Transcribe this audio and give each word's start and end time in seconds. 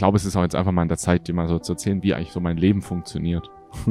glaube, 0.00 0.16
es 0.16 0.24
ist 0.24 0.34
auch 0.34 0.42
jetzt 0.42 0.56
einfach 0.56 0.72
mal 0.72 0.80
in 0.80 0.88
der 0.88 0.96
Zeit, 0.96 1.28
dir 1.28 1.34
mal 1.34 1.46
so 1.46 1.58
zu 1.58 1.72
erzählen, 1.72 2.02
wie 2.02 2.14
eigentlich 2.14 2.32
so 2.32 2.40
mein 2.40 2.56
Leben 2.56 2.80
funktioniert. 2.80 3.50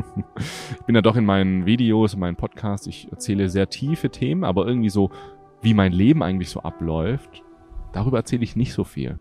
ich 0.71 0.85
bin 0.87 0.95
ja 0.95 1.03
doch 1.03 1.15
in 1.15 1.23
meinen 1.23 1.67
Videos, 1.67 2.15
in 2.15 2.19
meinen 2.19 2.35
Podcasts, 2.35 2.87
ich 2.87 3.11
erzähle 3.11 3.47
sehr 3.47 3.69
tiefe 3.69 4.09
Themen, 4.09 4.43
aber 4.43 4.65
irgendwie 4.65 4.89
so, 4.89 5.11
wie 5.61 5.75
mein 5.75 5.91
Leben 5.91 6.23
eigentlich 6.23 6.49
so 6.49 6.61
abläuft, 6.61 7.43
darüber 7.93 8.17
erzähle 8.17 8.41
ich 8.41 8.55
nicht 8.55 8.73
so 8.73 8.85
viel. 8.85 9.19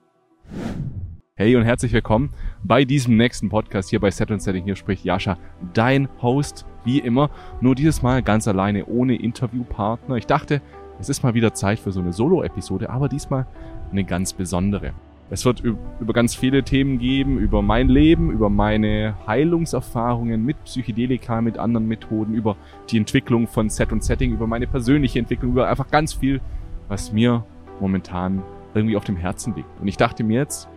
Hey 1.35 1.57
und 1.57 1.65
herzlich 1.65 1.93
willkommen 1.93 2.31
bei 2.65 2.87
diesem 2.87 3.19
nächsten 3.19 3.51
Podcast 3.51 3.91
hier 3.91 4.01
bei 4.01 4.11
Set 4.11 4.31
und 4.31 4.41
Setting. 4.41 4.65
Hier 4.65 4.75
spricht 4.75 5.05
Jascha, 5.05 5.37
dein 5.75 6.09
Host, 6.23 6.65
wie 6.85 7.01
immer. 7.01 7.29
Nur 7.61 7.75
dieses 7.75 8.01
Mal 8.01 8.23
ganz 8.23 8.49
alleine, 8.49 8.87
ohne 8.87 9.15
Interviewpartner. 9.15 10.17
Ich 10.17 10.27
dachte, 10.27 10.63
es 10.99 11.11
ist 11.11 11.23
mal 11.23 11.35
wieder 11.35 11.53
Zeit 11.53 11.81
für 11.81 11.93
so 11.93 12.01
eine 12.01 12.15
Solo-Episode, 12.15 12.89
aber 12.89 13.11
diesmal 13.11 13.47
eine 13.91 14.05
ganz 14.05 14.33
besondere. 14.33 14.95
Es 15.31 15.45
wird 15.45 15.61
über 15.61 16.13
ganz 16.15 16.35
viele 16.35 16.63
Themen 16.63 16.99
geben, 16.99 17.39
über 17.39 17.61
mein 17.61 17.89
Leben, 17.89 18.31
über 18.31 18.49
meine 18.49 19.15
Heilungserfahrungen 19.27 20.43
mit 20.43 20.65
Psychedelika, 20.65 21.43
mit 21.43 21.59
anderen 21.59 21.87
Methoden, 21.87 22.33
über 22.33 22.57
die 22.89 22.97
Entwicklung 22.97 23.47
von 23.47 23.69
Set 23.69 23.93
und 23.93 24.03
Setting, 24.03 24.33
über 24.33 24.47
meine 24.47 24.67
persönliche 24.67 25.19
Entwicklung, 25.19 25.53
über 25.53 25.69
einfach 25.69 25.91
ganz 25.91 26.15
viel, 26.15 26.41
was 26.89 27.13
mir 27.13 27.45
momentan 27.79 28.43
irgendwie 28.75 28.97
auf 28.97 29.05
dem 29.05 29.17
Herzen 29.17 29.55
liegt. 29.55 29.69
Und 29.81 29.89
ich 29.89 29.99
dachte 29.99 30.25
mir 30.25 30.41
jetzt, 30.41 30.69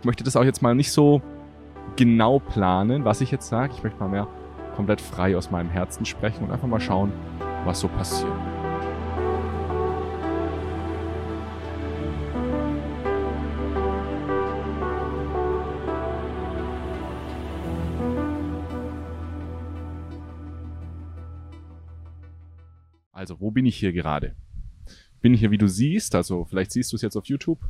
ich 0.00 0.06
möchte 0.06 0.22
das 0.22 0.36
auch 0.36 0.44
jetzt 0.44 0.60
mal 0.60 0.74
nicht 0.74 0.92
so 0.92 1.22
genau 1.96 2.40
planen, 2.40 3.04
was 3.06 3.22
ich 3.22 3.30
jetzt 3.30 3.48
sage. 3.48 3.72
Ich 3.74 3.82
möchte 3.82 3.98
mal 4.00 4.08
mehr 4.08 4.26
komplett 4.76 5.00
frei 5.00 5.36
aus 5.36 5.50
meinem 5.50 5.70
Herzen 5.70 6.04
sprechen 6.04 6.44
und 6.44 6.50
einfach 6.50 6.68
mal 6.68 6.80
schauen, 6.80 7.12
was 7.64 7.80
so 7.80 7.88
passiert. 7.88 8.32
Also, 23.22 23.38
wo 23.38 23.52
bin 23.52 23.66
ich 23.66 23.76
hier 23.76 23.92
gerade? 23.92 24.34
Bin 25.20 25.32
hier, 25.32 25.52
wie 25.52 25.58
du 25.58 25.68
siehst, 25.68 26.16
also 26.16 26.44
vielleicht 26.44 26.72
siehst 26.72 26.90
du 26.90 26.96
es 26.96 27.02
jetzt 27.02 27.16
auf 27.16 27.26
YouTube, 27.26 27.60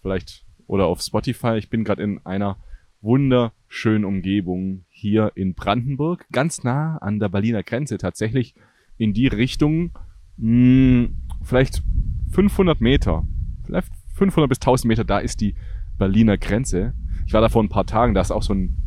vielleicht 0.00 0.46
oder 0.66 0.86
auf 0.86 1.02
Spotify. 1.02 1.58
Ich 1.58 1.68
bin 1.68 1.84
gerade 1.84 2.02
in 2.02 2.24
einer 2.24 2.56
wunderschönen 3.02 4.06
Umgebung 4.06 4.86
hier 4.88 5.32
in 5.34 5.52
Brandenburg, 5.52 6.24
ganz 6.32 6.64
nah 6.64 6.96
an 6.96 7.20
der 7.20 7.28
Berliner 7.28 7.62
Grenze, 7.62 7.98
tatsächlich 7.98 8.54
in 8.96 9.12
die 9.12 9.26
Richtung, 9.26 9.90
mh, 10.38 11.08
hm, 11.08 11.16
vielleicht 11.42 11.82
500 12.30 12.80
Meter, 12.80 13.26
vielleicht 13.66 13.92
500 14.14 14.48
bis 14.48 14.60
1000 14.60 14.88
Meter, 14.88 15.04
da 15.04 15.18
ist 15.18 15.42
die 15.42 15.56
Berliner 15.98 16.38
Grenze. 16.38 16.94
Ich 17.26 17.34
war 17.34 17.42
da 17.42 17.50
vor 17.50 17.62
ein 17.62 17.68
paar 17.68 17.84
Tagen, 17.84 18.14
da 18.14 18.22
ist 18.22 18.30
auch 18.30 18.42
so 18.42 18.54
ein 18.54 18.78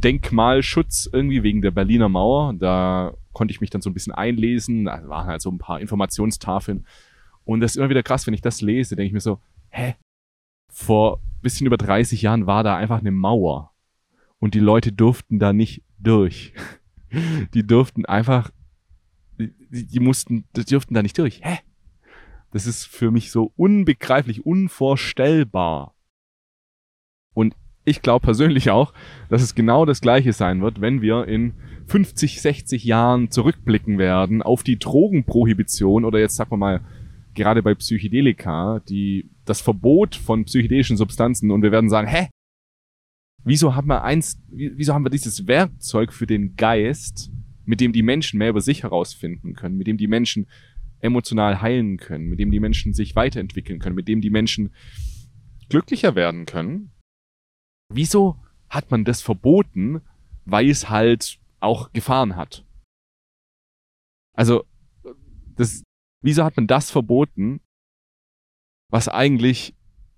Denkmalschutz 0.00 1.08
irgendwie 1.12 1.42
wegen 1.42 1.62
der 1.62 1.70
Berliner 1.70 2.08
Mauer. 2.08 2.54
Da 2.54 3.14
konnte 3.32 3.52
ich 3.52 3.60
mich 3.60 3.70
dann 3.70 3.82
so 3.82 3.90
ein 3.90 3.94
bisschen 3.94 4.12
einlesen. 4.12 4.84
Da 4.84 5.08
waren 5.08 5.26
halt 5.26 5.42
so 5.42 5.50
ein 5.50 5.58
paar 5.58 5.80
Informationstafeln. 5.80 6.86
Und 7.44 7.60
das 7.60 7.72
ist 7.72 7.76
immer 7.76 7.90
wieder 7.90 8.02
krass, 8.02 8.26
wenn 8.26 8.34
ich 8.34 8.42
das 8.42 8.60
lese, 8.60 8.96
denke 8.96 9.08
ich 9.08 9.12
mir 9.12 9.20
so, 9.20 9.40
hä? 9.70 9.94
Vor 10.70 11.20
bisschen 11.40 11.66
über 11.66 11.76
30 11.76 12.22
Jahren 12.22 12.46
war 12.46 12.62
da 12.62 12.76
einfach 12.76 13.00
eine 13.00 13.10
Mauer. 13.10 13.72
Und 14.38 14.54
die 14.54 14.60
Leute 14.60 14.92
durften 14.92 15.38
da 15.38 15.52
nicht 15.52 15.82
durch. 15.98 16.52
Die 17.54 17.66
durften 17.66 18.04
einfach, 18.04 18.50
die, 19.38 19.54
die 19.70 19.98
mussten, 19.98 20.44
die 20.54 20.66
durften 20.66 20.92
da 20.92 21.02
nicht 21.02 21.16
durch. 21.16 21.40
Hä? 21.42 21.60
Das 22.50 22.66
ist 22.66 22.84
für 22.84 23.10
mich 23.10 23.30
so 23.30 23.50
unbegreiflich, 23.56 24.44
unvorstellbar. 24.44 25.94
Ich 27.88 28.02
glaube 28.02 28.24
persönlich 28.24 28.70
auch, 28.70 28.92
dass 29.30 29.40
es 29.40 29.54
genau 29.54 29.86
das 29.86 30.02
Gleiche 30.02 30.34
sein 30.34 30.60
wird, 30.60 30.82
wenn 30.82 31.00
wir 31.00 31.26
in 31.26 31.54
50, 31.86 32.42
60 32.42 32.84
Jahren 32.84 33.30
zurückblicken 33.30 33.96
werden 33.96 34.42
auf 34.42 34.62
die 34.62 34.78
Drogenprohibition 34.78 36.04
oder 36.04 36.18
jetzt 36.18 36.36
sagen 36.36 36.50
wir 36.50 36.58
mal 36.58 36.80
gerade 37.34 37.62
bei 37.62 37.74
Psychedelika, 37.74 38.80
die 38.88 39.30
das 39.46 39.62
Verbot 39.62 40.16
von 40.16 40.44
psychedelischen 40.44 40.98
Substanzen 40.98 41.50
und 41.50 41.62
wir 41.62 41.72
werden 41.72 41.88
sagen, 41.88 42.08
hä? 42.08 42.28
Wieso 43.44 43.74
haben 43.74 43.88
wir 43.88 44.04
eins, 44.04 44.38
wieso 44.50 44.92
haben 44.92 45.04
wir 45.06 45.10
dieses 45.10 45.46
Werkzeug 45.46 46.12
für 46.12 46.26
den 46.26 46.56
Geist, 46.56 47.30
mit 47.64 47.80
dem 47.80 47.92
die 47.92 48.02
Menschen 48.02 48.38
mehr 48.38 48.50
über 48.50 48.60
sich 48.60 48.82
herausfinden 48.82 49.54
können, 49.54 49.78
mit 49.78 49.86
dem 49.86 49.96
die 49.96 50.08
Menschen 50.08 50.46
emotional 51.00 51.62
heilen 51.62 51.96
können, 51.96 52.28
mit 52.28 52.38
dem 52.38 52.50
die 52.50 52.60
Menschen 52.60 52.92
sich 52.92 53.16
weiterentwickeln 53.16 53.78
können, 53.78 53.96
mit 53.96 54.08
dem 54.08 54.20
die 54.20 54.30
Menschen 54.30 54.74
glücklicher 55.70 56.14
werden 56.14 56.44
können? 56.44 56.90
Wieso 57.92 58.36
hat 58.68 58.90
man 58.90 59.04
das 59.04 59.22
verboten, 59.22 60.02
weil 60.44 60.68
es 60.68 60.90
halt 60.90 61.38
auch 61.60 61.92
Gefahren 61.92 62.36
hat? 62.36 62.64
Also, 64.34 64.64
das, 65.56 65.82
wieso 66.22 66.44
hat 66.44 66.56
man 66.56 66.66
das 66.66 66.90
verboten, 66.90 67.60
was 68.90 69.08
eigentlich 69.08 69.74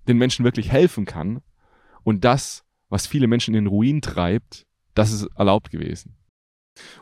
den 0.08 0.18
Menschen 0.18 0.44
wirklich 0.44 0.70
helfen 0.70 1.04
kann 1.04 1.42
und 2.02 2.24
das, 2.24 2.64
was 2.88 3.06
viele 3.06 3.28
Menschen 3.28 3.54
in 3.54 3.64
den 3.64 3.72
Ruin 3.72 4.02
treibt, 4.02 4.66
das 4.94 5.12
ist 5.12 5.28
erlaubt 5.36 5.70
gewesen? 5.70 6.16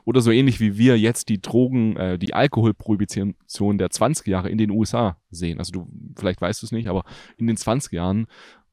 Oder 0.05 0.21
so 0.21 0.31
ähnlich 0.31 0.61
wie 0.61 0.79
wir 0.79 0.99
jetzt 0.99 1.29
die 1.29 1.41
Drogen, 1.41 1.97
äh, 1.97 2.19
die 2.19 2.35
Alkoholprohibition 2.35 3.35
der 3.79 3.89
20er 3.89 4.29
Jahre 4.29 4.51
in 4.51 4.59
den 4.59 4.71
USA 4.71 5.21
sehen. 5.31 5.59
Also 5.59 5.73
du, 5.73 5.89
vielleicht 6.17 6.41
weißt 6.41 6.63
du 6.63 6.67
es 6.67 6.73
nicht, 6.73 6.89
aber 6.89 7.05
in 7.37 7.47
den 7.47 7.57
20er 7.57 7.95
Jahren 7.95 8.27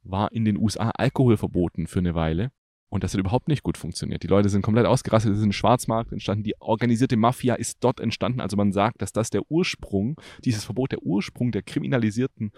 war 0.05 0.31
in 0.31 0.45
den 0.45 0.57
USA 0.57 0.91
Alkohol 0.91 1.37
verboten 1.37 1.87
für 1.87 1.99
eine 1.99 2.15
Weile. 2.15 2.51
Und 2.89 3.03
das 3.03 3.13
hat 3.13 3.19
überhaupt 3.19 3.47
nicht 3.47 3.63
gut 3.63 3.77
funktioniert. 3.77 4.23
Die 4.23 4.27
Leute 4.27 4.47
sind 4.47 4.61
komplett 4.61 4.85
ausgerastet, 4.85 5.33
es 5.33 5.39
ist 5.39 5.43
ein 5.43 5.51
Schwarzmarkt 5.51 6.11
entstanden, 6.11 6.43
die 6.43 6.53
organisierte 6.61 7.17
Mafia 7.17 7.55
ist 7.55 7.83
dort 7.83 7.99
entstanden. 7.99 8.39
Also 8.39 8.55
man 8.55 8.71
sagt, 8.71 9.01
dass 9.01 9.11
das 9.11 9.29
der 9.29 9.51
Ursprung, 9.51 10.21
dieses 10.45 10.63
Verbot 10.63 10.91
der 10.91 11.01
Ursprung 11.01 11.51
der 11.51 11.63
kriminalisierten 11.63 12.51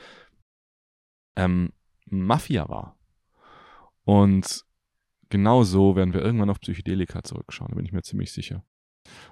ähm, 1.38 1.72
Mafia 2.06 2.68
war. 2.70 2.98
Und 4.04 4.64
genau 5.30 5.64
so 5.64 5.96
werden 5.96 6.14
wir 6.14 6.22
irgendwann 6.22 6.50
auf 6.50 6.60
Psychedelika 6.60 7.24
zurückschauen, 7.24 7.70
da 7.70 7.76
bin 7.76 7.86
ich 7.86 7.94
mir 7.94 8.04
ziemlich 8.04 8.32
sicher. 8.32 8.64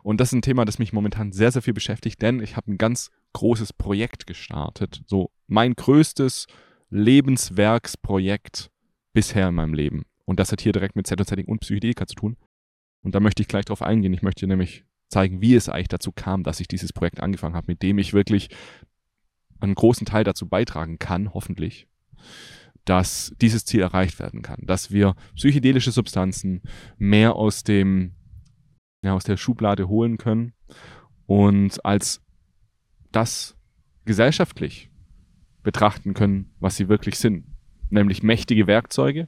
Und 0.03 0.22
das 0.22 0.30
ist 0.30 0.34
ein 0.34 0.42
Thema, 0.42 0.66
das 0.66 0.80
mich 0.80 0.94
momentan 0.94 1.34
sehr, 1.34 1.52
sehr 1.52 1.62
viel 1.62 1.74
beschäftigt, 1.74 2.22
denn 2.22 2.42
ich 2.42 2.56
habe 2.56 2.72
ein 2.72 2.78
ganz 2.78 3.12
großes 3.34 3.74
Projekt 3.74 4.26
gestartet. 4.26 5.03
So 5.06 5.32
mein 5.47 5.74
größtes 5.74 6.47
Lebenswerksprojekt 6.90 8.72
bisher 9.13 9.50
in 9.50 9.56
meinem 9.56 9.73
Leben. 9.73 10.03
Und 10.25 10.40
das 10.40 10.51
hat 10.51 10.62
hier 10.62 10.72
direkt 10.72 10.96
mit 10.96 11.07
Setting 11.07 11.46
und 11.46 11.59
Psychedelika 11.59 12.07
zu 12.07 12.16
tun. 12.16 12.38
Und 13.01 13.13
da 13.16 13.19
möchte 13.19 13.41
ich 13.41 13.47
gleich 13.47 13.66
drauf 13.66 13.81
eingehen. 13.81 14.13
Ich 14.13 14.23
möchte 14.23 14.47
nämlich 14.47 14.85
zeigen, 15.09 15.41
wie 15.41 15.56
es 15.56 15.69
eigentlich 15.69 15.90
dazu 15.90 16.12
kam, 16.12 16.44
dass 16.44 16.59
ich 16.59 16.68
dieses 16.68 16.91
Projekt 16.91 17.19
angefangen 17.22 17.56
habe, 17.56 17.68
mit 17.68 17.84
dem 17.84 18.00
ich 18.00 18.13
wirklich 18.13 18.50
einen 19.59 19.75
großen 19.75 20.06
Teil 20.06 20.23
dazu 20.23 20.47
beitragen 20.47 21.00
kann, 21.00 21.34
hoffentlich, 21.34 21.88
dass 22.84 23.34
dieses 23.41 23.66
Ziel 23.66 23.81
erreicht 23.81 24.19
werden 24.19 24.41
kann, 24.41 24.59
dass 24.63 24.91
wir 24.91 25.16
psychedelische 25.35 25.91
Substanzen 25.91 26.62
mehr 26.97 27.35
aus 27.35 27.63
dem 27.63 28.16
ja, 29.06 29.13
aus 29.13 29.23
der 29.23 29.38
Schublade 29.38 29.88
holen 29.88 30.17
können 30.17 30.53
und 31.28 31.85
als 31.85 32.22
das 33.12 33.56
gesellschaftlich 34.06 34.90
betrachten 35.66 36.14
können, 36.14 36.53
was 36.59 36.78
sie 36.78 36.88
wirklich 36.88 37.20
sind. 37.20 37.46
Nämlich 37.90 38.24
mächtige 38.24 38.68
Werkzeuge, 38.68 39.28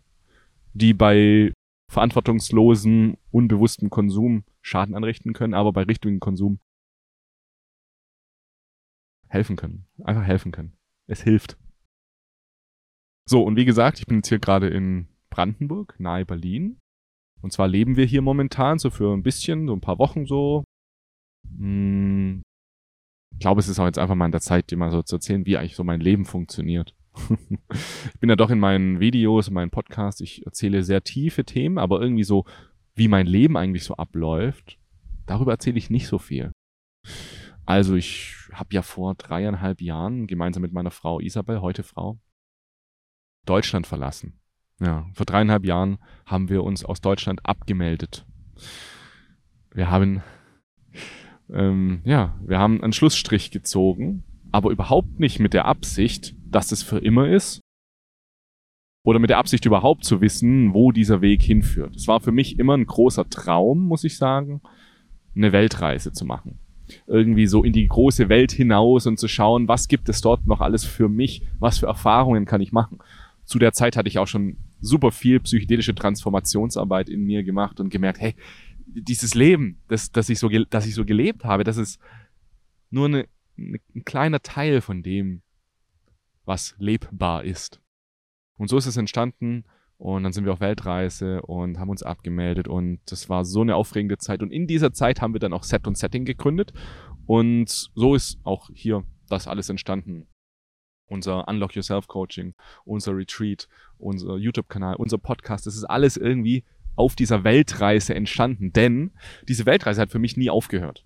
die 0.73 0.93
bei 0.93 1.51
verantwortungslosen, 1.91 3.17
unbewusstem 3.31 3.89
Konsum 3.89 4.43
Schaden 4.61 4.95
anrichten 4.95 5.33
können, 5.33 5.53
aber 5.53 5.73
bei 5.73 5.83
richtigem 5.83 6.19
Konsum 6.19 6.59
helfen 9.27 9.55
können. 9.55 9.87
Einfach 10.03 10.23
helfen 10.23 10.51
können. 10.51 10.77
Es 11.07 11.21
hilft. 11.21 11.57
So, 13.29 13.43
und 13.43 13.57
wie 13.57 13.65
gesagt, 13.65 13.99
ich 13.99 14.05
bin 14.05 14.17
jetzt 14.17 14.29
hier 14.29 14.39
gerade 14.39 14.67
in 14.67 15.07
Brandenburg, 15.29 15.99
nahe 15.99 16.25
Berlin. 16.25 16.79
Und 17.41 17.51
zwar 17.51 17.67
leben 17.67 17.97
wir 17.97 18.05
hier 18.05 18.21
momentan 18.21 18.79
so 18.79 18.89
für 18.89 19.13
ein 19.13 19.23
bisschen, 19.23 19.67
so 19.67 19.73
ein 19.73 19.81
paar 19.81 19.99
Wochen 19.99 20.25
so. 20.25 20.63
Hm, 21.57 22.41
ich 23.37 23.41
glaube, 23.41 23.59
es 23.59 23.67
ist 23.67 23.77
auch 23.77 23.85
jetzt 23.85 23.99
einfach 23.99 24.15
mal 24.15 24.25
in 24.25 24.31
der 24.31 24.41
Zeit, 24.41 24.71
dir 24.71 24.77
mal 24.77 24.89
so 24.89 25.03
zu 25.03 25.17
erzählen, 25.17 25.45
wie 25.45 25.57
eigentlich 25.57 25.75
so 25.75 25.83
mein 25.83 25.99
Leben 25.99 26.25
funktioniert. 26.25 26.95
ich 27.29 28.19
bin 28.19 28.31
ja 28.31 28.35
doch 28.35 28.49
in 28.49 28.57
meinen 28.57 28.99
Videos, 28.99 29.47
in 29.47 29.53
meinen 29.53 29.69
Podcasts, 29.69 30.21
ich 30.21 30.43
erzähle 30.47 30.81
sehr 30.81 31.03
tiefe 31.03 31.45
Themen, 31.45 31.77
aber 31.77 32.01
irgendwie 32.01 32.23
so, 32.23 32.45
wie 32.95 33.07
mein 33.07 33.27
Leben 33.27 33.55
eigentlich 33.55 33.83
so 33.83 33.95
abläuft, 33.95 34.79
darüber 35.27 35.51
erzähle 35.51 35.77
ich 35.77 35.91
nicht 35.91 36.07
so 36.07 36.17
viel. 36.17 36.51
Also 37.67 37.93
ich 37.93 38.33
habe 38.53 38.73
ja 38.73 38.81
vor 38.81 39.13
dreieinhalb 39.13 39.81
Jahren 39.81 40.25
gemeinsam 40.25 40.63
mit 40.63 40.73
meiner 40.73 40.89
Frau 40.89 41.19
Isabel, 41.19 41.61
heute 41.61 41.83
Frau, 41.83 42.17
Deutschland 43.45 43.85
verlassen. 43.85 44.39
Ja, 44.79 45.05
vor 45.13 45.27
dreieinhalb 45.27 45.63
Jahren 45.63 45.99
haben 46.25 46.49
wir 46.49 46.63
uns 46.63 46.83
aus 46.83 47.01
Deutschland 47.01 47.45
abgemeldet. 47.45 48.25
Wir 49.75 49.91
haben 49.91 50.23
ähm, 51.53 52.01
ja, 52.03 52.35
wir 52.45 52.59
haben 52.59 52.83
einen 52.83 52.93
Schlussstrich 52.93 53.51
gezogen, 53.51 54.23
aber 54.51 54.71
überhaupt 54.71 55.19
nicht 55.19 55.39
mit 55.39 55.53
der 55.53 55.65
Absicht, 55.65 56.35
dass 56.49 56.71
es 56.71 56.83
für 56.83 56.99
immer 56.99 57.27
ist 57.29 57.61
oder 59.03 59.19
mit 59.19 59.29
der 59.29 59.37
Absicht 59.37 59.65
überhaupt 59.65 60.03
zu 60.03 60.19
wissen, 60.19 60.73
wo 60.73 60.91
dieser 60.91 61.21
Weg 61.21 61.41
hinführt. 61.41 61.95
Es 61.95 62.07
war 62.07 62.19
für 62.19 62.31
mich 62.33 62.59
immer 62.59 62.75
ein 62.75 62.85
großer 62.85 63.29
Traum, 63.29 63.87
muss 63.87 64.03
ich 64.03 64.17
sagen, 64.17 64.61
eine 65.35 65.53
Weltreise 65.53 66.11
zu 66.11 66.25
machen. 66.25 66.59
Irgendwie 67.05 67.47
so 67.47 67.63
in 67.63 67.73
die 67.73 67.87
große 67.87 68.29
Welt 68.29 68.51
hinaus 68.51 69.07
und 69.07 69.19
zu 69.19 69.27
schauen, 69.27 69.67
was 69.67 69.87
gibt 69.87 70.09
es 70.09 70.21
dort 70.21 70.45
noch 70.47 70.61
alles 70.61 70.83
für 70.83 71.07
mich, 71.09 71.43
was 71.59 71.79
für 71.79 71.87
Erfahrungen 71.87 72.45
kann 72.45 72.61
ich 72.61 72.71
machen. 72.71 72.99
Zu 73.45 73.59
der 73.59 73.71
Zeit 73.71 73.95
hatte 73.95 74.09
ich 74.09 74.19
auch 74.19 74.27
schon 74.27 74.57
super 74.81 75.11
viel 75.11 75.39
psychedelische 75.39 75.95
Transformationsarbeit 75.95 77.07
in 77.07 77.23
mir 77.23 77.43
gemacht 77.43 77.79
und 77.79 77.89
gemerkt, 77.89 78.19
hey, 78.19 78.35
dieses 78.87 79.35
Leben, 79.35 79.81
das, 79.87 80.11
das, 80.11 80.29
ich, 80.29 80.39
so, 80.39 80.49
das 80.49 80.85
ich 80.85 80.95
so 80.95 81.05
gelebt 81.05 81.43
habe, 81.43 81.63
das 81.63 81.77
ist 81.77 81.99
nur 82.89 83.05
eine, 83.05 83.27
eine, 83.57 83.79
ein 83.95 84.05
kleiner 84.05 84.41
Teil 84.41 84.81
von 84.81 85.03
dem, 85.03 85.41
was 86.45 86.75
lebbar 86.79 87.43
ist. 87.43 87.81
Und 88.57 88.69
so 88.69 88.77
ist 88.77 88.85
es 88.85 88.97
entstanden. 88.97 89.65
Und 89.97 90.23
dann 90.23 90.31
sind 90.31 90.45
wir 90.45 90.53
auf 90.53 90.59
Weltreise 90.59 91.41
und 91.41 91.79
haben 91.79 91.89
uns 91.89 92.03
abgemeldet. 92.03 92.67
Und 92.67 92.99
das 93.07 93.29
war 93.29 93.45
so 93.45 93.61
eine 93.61 93.75
aufregende 93.75 94.17
Zeit. 94.17 94.41
Und 94.41 94.51
in 94.51 94.67
dieser 94.67 94.93
Zeit 94.93 95.21
haben 95.21 95.33
wir 95.33 95.39
dann 95.39 95.53
auch 95.53 95.63
Set 95.63 95.87
und 95.87 95.97
Setting 95.97 96.23
gegründet. 96.23 96.71
Und 97.25 97.69
so 97.95 98.15
ist 98.15 98.39
auch 98.43 98.69
hier 98.73 99.03
das 99.27 99.47
alles 99.47 99.69
entstanden. 99.69 100.27
Unser 101.07 101.47
Unlock 101.47 101.75
Yourself 101.75 102.07
Coaching, 102.07 102.53
unser 102.85 103.15
Retreat, 103.15 103.67
unser 103.97 104.37
YouTube-Kanal, 104.37 104.95
unser 104.97 105.17
Podcast. 105.17 105.65
Das 105.65 105.75
ist 105.75 105.85
alles 105.85 106.17
irgendwie 106.17 106.63
auf 106.97 107.15
dieser 107.15 107.43
Weltreise 107.43 108.13
entstanden. 108.13 108.73
Denn 108.73 109.11
diese 109.47 109.65
Weltreise 109.65 110.01
hat 110.01 110.11
für 110.11 110.19
mich 110.19 110.35
nie 110.35 110.49
aufgehört. 110.49 111.05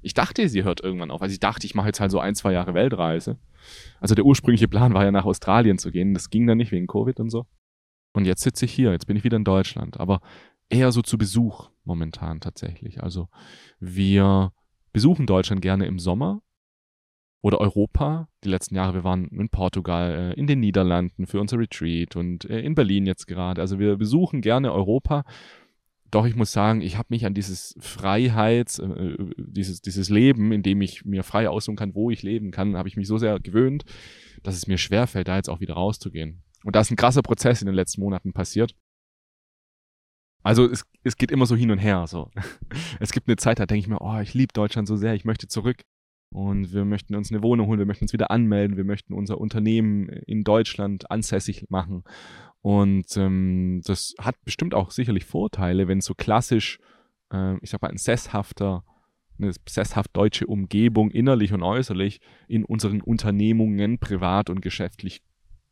Ich 0.00 0.14
dachte, 0.14 0.48
sie 0.48 0.62
hört 0.62 0.80
irgendwann 0.80 1.10
auf. 1.10 1.22
Also 1.22 1.32
ich 1.32 1.40
dachte, 1.40 1.66
ich 1.66 1.74
mache 1.74 1.88
jetzt 1.88 2.00
halt 2.00 2.10
so 2.10 2.20
ein, 2.20 2.34
zwei 2.34 2.52
Jahre 2.52 2.74
Weltreise. 2.74 3.38
Also 4.00 4.14
der 4.14 4.24
ursprüngliche 4.24 4.68
Plan 4.68 4.94
war 4.94 5.04
ja 5.04 5.10
nach 5.10 5.24
Australien 5.24 5.78
zu 5.78 5.90
gehen. 5.90 6.14
Das 6.14 6.30
ging 6.30 6.46
dann 6.46 6.58
nicht 6.58 6.72
wegen 6.72 6.86
Covid 6.86 7.18
und 7.20 7.30
so. 7.30 7.46
Und 8.12 8.26
jetzt 8.26 8.42
sitze 8.42 8.64
ich 8.64 8.72
hier. 8.72 8.92
Jetzt 8.92 9.06
bin 9.06 9.16
ich 9.16 9.24
wieder 9.24 9.36
in 9.36 9.44
Deutschland. 9.44 9.98
Aber 9.98 10.20
eher 10.68 10.92
so 10.92 11.02
zu 11.02 11.18
Besuch 11.18 11.70
momentan 11.84 12.40
tatsächlich. 12.40 13.02
Also 13.02 13.28
wir 13.80 14.52
besuchen 14.92 15.26
Deutschland 15.26 15.62
gerne 15.62 15.86
im 15.86 15.98
Sommer 15.98 16.42
oder 17.40 17.60
Europa. 17.60 18.28
Die 18.44 18.48
letzten 18.48 18.74
Jahre, 18.74 18.94
wir 18.94 19.04
waren 19.04 19.28
in 19.28 19.48
Portugal, 19.48 20.32
äh, 20.32 20.38
in 20.38 20.46
den 20.46 20.60
Niederlanden 20.60 21.26
für 21.26 21.40
unser 21.40 21.58
Retreat 21.58 22.16
und 22.16 22.44
äh, 22.44 22.60
in 22.60 22.74
Berlin 22.74 23.06
jetzt 23.06 23.26
gerade. 23.26 23.60
Also 23.60 23.78
wir 23.78 23.96
besuchen 23.96 24.40
gerne 24.40 24.72
Europa 24.72 25.24
doch 26.10 26.26
ich 26.26 26.36
muss 26.36 26.52
sagen, 26.52 26.80
ich 26.80 26.96
habe 26.96 27.08
mich 27.10 27.26
an 27.26 27.34
dieses 27.34 27.74
Freiheits, 27.80 28.78
äh, 28.78 29.16
dieses, 29.36 29.82
dieses 29.82 30.08
Leben, 30.08 30.52
in 30.52 30.62
dem 30.62 30.80
ich 30.80 31.04
mir 31.04 31.22
frei 31.22 31.48
aussuchen 31.48 31.76
kann, 31.76 31.94
wo 31.94 32.10
ich 32.10 32.22
leben 32.22 32.50
kann, 32.50 32.76
habe 32.76 32.88
ich 32.88 32.96
mich 32.96 33.06
so 33.06 33.18
sehr 33.18 33.38
gewöhnt, 33.40 33.84
dass 34.42 34.56
es 34.56 34.66
mir 34.66 34.78
schwerfällt, 34.78 35.28
da 35.28 35.36
jetzt 35.36 35.50
auch 35.50 35.60
wieder 35.60 35.74
rauszugehen. 35.74 36.42
Und 36.64 36.76
da 36.76 36.80
ist 36.80 36.90
ein 36.90 36.96
krasser 36.96 37.22
Prozess 37.22 37.60
in 37.60 37.66
den 37.66 37.74
letzten 37.74 38.00
Monaten 38.00 38.32
passiert. 38.32 38.74
Also 40.42 40.64
es, 40.64 40.84
es 41.04 41.16
geht 41.16 41.30
immer 41.30 41.46
so 41.46 41.56
hin 41.56 41.70
und 41.70 41.78
her. 41.78 42.06
So. 42.06 42.30
Es 43.00 43.12
gibt 43.12 43.28
eine 43.28 43.36
Zeit, 43.36 43.60
da 43.60 43.66
denke 43.66 43.80
ich 43.80 43.88
mir, 43.88 44.00
oh, 44.00 44.18
ich 44.18 44.34
liebe 44.34 44.52
Deutschland 44.52 44.88
so 44.88 44.96
sehr, 44.96 45.14
ich 45.14 45.24
möchte 45.24 45.46
zurück. 45.46 45.82
Und 46.30 46.72
wir 46.72 46.84
möchten 46.84 47.14
uns 47.14 47.30
eine 47.30 47.42
Wohnung 47.42 47.68
holen, 47.68 47.78
wir 47.78 47.86
möchten 47.86 48.04
uns 48.04 48.12
wieder 48.12 48.30
anmelden, 48.30 48.76
wir 48.76 48.84
möchten 48.84 49.14
unser 49.14 49.38
Unternehmen 49.38 50.08
in 50.08 50.44
Deutschland 50.44 51.10
ansässig 51.10 51.70
machen. 51.70 52.04
Und 52.60 53.16
ähm, 53.16 53.80
das 53.84 54.14
hat 54.18 54.36
bestimmt 54.44 54.74
auch 54.74 54.90
sicherlich 54.90 55.24
Vorteile, 55.24 55.88
wenn 55.88 56.00
so 56.00 56.14
klassisch, 56.14 56.78
äh, 57.32 57.56
ich 57.62 57.70
sag 57.70 57.80
mal, 57.80 57.90
ein 57.90 57.96
sesshafter, 57.96 58.84
eine 59.38 59.52
sesshaft 59.66 60.10
deutsche 60.14 60.46
Umgebung 60.46 61.10
innerlich 61.10 61.52
und 61.52 61.62
äußerlich 61.62 62.20
in 62.46 62.64
unseren 62.64 63.00
Unternehmungen 63.00 63.98
privat 63.98 64.50
und 64.50 64.60
geschäftlich 64.60 65.22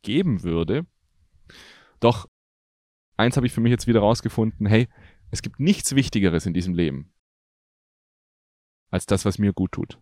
geben 0.01 0.43
würde. 0.43 0.87
Doch 1.99 2.27
eins 3.17 3.35
habe 3.35 3.45
ich 3.45 3.53
für 3.53 3.61
mich 3.61 3.71
jetzt 3.71 3.87
wieder 3.87 3.99
rausgefunden, 3.99 4.65
hey, 4.65 4.87
es 5.29 5.41
gibt 5.41 5.59
nichts 5.59 5.93
Wichtigeres 5.95 6.45
in 6.45 6.53
diesem 6.53 6.73
Leben 6.73 7.11
als 8.89 9.05
das, 9.05 9.25
was 9.25 9.37
mir 9.37 9.53
gut 9.53 9.73
tut. 9.73 9.99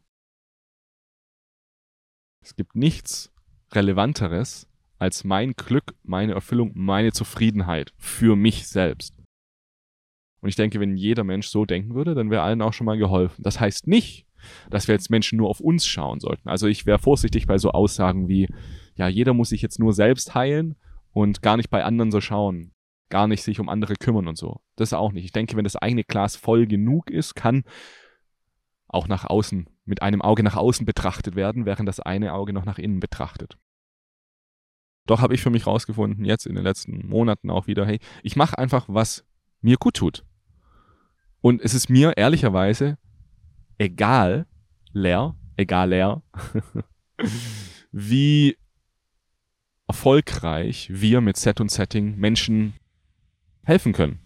Es 2.46 2.56
gibt 2.56 2.76
nichts 2.76 3.34
Relevanteres 3.72 4.68
als 5.00 5.24
mein 5.24 5.54
Glück, 5.54 5.96
meine 6.04 6.34
Erfüllung, 6.34 6.74
meine 6.76 7.12
Zufriedenheit 7.12 7.92
für 7.98 8.36
mich 8.36 8.68
selbst. 8.68 9.18
Und 10.42 10.50
ich 10.50 10.56
denke, 10.56 10.80
wenn 10.80 10.96
jeder 10.96 11.24
Mensch 11.24 11.48
so 11.48 11.66
denken 11.66 11.96
würde, 11.96 12.14
dann 12.14 12.30
wäre 12.30 12.44
allen 12.44 12.62
auch 12.62 12.72
schon 12.72 12.86
mal 12.86 13.00
geholfen. 13.00 13.42
Das 13.42 13.60
heißt 13.60 13.88
nicht, 13.88 14.28
dass 14.70 14.88
wir 14.88 14.94
jetzt 14.94 15.10
Menschen 15.10 15.38
nur 15.38 15.50
auf 15.50 15.60
uns 15.60 15.88
schauen 15.88 16.20
sollten. 16.20 16.48
Also 16.48 16.68
ich 16.68 16.86
wäre 16.86 17.00
vorsichtig 17.00 17.48
bei 17.48 17.58
so 17.58 17.72
Aussagen 17.72 18.28
wie, 18.28 18.48
ja, 18.94 19.08
jeder 19.08 19.34
muss 19.34 19.50
sich 19.50 19.64
jetzt 19.64 19.80
nur 19.80 19.94
selbst 19.94 20.36
heilen 20.36 20.76
und 21.14 21.42
gar 21.42 21.58
nicht 21.58 21.72
bei 21.72 21.84
anderen 21.84 22.12
so 22.12 22.22
schauen, 22.22 22.74
gar 23.10 23.28
nicht 23.28 23.42
sich 23.42 23.60
um 23.60 23.70
andere 23.70 23.96
kümmern 23.96 24.28
und 24.28 24.38
so. 24.38 24.62
Das 24.76 24.94
auch 24.94 25.14
nicht. 25.14 25.26
Ich 25.26 25.32
denke, 25.32 25.58
wenn 25.58 25.64
das 25.64 25.78
eigene 25.78 26.04
Glas 26.04 26.36
voll 26.36 26.68
genug 26.68 27.10
ist, 27.10 27.34
kann 27.34 27.64
auch 28.88 29.08
nach 29.08 29.26
außen, 29.26 29.68
mit 29.86 30.02
einem 30.02 30.22
Auge 30.22 30.44
nach 30.44 30.56
außen 30.56 30.86
betrachtet 30.86 31.36
werden, 31.36 31.66
während 31.66 31.88
das 31.88 32.00
eine 32.00 32.34
Auge 32.34 32.54
noch 32.54 32.66
nach 32.66 32.80
innen 32.80 33.00
betrachtet. 33.00 33.58
Doch 35.06 35.22
habe 35.22 35.36
ich 35.36 35.42
für 35.42 35.52
mich 35.52 35.68
rausgefunden, 35.68 36.26
jetzt 36.26 36.48
in 36.48 36.56
den 36.56 36.64
letzten 36.64 37.08
Monaten 37.08 37.50
auch 37.52 37.68
wieder, 37.68 37.86
hey, 37.86 38.00
ich 38.24 38.36
mache 38.36 38.58
einfach, 38.58 38.86
was 38.88 39.24
mir 39.62 39.78
gut 39.78 39.96
tut. 39.96 40.26
Und 41.42 41.62
es 41.62 41.76
ist 41.76 41.90
mir 41.90 42.18
ehrlicherweise 42.18 42.98
egal, 43.78 44.48
leer, 44.94 45.36
egal 45.58 45.90
leer, 45.90 46.24
wie 47.92 48.58
erfolgreich 49.88 50.90
wir 50.92 51.22
mit 51.22 51.38
Set 51.38 51.62
und 51.62 51.70
Setting 51.70 52.18
Menschen 52.18 52.74
helfen 53.64 53.94
können. 53.94 54.20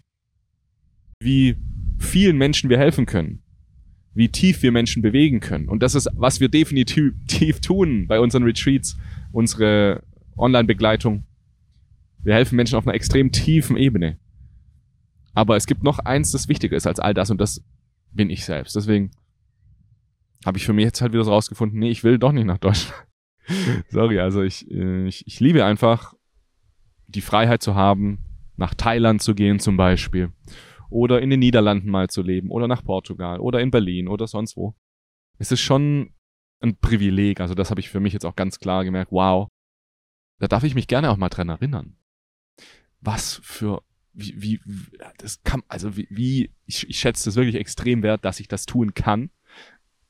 Wie 1.18 1.56
vielen 1.98 2.38
Menschen 2.38 2.70
wir 2.70 2.78
helfen 2.78 3.04
können. 3.04 3.42
Wie 4.12 4.28
tief 4.28 4.62
wir 4.62 4.72
Menschen 4.72 5.02
bewegen 5.02 5.40
können. 5.40 5.68
Und 5.68 5.82
das 5.82 5.94
ist, 5.94 6.08
was 6.14 6.40
wir 6.40 6.48
definitiv 6.48 7.60
tun 7.60 8.06
bei 8.08 8.18
unseren 8.20 8.42
Retreats, 8.42 8.96
unsere 9.32 10.02
Online-Begleitung. 10.36 11.24
Wir 12.22 12.34
helfen 12.34 12.56
Menschen 12.56 12.76
auf 12.76 12.86
einer 12.86 12.94
extrem 12.94 13.32
tiefen 13.32 13.76
Ebene. 13.76 14.18
Aber 15.32 15.56
es 15.56 15.66
gibt 15.66 15.82
noch 15.82 16.00
eins, 16.00 16.32
das 16.32 16.48
wichtiger 16.48 16.76
ist 16.76 16.86
als 16.86 16.98
all 16.98 17.14
das 17.14 17.30
und 17.30 17.40
das 17.40 17.62
bin 18.10 18.30
ich 18.30 18.44
selbst. 18.44 18.74
Deswegen 18.76 19.12
habe 20.44 20.58
ich 20.58 20.64
für 20.64 20.72
mich 20.72 20.84
jetzt 20.84 21.00
halt 21.00 21.12
wieder 21.12 21.24
so 21.24 21.30
rausgefunden, 21.30 21.78
nee, 21.78 21.90
ich 21.90 22.02
will 22.02 22.18
doch 22.18 22.32
nicht 22.32 22.46
nach 22.46 22.58
Deutschland. 22.58 23.06
Sorry, 23.88 24.18
also 24.18 24.42
ich, 24.42 24.70
äh, 24.70 25.06
ich, 25.06 25.26
ich 25.26 25.40
liebe 25.40 25.64
einfach 25.64 26.14
die 27.06 27.20
Freiheit 27.20 27.62
zu 27.62 27.74
haben, 27.74 28.18
nach 28.56 28.74
Thailand 28.74 29.22
zu 29.22 29.34
gehen 29.34 29.58
zum 29.58 29.76
Beispiel. 29.76 30.30
Oder 30.90 31.22
in 31.22 31.30
den 31.30 31.40
Niederlanden 31.40 31.90
mal 31.90 32.08
zu 32.08 32.22
leben. 32.22 32.50
Oder 32.50 32.68
nach 32.68 32.84
Portugal. 32.84 33.40
Oder 33.40 33.60
in 33.60 33.70
Berlin. 33.70 34.08
Oder 34.08 34.26
sonst 34.26 34.56
wo. 34.56 34.74
Es 35.38 35.52
ist 35.52 35.60
schon 35.60 36.12
ein 36.60 36.76
Privileg. 36.76 37.40
Also 37.40 37.54
das 37.54 37.70
habe 37.70 37.80
ich 37.80 37.88
für 37.88 38.00
mich 38.00 38.12
jetzt 38.12 38.26
auch 38.26 38.36
ganz 38.36 38.58
klar 38.58 38.84
gemerkt. 38.84 39.12
Wow, 39.12 39.48
da 40.40 40.48
darf 40.48 40.64
ich 40.64 40.74
mich 40.74 40.88
gerne 40.88 41.10
auch 41.10 41.16
mal 41.16 41.28
dran 41.28 41.48
erinnern. 41.48 41.96
Was 43.00 43.40
für, 43.42 43.82
wie, 44.12 44.34
wie, 44.42 44.60
das 45.18 45.42
kann, 45.42 45.62
also 45.68 45.96
wie, 45.96 46.08
wie 46.10 46.50
ich, 46.66 46.88
ich 46.88 46.98
schätze 46.98 47.26
das 47.26 47.36
wirklich 47.36 47.56
extrem 47.56 48.02
wert, 48.02 48.24
dass 48.24 48.40
ich 48.40 48.48
das 48.48 48.66
tun 48.66 48.94
kann. 48.94 49.30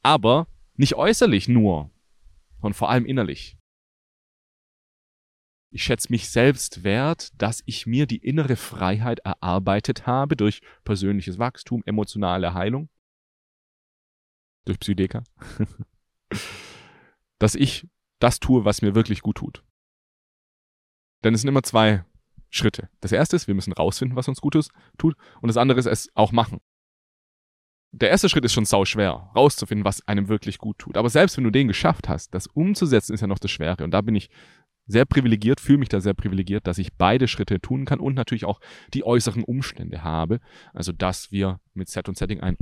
Aber 0.03 0.47
nicht 0.77 0.95
äußerlich 0.95 1.49
nur, 1.49 1.91
sondern 2.61 2.75
vor 2.75 2.91
allem 2.91 3.07
innerlich. 3.07 3.59
Ich 5.73 5.85
schätze 5.85 6.09
mich 6.11 6.29
selbst 6.29 6.83
wert, 6.83 7.31
dass 7.41 7.63
ich 7.65 7.87
mir 7.87 8.07
die 8.07 8.19
innere 8.19 8.57
Freiheit 8.57 9.21
erarbeitet 9.21 10.07
habe 10.07 10.37
durch 10.37 10.61
persönliches 10.85 11.39
Wachstum, 11.39 11.83
emotionale 11.87 12.55
Heilung, 12.55 12.89
durch 14.65 14.81
Psydeka, 14.81 15.23
dass 17.39 17.55
ich 17.55 17.87
das 18.19 18.41
tue, 18.41 18.65
was 18.65 18.83
mir 18.83 18.95
wirklich 18.95 19.23
gut 19.23 19.39
tut. 19.39 19.65
Denn 21.23 21.35
es 21.35 21.43
sind 21.43 21.49
immer 21.49 21.63
zwei 21.63 22.05
Schritte. 22.51 22.89
Das 23.01 23.13
erste 23.13 23.37
ist, 23.37 23.47
wir 23.47 23.55
müssen 23.55 23.73
rausfinden, 23.73 24.17
was 24.17 24.29
uns 24.29 24.41
Gutes 24.41 24.69
tut. 24.99 25.17
Und 25.41 25.49
das 25.49 25.57
andere 25.57 25.79
ist, 25.79 25.87
es 25.87 26.11
auch 26.15 26.33
machen. 26.33 26.61
Der 27.93 28.11
erste 28.11 28.29
Schritt 28.29 28.45
ist 28.45 28.53
schon 28.53 28.65
sau 28.65 28.85
schwer, 28.85 29.31
rauszufinden, 29.35 29.85
was 29.85 30.07
einem 30.07 30.29
wirklich 30.29 30.59
gut 30.59 30.79
tut. 30.79 30.97
Aber 30.97 31.11
selbst 31.11 31.37
wenn 31.37 31.45
du 31.45 31.51
den 31.51 31.69
geschafft 31.69 32.09
hast, 32.09 32.35
das 32.35 32.47
umzusetzen, 32.47 33.15
ist 33.15 33.21
ja 33.21 33.27
noch 33.27 33.39
das 33.39 33.51
Schwere. 33.51 33.83
Und 33.83 33.91
da 33.91 34.01
bin 34.01 34.15
ich 34.15 34.31
sehr 34.91 35.05
privilegiert, 35.05 35.61
fühle 35.61 35.79
mich 35.79 35.89
da 35.89 36.01
sehr 36.01 36.15
privilegiert, 36.15 36.67
dass 36.67 36.79
ich 36.79 36.95
beide 36.95 37.29
Schritte 37.29 37.61
tun 37.61 37.85
kann 37.85 38.01
und 38.01 38.15
natürlich 38.15 38.45
auch 38.45 38.61
die 38.93 39.05
äußeren 39.05 39.45
Umstände 39.45 40.03
habe. 40.03 40.41
Also, 40.73 40.93
dass 40.93 41.31
wir 41.31 41.61
mit 41.75 41.89
Set 41.89 42.09
und 42.09 42.19
Setting 42.19 42.41
ein, 42.41 42.57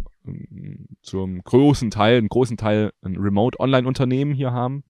zum 1.02 1.42
großen 1.42 1.90
Teil, 1.90 2.18
einen 2.18 2.28
großen 2.28 2.56
Teil 2.56 2.92
ein 3.02 3.16
Remote-Online-Unternehmen 3.16 4.34
hier 4.34 4.52
haben 4.52 4.84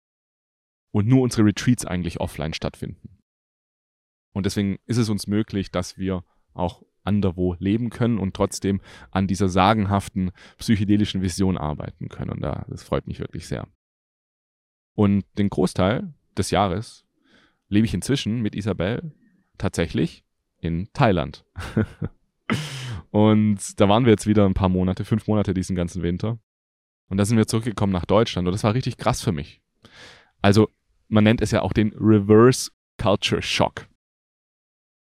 und 0.93 1.07
nur 1.07 1.23
unsere 1.23 1.47
Retreats 1.47 1.85
eigentlich 1.85 2.21
offline 2.21 2.55
stattfinden. 2.55 3.19
Und 4.33 4.47
deswegen 4.47 4.79
ist 4.87 4.99
es 4.99 5.09
uns 5.09 5.27
möglich, 5.27 5.71
dass 5.71 5.99
wir 5.99 6.25
auch 6.53 6.83
anderwo 7.05 7.55
leben 7.59 7.91
können 7.91 8.19
und 8.19 8.35
trotzdem 8.35 8.81
an 9.11 9.27
dieser 9.27 9.49
sagenhaften 9.49 10.33
psychedelischen 10.59 11.23
Vision 11.23 11.57
arbeiten 11.57 12.09
können. 12.09 12.31
Und 12.31 12.43
das 12.43 12.83
freut 12.83 13.07
mich 13.07 13.21
wirklich 13.21 13.47
sehr. 13.47 13.69
Und 14.95 15.25
den 15.39 15.51
Großteil 15.51 16.13
des 16.37 16.51
Jahres 16.51 17.06
lebe 17.69 17.87
ich 17.87 17.95
inzwischen 17.95 18.41
mit 18.41 18.55
Isabel 18.55 19.13
tatsächlich 19.59 20.25
in 20.61 20.89
Thailand. 20.93 21.45
und 23.11 23.81
da 23.81 23.89
waren 23.89 24.05
wir 24.05 24.13
jetzt 24.13 24.27
wieder 24.27 24.47
ein 24.47 24.55
paar 24.55 24.69
Monate, 24.69 25.05
fünf 25.05 25.27
Monate 25.27 25.55
diesen 25.55 25.77
ganzen 25.77 26.03
Winter. 26.03 26.39
Und 27.09 27.19
da 27.19 27.25
sind 27.25 27.37
wir 27.37 27.47
zurückgekommen 27.47 27.93
nach 27.93 28.05
Deutschland 28.05 28.49
und 28.49 28.53
das 28.53 28.65
war 28.65 28.75
richtig 28.75 28.97
krass 28.97 29.23
für 29.23 29.33
mich. 29.33 29.61
Also 30.43 30.69
man 31.09 31.25
nennt 31.25 31.41
es 31.41 31.51
ja 31.51 31.63
auch 31.63 31.73
den 31.73 31.93
Reverse 31.95 32.71
Culture 33.01 33.43
Shock. 33.43 33.87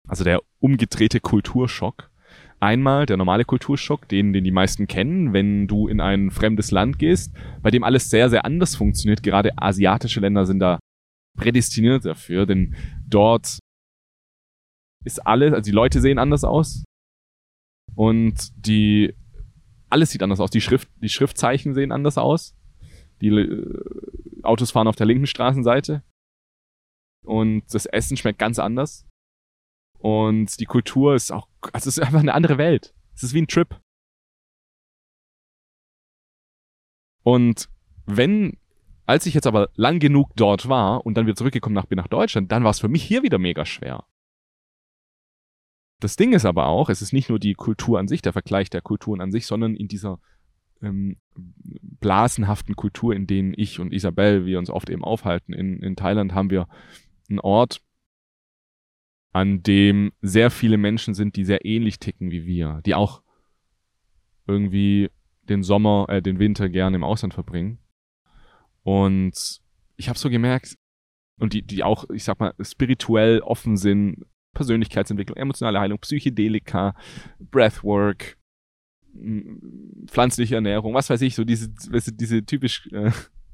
Also 0.06 0.24
der 0.24 0.40
umgedrehte 0.60 1.20
Kulturschock. 1.20 2.10
Einmal 2.58 3.06
der 3.06 3.16
normale 3.16 3.44
Kulturschock, 3.44 4.08
den, 4.08 4.32
den 4.32 4.44
die 4.44 4.50
meisten 4.50 4.86
kennen, 4.86 5.32
wenn 5.32 5.66
du 5.66 5.88
in 5.88 6.00
ein 6.00 6.30
fremdes 6.30 6.70
Land 6.70 6.98
gehst, 6.98 7.34
bei 7.60 7.70
dem 7.70 7.84
alles 7.84 8.08
sehr, 8.08 8.30
sehr 8.30 8.46
anders 8.46 8.76
funktioniert. 8.76 9.22
Gerade 9.22 9.58
asiatische 9.58 10.20
Länder 10.20 10.46
sind 10.46 10.60
da 10.60 10.78
prädestiniert 11.36 12.04
dafür, 12.04 12.46
denn 12.46 12.74
dort 13.06 13.58
ist 15.04 15.26
alles, 15.26 15.52
also 15.52 15.70
die 15.70 15.74
Leute 15.74 16.00
sehen 16.00 16.18
anders 16.18 16.44
aus 16.44 16.84
und 17.94 18.50
die 18.66 19.14
alles 19.88 20.10
sieht 20.10 20.22
anders 20.22 20.40
aus. 20.40 20.50
Die 20.50 20.60
Schrift, 20.60 20.88
die 21.00 21.08
Schriftzeichen 21.08 21.74
sehen 21.74 21.92
anders 21.92 22.18
aus. 22.18 22.56
Die 23.20 23.28
äh, 23.28 24.42
Autos 24.42 24.72
fahren 24.72 24.88
auf 24.88 24.96
der 24.96 25.06
linken 25.06 25.26
Straßenseite 25.26 26.02
und 27.24 27.62
das 27.72 27.86
Essen 27.86 28.16
schmeckt 28.16 28.38
ganz 28.38 28.58
anders. 28.58 29.06
Und 29.98 30.60
die 30.60 30.66
Kultur 30.66 31.14
ist 31.14 31.32
auch, 31.32 31.48
also 31.72 31.88
es 31.88 31.98
ist 31.98 32.04
einfach 32.04 32.20
eine 32.20 32.34
andere 32.34 32.58
Welt. 32.58 32.94
Es 33.14 33.22
ist 33.22 33.34
wie 33.34 33.42
ein 33.42 33.48
Trip. 33.48 33.80
Und 37.22 37.68
wenn, 38.04 38.58
als 39.06 39.26
ich 39.26 39.34
jetzt 39.34 39.46
aber 39.46 39.70
lang 39.74 39.98
genug 40.00 40.30
dort 40.36 40.68
war 40.68 41.06
und 41.06 41.16
dann 41.16 41.26
wieder 41.26 41.36
zurückgekommen 41.36 41.74
nach, 41.74 41.86
bin 41.86 41.96
nach 41.96 42.08
Deutschland, 42.08 42.50
dann 42.52 42.64
war 42.64 42.70
es 42.70 42.80
für 42.80 42.88
mich 42.88 43.02
hier 43.02 43.22
wieder 43.22 43.38
mega 43.38 43.64
schwer. 43.64 44.04
Das 46.00 46.16
Ding 46.16 46.32
ist 46.32 46.44
aber 46.44 46.66
auch, 46.66 46.90
es 46.90 47.00
ist 47.00 47.12
nicht 47.12 47.30
nur 47.30 47.38
die 47.38 47.54
Kultur 47.54 47.98
an 47.98 48.08
sich, 48.08 48.20
der 48.20 48.32
Vergleich 48.32 48.68
der 48.68 48.82
Kulturen 48.82 49.20
an 49.20 49.32
sich, 49.32 49.46
sondern 49.46 49.74
in 49.74 49.88
dieser 49.88 50.20
ähm, 50.82 51.16
blasenhaften 52.00 52.76
Kultur, 52.76 53.14
in 53.14 53.26
denen 53.26 53.54
ich 53.56 53.80
und 53.80 53.92
Isabel, 53.92 54.44
wir 54.44 54.58
uns 54.58 54.68
oft 54.68 54.90
eben 54.90 55.04
aufhalten. 55.04 55.54
In, 55.54 55.80
in 55.82 55.96
Thailand 55.96 56.34
haben 56.34 56.50
wir 56.50 56.68
einen 57.30 57.40
Ort, 57.40 57.80
an 59.32 59.62
dem 59.62 60.12
sehr 60.20 60.50
viele 60.50 60.78
Menschen 60.78 61.14
sind, 61.14 61.36
die 61.36 61.44
sehr 61.44 61.64
ähnlich 61.64 61.98
ticken 61.98 62.30
wie 62.30 62.44
wir, 62.44 62.80
die 62.84 62.94
auch 62.94 63.22
irgendwie 64.46 65.10
den 65.48 65.62
Sommer, 65.62 66.06
äh, 66.08 66.22
den 66.22 66.38
Winter 66.38 66.68
gerne 66.68 66.96
im 66.96 67.04
Ausland 67.04 67.34
verbringen. 67.34 67.78
Und 68.86 69.60
ich 69.96 70.08
habe 70.08 70.16
so 70.16 70.30
gemerkt, 70.30 70.76
und 71.40 71.52
die, 71.52 71.62
die 71.62 71.82
auch, 71.82 72.08
ich 72.10 72.22
sag 72.22 72.38
mal, 72.38 72.54
spirituell 72.60 73.40
offen 73.40 73.76
sind, 73.76 74.24
Persönlichkeitsentwicklung, 74.54 75.36
emotionale 75.36 75.80
Heilung, 75.80 75.98
Psychedelika, 75.98 76.94
Breathwork, 77.40 78.38
pflanzliche 80.06 80.54
Ernährung, 80.54 80.94
was 80.94 81.10
weiß 81.10 81.20
ich, 81.22 81.34
so 81.34 81.42
diese, 81.42 81.68
diese 82.12 82.46
typisch, 82.46 82.86
äh, 82.92 83.10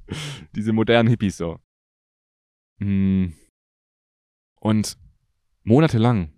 diese 0.55 0.75
modernen 0.75 1.09
Hippies 1.09 1.39
so. 1.39 1.59
Mm. 2.79 3.29
Und 4.61 4.99
monatelang 5.65 6.33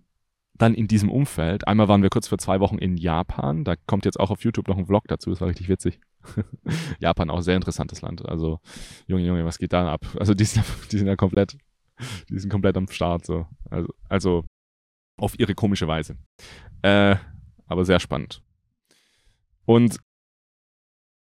dann 0.57 0.73
in 0.73 0.87
diesem 0.87 1.11
Umfeld, 1.11 1.67
einmal 1.67 1.89
waren 1.89 2.01
wir 2.01 2.09
kurz 2.09 2.29
vor 2.29 2.37
zwei 2.37 2.61
Wochen 2.61 2.77
in 2.77 2.95
Japan, 2.95 3.65
da 3.65 3.75
kommt 3.75 4.05
jetzt 4.05 4.21
auch 4.21 4.31
auf 4.31 4.45
YouTube 4.45 4.69
noch 4.69 4.77
ein 4.77 4.85
Vlog 4.85 5.03
dazu, 5.09 5.31
das 5.31 5.41
war 5.41 5.49
richtig 5.49 5.67
witzig. 5.67 5.99
Japan 6.99 7.29
auch 7.29 7.41
sehr 7.41 7.55
interessantes 7.55 8.01
Land, 8.01 8.27
also 8.27 8.59
Junge, 9.07 9.25
Junge, 9.25 9.45
was 9.45 9.57
geht 9.57 9.73
da 9.73 9.91
ab? 9.91 10.05
Also 10.19 10.33
die 10.33 10.45
sind, 10.45 10.65
die 10.91 10.97
sind 10.97 11.07
ja 11.07 11.15
komplett, 11.15 11.57
die 12.29 12.39
sind 12.39 12.49
komplett 12.49 12.77
am 12.77 12.87
Start, 12.87 13.25
so. 13.25 13.47
Also, 13.69 13.93
also 14.09 14.45
auf 15.17 15.39
ihre 15.39 15.55
komische 15.55 15.87
Weise. 15.87 16.17
Äh, 16.81 17.15
aber 17.67 17.85
sehr 17.85 17.99
spannend. 17.99 18.41
Und 19.65 19.97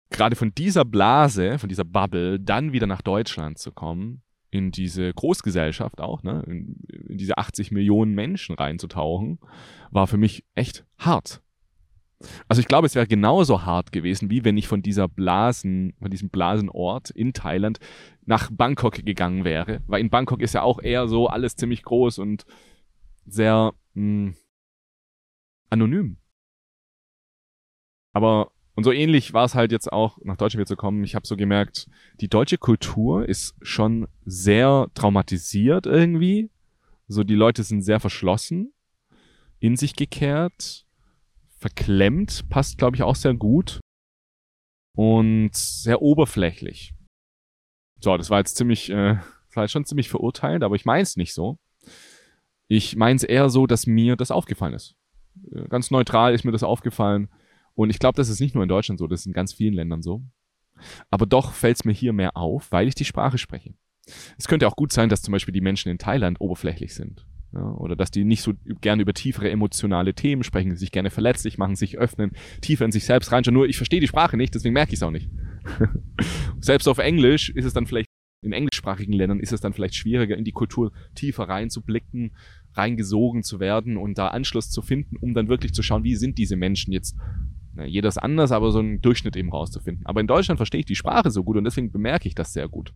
gerade 0.10 0.36
von 0.36 0.54
dieser 0.54 0.86
Blase, 0.86 1.60
von 1.60 1.70
dieser 1.70 1.86
Bubble, 1.86 2.40
dann 2.40 2.74
wieder 2.74 2.88
nach 2.88 3.02
Deutschland 3.02 3.58
zu 3.58 3.72
kommen, 3.72 4.22
in 4.50 4.72
diese 4.72 5.14
Großgesellschaft 5.14 6.00
auch, 6.00 6.24
ne, 6.24 6.44
in, 6.48 6.78
in 7.08 7.18
diese 7.18 7.38
80 7.38 7.72
Millionen 7.72 8.16
Menschen 8.16 8.56
reinzutauchen, 8.56 9.40
war 9.92 10.08
für 10.08 10.18
mich 10.18 10.46
echt 10.56 10.86
hart. 10.98 11.42
Also 12.48 12.60
ich 12.60 12.68
glaube, 12.68 12.88
es 12.88 12.96
wäre 12.96 13.08
genauso 13.08 13.66
hart 13.66 13.92
gewesen, 13.92 14.30
wie 14.30 14.44
wenn 14.44 14.58
ich 14.58 14.68
von 14.68 14.82
dieser 14.82 15.08
Blasen, 15.08 15.94
von 16.02 16.10
diesem 16.10 16.30
Blasenort 16.30 17.12
in 17.12 17.34
Thailand 17.34 17.80
nach 18.26 18.50
Bangkok 18.52 19.06
gegangen 19.06 19.44
wäre. 19.44 19.82
Weil 19.88 20.02
in 20.02 20.10
Bangkok 20.10 20.42
ist 20.42 20.54
ja 20.54 20.64
auch 20.64 20.82
eher 20.82 21.08
so 21.08 21.28
alles 21.28 21.56
ziemlich 21.56 21.84
groß 21.84 22.18
und 22.20 22.46
sehr 23.26 23.74
mh, 23.94 24.32
hm, 24.32 24.36
anonym. 25.70 26.18
Aber 28.14 28.52
und 28.78 28.84
so 28.84 28.92
ähnlich 28.92 29.34
war 29.34 29.46
es 29.46 29.56
halt 29.56 29.72
jetzt 29.72 29.92
auch, 29.92 30.20
nach 30.24 30.38
Deutschland 30.38 30.60
wieder 30.60 30.68
zu 30.68 30.76
kommen. 30.76 31.04
Ich 31.04 31.16
habe 31.16 31.26
so 31.26 31.36
gemerkt, 31.36 31.90
die 32.22 32.28
deutsche 32.28 32.60
Kultur 32.60 33.28
ist 33.28 33.56
schon 33.64 34.08
sehr 34.24 34.86
traumatisiert 34.94 35.88
irgendwie. 35.88 36.52
So 37.08 37.24
die 37.24 37.34
Leute 37.34 37.64
sind 37.64 37.82
sehr 37.82 38.00
verschlossen, 38.00 38.74
in 39.60 39.78
sich 39.78 39.96
gekehrt, 39.96 40.86
verklemmt, 41.58 42.48
passt 42.50 42.78
glaube 42.78 42.96
ich 42.96 43.04
auch 43.04 43.16
sehr 43.16 43.34
gut 43.34 43.80
und 44.96 45.52
sehr 45.54 46.02
oberflächlich. 46.02 46.94
So, 48.00 48.16
das 48.18 48.30
war 48.30 48.40
jetzt 48.40 48.58
ziemlich, 48.58 48.90
äh, 48.90 49.18
jetzt 49.56 49.72
schon 49.72 49.86
ziemlich 49.86 50.10
verurteilt, 50.10 50.64
aber 50.64 50.76
ich 50.76 50.86
meine 50.86 51.04
es 51.04 51.18
nicht 51.18 51.34
so. 51.34 51.58
Ich 52.68 52.96
meine 52.96 53.16
es 53.16 53.24
eher 53.24 53.50
so, 53.50 53.66
dass 53.66 53.88
mir 53.88 54.16
das 54.16 54.30
aufgefallen 54.30 54.74
ist. 54.74 54.96
Äh, 55.52 55.68
ganz 55.68 55.92
neutral 55.92 56.34
ist 56.34 56.44
mir 56.44 56.52
das 56.52 56.64
aufgefallen 56.64 57.30
und 57.74 57.90
ich 57.90 58.00
glaube, 58.00 58.18
das 58.18 58.30
ist 58.30 58.40
nicht 58.40 58.56
nur 58.56 58.64
in 58.64 58.70
Deutschland 58.70 59.00
so, 59.00 59.08
das 59.08 59.22
ist 59.22 59.28
in 59.28 59.34
ganz 59.34 59.54
vielen 59.54 59.74
Ländern 59.74 60.02
so. 60.02 60.24
Aber 61.10 61.26
doch 61.26 61.54
fällt 61.54 61.78
es 61.78 61.86
mir 61.86 61.94
hier 61.94 62.14
mehr 62.14 62.38
auf, 62.38 62.72
weil 62.72 62.88
ich 62.88 62.96
die 62.96 63.06
Sprache 63.06 63.38
spreche. 63.38 63.74
Es 64.38 64.48
könnte 64.48 64.68
auch 64.68 64.76
gut 64.76 64.92
sein, 64.92 65.10
dass 65.10 65.22
zum 65.22 65.32
Beispiel 65.32 65.54
die 65.54 65.62
Menschen 65.62 65.90
in 65.90 65.98
Thailand 65.98 66.40
oberflächlich 66.40 66.94
sind. 66.94 67.26
Ja, 67.58 67.72
oder 67.72 67.96
dass 67.96 68.12
die 68.12 68.24
nicht 68.24 68.44
so 68.44 68.54
gerne 68.82 69.02
über 69.02 69.14
tiefere 69.14 69.50
emotionale 69.50 70.14
Themen 70.14 70.44
sprechen, 70.44 70.76
sich 70.76 70.92
gerne 70.92 71.10
verletzlich 71.10 71.58
machen, 71.58 71.76
sich 71.76 71.98
öffnen, 71.98 72.32
tiefer 72.62 72.86
in 72.86 72.92
sich 72.92 73.06
selbst 73.06 73.32
reinschauen. 73.32 73.56
Nur 73.56 73.68
ich 73.68 73.78
verstehe 73.78 74.00
die 74.00 74.08
Sprache 74.08 74.38
nicht, 74.38 74.54
deswegen 74.54 74.74
merke 74.74 74.94
ich 74.94 75.00
es 75.00 75.04
auch 75.04 75.12
nicht. 75.12 75.30
selbst 76.60 76.88
auf 76.88 77.00
Englisch 77.00 77.50
ist 77.50 77.66
es 77.66 77.74
dann 77.74 77.88
vielleicht, 77.88 78.08
in 78.46 78.54
englischsprachigen 78.54 79.14
Ländern 79.14 79.40
ist 79.40 79.54
es 79.54 79.62
dann 79.62 79.74
vielleicht 79.74 79.96
schwieriger, 79.96 80.38
in 80.38 80.44
die 80.44 80.52
Kultur 80.52 80.92
tiefer 81.16 81.50
reinzublicken, 81.50 82.36
reingesogen 82.74 83.42
zu 83.42 83.60
werden 83.60 83.98
und 83.98 84.20
da 84.20 84.28
Anschluss 84.28 84.70
zu 84.70 84.84
finden, 84.84 85.18
um 85.18 85.34
dann 85.34 85.50
wirklich 85.50 85.74
zu 85.74 85.82
schauen, 85.82 86.04
wie 86.04 86.16
sind 86.16 86.38
diese 86.38 86.56
Menschen 86.56 86.94
jetzt 86.94 87.18
Ne, 87.78 87.86
jeder 87.86 88.10
ist 88.10 88.18
anders, 88.18 88.52
aber 88.52 88.72
so 88.72 88.80
einen 88.80 89.02
Durchschnitt 89.02 89.36
eben 89.36 89.52
rauszufinden. 89.52 90.06
Aber 90.08 90.20
in 90.20 90.28
Deutschland 90.28 90.58
verstehe 90.58 90.80
ich 90.80 90.86
die 90.86 90.96
Sprache 90.96 91.30
so 91.30 91.44
gut 91.44 91.58
und 91.58 91.64
deswegen 91.64 91.92
bemerke 91.92 92.28
ich 92.28 92.34
das 92.34 92.52
sehr 92.52 92.68
gut. 92.68 92.92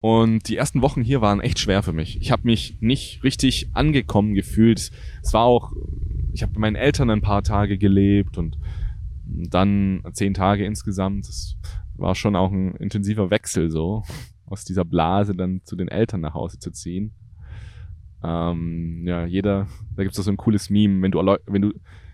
Und 0.00 0.48
die 0.48 0.56
ersten 0.56 0.80
Wochen 0.80 1.02
hier 1.02 1.20
waren 1.20 1.40
echt 1.40 1.58
schwer 1.58 1.82
für 1.82 1.92
mich. 1.92 2.20
Ich 2.20 2.32
habe 2.32 2.42
mich 2.44 2.78
nicht 2.80 3.22
richtig 3.22 3.68
angekommen 3.74 4.34
gefühlt. 4.34 4.90
Es 5.22 5.34
war 5.34 5.44
auch, 5.44 5.72
ich 6.32 6.42
habe 6.42 6.54
bei 6.54 6.60
meinen 6.60 6.76
Eltern 6.76 7.10
ein 7.10 7.20
paar 7.20 7.42
Tage 7.42 7.76
gelebt 7.76 8.38
und 8.38 8.58
dann 9.26 10.02
zehn 10.14 10.32
Tage 10.32 10.64
insgesamt. 10.64 11.28
Das 11.28 11.56
war 11.96 12.14
schon 12.14 12.34
auch 12.34 12.50
ein 12.50 12.74
intensiver 12.76 13.30
Wechsel 13.30 13.70
so, 13.70 14.02
aus 14.46 14.64
dieser 14.64 14.86
Blase 14.86 15.34
dann 15.34 15.60
zu 15.64 15.76
den 15.76 15.88
Eltern 15.88 16.22
nach 16.22 16.34
Hause 16.34 16.58
zu 16.58 16.70
ziehen. 16.70 17.12
Ähm, 18.22 19.06
ja, 19.06 19.26
jeder, 19.26 19.66
da 19.96 20.02
gibt 20.02 20.16
es 20.16 20.24
so 20.24 20.30
ein 20.30 20.38
cooles 20.38 20.70
Meme, 20.70 21.02
wenn 21.02 21.10
du, 21.10 21.18
wenn 21.46 21.62
du 21.62 21.72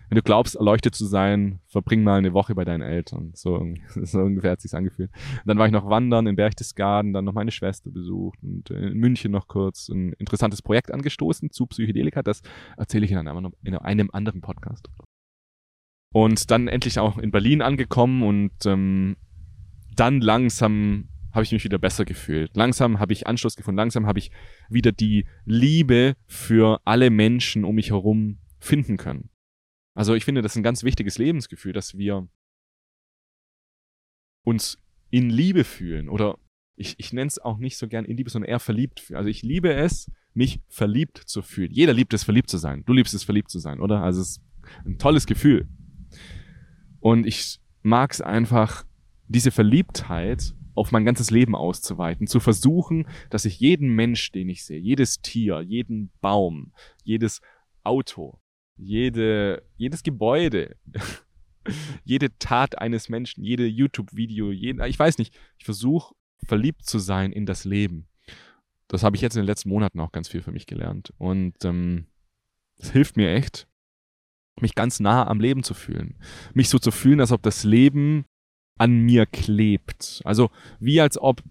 wenn 0.09 0.15
du 0.15 0.21
glaubst, 0.21 0.55
erleuchtet 0.55 0.95
zu 0.95 1.05
sein, 1.05 1.59
verbring 1.67 2.03
mal 2.03 2.17
eine 2.17 2.33
Woche 2.33 2.55
bei 2.55 2.63
deinen 2.63 2.81
Eltern. 2.81 3.31
So, 3.33 3.65
so 3.95 4.19
ungefähr 4.19 4.51
hat 4.51 4.61
sich's 4.61 4.73
angefühlt. 4.73 5.11
Und 5.13 5.47
dann 5.47 5.57
war 5.57 5.65
ich 5.65 5.71
noch 5.71 5.89
wandern 5.89 6.27
in 6.27 6.35
Berchtesgaden, 6.35 7.13
dann 7.13 7.25
noch 7.25 7.33
meine 7.33 7.51
Schwester 7.51 7.89
besucht 7.89 8.39
und 8.41 8.69
in 8.69 8.97
München 8.97 9.31
noch 9.31 9.47
kurz 9.47 9.89
ein 9.89 10.13
interessantes 10.13 10.61
Projekt 10.61 10.91
angestoßen 10.91 11.51
zu 11.51 11.67
Psychedelika. 11.67 12.23
Das 12.23 12.41
erzähle 12.77 13.05
ich 13.05 13.15
einem, 13.15 13.53
in 13.63 13.75
einem 13.75 14.09
anderen 14.11 14.41
Podcast. 14.41 14.87
Und 16.13 16.49
dann 16.51 16.67
endlich 16.67 16.99
auch 16.99 17.17
in 17.17 17.31
Berlin 17.31 17.61
angekommen 17.61 18.23
und 18.23 18.65
ähm, 18.65 19.17
dann 19.95 20.21
langsam 20.21 21.09
habe 21.33 21.43
ich 21.43 21.51
mich 21.51 21.63
wieder 21.63 21.77
besser 21.77 22.05
gefühlt. 22.05 22.55
Langsam 22.55 22.99
habe 22.99 23.13
ich 23.13 23.27
Anschluss 23.27 23.55
gefunden. 23.55 23.77
Langsam 23.77 24.07
habe 24.07 24.17
ich 24.17 24.31
wieder 24.69 24.91
die 24.91 25.27
Liebe 25.45 26.15
für 26.25 26.81
alle 26.85 27.09
Menschen 27.09 27.63
um 27.63 27.75
mich 27.75 27.91
herum 27.91 28.39
finden 28.59 28.97
können. 28.97 29.29
Also 29.97 30.13
ich 30.13 30.25
finde, 30.25 30.43
das 30.43 30.51
ist 30.51 30.57
ein 30.57 30.63
ganz 30.63 30.83
wichtiges 30.83 31.17
Lebensgefühl, 31.17 31.73
dass 31.73 31.97
wir 31.97 32.27
uns 34.43 34.77
in 35.09 35.31
Liebe 35.31 35.63
fühlen 35.63 36.07
oder 36.07 36.37
ich, 36.75 36.93
ich 36.99 37.13
nenne 37.13 37.29
es 37.29 37.39
auch 37.39 37.57
nicht 37.57 37.79
so 37.79 37.87
gern 37.87 38.05
in 38.05 38.15
Liebe, 38.15 38.29
sondern 38.29 38.47
eher 38.47 38.59
verliebt 38.59 38.99
fühlen. 38.99 39.17
Also 39.17 39.27
ich 39.27 39.41
liebe 39.41 39.73
es, 39.73 40.11
mich 40.35 40.61
verliebt 40.69 41.17
zu 41.17 41.41
fühlen. 41.41 41.71
Jeder 41.71 41.93
liebt 41.93 42.13
es, 42.13 42.23
verliebt 42.23 42.51
zu 42.51 42.59
sein. 42.59 42.83
Du 42.85 42.93
liebst 42.93 43.15
es, 43.15 43.23
verliebt 43.23 43.49
zu 43.49 43.57
sein, 43.57 43.79
oder? 43.79 44.03
Also 44.03 44.21
es 44.21 44.29
ist 44.29 44.41
ein 44.85 44.99
tolles 44.99 45.25
Gefühl. 45.25 45.67
Und 46.99 47.25
ich 47.25 47.59
mag 47.81 48.11
es 48.11 48.21
einfach, 48.21 48.85
diese 49.27 49.49
Verliebtheit 49.49 50.53
auf 50.75 50.91
mein 50.91 51.05
ganzes 51.05 51.31
Leben 51.31 51.55
auszuweiten, 51.55 52.27
zu 52.27 52.39
versuchen, 52.39 53.07
dass 53.31 53.45
ich 53.45 53.59
jeden 53.59 53.95
Mensch, 53.95 54.31
den 54.31 54.47
ich 54.47 54.63
sehe, 54.63 54.79
jedes 54.79 55.21
Tier, 55.23 55.61
jeden 55.61 56.11
Baum, 56.21 56.71
jedes 57.03 57.41
Auto, 57.83 58.39
jede, 58.77 59.63
jedes 59.75 60.03
Gebäude, 60.03 60.75
jede 62.03 62.37
Tat 62.39 62.77
eines 62.77 63.09
Menschen, 63.09 63.43
jede 63.43 63.65
YouTube-Video, 63.65 64.51
jeden, 64.51 64.83
ich 64.83 64.97
weiß 64.97 65.17
nicht, 65.17 65.37
ich 65.57 65.65
versuche 65.65 66.15
verliebt 66.45 66.85
zu 66.85 66.99
sein 66.99 67.31
in 67.31 67.45
das 67.45 67.65
Leben. 67.65 68.07
Das 68.87 69.03
habe 69.03 69.15
ich 69.15 69.21
jetzt 69.21 69.35
in 69.35 69.41
den 69.41 69.47
letzten 69.47 69.69
Monaten 69.69 69.99
auch 69.99 70.11
ganz 70.11 70.29
viel 70.29 70.41
für 70.41 70.51
mich 70.51 70.65
gelernt. 70.65 71.13
Und 71.17 71.65
ähm, 71.65 72.07
das 72.77 72.91
hilft 72.91 73.17
mir 73.17 73.33
echt, 73.33 73.67
mich 74.61 74.75
ganz 74.75 74.99
nah 74.99 75.27
am 75.27 75.39
Leben 75.39 75.63
zu 75.63 75.73
fühlen. 75.73 76.15
Mich 76.53 76.69
so 76.69 76.79
zu 76.79 76.91
fühlen, 76.91 77.19
als 77.19 77.31
ob 77.31 77.43
das 77.43 77.63
Leben 77.63 78.25
an 78.77 79.01
mir 79.01 79.25
klebt. 79.25 80.21
Also 80.23 80.51
wie 80.79 81.01
als 81.01 81.17
ob 81.17 81.43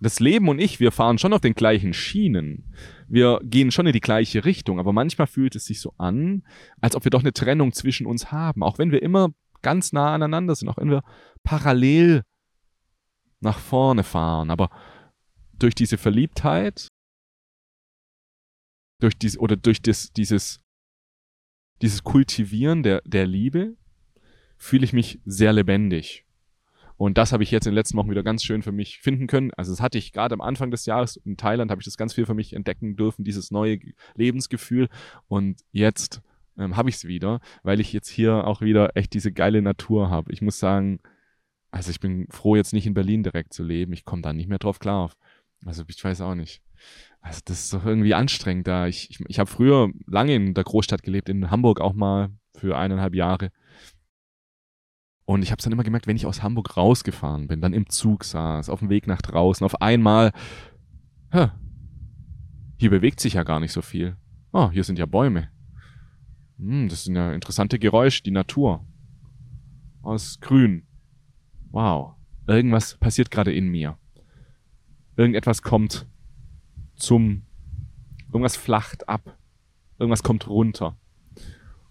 das 0.00 0.20
Leben 0.20 0.48
und 0.48 0.58
ich, 0.58 0.80
wir 0.80 0.90
fahren 0.90 1.18
schon 1.18 1.32
auf 1.32 1.40
den 1.40 1.54
gleichen 1.54 1.92
Schienen. 1.94 2.74
Wir 3.12 3.40
gehen 3.42 3.70
schon 3.70 3.86
in 3.86 3.92
die 3.92 4.00
gleiche 4.00 4.46
Richtung, 4.46 4.80
aber 4.80 4.94
manchmal 4.94 5.26
fühlt 5.26 5.54
es 5.54 5.66
sich 5.66 5.82
so 5.82 5.92
an, 5.98 6.44
als 6.80 6.96
ob 6.96 7.04
wir 7.04 7.10
doch 7.10 7.20
eine 7.20 7.34
Trennung 7.34 7.74
zwischen 7.74 8.06
uns 8.06 8.32
haben, 8.32 8.62
auch 8.62 8.78
wenn 8.78 8.90
wir 8.90 9.02
immer 9.02 9.34
ganz 9.60 9.92
nah 9.92 10.14
aneinander 10.14 10.54
sind, 10.54 10.70
auch 10.70 10.78
wenn 10.78 10.88
wir 10.88 11.04
parallel 11.42 12.22
nach 13.40 13.58
vorne 13.58 14.02
fahren. 14.02 14.50
Aber 14.50 14.70
durch 15.52 15.74
diese 15.74 15.98
Verliebtheit, 15.98 16.88
durch 18.98 19.18
dies, 19.18 19.36
oder 19.36 19.56
durch 19.56 19.82
das, 19.82 20.14
dieses, 20.14 20.62
dieses 21.82 22.04
Kultivieren 22.04 22.82
der, 22.82 23.02
der 23.02 23.26
Liebe, 23.26 23.76
fühle 24.56 24.86
ich 24.86 24.94
mich 24.94 25.20
sehr 25.26 25.52
lebendig. 25.52 26.24
Und 27.02 27.18
das 27.18 27.32
habe 27.32 27.42
ich 27.42 27.50
jetzt 27.50 27.66
in 27.66 27.72
den 27.72 27.74
letzten 27.74 27.96
Wochen 27.96 28.12
wieder 28.12 28.22
ganz 28.22 28.44
schön 28.44 28.62
für 28.62 28.70
mich 28.70 29.00
finden 29.00 29.26
können. 29.26 29.50
Also 29.56 29.72
das 29.72 29.80
hatte 29.80 29.98
ich 29.98 30.12
gerade 30.12 30.34
am 30.34 30.40
Anfang 30.40 30.70
des 30.70 30.86
Jahres 30.86 31.16
in 31.16 31.36
Thailand, 31.36 31.72
habe 31.72 31.80
ich 31.80 31.84
das 31.84 31.96
ganz 31.96 32.14
viel 32.14 32.26
für 32.26 32.34
mich 32.34 32.52
entdecken 32.52 32.94
dürfen, 32.94 33.24
dieses 33.24 33.50
neue 33.50 33.80
Lebensgefühl. 34.14 34.88
Und 35.26 35.62
jetzt 35.72 36.22
ähm, 36.56 36.76
habe 36.76 36.90
ich 36.90 36.94
es 36.94 37.04
wieder, 37.04 37.40
weil 37.64 37.80
ich 37.80 37.92
jetzt 37.92 38.08
hier 38.08 38.46
auch 38.46 38.60
wieder 38.60 38.96
echt 38.96 39.14
diese 39.14 39.32
geile 39.32 39.62
Natur 39.62 40.10
habe. 40.10 40.30
Ich 40.30 40.42
muss 40.42 40.60
sagen, 40.60 41.00
also 41.72 41.90
ich 41.90 41.98
bin 41.98 42.28
froh, 42.30 42.54
jetzt 42.54 42.72
nicht 42.72 42.86
in 42.86 42.94
Berlin 42.94 43.24
direkt 43.24 43.52
zu 43.52 43.64
leben. 43.64 43.92
Ich 43.92 44.04
komme 44.04 44.22
da 44.22 44.32
nicht 44.32 44.48
mehr 44.48 44.60
drauf 44.60 44.78
klar. 44.78 45.10
Also 45.66 45.82
ich 45.88 46.04
weiß 46.04 46.20
auch 46.20 46.36
nicht. 46.36 46.62
Also 47.20 47.40
das 47.44 47.64
ist 47.64 47.74
doch 47.74 47.84
irgendwie 47.84 48.14
anstrengend 48.14 48.68
da. 48.68 48.86
Ich, 48.86 49.10
ich, 49.10 49.18
ich 49.26 49.40
habe 49.40 49.50
früher 49.50 49.90
lange 50.06 50.36
in 50.36 50.54
der 50.54 50.62
Großstadt 50.62 51.02
gelebt, 51.02 51.28
in 51.28 51.50
Hamburg 51.50 51.80
auch 51.80 51.94
mal 51.94 52.30
für 52.54 52.78
eineinhalb 52.78 53.16
Jahre. 53.16 53.50
Und 55.32 55.42
ich 55.42 55.50
habe 55.50 55.62
dann 55.62 55.72
immer 55.72 55.82
gemerkt, 55.82 56.06
wenn 56.06 56.16
ich 56.16 56.26
aus 56.26 56.42
Hamburg 56.42 56.76
rausgefahren 56.76 57.46
bin, 57.46 57.62
dann 57.62 57.72
im 57.72 57.88
Zug 57.88 58.22
saß, 58.22 58.68
auf 58.68 58.80
dem 58.80 58.90
Weg 58.90 59.06
nach 59.06 59.22
draußen, 59.22 59.64
auf 59.64 59.80
einmal, 59.80 60.32
hä, 61.30 61.48
hier 62.76 62.90
bewegt 62.90 63.18
sich 63.18 63.32
ja 63.32 63.42
gar 63.42 63.58
nicht 63.58 63.72
so 63.72 63.80
viel. 63.80 64.18
Oh, 64.52 64.70
hier 64.70 64.84
sind 64.84 64.98
ja 64.98 65.06
Bäume. 65.06 65.48
Hm, 66.58 66.90
das 66.90 67.04
sind 67.04 67.16
ja 67.16 67.32
interessante 67.32 67.78
Geräusche, 67.78 68.22
die 68.22 68.30
Natur. 68.30 68.84
Aus 70.02 70.38
Grün 70.40 70.86
wow, 71.70 72.14
irgendwas 72.46 72.98
passiert 72.98 73.30
gerade 73.30 73.54
in 73.54 73.68
mir. 73.68 73.96
Irgendetwas 75.16 75.62
kommt 75.62 76.06
zum, 76.94 77.46
irgendwas 78.26 78.56
flacht 78.56 79.08
ab. 79.08 79.38
Irgendwas 79.98 80.22
kommt 80.22 80.46
runter. 80.46 80.98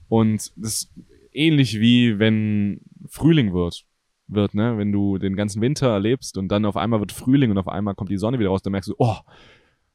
Und 0.09 0.53
das 0.55 0.73
ist 0.73 0.93
ähnlich 1.31 1.79
wie 1.79 2.19
wenn 2.19 2.81
Frühling 3.11 3.53
wird, 3.53 3.83
wird, 4.27 4.53
ne? 4.53 4.77
Wenn 4.77 4.93
du 4.93 5.17
den 5.17 5.35
ganzen 5.35 5.61
Winter 5.61 5.89
erlebst 5.89 6.37
und 6.37 6.47
dann 6.47 6.63
auf 6.63 6.77
einmal 6.77 7.01
wird 7.01 7.11
Frühling 7.11 7.51
und 7.51 7.57
auf 7.57 7.67
einmal 7.67 7.93
kommt 7.93 8.09
die 8.09 8.17
Sonne 8.17 8.39
wieder 8.39 8.49
raus, 8.49 8.61
dann 8.61 8.71
merkst 8.71 8.89
du, 8.89 8.95
oh, 8.99 9.17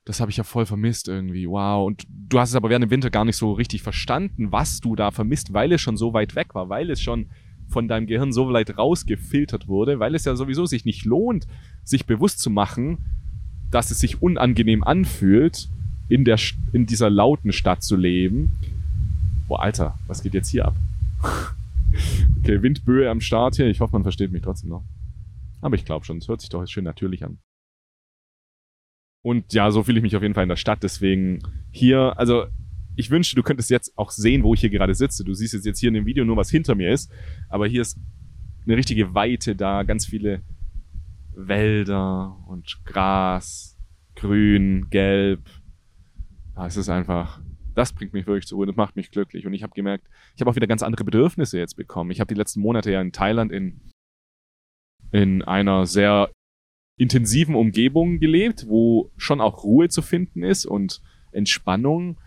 das 0.05 0.21
habe 0.21 0.31
ich 0.31 0.37
ja 0.37 0.45
voll 0.45 0.67
vermisst 0.67 1.09
irgendwie. 1.09 1.49
Wow. 1.49 1.87
Und 1.87 2.05
du 2.09 2.39
hast 2.39 2.51
es 2.51 2.57
aber 2.57 2.69
während 2.69 2.85
dem 2.85 2.91
Winter 2.91 3.09
gar 3.09 3.25
nicht 3.25 3.39
so 3.39 3.53
richtig 3.53 3.83
verstanden, 3.83 4.53
was 4.53 4.81
du 4.81 4.95
da 4.97 5.11
vermisst, 5.11 5.55
weil 5.55 5.73
es 5.73 5.81
schon 5.81 5.97
so 5.97 6.13
weit 6.13 6.35
weg 6.35 6.55
war, 6.55 6.69
weil 6.69 6.91
es 6.91 7.01
schon 7.01 7.31
von 7.69 7.89
deinem 7.89 8.07
Gehirn 8.07 8.33
so 8.33 8.53
weit 8.53 8.77
rausgefiltert 8.77 9.67
wurde, 9.67 9.99
weil 9.99 10.15
es 10.15 10.27
ja 10.27 10.37
sowieso 10.37 10.67
sich 10.67 10.85
nicht 10.85 11.07
lohnt, 11.07 11.47
sich 11.85 12.05
bewusst 12.05 12.41
zu 12.41 12.51
machen, 12.51 12.99
dass 13.71 13.91
es 13.91 13.99
sich 13.99 14.21
unangenehm 14.21 14.85
anfühlt, 14.85 15.71
in, 16.09 16.27
der, 16.27 16.39
in 16.73 16.85
dieser 16.85 17.09
lauten 17.09 17.51
Stadt 17.51 17.83
zu 17.83 17.97
leben. 17.97 18.53
Boah, 19.49 19.63
Alter, 19.63 19.99
was 20.07 20.23
geht 20.23 20.35
jetzt 20.35 20.51
hier 20.51 20.67
ab? 20.67 20.77
Okay, 22.47 22.63
Windböe 22.63 23.11
am 23.11 23.21
Start 23.21 23.57
hier. 23.57 23.67
Ich 23.67 23.81
hoffe, 23.81 23.93
man 23.93 24.05
versteht 24.05 24.31
mich 24.31 24.43
trotzdem 24.43 24.71
noch. 24.71 24.85
Aber 25.61 25.75
ich 25.75 25.85
glaube 25.85 26.05
schon, 26.05 26.19
es 26.19 26.29
hört 26.29 26.41
sich 26.41 26.51
doch 26.51 26.65
schön 26.67 26.85
natürlich 26.85 27.25
an. 27.25 27.39
Und 29.23 29.53
ja, 29.53 29.71
so 29.73 29.83
fühle 29.83 29.99
ich 29.99 30.03
mich 30.03 30.15
auf 30.15 30.23
jeden 30.23 30.35
Fall 30.35 30.45
in 30.45 30.49
der 30.49 30.57
Stadt. 30.57 30.83
Deswegen 30.83 31.41
hier, 31.73 32.17
also 32.17 32.47
ich 32.95 33.11
wünschte, 33.11 33.35
du 33.35 33.43
könntest 33.43 33.71
jetzt 33.71 33.99
auch 33.99 34.11
sehen, 34.11 34.45
wo 34.45 34.55
ich 34.55 34.61
hier 34.61 34.71
gerade 34.71 34.95
sitze. 34.95 35.25
Du 35.25 35.35
siehst 35.35 35.53
jetzt 35.65 35.81
hier 35.81 35.89
in 35.89 35.95
dem 35.95 36.07
Video 36.07 36.25
nur, 36.25 36.37
was 36.37 36.49
hinter 36.49 36.77
mir 36.77 36.93
ist. 36.93 37.11
Aber 37.49 37.67
hier 37.67 37.83
ist 37.83 37.99
eine 38.65 38.77
richtige 38.77 39.15
Weite 39.15 39.57
da, 39.57 39.83
ganz 39.83 40.07
viele 40.07 40.43
Wälder 41.35 42.37
und 42.47 42.85
Gras, 42.85 43.77
grün, 44.15 44.87
gelb. 44.91 45.51
Ja, 46.55 46.67
es 46.67 46.77
ist 46.77 46.89
einfach, 46.89 47.41
das 47.77 47.93
bringt 47.93 48.13
mich 48.13 48.27
wirklich 48.27 48.47
zur 48.47 48.57
Ruhe, 48.57 48.67
das 48.67 48.77
macht 48.77 48.97
mich 48.97 49.11
glücklich. 49.11 49.47
Und 49.47 49.53
ich 49.55 49.63
habe 49.63 49.75
gemerkt, 49.75 50.09
ich 50.35 50.41
habe 50.41 50.51
auch 50.51 50.57
wieder 50.57 50.67
ganz 50.67 50.83
andere 50.83 51.05
Bedürfnisse 51.05 51.59
jetzt 51.59 51.77
bekommen. 51.77 52.11
Ich 52.11 52.21
habe 52.21 52.33
die 52.33 52.39
letzten 52.39 52.61
Monate 52.61 52.91
ja 52.91 53.01
in 53.01 53.13
Thailand 53.13 53.53
in, 53.53 53.81
in 55.13 55.43
einer 55.43 55.87
sehr 55.87 56.31
intensiven 56.99 57.55
Umgebung 57.55 58.19
gelebt, 58.19 58.67
wo 58.69 59.13
schon 59.17 59.41
auch 59.41 59.63
Ruhe 59.63 59.89
zu 59.89 60.03
finden 60.03 60.43
ist 60.43 60.67
und 60.67 61.01
Entspannung 61.33 62.19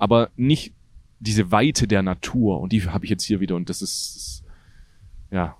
aber 0.00 0.30
nicht 0.34 0.72
diese 1.20 1.52
Weite 1.52 1.86
der 1.86 2.02
Natur. 2.02 2.60
Und 2.60 2.72
die 2.72 2.82
habe 2.84 3.04
ich 3.04 3.10
jetzt 3.10 3.24
hier 3.24 3.40
wieder. 3.40 3.54
Und 3.54 3.68
das 3.68 3.82
ist, 3.82 4.42
ja. 5.30 5.56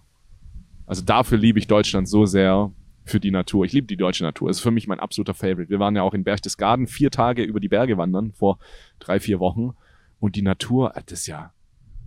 Also 0.86 1.02
dafür 1.02 1.36
liebe 1.36 1.58
ich 1.58 1.66
Deutschland 1.66 2.08
so 2.08 2.24
sehr 2.24 2.72
für 3.04 3.20
die 3.20 3.30
Natur. 3.30 3.64
Ich 3.64 3.72
liebe 3.72 3.86
die 3.86 3.96
deutsche 3.96 4.24
Natur. 4.24 4.48
Das 4.48 4.58
ist 4.58 4.62
für 4.62 4.70
mich 4.70 4.86
mein 4.86 5.00
absoluter 5.00 5.34
Favorite. 5.34 5.70
Wir 5.70 5.78
waren 5.78 5.96
ja 5.96 6.02
auch 6.02 6.14
in 6.14 6.24
Berchtesgaden 6.24 6.86
vier 6.86 7.10
Tage 7.10 7.42
über 7.42 7.60
die 7.60 7.68
Berge 7.68 7.96
wandern 7.96 8.32
vor 8.32 8.58
drei, 8.98 9.20
vier 9.20 9.40
Wochen. 9.40 9.74
Und 10.18 10.36
die 10.36 10.42
Natur, 10.42 10.96
ah, 10.96 11.02
das 11.04 11.20
ist 11.20 11.26
ja, 11.26 11.52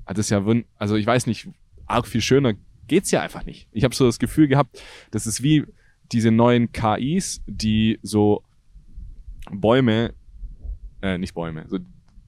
ah, 0.06 0.14
das 0.14 0.28
ist 0.28 0.30
ja, 0.30 0.44
also 0.78 0.96
ich 0.96 1.06
weiß 1.06 1.28
nicht, 1.28 1.50
arg 1.88 2.08
viel 2.08 2.22
schöner 2.22 2.54
geht's 2.88 3.12
ja 3.12 3.22
einfach 3.22 3.46
nicht. 3.46 3.68
Ich 3.72 3.84
habe 3.84 3.96
so 3.96 4.06
das 4.06 4.20
Gefühl 4.20 4.48
gehabt, 4.48 4.82
das 5.12 5.28
ist 5.28 5.44
wie 5.44 5.66
diese 6.12 6.32
neuen 6.32 6.72
KIs, 6.72 7.42
die 7.48 8.00
so 8.04 8.44
Bäume, 9.52 10.14
äh, 11.02 11.18
nicht 11.18 11.34
Bäume, 11.34 11.66
so 11.68 11.80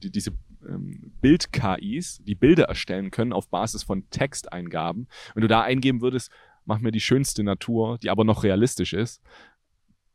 die, 0.02 0.10
diese 0.10 0.32
ähm, 0.66 1.12
Bild-KIs, 1.20 2.22
die 2.24 2.34
Bilder 2.34 2.64
erstellen 2.64 3.10
können 3.10 3.32
auf 3.32 3.48
Basis 3.48 3.82
von 3.82 4.08
Texteingaben. 4.10 5.08
Wenn 5.34 5.42
du 5.42 5.48
da 5.48 5.62
eingeben 5.62 6.00
würdest, 6.00 6.30
mach 6.66 6.80
mir 6.80 6.92
die 6.92 7.00
schönste 7.00 7.42
Natur, 7.42 7.98
die 7.98 8.10
aber 8.10 8.24
noch 8.24 8.42
realistisch 8.42 8.92
ist, 8.92 9.22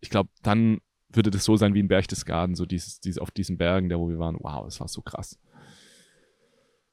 ich 0.02 0.10
glaube, 0.10 0.30
dann 0.44 0.80
würde 1.10 1.32
das 1.32 1.44
so 1.44 1.58
sein 1.58 1.74
wie 1.74 1.80
in 1.80 1.88
Berchtesgaden, 1.88 2.56
so 2.56 2.66
dieses, 2.66 3.00
dieses 3.00 3.20
auf 3.20 3.32
diesen 3.32 3.58
Bergen, 3.58 3.90
da 3.90 3.98
wo 3.98 4.10
wir 4.10 4.20
waren. 4.20 4.38
Wow, 4.40 4.66
das 4.66 4.80
war 4.80 4.88
so 4.88 5.02
krass. 5.02 5.40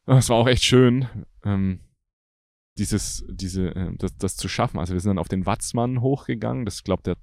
Das 0.07 0.29
war 0.29 0.37
auch 0.37 0.49
echt 0.49 0.65
schön, 0.65 1.07
ähm, 1.45 1.81
dieses, 2.79 3.25
diese, 3.29 3.75
äh, 3.75 3.93
das, 3.97 4.17
das 4.17 4.37
zu 4.37 4.49
schaffen. 4.49 4.79
Also 4.79 4.95
wir 4.95 5.01
sind 5.01 5.11
dann 5.11 5.19
auf 5.19 5.29
den 5.29 5.47
Watzmann 5.47 6.01
hochgegangen. 6.01 6.65
Das 6.65 6.77
ist, 6.77 6.85
glaube 6.85 7.03
der 7.03 7.17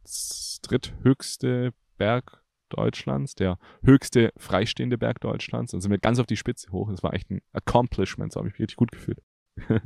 dritthöchste 0.61 1.73
Berg 1.97 2.43
Deutschlands, 2.69 3.35
der 3.35 3.57
höchste 3.83 4.33
freistehende 4.37 4.97
Berg 4.97 5.21
Deutschlands. 5.21 5.71
Dann 5.71 5.81
sind 5.81 5.91
wir 5.91 5.97
ganz 5.97 6.19
auf 6.19 6.25
die 6.25 6.37
Spitze 6.37 6.71
hoch. 6.71 6.89
Das 6.91 7.03
war 7.03 7.13
echt 7.13 7.29
ein 7.31 7.41
Accomplishment, 7.53 8.33
so 8.33 8.39
habe 8.39 8.47
ich 8.47 8.53
mich 8.53 8.61
richtig 8.61 8.77
gut 8.77 8.91
gefühlt. 8.91 9.21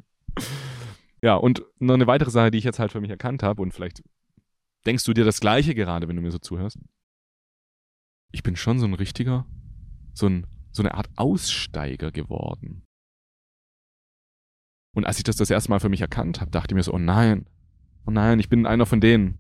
ja, 1.21 1.35
und 1.35 1.63
noch 1.79 1.95
eine 1.95 2.07
weitere 2.07 2.31
Sache, 2.31 2.51
die 2.51 2.57
ich 2.57 2.63
jetzt 2.63 2.79
halt 2.79 2.91
für 2.91 3.01
mich 3.01 3.09
erkannt 3.09 3.43
habe, 3.43 3.61
und 3.61 3.73
vielleicht 3.73 4.03
denkst 4.85 5.03
du 5.03 5.13
dir 5.13 5.25
das 5.25 5.39
Gleiche 5.39 5.75
gerade, 5.75 6.07
wenn 6.07 6.15
du 6.15 6.21
mir 6.21 6.31
so 6.31 6.39
zuhörst. 6.39 6.79
Ich 8.31 8.43
bin 8.43 8.55
schon 8.55 8.79
so 8.79 8.85
ein 8.85 8.93
richtiger, 8.93 9.45
so, 10.13 10.27
ein, 10.27 10.47
so 10.71 10.83
eine 10.83 10.93
Art 10.93 11.09
Aussteiger 11.15 12.11
geworden. 12.11 12.83
Und 14.95 15.05
als 15.05 15.17
ich 15.17 15.23
das 15.23 15.35
das 15.35 15.49
erste 15.49 15.69
Mal 15.69 15.79
für 15.79 15.89
mich 15.89 16.01
erkannt 16.01 16.41
habe, 16.41 16.51
dachte 16.51 16.73
ich 16.73 16.75
mir 16.75 16.83
so, 16.83 16.93
oh 16.93 16.99
nein, 16.99 17.45
oh 18.05 18.11
nein, 18.11 18.39
ich 18.39 18.49
bin 18.49 18.65
einer 18.65 18.85
von 18.85 19.01
denen. 19.01 19.39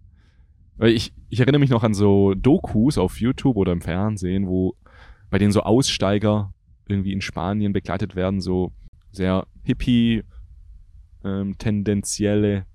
Weil 0.77 0.91
ich, 0.91 1.13
ich 1.29 1.39
erinnere 1.39 1.59
mich 1.59 1.69
noch 1.69 1.83
an 1.83 1.93
so 1.93 2.33
Dokus 2.33 2.97
auf 2.97 3.19
YouTube 3.19 3.57
oder 3.57 3.71
im 3.71 3.81
Fernsehen, 3.81 4.47
wo 4.47 4.75
bei 5.29 5.37
denen 5.37 5.51
so 5.51 5.61
Aussteiger 5.61 6.53
irgendwie 6.87 7.13
in 7.13 7.21
Spanien 7.21 7.73
begleitet 7.73 8.15
werden, 8.15 8.41
so 8.41 8.73
sehr 9.11 9.47
hippie, 9.63 10.23
ähm, 11.23 11.57
tendenzielle 11.57 12.65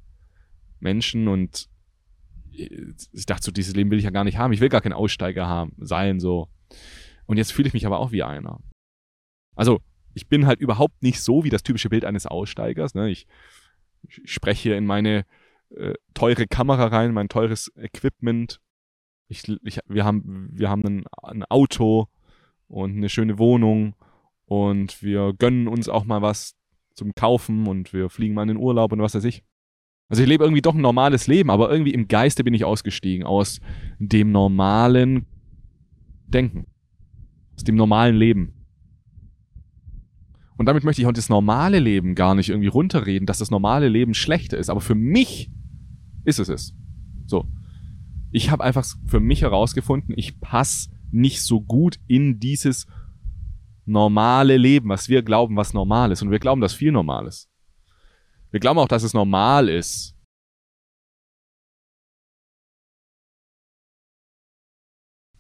Menschen 0.81 1.29
und 1.29 1.69
ich 2.57 3.27
dachte 3.27 3.45
so, 3.45 3.51
dieses 3.51 3.75
Leben 3.75 3.91
will 3.91 3.99
ich 3.99 4.05
ja 4.05 4.11
gar 4.11 4.25
nicht 4.25 4.39
haben. 4.39 4.53
Ich 4.53 4.61
will 4.61 4.69
gar 4.69 4.81
kein 4.81 4.93
Aussteiger 4.93 5.49
haben, 5.49 5.73
sein, 5.79 6.21
so. 6.21 6.49
Und 7.27 7.37
jetzt 7.37 7.53
fühle 7.53 7.67
ich 7.67 7.75
mich 7.75 7.87
aber 7.87 7.99
auch 7.99 8.13
wie 8.13 8.23
einer. 8.23 8.61
Also, 9.57 9.81
ich 10.15 10.29
bin 10.29 10.47
halt 10.47 10.61
überhaupt 10.61 11.03
nicht 11.03 11.21
so 11.21 11.45
wie 11.45 11.51
das 11.51 11.63
typische 11.63 11.89
Bild 11.89 12.05
eines 12.05 12.27
Aussteigers. 12.27 12.95
Ne? 12.95 13.11
Ich, 13.11 13.27
ich 14.09 14.33
spreche 14.33 14.75
in 14.75 14.87
meine 14.87 15.25
äh, 15.71 15.95
teure 16.15 16.47
Kamera 16.47 16.87
rein, 16.87 17.13
mein 17.13 17.29
teures 17.29 17.73
Equipment. 17.77 18.61
Ich, 19.29 19.49
ich, 19.65 19.81
wir 19.87 20.05
haben, 20.05 20.49
wir 20.53 20.71
haben 20.71 20.85
ein, 20.85 21.05
ein 21.23 21.45
Auto 21.45 22.09
und 22.69 22.97
eine 22.97 23.09
schöne 23.09 23.39
Wohnung 23.39 23.97
und 24.45 25.03
wir 25.03 25.33
gönnen 25.33 25.67
uns 25.67 25.89
auch 25.89 26.05
mal 26.05 26.23
was 26.23 26.55
zum 26.95 27.15
Kaufen 27.15 27.67
und 27.67 27.93
wir 27.93 28.09
fliegen 28.09 28.35
mal 28.35 28.43
in 28.43 28.49
den 28.49 28.57
Urlaub 28.57 28.93
und 28.93 29.01
was 29.01 29.15
weiß 29.15 29.25
ich. 29.25 29.45
Also 30.09 30.23
ich 30.23 30.29
lebe 30.29 30.45
irgendwie 30.45 30.63
doch 30.63 30.75
ein 30.75 30.81
normales 30.81 31.27
Leben, 31.27 31.51
aber 31.51 31.71
irgendwie 31.71 31.95
im 31.95 32.09
Geiste 32.09 32.45
bin 32.45 32.55
ich 32.55 32.65
ausgestiegen 32.65 33.27
aus 33.27 33.61
dem 33.99 34.33
normalen 34.33 35.27
Denken, 36.27 36.67
aus 37.57 37.65
dem 37.65 37.77
normalen 37.77 38.17
Leben. 38.17 38.53
Und 40.57 40.67
damit 40.67 40.85
möchte 40.85 41.03
ich 41.03 41.09
auch 41.09 41.13
das 41.13 41.29
normale 41.29 41.81
Leben 41.81 42.15
gar 42.15 42.35
nicht 42.35 42.51
irgendwie 42.51 42.69
runterreden, 42.69 43.27
dass 43.27 43.39
das 43.39 43.51
normale 43.51 43.89
Leben 43.89 44.15
schlechter 44.15 44.57
ist. 44.57 44.71
Aber 44.71 44.81
für 44.81 44.95
mich 44.95 45.51
ist 46.25 46.39
es 46.39 46.49
es. 46.49 46.75
So. 47.27 47.47
Ich 48.31 48.51
habe 48.51 48.65
einfach 48.65 48.85
für 49.07 49.21
mich 49.21 49.43
herausgefunden, 49.43 50.15
ich 50.17 50.41
passe 50.41 50.91
nicht 51.11 51.43
so 51.43 51.61
gut 51.61 51.99
in 52.07 52.41
dieses 52.41 52.87
normale 53.87 54.57
Leben, 54.57 54.89
was 54.89 55.09
wir 55.09 55.23
glauben, 55.23 55.57
was 55.57 55.75
normal 55.75 56.13
ist. 56.13 56.23
Und 56.23 56.31
wir 56.31 56.39
glauben, 56.39 56.61
dass 56.61 56.75
viel 56.75 56.93
normal 56.93 57.27
ist. 57.27 57.51
Wir 58.51 58.61
glauben 58.61 58.79
auch, 58.79 58.89
dass 58.89 59.03
es 59.03 59.15
normal 59.15 59.69
ist, 59.69 60.17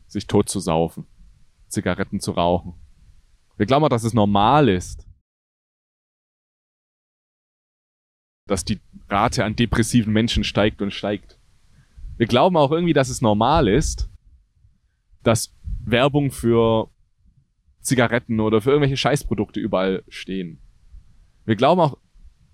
sich 0.06 0.26
tot 0.26 0.48
zu 0.48 0.60
saufen, 0.60 1.06
Zigaretten 1.68 2.20
zu 2.20 2.32
rauchen. 2.32 2.74
Wir 3.56 3.66
glauben 3.66 3.84
auch, 3.84 3.88
dass 3.88 4.04
es 4.04 4.14
normal 4.14 4.68
ist, 4.68 5.06
dass 8.46 8.64
die 8.64 8.80
Rate 9.08 9.44
an 9.44 9.56
depressiven 9.56 10.12
Menschen 10.12 10.44
steigt 10.44 10.82
und 10.82 10.92
steigt. 10.92 11.38
Wir 12.16 12.26
glauben 12.26 12.56
auch 12.56 12.70
irgendwie, 12.70 12.92
dass 12.92 13.08
es 13.08 13.20
normal 13.20 13.68
ist, 13.68 14.10
dass 15.22 15.54
Werbung 15.84 16.30
für 16.30 16.90
Zigaretten 17.84 18.40
oder 18.40 18.60
für 18.60 18.70
irgendwelche 18.70 18.96
Scheißprodukte 18.96 19.60
überall 19.60 20.02
stehen. 20.08 20.58
Wir 21.44 21.54
glauben 21.54 21.80
auch, 21.80 21.98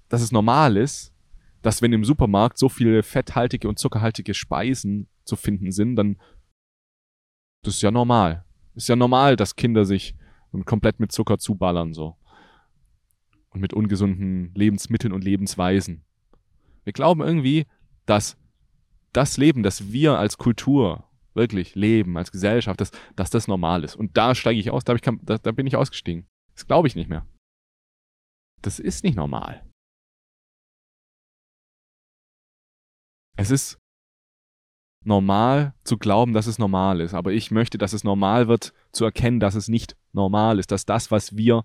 dass 0.09 0.23
es 0.23 0.33
normal 0.33 0.77
ist, 0.77 1.15
dass 1.63 1.83
wenn 1.83 1.93
im 1.93 2.05
Supermarkt 2.05 2.59
so 2.59 2.69
viele 2.69 3.03
fetthaltige 3.03 3.69
und 3.69 3.79
zuckerhaltige 3.79 4.35
Speisen 4.35 5.09
zu 5.25 5.37
finden 5.37 5.71
sind, 5.73 5.97
dann 5.97 6.19
das 7.63 7.75
ist 7.75 7.83
ja 7.83 7.91
normal. 7.91 8.45
Ist 8.75 8.89
ja 8.89 8.97
normal, 8.97 9.37
dass 9.37 9.57
Kinder 9.57 9.85
sich 9.85 10.17
komplett 10.65 10.99
mit 10.99 11.13
Zucker 11.13 11.39
zuballern 11.39 11.93
so 11.93 12.17
und 13.51 13.61
mit 13.61 13.73
ungesunden 13.73 14.53
Lebensmitteln 14.55 15.13
und 15.13 15.23
Lebensweisen. 15.23 16.05
Wir 16.85 16.93
glauben 16.93 17.21
irgendwie, 17.21 17.67
dass 18.07 18.37
das 19.13 19.37
Leben, 19.37 19.63
das 19.63 19.93
wir 19.93 20.19
als 20.19 20.39
Kultur 20.39 21.05
wirklich 21.35 21.75
leben, 21.75 22.17
als 22.17 22.33
Gesellschaft, 22.33 22.81
dass, 22.81 22.91
dass 23.17 23.31
das 23.31 23.49
normal 23.49 23.85
ist. 23.85 23.97
Und 23.97 24.17
da 24.17 24.35
steige 24.35 24.61
ich 24.61 24.71
aus, 24.71 24.85
da, 24.85 24.95
ich, 24.95 25.03
da, 25.03 25.39
da 25.39 25.53
bin 25.53 25.67
ich 25.67 25.77
ausgestiegen. 25.77 26.27
Das 26.55 26.67
glaube 26.67 26.89
ich 26.89 26.97
nicht 26.97 27.09
mehr. 27.09 27.27
Das 28.63 28.79
ist 28.79 29.05
nicht 29.05 29.17
normal. 29.17 29.65
Es 33.37 33.51
ist 33.51 33.79
normal 35.05 35.75
zu 35.83 35.97
glauben, 35.97 36.35
dass 36.35 36.47
es 36.47 36.59
normal 36.59 37.01
ist, 37.01 37.15
aber 37.15 37.33
ich 37.33 37.51
möchte, 37.51 37.79
dass 37.79 37.95
es 37.95 38.05
normal 38.05 38.49
wird, 38.49 38.75
zu 38.93 39.05
erkennen, 39.05 39.41
dass 39.41 39.55
es 39.55 39.69
nicht 39.69 39.97
normal 40.13 40.59
ist, 40.59 40.71
dass 40.73 40.85
das, 40.85 41.11
was 41.11 41.37
wir 41.37 41.65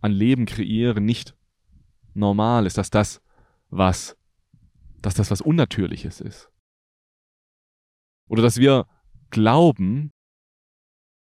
an 0.00 0.12
Leben 0.12 0.44
kreieren, 0.44 1.04
nicht 1.04 1.34
normal 2.12 2.66
ist, 2.66 2.76
dass 2.76 2.90
das 2.90 3.22
was, 3.70 4.16
dass 5.00 5.14
das 5.14 5.30
was 5.30 5.40
Unnatürliches 5.40 6.20
ist. 6.20 6.50
Oder 8.28 8.42
dass 8.42 8.58
wir 8.58 8.86
glauben, 9.30 10.10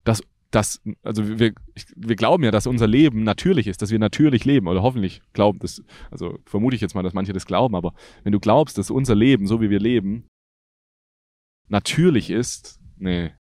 dass 0.04 0.22
dass, 0.56 0.82
also 1.04 1.38
wir, 1.38 1.54
wir 1.98 2.16
glauben 2.16 2.44
ja, 2.44 2.52
dass 2.52 2.66
unser 2.66 2.88
Leben 2.88 3.24
natürlich 3.24 3.68
ist, 3.68 3.82
dass 3.82 3.92
wir 3.92 4.00
natürlich 4.00 4.46
leben 4.46 4.68
oder 4.68 4.82
hoffentlich 4.82 5.22
glauben 5.34 5.60
das, 5.60 5.84
also 6.12 6.40
vermute 6.46 6.76
ich 6.76 6.82
jetzt 6.82 6.96
mal, 6.96 7.04
dass 7.04 7.14
manche 7.14 7.34
das 7.34 7.46
glauben, 7.46 7.76
aber 7.76 7.94
wenn 8.24 8.32
du 8.32 8.40
glaubst, 8.40 8.78
dass 8.78 8.90
unser 8.90 9.16
Leben, 9.16 9.48
so 9.48 9.60
wie 9.60 9.70
wir 9.70 9.80
leben, 9.80 10.28
natürlich 11.68 12.30
ist, 12.30 12.80
nee. 12.96 13.34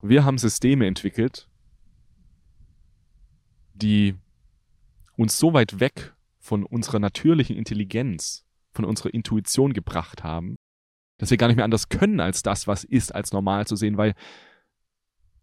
Wir 0.00 0.24
haben 0.24 0.38
Systeme 0.38 0.86
entwickelt, 0.86 1.48
die 3.72 4.14
uns 5.16 5.38
so 5.38 5.54
weit 5.54 5.80
weg 5.80 6.14
von 6.38 6.62
unserer 6.62 7.00
natürlichen 7.00 7.56
Intelligenz, 7.56 8.44
von 8.70 8.84
unserer 8.84 9.12
Intuition 9.12 9.72
gebracht 9.72 10.22
haben, 10.22 10.54
dass 11.18 11.30
wir 11.30 11.36
gar 11.36 11.48
nicht 11.48 11.56
mehr 11.56 11.64
anders 11.64 11.88
können, 11.88 12.20
als 12.20 12.42
das, 12.42 12.66
was 12.66 12.84
ist, 12.84 13.14
als 13.14 13.32
normal 13.32 13.66
zu 13.66 13.76
sehen, 13.76 13.96
weil 13.96 14.14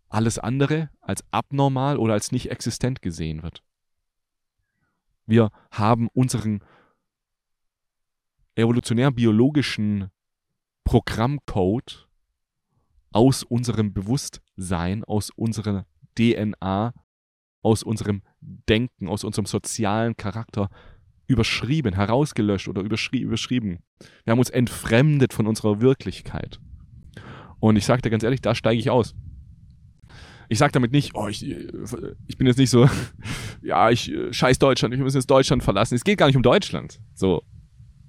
alles 0.10 0.40
andere 0.40 0.90
als 1.00 1.24
abnormal 1.32 1.98
oder 1.98 2.14
als 2.14 2.32
nicht 2.32 2.52
existent 2.52 3.02
gesehen 3.02 3.44
wird. 3.44 3.64
Wir 5.26 5.50
haben 5.72 6.10
unseren 6.10 6.64
evolutionär-biologischen 8.56 10.12
Programmcode 10.84 12.10
aus 13.12 13.44
unserem 13.44 13.94
Bewusstsein, 13.94 15.04
aus 15.06 15.30
unserer 15.30 15.86
DNA 16.18 16.94
aus 17.62 17.84
unserem 17.84 18.24
Denken, 18.42 19.08
aus 19.08 19.24
unserem 19.24 19.46
sozialen 19.46 20.18
Charakter 20.18 20.70
überschrieben, 21.32 21.94
herausgelöscht 21.94 22.68
oder 22.68 22.82
überschrie 22.82 23.22
überschrieben. 23.22 23.80
Wir 24.24 24.32
haben 24.32 24.40
uns 24.40 24.50
entfremdet 24.50 25.34
von 25.34 25.48
unserer 25.48 25.82
Wirklichkeit. 25.82 26.60
Und 27.60 27.76
ich 27.76 27.86
sage 27.86 28.02
dir 28.02 28.10
ganz 28.10 28.24
ehrlich, 28.24 28.42
da 28.42 28.56
steige 28.56 28.80
ich 28.80 28.90
aus. 28.90 29.16
Ich 30.50 30.58
sage 30.58 30.74
damit 30.74 30.92
nicht, 30.92 31.16
oh, 31.16 31.28
ich, 31.28 31.48
ich 31.48 32.38
bin 32.38 32.48
jetzt 32.48 32.58
nicht 32.58 32.70
so, 32.70 32.90
ja, 33.62 33.90
ich 33.90 34.12
scheiß 34.32 34.60
Deutschland, 34.60 34.94
wir 34.94 35.02
müssen 35.02 35.18
jetzt 35.18 35.32
Deutschland 35.32 35.64
verlassen. 35.64 35.96
Es 35.96 36.04
geht 36.04 36.18
gar 36.18 36.28
nicht 36.28 36.36
um 36.36 36.44
Deutschland. 36.44 37.00
So, 37.14 37.44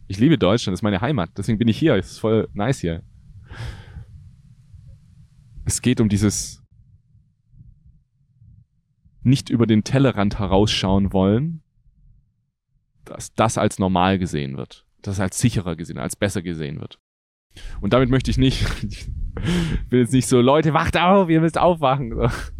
ich 0.08 0.18
liebe 0.18 0.38
Deutschland, 0.38 0.72
das 0.74 0.80
ist 0.80 0.84
meine 0.84 1.00
Heimat, 1.00 1.30
deswegen 1.36 1.58
bin 1.58 1.68
ich 1.68 1.78
hier, 1.78 1.94
es 1.94 2.12
ist 2.12 2.18
voll 2.18 2.48
nice 2.52 2.80
hier. 2.80 3.02
Es 5.64 5.80
geht 5.80 6.00
um 6.00 6.08
dieses 6.08 6.62
nicht 9.22 9.50
über 9.50 9.66
den 9.66 9.84
Tellerrand 9.84 10.38
herausschauen 10.38 11.12
wollen, 11.12 11.62
dass 13.04 13.34
das 13.34 13.58
als 13.58 13.78
normal 13.78 14.18
gesehen 14.18 14.56
wird, 14.56 14.86
dass 15.02 15.20
als 15.20 15.38
sicherer 15.38 15.76
gesehen, 15.76 15.98
als 15.98 16.16
besser 16.16 16.42
gesehen 16.42 16.80
wird. 16.80 16.98
Und 17.80 17.92
damit 17.92 18.08
möchte 18.08 18.30
ich 18.30 18.38
nicht, 18.38 18.64
ich 18.88 19.10
will 19.90 20.00
jetzt 20.00 20.12
nicht 20.12 20.26
so, 20.26 20.40
Leute, 20.40 20.74
wacht 20.74 20.96
auf, 20.96 21.28
ihr 21.28 21.40
müsst 21.40 21.58
aufwachen. 21.58 22.12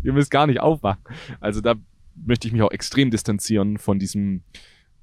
Ihr 0.03 0.13
müsst 0.13 0.31
gar 0.31 0.47
nicht 0.47 0.61
aufwachen. 0.61 1.03
Also 1.41 1.61
da 1.61 1.75
möchte 2.15 2.47
ich 2.47 2.53
mich 2.53 2.63
auch 2.63 2.71
extrem 2.71 3.11
distanzieren 3.11 3.79
von 3.79 3.99
diesem, 3.99 4.43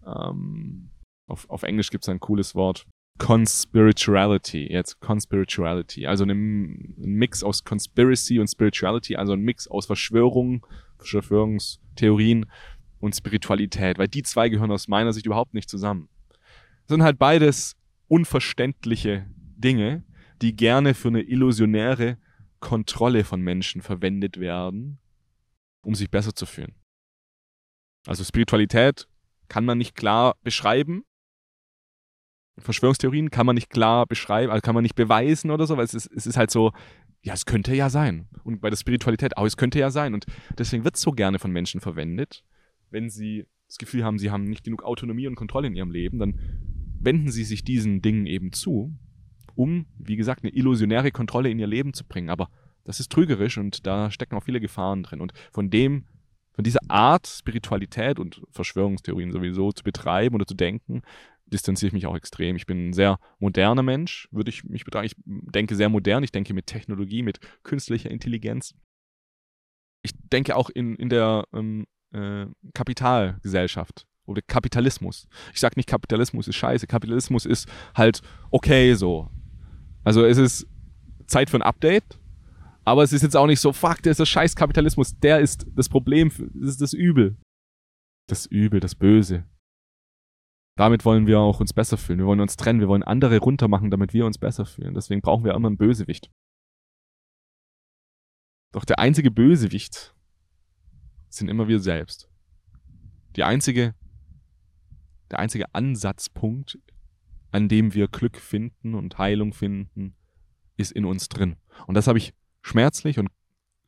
ähm, 0.05 0.89
auf, 1.27 1.49
auf 1.49 1.63
Englisch 1.63 1.89
gibt 1.89 2.03
es 2.03 2.09
ein 2.09 2.19
cooles 2.19 2.55
Wort, 2.55 2.85
Conspirituality, 3.17 4.71
jetzt 4.71 5.01
Conspirituality, 5.01 6.07
also 6.07 6.23
ein, 6.23 6.29
ein 6.97 7.13
Mix 7.13 7.43
aus 7.43 7.65
Conspiracy 7.65 8.39
und 8.39 8.47
Spirituality, 8.47 9.17
also 9.17 9.33
ein 9.33 9.41
Mix 9.41 9.67
aus 9.67 9.87
Verschwörungen 9.87 10.61
Verschwörungstheorien 10.99 12.45
und 12.99 13.15
Spiritualität, 13.15 13.97
weil 13.97 14.07
die 14.07 14.23
zwei 14.23 14.49
gehören 14.49 14.71
aus 14.71 14.87
meiner 14.87 15.13
Sicht 15.13 15.25
überhaupt 15.25 15.53
nicht 15.53 15.69
zusammen. 15.69 16.09
Das 16.29 16.95
sind 16.95 17.03
halt 17.03 17.19
beides 17.19 17.75
unverständliche 18.07 19.27
Dinge, 19.35 20.03
die 20.41 20.55
gerne 20.55 20.93
für 20.93 21.09
eine 21.09 21.21
illusionäre 21.21 22.17
Kontrolle 22.59 23.23
von 23.23 23.41
Menschen 23.41 23.81
verwendet 23.81 24.39
werden, 24.39 24.99
um 25.81 25.95
sich 25.95 26.09
besser 26.09 26.33
zu 26.33 26.45
fühlen. 26.45 26.75
Also 28.07 28.23
Spiritualität 28.23 29.07
kann 29.47 29.65
man 29.65 29.77
nicht 29.77 29.95
klar 29.95 30.35
beschreiben. 30.43 31.03
Verschwörungstheorien 32.57 33.31
kann 33.31 33.45
man 33.45 33.55
nicht 33.55 33.69
klar 33.69 34.05
beschreiben, 34.05 34.51
also 34.51 34.61
kann 34.61 34.75
man 34.75 34.83
nicht 34.83 34.95
beweisen 34.95 35.51
oder 35.51 35.65
so, 35.65 35.77
weil 35.77 35.85
es 35.85 35.93
ist, 35.93 36.11
es 36.11 36.27
ist 36.27 36.37
halt 36.37 36.51
so, 36.51 36.73
ja, 37.21 37.33
es 37.33 37.45
könnte 37.45 37.73
ja 37.73 37.89
sein. 37.89 38.27
Und 38.43 38.61
bei 38.61 38.69
der 38.69 38.77
Spiritualität 38.77 39.37
auch, 39.37 39.45
es 39.45 39.57
könnte 39.57 39.79
ja 39.79 39.91
sein. 39.91 40.13
Und 40.13 40.25
deswegen 40.57 40.83
wird 40.83 40.95
es 40.95 41.01
so 41.01 41.11
gerne 41.11 41.39
von 41.39 41.51
Menschen 41.51 41.81
verwendet, 41.81 42.43
wenn 42.91 43.09
sie 43.09 43.45
das 43.67 43.77
Gefühl 43.77 44.03
haben, 44.03 44.17
sie 44.17 44.31
haben 44.31 44.45
nicht 44.45 44.63
genug 44.63 44.83
Autonomie 44.83 45.27
und 45.27 45.35
Kontrolle 45.35 45.67
in 45.67 45.75
ihrem 45.75 45.91
Leben, 45.91 46.19
dann 46.19 46.39
wenden 46.99 47.31
sie 47.31 47.43
sich 47.43 47.63
diesen 47.63 48.01
Dingen 48.01 48.25
eben 48.25 48.51
zu, 48.51 48.93
um, 49.55 49.85
wie 49.97 50.15
gesagt, 50.15 50.43
eine 50.43 50.53
illusionäre 50.53 51.11
Kontrolle 51.11 51.49
in 51.49 51.59
ihr 51.59 51.67
Leben 51.67 51.93
zu 51.93 52.05
bringen. 52.05 52.29
Aber 52.29 52.49
das 52.83 52.99
ist 52.99 53.11
trügerisch 53.11 53.57
und 53.57 53.85
da 53.85 54.09
stecken 54.11 54.35
auch 54.35 54.43
viele 54.43 54.59
Gefahren 54.59 55.03
drin. 55.03 55.21
Und 55.21 55.33
von 55.51 55.69
dem, 55.69 56.05
von 56.53 56.63
dieser 56.63 56.79
Art 56.87 57.27
Spiritualität 57.27 58.19
und 58.19 58.41
Verschwörungstheorien 58.51 59.31
sowieso 59.31 59.71
zu 59.71 59.83
betreiben 59.83 60.35
oder 60.35 60.45
zu 60.45 60.55
denken, 60.55 61.01
distanziere 61.45 61.87
ich 61.87 61.93
mich 61.93 62.05
auch 62.05 62.15
extrem. 62.15 62.55
Ich 62.55 62.65
bin 62.65 62.89
ein 62.89 62.93
sehr 62.93 63.19
moderner 63.39 63.83
Mensch, 63.83 64.27
würde 64.31 64.49
ich 64.49 64.63
mich 64.63 64.85
betrachten. 64.85 65.07
Ich 65.07 65.15
denke 65.25 65.75
sehr 65.75 65.89
modern, 65.89 66.23
ich 66.23 66.31
denke 66.31 66.53
mit 66.53 66.67
Technologie, 66.67 67.21
mit 67.21 67.39
künstlicher 67.63 68.11
Intelligenz. 68.11 68.75
Ich 70.01 70.11
denke 70.31 70.55
auch 70.55 70.69
in, 70.69 70.95
in 70.95 71.09
der 71.09 71.45
ähm, 71.53 71.85
äh, 72.11 72.45
Kapitalgesellschaft 72.73 74.05
Oder 74.25 74.41
Kapitalismus. 74.41 75.27
Ich 75.53 75.59
sag 75.59 75.77
nicht, 75.77 75.89
Kapitalismus 75.89 76.47
ist 76.47 76.55
scheiße. 76.55 76.87
Kapitalismus 76.87 77.45
ist 77.45 77.67
halt 77.95 78.21
okay 78.51 78.93
so. 78.93 79.29
Also 80.03 80.25
es 80.25 80.37
ist 80.37 80.67
Zeit 81.27 81.49
für 81.49 81.57
ein 81.57 81.61
Update. 81.63 82.19
Aber 82.85 83.03
es 83.03 83.13
ist 83.13 83.21
jetzt 83.21 83.37
auch 83.37 83.45
nicht 83.45 83.59
so, 83.59 83.71
fuck, 83.71 84.01
der 84.01 84.11
ist 84.11 84.19
der 84.19 84.25
scheiß 84.25 84.55
Kapitalismus. 84.55 85.17
Der 85.19 85.39
ist 85.39 85.67
das 85.75 85.89
Problem, 85.89 86.31
das 86.55 86.71
ist 86.71 86.81
das 86.81 86.93
Übel. 86.93 87.37
Das 88.27 88.45
Übel, 88.45 88.79
das 88.79 88.95
Böse. 88.95 89.45
Damit 90.75 91.03
wollen 91.03 91.27
wir 91.27 91.39
auch 91.39 91.59
uns 91.59 91.73
besser 91.73 91.97
fühlen. 91.97 92.19
Wir 92.19 92.25
wollen 92.25 92.39
uns 92.39 92.55
trennen. 92.55 92.79
Wir 92.79 92.87
wollen 92.87 93.03
andere 93.03 93.39
runtermachen, 93.39 93.91
damit 93.91 94.13
wir 94.13 94.25
uns 94.25 94.37
besser 94.37 94.65
fühlen. 94.65 94.93
Deswegen 94.93 95.21
brauchen 95.21 95.43
wir 95.43 95.53
immer 95.53 95.67
einen 95.67 95.77
Bösewicht. 95.77 96.31
Doch 98.71 98.85
der 98.85 98.99
einzige 98.99 99.29
Bösewicht 99.29 100.15
sind 101.29 101.49
immer 101.49 101.67
wir 101.67 101.79
selbst. 101.79 102.29
Die 103.35 103.43
einzige, 103.43 103.93
der 105.31 105.39
einzige 105.39 105.73
Ansatzpunkt, 105.73 106.79
an 107.51 107.67
dem 107.69 107.93
wir 107.93 108.07
Glück 108.07 108.37
finden 108.37 108.95
und 108.95 109.17
Heilung 109.17 109.53
finden, 109.53 110.15
ist 110.77 110.91
in 110.91 111.05
uns 111.05 111.29
drin. 111.29 111.55
Und 111.87 111.95
das 111.95 112.07
habe 112.07 112.17
ich 112.17 112.33
schmerzlich 112.61 113.19
und 113.19 113.29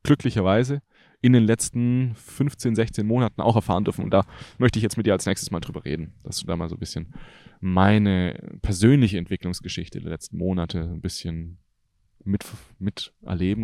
glücklicherweise 0.04 0.82
in 1.22 1.34
den 1.34 1.44
letzten 1.44 2.16
15, 2.16 2.76
16 2.76 3.06
Monaten 3.06 3.42
auch 3.42 3.56
erfahren 3.56 3.84
dürfen. 3.84 4.04
Und 4.04 4.12
da 4.12 4.26
möchte 4.58 4.80
ich 4.80 4.84
jetzt 4.84 4.98
mit 4.98 5.06
dir 5.06 5.14
als 5.14 5.26
nächstes 5.26 5.52
mal 5.52 5.60
drüber 5.60 5.86
reden, 5.86 6.16
dass 6.24 6.40
du 6.40 6.48
da 6.48 6.56
mal 6.56 6.70
so 6.70 6.76
ein 6.76 6.80
bisschen 6.80 7.14
meine 7.60 8.58
persönliche 8.64 9.20
Entwicklungsgeschichte 9.20 10.02
der 10.02 10.10
letzten 10.10 10.38
Monate 10.38 10.82
ein 10.82 11.02
bisschen 11.02 11.60
mit, 12.24 12.46
mit 12.80 13.14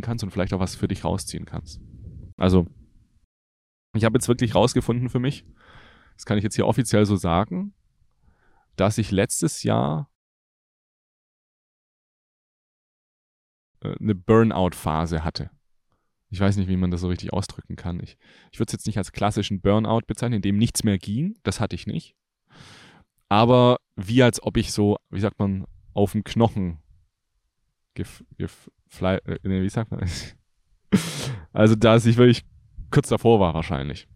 kannst 0.01 0.23
und 0.23 0.29
vielleicht 0.29 0.53
auch 0.53 0.59
was 0.59 0.75
für 0.75 0.87
dich 0.87 1.03
rausziehen 1.03 1.45
kannst. 1.45 1.81
Also, 2.37 2.67
ich 3.93 4.05
habe 4.05 4.17
jetzt 4.17 4.27
wirklich 4.27 4.55
rausgefunden 4.55 5.09
für 5.09 5.19
mich, 5.19 5.45
das 6.15 6.25
kann 6.25 6.37
ich 6.37 6.43
jetzt 6.43 6.55
hier 6.55 6.67
offiziell 6.67 7.05
so 7.05 7.15
sagen, 7.15 7.73
dass 8.75 8.97
ich 8.97 9.11
letztes 9.11 9.63
Jahr 9.63 10.09
äh, 13.81 13.95
eine 13.99 14.15
Burnout-Phase 14.15 15.23
hatte. 15.23 15.49
Ich 16.29 16.39
weiß 16.39 16.57
nicht, 16.57 16.67
wie 16.67 16.77
man 16.77 16.91
das 16.91 17.01
so 17.01 17.07
richtig 17.07 17.31
ausdrücken 17.31 17.75
kann. 17.75 18.01
Ich, 18.01 18.17
ich 18.51 18.59
würde 18.59 18.69
es 18.69 18.73
jetzt 18.73 18.87
nicht 18.87 18.97
als 18.97 19.11
klassischen 19.11 19.61
Burnout 19.61 20.01
bezeichnen, 20.07 20.37
in 20.37 20.41
dem 20.41 20.57
nichts 20.57 20.83
mehr 20.83 20.97
ging. 20.97 21.37
Das 21.43 21.59
hatte 21.59 21.75
ich 21.75 21.87
nicht. 21.87 22.15
Aber 23.29 23.79
wie 23.95 24.23
als 24.23 24.41
ob 24.41 24.57
ich 24.57 24.71
so, 24.71 24.97
wie 25.09 25.19
sagt 25.19 25.39
man, 25.39 25.65
auf 25.93 26.11
dem 26.11 26.23
Knochen 26.23 26.79
gef, 27.93 28.23
gef, 28.37 28.69
fly, 28.87 29.17
äh, 29.25 29.39
nee, 29.43 29.61
wie 29.61 29.69
sagt 29.69 29.91
man? 29.91 30.07
also, 31.53 31.75
dass 31.75 32.05
ich 32.05 32.17
wirklich 32.17 32.45
kurz 32.91 33.09
davor 33.09 33.39
war 33.39 33.53
wahrscheinlich. 33.53 34.07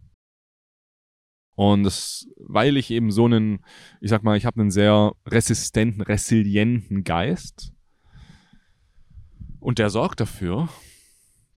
Und 1.54 1.82
das, 1.82 2.26
weil 2.38 2.76
ich 2.76 2.90
eben 2.90 3.10
so 3.10 3.26
einen, 3.26 3.64
ich 4.00 4.10
sag 4.10 4.22
mal, 4.22 4.36
ich 4.36 4.46
habe 4.46 4.60
einen 4.60 4.70
sehr 4.70 5.12
resistenten, 5.26 6.00
resilienten 6.02 7.04
Geist. 7.04 7.72
Und 9.60 9.78
der 9.78 9.90
sorgt 9.90 10.20
dafür, 10.20 10.68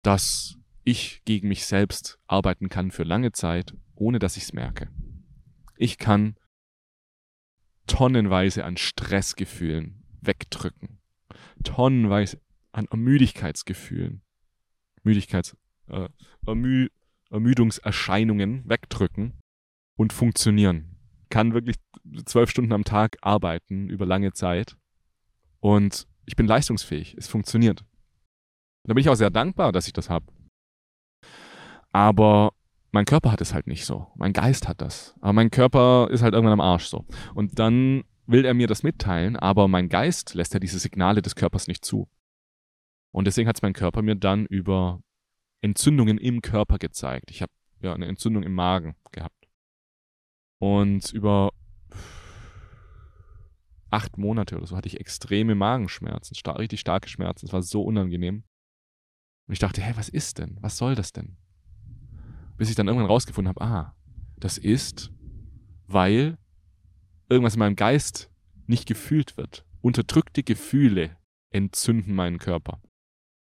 dass 0.02 0.58
ich 0.84 1.22
gegen 1.26 1.48
mich 1.48 1.66
selbst 1.66 2.20
arbeiten 2.28 2.70
kann 2.70 2.92
für 2.92 3.04
lange 3.04 3.32
Zeit, 3.32 3.74
ohne 3.96 4.20
dass 4.20 4.36
ich 4.36 4.44
es 4.44 4.54
merke. 4.54 4.90
Ich 5.78 5.98
kann 5.98 6.36
tonnenweise 7.88 8.66
an 8.66 8.78
Stressgefühlen 8.78 10.04
wegdrücken. 10.22 11.00
Tonnenweise 11.64 12.42
an 12.72 12.86
Ermüdigkeitsgefühlen. 12.86 14.22
Müdigkeits, 15.04 15.56
äh, 15.88 16.10
Ermü 16.46 16.90
Ermüdungserscheinungen 17.34 18.64
wegdrücken 18.70 19.34
und 19.98 20.14
funktionieren. 20.14 20.96
Kann 21.30 21.54
wirklich 21.54 21.78
zwölf 22.26 22.50
Stunden 22.50 22.74
am 22.74 22.84
Tag 22.84 23.18
arbeiten 23.22 23.90
über 23.90 24.06
lange 24.06 24.34
Zeit. 24.34 24.78
Und 25.60 26.08
ich 26.26 26.36
bin 26.36 26.46
leistungsfähig. 26.46 27.16
Es 27.18 27.28
funktioniert. 27.28 27.84
Da 28.86 28.94
bin 28.94 29.02
ich 29.02 29.10
auch 29.10 29.16
sehr 29.16 29.32
dankbar, 29.32 29.72
dass 29.72 29.88
ich 29.88 29.94
das 29.94 30.10
habe. 30.10 30.26
Aber 31.92 32.54
mein 32.92 33.06
Körper 33.06 33.32
hat 33.32 33.42
es 33.42 33.54
halt 33.54 33.66
nicht 33.66 33.86
so. 33.86 34.08
Mein 34.16 34.34
Geist 34.34 34.68
hat 34.68 34.82
das. 34.82 35.16
Aber 35.20 35.34
mein 35.34 35.50
Körper 35.50 36.10
ist 36.12 36.22
halt 36.22 36.34
irgendwann 36.34 36.60
am 36.60 36.62
Arsch 36.62 36.86
so. 36.86 37.06
Und 37.34 37.58
dann 37.58 38.04
will 38.26 38.46
er 38.46 38.54
mir 38.54 38.68
das 38.68 38.84
mitteilen, 38.84 39.36
aber 39.36 39.68
mein 39.68 39.90
Geist 39.90 40.34
lässt 40.34 40.54
ja 40.54 40.60
diese 40.60 40.80
Signale 40.80 41.22
des 41.22 41.36
Körpers 41.36 41.68
nicht 41.68 41.84
zu. 41.84 42.08
Und 43.12 43.26
deswegen 43.26 43.48
hat 43.48 43.58
es 43.58 43.62
mein 43.62 43.74
Körper 43.74 44.02
mir 44.02 44.16
dann 44.16 44.46
über 44.46 45.02
Entzündungen 45.64 46.18
im 46.18 46.42
Körper 46.42 46.78
gezeigt. 46.78 47.32
Ich 47.32 47.42
habe 47.42 47.52
ja 47.80 47.94
eine 47.94 48.06
Entzündung 48.06 48.44
im 48.44 48.54
Magen 48.54 48.96
gehabt. 49.12 49.48
Und 50.60 51.12
über 51.12 51.52
acht 53.90 54.18
Monate 54.18 54.58
oder 54.58 54.68
so 54.68 54.76
hatte 54.76 54.88
ich 54.88 55.00
extreme 55.00 55.56
Magenschmerzen, 55.56 56.36
star 56.36 56.60
richtig 56.60 56.82
starke 56.82 57.08
Schmerzen. 57.10 57.46
Es 57.46 57.54
war 57.54 57.62
so 57.62 57.84
unangenehm. 57.84 58.44
Und 59.48 59.54
ich 59.54 59.60
dachte, 59.60 59.82
hä, 59.82 59.94
was 59.96 60.10
ist 60.10 60.40
denn? 60.40 60.58
Was 60.62 60.78
soll 60.78 60.96
das 60.96 61.14
denn? 61.14 61.38
Bis 62.58 62.70
ich 62.70 62.76
dann 62.76 62.88
irgendwann 62.88 63.10
rausgefunden 63.10 63.50
habe, 63.50 63.62
ah, 63.62 63.96
das 64.38 64.58
ist, 64.58 65.12
weil 65.88 66.38
irgendwas 67.30 67.56
in 67.56 67.60
meinem 67.60 67.76
Geist 67.76 68.30
nicht 68.68 68.86
gefühlt 68.86 69.38
wird. 69.38 69.66
Unterdrückte 69.82 70.44
Gefühle 70.44 71.18
entzünden 71.52 72.16
meinen 72.16 72.38
Körper. 72.40 72.82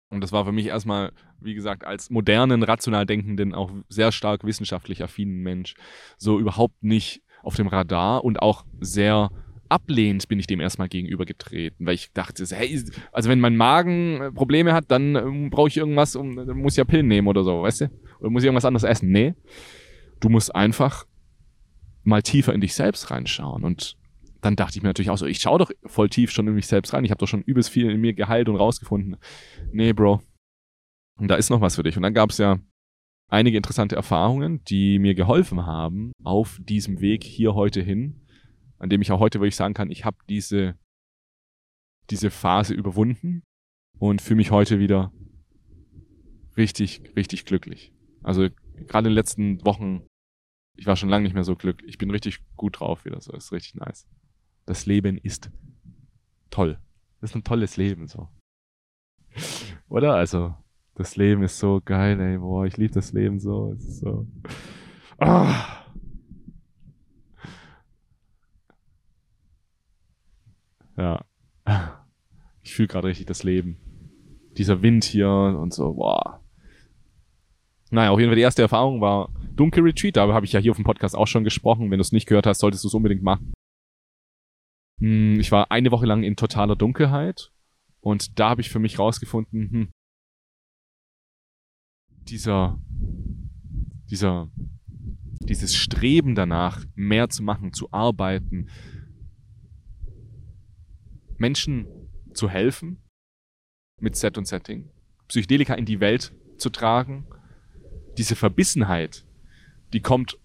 Und 0.10 0.22
das 0.22 0.32
war 0.32 0.46
für 0.46 0.52
mich 0.52 0.68
erstmal, 0.68 1.12
wie 1.42 1.54
gesagt, 1.54 1.86
als 1.86 2.10
modernen, 2.10 2.64
rational 2.64 3.06
denkenden, 3.06 3.54
auch 3.54 3.72
sehr 3.90 4.12
stark 4.12 4.44
wissenschaftlich 4.44 5.04
affinen 5.04 5.42
Mensch 5.42 5.76
so 6.18 6.40
überhaupt 6.40 6.84
nicht 6.84 7.22
auf 7.44 7.56
dem 7.56 7.68
Radar 7.68 8.24
und 8.24 8.42
auch 8.42 8.66
sehr 8.80 9.30
ablehnend 9.70 10.28
bin 10.28 10.40
ich 10.40 10.48
dem 10.48 10.60
erstmal 10.60 10.90
gegenübergetreten, 10.90 11.86
weil 11.86 11.94
ich 11.94 12.12
dachte, 12.12 12.44
hey, 12.50 12.84
also 13.12 13.30
wenn 13.30 13.40
mein 13.40 13.56
Magen 13.56 14.22
äh, 14.22 14.32
Probleme 14.32 14.74
hat, 14.74 14.86
dann 14.90 15.16
ähm, 15.16 15.50
brauche 15.50 15.68
ich 15.68 15.78
irgendwas, 15.78 16.16
um, 16.16 16.36
dann 16.36 16.58
muss 16.58 16.74
ich 16.74 16.78
ja 16.78 16.86
Pillen 16.86 17.08
nehmen 17.08 17.28
oder 17.28 17.44
so, 17.44 17.62
weißt 17.62 17.82
du? 17.82 17.92
Oder 18.20 18.30
muss 18.32 18.44
ich 18.44 18.48
irgendwas 18.48 18.66
anderes 18.66 18.84
essen? 18.84 19.12
Nee. 19.12 19.36
Du 20.20 20.30
musst 20.30 20.54
einfach 20.54 21.06
mal 22.04 22.22
tiefer 22.22 22.54
in 22.54 22.62
dich 22.62 22.74
selbst 22.74 23.12
reinschauen 23.12 23.64
und 23.64 23.96
dann 24.42 24.56
dachte 24.56 24.78
ich 24.78 24.84
mir 24.84 24.90
natürlich 24.90 25.10
auch 25.10 25.18
so, 25.18 25.26
ich 25.26 25.40
schaue 25.40 25.60
doch 25.60 25.72
voll 25.86 26.10
tief 26.10 26.32
schon 26.32 26.48
in 26.48 26.56
mich 26.56 26.68
selbst 26.68 26.94
rein. 26.94 27.04
Ich 27.04 27.12
habe 27.12 27.20
doch 27.20 27.28
schon 27.28 27.42
übelst 27.42 27.70
viel 27.70 27.90
in 27.90 28.00
mir 28.00 28.14
geheilt 28.14 28.48
und 28.50 28.56
rausgefunden. 28.56 29.18
Nee, 29.72 29.94
Bro. 29.94 30.22
Und 31.20 31.28
da 31.28 31.36
ist 31.36 31.50
noch 31.50 31.62
was 31.62 31.76
für 31.76 31.84
dich. 31.84 31.98
Und 31.98 32.04
dann 32.04 32.14
gab 32.14 32.30
es 32.30 32.38
ja 32.38 32.60
einige 33.28 33.58
interessante 33.58 33.96
Erfahrungen, 33.96 34.64
die 34.64 35.00
mir 35.00 35.14
geholfen 35.14 35.66
haben 35.66 36.14
auf 36.24 36.60
diesem 36.64 37.02
Weg 37.02 37.24
hier 37.24 37.54
heute 37.54 37.82
hin, 37.82 38.26
an 38.80 38.90
dem 38.90 39.02
ich 39.02 39.12
auch 39.12 39.20
heute 39.20 39.40
wirklich 39.40 39.56
sagen 39.56 39.74
kann, 39.74 39.92
ich 39.92 40.06
habe 40.06 40.18
diese, 40.30 40.76
diese 42.10 42.32
Phase 42.32 42.74
überwunden 42.74 43.44
und 44.00 44.22
fühle 44.22 44.38
mich 44.38 44.52
heute 44.52 44.80
wieder 44.80 45.12
richtig, 46.58 47.04
richtig 47.16 47.46
glücklich. 47.46 47.94
Also 48.24 48.48
gerade 48.88 49.08
in 49.08 49.12
den 49.12 49.16
letzten 49.16 49.66
Wochen, 49.66 50.08
ich 50.78 50.86
war 50.86 50.96
schon 50.96 51.10
lange 51.10 51.24
nicht 51.24 51.34
mehr 51.34 51.44
so 51.44 51.56
glücklich. 51.56 51.90
Ich 51.90 51.98
bin 51.98 52.10
richtig 52.12 52.40
gut 52.56 52.80
drauf 52.80 53.04
wieder, 53.04 53.20
so 53.20 53.34
ist 53.34 53.52
richtig 53.52 53.76
nice. 53.76 54.08
Das 54.66 54.86
Leben 54.86 55.18
ist 55.18 55.52
toll. 56.50 56.80
Das 57.20 57.32
ist 57.32 57.36
ein 57.36 57.44
tolles 57.44 57.76
Leben, 57.76 58.08
so. 58.08 58.30
Oder? 59.90 60.16
Also, 60.16 60.56
das 61.00 61.16
Leben 61.16 61.44
ist 61.44 61.58
so 61.58 61.80
geil, 61.84 62.20
ey, 62.20 62.38
boah, 62.40 62.66
ich 62.66 62.76
liebe 62.76 62.94
das 62.94 63.14
Leben 63.14 63.40
so. 63.40 63.72
Es 63.72 63.86
ist 63.86 64.00
so. 64.00 64.28
Ah. 65.18 65.86
Ja. 70.98 71.24
Ich 72.62 72.74
fühle 72.74 72.90
gerade 72.90 73.08
richtig 73.08 73.28
das 73.28 73.44
Leben. 73.44 73.78
Dieser 74.58 74.82
Wind 74.82 75.06
hier 75.06 75.30
und 75.30 75.74
so, 75.74 75.94
boah. 75.94 76.44
Naja, 77.92 78.12
auf 78.12 78.20
jeden 78.20 78.30
Fall 78.30 78.36
die 78.36 78.42
erste 78.42 78.62
Erfahrung 78.62 79.00
war 79.00 79.34
Dunkel 79.56 79.84
Retreat. 79.84 80.18
Da 80.18 80.28
habe 80.34 80.46
ich 80.46 80.52
ja 80.52 80.60
hier 80.60 80.72
auf 80.72 80.78
dem 80.78 80.84
Podcast 80.84 81.16
auch 81.16 81.28
schon 81.28 81.46
gesprochen. 81.46 81.90
Wenn 81.92 82.00
du 82.00 82.02
es 82.02 82.12
nicht 82.12 82.28
gehört 82.28 82.46
hast, 82.46 82.60
solltest 82.60 82.84
du 82.84 82.90
es 82.90 82.94
unbedingt 82.94 83.24
machen. 83.24 83.54
Hm, 85.00 85.40
ich 85.40 85.50
war 85.54 85.72
eine 85.72 85.92
Woche 85.92 86.06
lang 86.06 86.24
in 86.24 86.36
totaler 86.36 86.76
Dunkelheit 86.76 87.54
und 88.02 88.38
da 88.38 88.50
habe 88.50 88.60
ich 88.60 88.70
für 88.70 88.80
mich 88.80 89.00
rausgefunden, 89.00 89.72
hm, 89.72 89.94
dieser, 92.30 92.80
dieser, 94.10 94.50
dieses 95.42 95.76
Streben 95.76 96.36
danach, 96.36 96.86
mehr 96.96 97.30
zu 97.30 97.44
machen, 97.44 97.74
zu 97.74 97.92
arbeiten, 97.92 98.70
Menschen 101.38 101.88
zu 102.34 102.50
helfen 102.50 103.02
mit 104.00 104.16
Set 104.16 104.38
und 104.38 104.48
Setting, 104.48 104.90
Psychedelika 105.28 105.74
in 105.74 105.86
die 105.86 106.00
Welt 106.00 106.34
zu 106.58 106.70
tragen. 106.70 107.26
Diese 108.18 108.36
Verbissenheit, 108.36 109.26
die 109.94 110.02
kommt, 110.02 110.38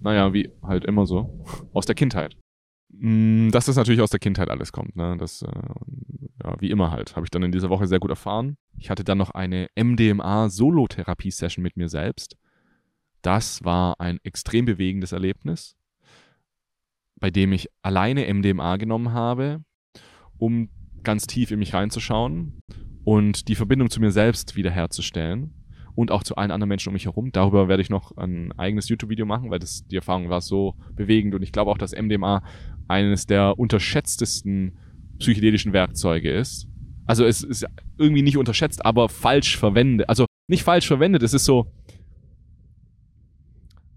naja, 0.00 0.32
wie 0.32 0.50
halt 0.62 0.84
immer 0.84 1.06
so, 1.06 1.44
aus 1.72 1.86
der 1.86 1.94
Kindheit. 1.94 2.36
Mm, 2.92 3.50
dass 3.50 3.66
das 3.66 3.76
natürlich 3.76 4.00
aus 4.00 4.10
der 4.10 4.20
Kindheit 4.20 4.50
alles 4.50 4.72
kommt, 4.72 4.96
ne? 4.96 5.16
Das, 5.18 5.42
äh, 5.42 5.48
ja, 6.44 6.60
wie 6.60 6.70
immer 6.70 6.90
halt, 6.90 7.16
habe 7.16 7.26
ich 7.26 7.30
dann 7.30 7.42
in 7.42 7.52
dieser 7.52 7.70
Woche 7.70 7.86
sehr 7.86 8.00
gut 8.00 8.10
erfahren. 8.10 8.56
Ich 8.76 8.90
hatte 8.90 9.04
dann 9.04 9.18
noch 9.18 9.30
eine 9.30 9.68
MDMA-Solotherapie-Session 9.74 11.62
mit 11.62 11.76
mir 11.76 11.88
selbst. 11.88 12.36
Das 13.22 13.64
war 13.64 14.00
ein 14.00 14.18
extrem 14.24 14.64
bewegendes 14.64 15.12
Erlebnis. 15.12 15.76
bei 17.20 17.30
dem 17.30 17.52
ich 17.52 17.68
alleine 17.82 18.26
MDMA 18.34 18.78
genommen 18.78 19.12
habe, 19.12 19.62
um 20.38 20.70
ganz 21.04 21.28
tief 21.28 21.52
in 21.52 21.60
mich 21.60 21.72
reinzuschauen 21.72 22.62
und 23.04 23.46
die 23.46 23.54
Verbindung 23.54 23.90
zu 23.90 24.00
mir 24.00 24.10
selbst 24.10 24.56
wiederherzustellen 24.56 25.61
und 25.94 26.10
auch 26.10 26.22
zu 26.22 26.36
allen 26.36 26.50
anderen 26.50 26.68
Menschen 26.68 26.88
um 26.88 26.94
mich 26.94 27.06
herum. 27.06 27.32
Darüber 27.32 27.68
werde 27.68 27.82
ich 27.82 27.90
noch 27.90 28.16
ein 28.16 28.52
eigenes 28.58 28.88
YouTube-Video 28.88 29.26
machen, 29.26 29.50
weil 29.50 29.58
das, 29.58 29.86
die 29.86 29.96
Erfahrung 29.96 30.28
war 30.28 30.40
so 30.40 30.74
bewegend 30.94 31.34
und 31.34 31.42
ich 31.42 31.52
glaube 31.52 31.70
auch, 31.70 31.78
dass 31.78 31.92
MDMA 31.92 32.42
eines 32.88 33.26
der 33.26 33.58
unterschätztesten 33.58 34.78
psychedelischen 35.18 35.72
Werkzeuge 35.72 36.30
ist. 36.30 36.68
Also 37.04 37.24
es 37.24 37.42
ist 37.42 37.66
irgendwie 37.98 38.22
nicht 38.22 38.38
unterschätzt, 38.38 38.84
aber 38.84 39.08
falsch 39.08 39.56
verwendet. 39.56 40.08
Also 40.08 40.26
nicht 40.48 40.62
falsch 40.62 40.86
verwendet, 40.86 41.22
es 41.22 41.34
ist 41.34 41.44
so, 41.44 41.70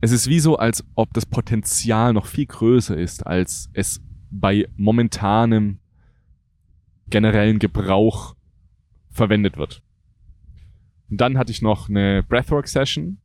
es 0.01 0.11
ist 0.11 0.29
wie 0.29 0.39
so, 0.39 0.57
als 0.57 0.83
ob 0.95 1.13
das 1.13 1.25
Potenzial 1.25 2.13
noch 2.13 2.25
viel 2.27 2.45
größer 2.45 2.97
ist, 2.97 3.25
als 3.25 3.69
es 3.73 4.01
bei 4.29 4.67
momentanem 4.75 5.79
generellen 7.09 7.59
Gebrauch 7.59 8.35
verwendet 9.09 9.57
wird. 9.57 9.81
Und 11.09 11.21
dann 11.21 11.37
hatte 11.37 11.51
ich 11.51 11.61
noch 11.61 11.89
eine 11.89 12.23
Breathwork-Session 12.23 13.17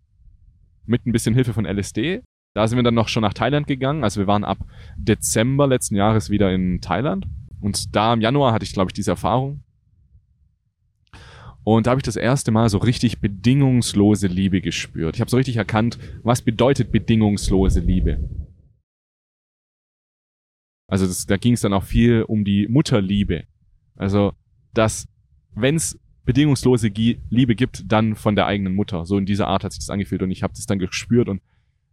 mit 0.86 1.06
ein 1.06 1.12
bisschen 1.12 1.34
Hilfe 1.34 1.52
von 1.52 1.64
LSD. 1.64 2.22
Da 2.54 2.66
sind 2.66 2.76
wir 2.76 2.82
dann 2.82 2.94
noch 2.94 3.08
schon 3.08 3.22
nach 3.22 3.34
Thailand 3.34 3.66
gegangen. 3.66 4.04
Also 4.04 4.20
wir 4.20 4.26
waren 4.26 4.44
ab 4.44 4.58
Dezember 4.96 5.66
letzten 5.66 5.94
Jahres 5.94 6.30
wieder 6.30 6.52
in 6.52 6.80
Thailand. 6.80 7.26
Und 7.60 7.94
da 7.94 8.12
im 8.12 8.20
Januar 8.20 8.52
hatte 8.52 8.64
ich, 8.64 8.72
glaube 8.72 8.90
ich, 8.90 8.94
diese 8.94 9.12
Erfahrung. 9.12 9.62
Und 11.62 11.86
da 11.86 11.90
habe 11.90 12.00
ich 12.00 12.04
das 12.04 12.16
erste 12.16 12.50
Mal 12.50 12.68
so 12.68 12.78
richtig 12.78 13.20
bedingungslose 13.20 14.26
Liebe 14.26 14.60
gespürt. 14.60 15.14
Ich 15.14 15.20
habe 15.20 15.30
so 15.30 15.36
richtig 15.36 15.56
erkannt, 15.56 15.98
was 16.22 16.42
bedeutet 16.42 16.90
bedingungslose 16.90 17.80
Liebe. 17.80 18.28
Also 20.88 21.06
das, 21.06 21.26
da 21.26 21.36
ging 21.36 21.52
es 21.52 21.60
dann 21.60 21.72
auch 21.72 21.84
viel 21.84 22.22
um 22.22 22.44
die 22.44 22.66
Mutterliebe. 22.66 23.44
Also, 23.94 24.32
dass 24.74 25.06
wenn 25.54 25.76
es 25.76 25.99
bedingungslose 26.24 26.88
Liebe 26.88 27.54
gibt, 27.54 27.90
dann 27.90 28.14
von 28.14 28.36
der 28.36 28.46
eigenen 28.46 28.74
Mutter. 28.74 29.04
So 29.04 29.18
in 29.18 29.26
dieser 29.26 29.48
Art 29.48 29.64
hat 29.64 29.72
sich 29.72 29.80
das 29.80 29.90
angefühlt 29.90 30.22
und 30.22 30.30
ich 30.30 30.42
habe 30.42 30.52
das 30.54 30.66
dann 30.66 30.78
gespürt 30.78 31.28
und 31.28 31.40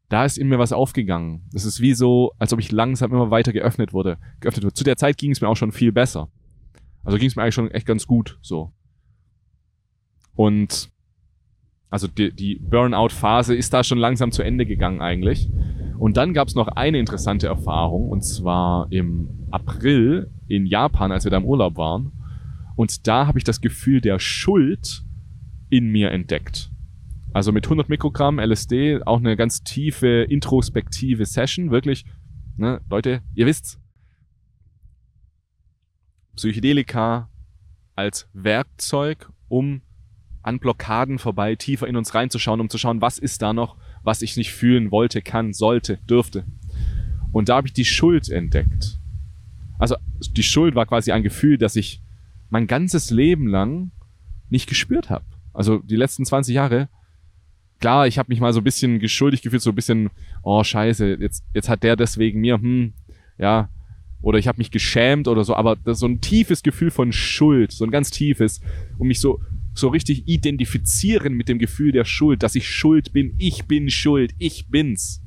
da 0.09 0.23
ist 0.23 0.37
in 0.37 0.47
mir 0.47 0.59
was 0.59 0.71
aufgegangen. 0.71 1.43
Das 1.51 1.65
ist 1.65 1.81
wie 1.81 1.93
so, 1.93 2.31
als 2.39 2.53
ob 2.53 2.59
ich 2.59 2.71
langsam 2.71 3.11
immer 3.11 3.29
weiter 3.29 3.51
geöffnet 3.51 3.93
wurde. 3.93 4.17
Geöffnet 4.39 4.63
wurde. 4.63 4.73
Zu 4.73 4.83
der 4.85 4.95
Zeit 4.95 5.17
ging 5.17 5.31
es 5.31 5.41
mir 5.41 5.49
auch 5.49 5.57
schon 5.57 5.71
viel 5.71 5.91
besser. 5.91 6.29
Also 7.03 7.17
ging 7.17 7.27
es 7.27 7.35
mir 7.35 7.43
eigentlich 7.43 7.55
schon 7.55 7.71
echt 7.71 7.85
ganz 7.85 8.07
gut 8.07 8.37
so. 8.41 8.71
Und 10.35 10.89
also 11.89 12.07
die, 12.07 12.33
die 12.33 12.55
Burnout-Phase 12.55 13.55
ist 13.55 13.73
da 13.73 13.83
schon 13.83 13.97
langsam 13.97 14.31
zu 14.31 14.43
Ende 14.43 14.65
gegangen 14.65 15.01
eigentlich. 15.01 15.49
Und 15.97 16.17
dann 16.17 16.33
gab 16.33 16.47
es 16.47 16.55
noch 16.55 16.67
eine 16.67 16.99
interessante 16.99 17.47
Erfahrung, 17.47 18.09
und 18.09 18.21
zwar 18.21 18.87
im 18.91 19.29
April 19.51 20.29
in 20.47 20.65
Japan, 20.65 21.11
als 21.11 21.23
wir 21.23 21.31
da 21.31 21.37
im 21.37 21.45
Urlaub 21.45 21.75
waren. 21.77 22.11
Und 22.77 23.07
da 23.07 23.25
habe 23.25 23.39
ich 23.39 23.43
das 23.43 23.59
Gefühl 23.59 24.01
der 24.01 24.19
Schuld 24.19 25.03
in 25.69 25.89
mir 25.89 26.11
entdeckt. 26.11 26.69
Also 27.33 27.51
mit 27.51 27.65
100 27.65 27.89
Mikrogramm 27.89 28.39
LSD, 28.39 29.01
auch 29.03 29.17
eine 29.17 29.35
ganz 29.35 29.63
tiefe, 29.63 30.27
introspektive 30.29 31.25
Session. 31.25 31.71
Wirklich, 31.71 32.05
ne, 32.55 32.79
Leute, 32.89 33.23
ihr 33.33 33.47
wisst's. 33.47 33.81
Psychedelika 36.35 37.31
als 37.95 38.29
Werkzeug, 38.33 39.27
um 39.47 39.81
an 40.43 40.59
Blockaden 40.59 41.17
vorbei 41.17 41.55
tiefer 41.55 41.87
in 41.87 41.95
uns 41.95 42.13
reinzuschauen, 42.13 42.61
um 42.61 42.69
zu 42.69 42.77
schauen, 42.77 43.01
was 43.01 43.17
ist 43.17 43.41
da 43.41 43.53
noch, 43.53 43.75
was 44.03 44.21
ich 44.21 44.37
nicht 44.37 44.53
fühlen 44.53 44.91
wollte, 44.91 45.23
kann, 45.23 45.51
sollte, 45.51 45.97
dürfte. 46.07 46.45
Und 47.31 47.49
da 47.49 47.55
habe 47.55 47.67
ich 47.67 47.73
die 47.73 47.85
Schuld 47.85 48.29
entdeckt. 48.29 48.99
Also 49.79 49.95
die 50.31 50.43
Schuld 50.43 50.75
war 50.75 50.85
quasi 50.85 51.11
ein 51.11 51.23
Gefühl, 51.23 51.57
das 51.57 51.75
ich 51.75 52.03
mein 52.49 52.67
ganzes 52.67 53.09
Leben 53.09 53.47
lang 53.47 53.91
nicht 54.49 54.67
gespürt 54.67 55.09
habe. 55.09 55.25
Also 55.53 55.79
die 55.79 55.95
letzten 55.95 56.25
20 56.25 56.55
Jahre. 56.55 56.89
Klar, 57.79 58.07
ich 58.07 58.17
habe 58.17 58.29
mich 58.29 58.39
mal 58.39 58.53
so 58.53 58.61
ein 58.61 58.63
bisschen 58.63 58.99
geschuldig 58.99 59.41
gefühlt, 59.41 59.61
so 59.61 59.71
ein 59.71 59.75
bisschen, 59.75 60.09
oh 60.41 60.63
scheiße, 60.63 61.17
jetzt, 61.19 61.45
jetzt 61.53 61.69
hat 61.69 61.83
der 61.83 61.95
deswegen 61.95 62.41
mir, 62.41 62.55
hm, 62.55 62.93
ja, 63.37 63.69
oder 64.21 64.39
ich 64.39 64.47
habe 64.47 64.57
mich 64.57 64.71
geschämt 64.71 65.27
oder 65.27 65.43
so, 65.43 65.55
aber 65.55 65.75
das 65.75 65.99
so 65.99 66.07
ein 66.07 66.21
tiefes 66.21 66.63
Gefühl 66.63 66.89
von 66.89 67.11
Schuld, 67.11 67.71
so 67.71 67.85
ein 67.85 67.91
ganz 67.91 68.09
tiefes, 68.09 68.61
um 68.97 69.07
mich 69.07 69.21
so 69.21 69.39
so 69.77 69.89
richtig 69.89 70.27
identifizieren 70.27 71.33
mit 71.33 71.49
dem 71.49 71.59
Gefühl 71.59 71.91
der 71.91 72.05
Schuld, 72.05 72.43
dass 72.43 72.55
ich 72.55 72.69
schuld 72.69 73.13
bin, 73.13 73.35
ich 73.37 73.65
bin 73.65 73.89
schuld, 73.89 74.33
ich 74.37 74.67
bin's. 74.69 75.21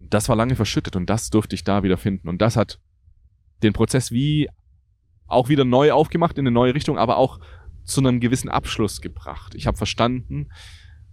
Das 0.00 0.28
war 0.28 0.36
lange 0.36 0.56
verschüttet 0.56 0.96
und 0.96 1.10
das 1.10 1.30
durfte 1.30 1.54
ich 1.54 1.64
da 1.64 1.82
wieder 1.82 1.98
finden. 1.98 2.28
Und 2.28 2.40
das 2.40 2.56
hat 2.56 2.80
den 3.62 3.74
Prozess 3.74 4.10
wie 4.10 4.48
auch 5.28 5.48
wieder 5.48 5.64
neu 5.64 5.92
aufgemacht 5.92 6.38
in 6.38 6.46
eine 6.46 6.50
neue 6.50 6.74
Richtung, 6.74 6.98
aber 6.98 7.16
auch 7.16 7.38
zu 7.84 8.00
einem 8.00 8.20
gewissen 8.20 8.48
Abschluss 8.48 9.00
gebracht. 9.00 9.54
Ich 9.54 9.66
habe 9.66 9.76
verstanden, 9.76 10.48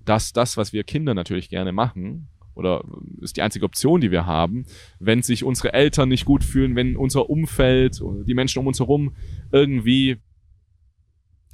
dass 0.04 0.34
das, 0.34 0.58
was 0.58 0.74
wir 0.74 0.84
Kinder 0.84 1.14
natürlich 1.14 1.50
gerne 1.50 1.72
machen, 1.72 2.28
oder 2.54 2.84
ist 3.20 3.36
die 3.36 3.42
einzige 3.42 3.66
Option, 3.66 4.00
die 4.00 4.12
wir 4.12 4.26
haben, 4.26 4.66
wenn 5.00 5.22
sich 5.22 5.44
unsere 5.44 5.74
Eltern 5.74 6.08
nicht 6.10 6.24
gut 6.24 6.44
fühlen, 6.44 6.76
wenn 6.76 6.96
unser 6.96 7.30
Umfeld, 7.30 8.02
die 8.26 8.34
Menschen 8.34 8.60
um 8.60 8.68
uns 8.68 8.80
herum 8.80 9.14
irgendwie 9.52 10.18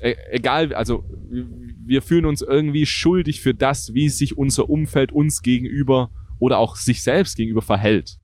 E, 0.01 0.15
egal, 0.31 0.73
also 0.73 1.05
wir 1.29 2.01
fühlen 2.01 2.25
uns 2.25 2.41
irgendwie 2.41 2.87
schuldig 2.87 3.39
für 3.39 3.53
das, 3.53 3.93
wie 3.93 4.09
sich 4.09 4.37
unser 4.37 4.69
Umfeld 4.69 5.11
uns 5.11 5.43
gegenüber 5.43 6.09
oder 6.39 6.57
auch 6.57 6.75
sich 6.75 7.03
selbst 7.03 7.37
gegenüber 7.37 7.61
verhält. 7.61 8.17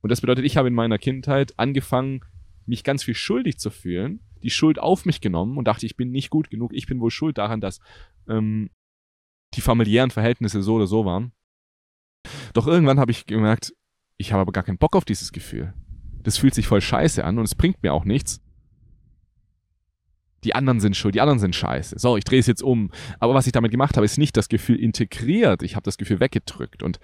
Und 0.00 0.10
das 0.10 0.20
bedeutet, 0.20 0.44
ich 0.44 0.56
habe 0.56 0.68
in 0.68 0.74
meiner 0.74 0.98
Kindheit 0.98 1.54
angefangen, 1.56 2.20
mich 2.66 2.84
ganz 2.84 3.02
viel 3.04 3.14
schuldig 3.14 3.58
zu 3.58 3.70
fühlen, 3.70 4.20
die 4.42 4.50
Schuld 4.50 4.78
auf 4.78 5.04
mich 5.04 5.20
genommen 5.20 5.58
und 5.58 5.66
dachte, 5.66 5.86
ich 5.86 5.96
bin 5.96 6.10
nicht 6.10 6.30
gut 6.30 6.50
genug, 6.50 6.72
ich 6.74 6.86
bin 6.86 7.00
wohl 7.00 7.10
schuld 7.10 7.38
daran, 7.38 7.60
dass 7.60 7.80
ähm, 8.28 8.70
die 9.54 9.60
familiären 9.60 10.10
Verhältnisse 10.10 10.62
so 10.62 10.74
oder 10.74 10.86
so 10.86 11.04
waren. 11.04 11.32
Doch 12.52 12.66
irgendwann 12.66 12.98
habe 12.98 13.10
ich 13.10 13.26
gemerkt, 13.26 13.74
ich 14.16 14.32
habe 14.32 14.42
aber 14.42 14.52
gar 14.52 14.64
keinen 14.64 14.78
Bock 14.78 14.96
auf 14.96 15.04
dieses 15.04 15.32
Gefühl. 15.32 15.74
Das 16.22 16.38
fühlt 16.38 16.54
sich 16.54 16.66
voll 16.66 16.80
scheiße 16.80 17.24
an 17.24 17.38
und 17.38 17.44
es 17.44 17.54
bringt 17.54 17.82
mir 17.82 17.92
auch 17.92 18.04
nichts 18.04 18.40
die 20.44 20.54
anderen 20.54 20.80
sind 20.80 20.96
schuld, 20.96 21.14
die 21.14 21.20
anderen 21.20 21.38
sind 21.38 21.56
scheiße. 21.56 21.98
So, 21.98 22.16
ich 22.16 22.24
drehe 22.24 22.38
es 22.38 22.46
jetzt 22.46 22.62
um. 22.62 22.90
Aber 23.18 23.34
was 23.34 23.46
ich 23.46 23.52
damit 23.52 23.70
gemacht 23.70 23.96
habe, 23.96 24.04
ist 24.04 24.18
nicht 24.18 24.36
das 24.36 24.48
Gefühl 24.48 24.76
integriert. 24.76 25.62
Ich 25.62 25.74
habe 25.74 25.84
das 25.84 25.96
Gefühl 25.96 26.20
weggedrückt. 26.20 26.82
Und 26.82 27.00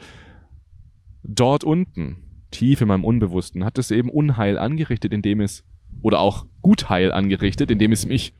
dort 1.23 1.65
unten, 1.65 2.19
tief 2.51 2.81
in 2.81 2.89
meinem 2.89 3.05
Unbewussten, 3.05 3.65
hat 3.65 3.79
es 3.79 3.91
eben 3.91 4.11
Unheil 4.11 4.59
angerichtet, 4.59 5.13
indem 5.13 5.41
es, 5.41 5.65
oder 6.03 6.21
auch 6.21 6.47
Gutheil 6.63 7.13
angerichtet, 7.13 7.71
indem 7.71 7.93
es 7.93 8.07
mich 8.07 8.35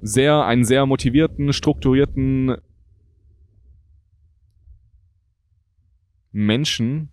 sehr, 0.00 0.44
einen 0.44 0.64
sehr 0.64 0.86
motivierten, 0.86 1.52
strukturierten 1.52 2.56
Menschen, 6.32 7.10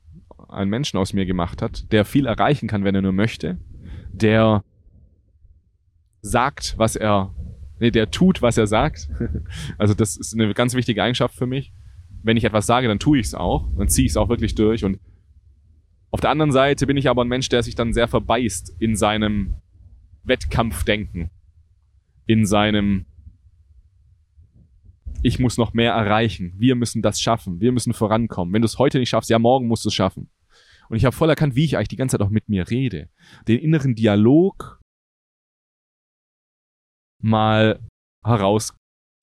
einen 0.50 0.70
Menschen 0.70 0.98
aus 0.98 1.14
mir 1.14 1.26
gemacht 1.26 1.62
hat, 1.62 1.92
der 1.92 2.06
viel 2.06 2.26
erreichen 2.26 2.68
kann, 2.68 2.84
wenn 2.84 2.96
er 2.96 3.02
nur 3.02 3.14
möchte, 3.14 3.60
der 4.12 4.64
sagt, 6.22 6.78
was 6.78 6.96
er, 6.96 7.34
nee, 7.80 7.92
der 7.92 8.12
tut, 8.12 8.42
was 8.42 8.58
er 8.58 8.68
sagt. 8.68 9.10
also 9.78 9.94
das 9.94 10.18
ist 10.18 10.34
eine 10.34 10.54
ganz 10.54 10.74
wichtige 10.74 11.04
Eigenschaft 11.04 11.36
für 11.36 11.48
mich. 11.48 11.72
Wenn 12.24 12.38
ich 12.38 12.44
etwas 12.44 12.66
sage, 12.66 12.88
dann 12.88 13.00
tue 13.00 13.20
ich 13.20 13.28
es 13.28 13.34
auch, 13.34 13.70
dann 13.78 13.88
ziehe 13.88 14.06
ich 14.06 14.12
es 14.12 14.18
auch 14.18 14.30
wirklich 14.30 14.56
durch. 14.56 14.84
Und 14.84 15.00
auf 16.12 16.20
der 16.20 16.30
anderen 16.30 16.52
Seite 16.52 16.86
bin 16.86 16.98
ich 16.98 17.10
aber 17.10 17.24
ein 17.24 17.30
Mensch, 17.30 17.50
der 17.50 17.64
sich 17.64 17.76
dann 17.76 17.94
sehr 17.94 18.08
verbeißt 18.08 18.76
in 18.80 18.96
seinem 18.96 19.56
Wettkampfdenken, 20.24 21.30
in 22.28 22.46
seinem 22.46 23.06
ich 25.24 25.40
muss 25.40 25.58
noch 25.58 25.74
mehr 25.74 25.94
erreichen. 25.94 26.54
Wir 26.58 26.76
müssen 26.76 27.02
das 27.02 27.22
schaffen. 27.22 27.62
Wir 27.62 27.72
müssen 27.72 27.94
vorankommen. 27.94 28.54
Wenn 28.54 28.64
du 28.64 28.66
es 28.66 28.80
heute 28.80 28.98
nicht 28.98 29.10
schaffst, 29.10 29.30
ja, 29.30 29.38
morgen 29.38 29.68
musst 29.68 29.86
du 29.86 29.90
es 29.90 29.94
schaffen. 29.94 30.30
Und 30.90 30.98
ich 30.98 31.06
habe 31.06 31.16
voll 31.16 31.30
erkannt, 31.30 31.56
wie 31.56 31.64
ich 31.64 31.78
eigentlich 31.78 31.90
die 31.90 31.96
ganze 31.96 32.18
Zeit 32.18 32.26
auch 32.26 32.32
mit 32.32 32.50
mir 32.50 32.70
rede. 32.70 33.08
Den 33.48 33.60
inneren 33.60 33.96
Dialog 33.96 34.82
mal 37.22 37.80
heraus, 38.26 38.74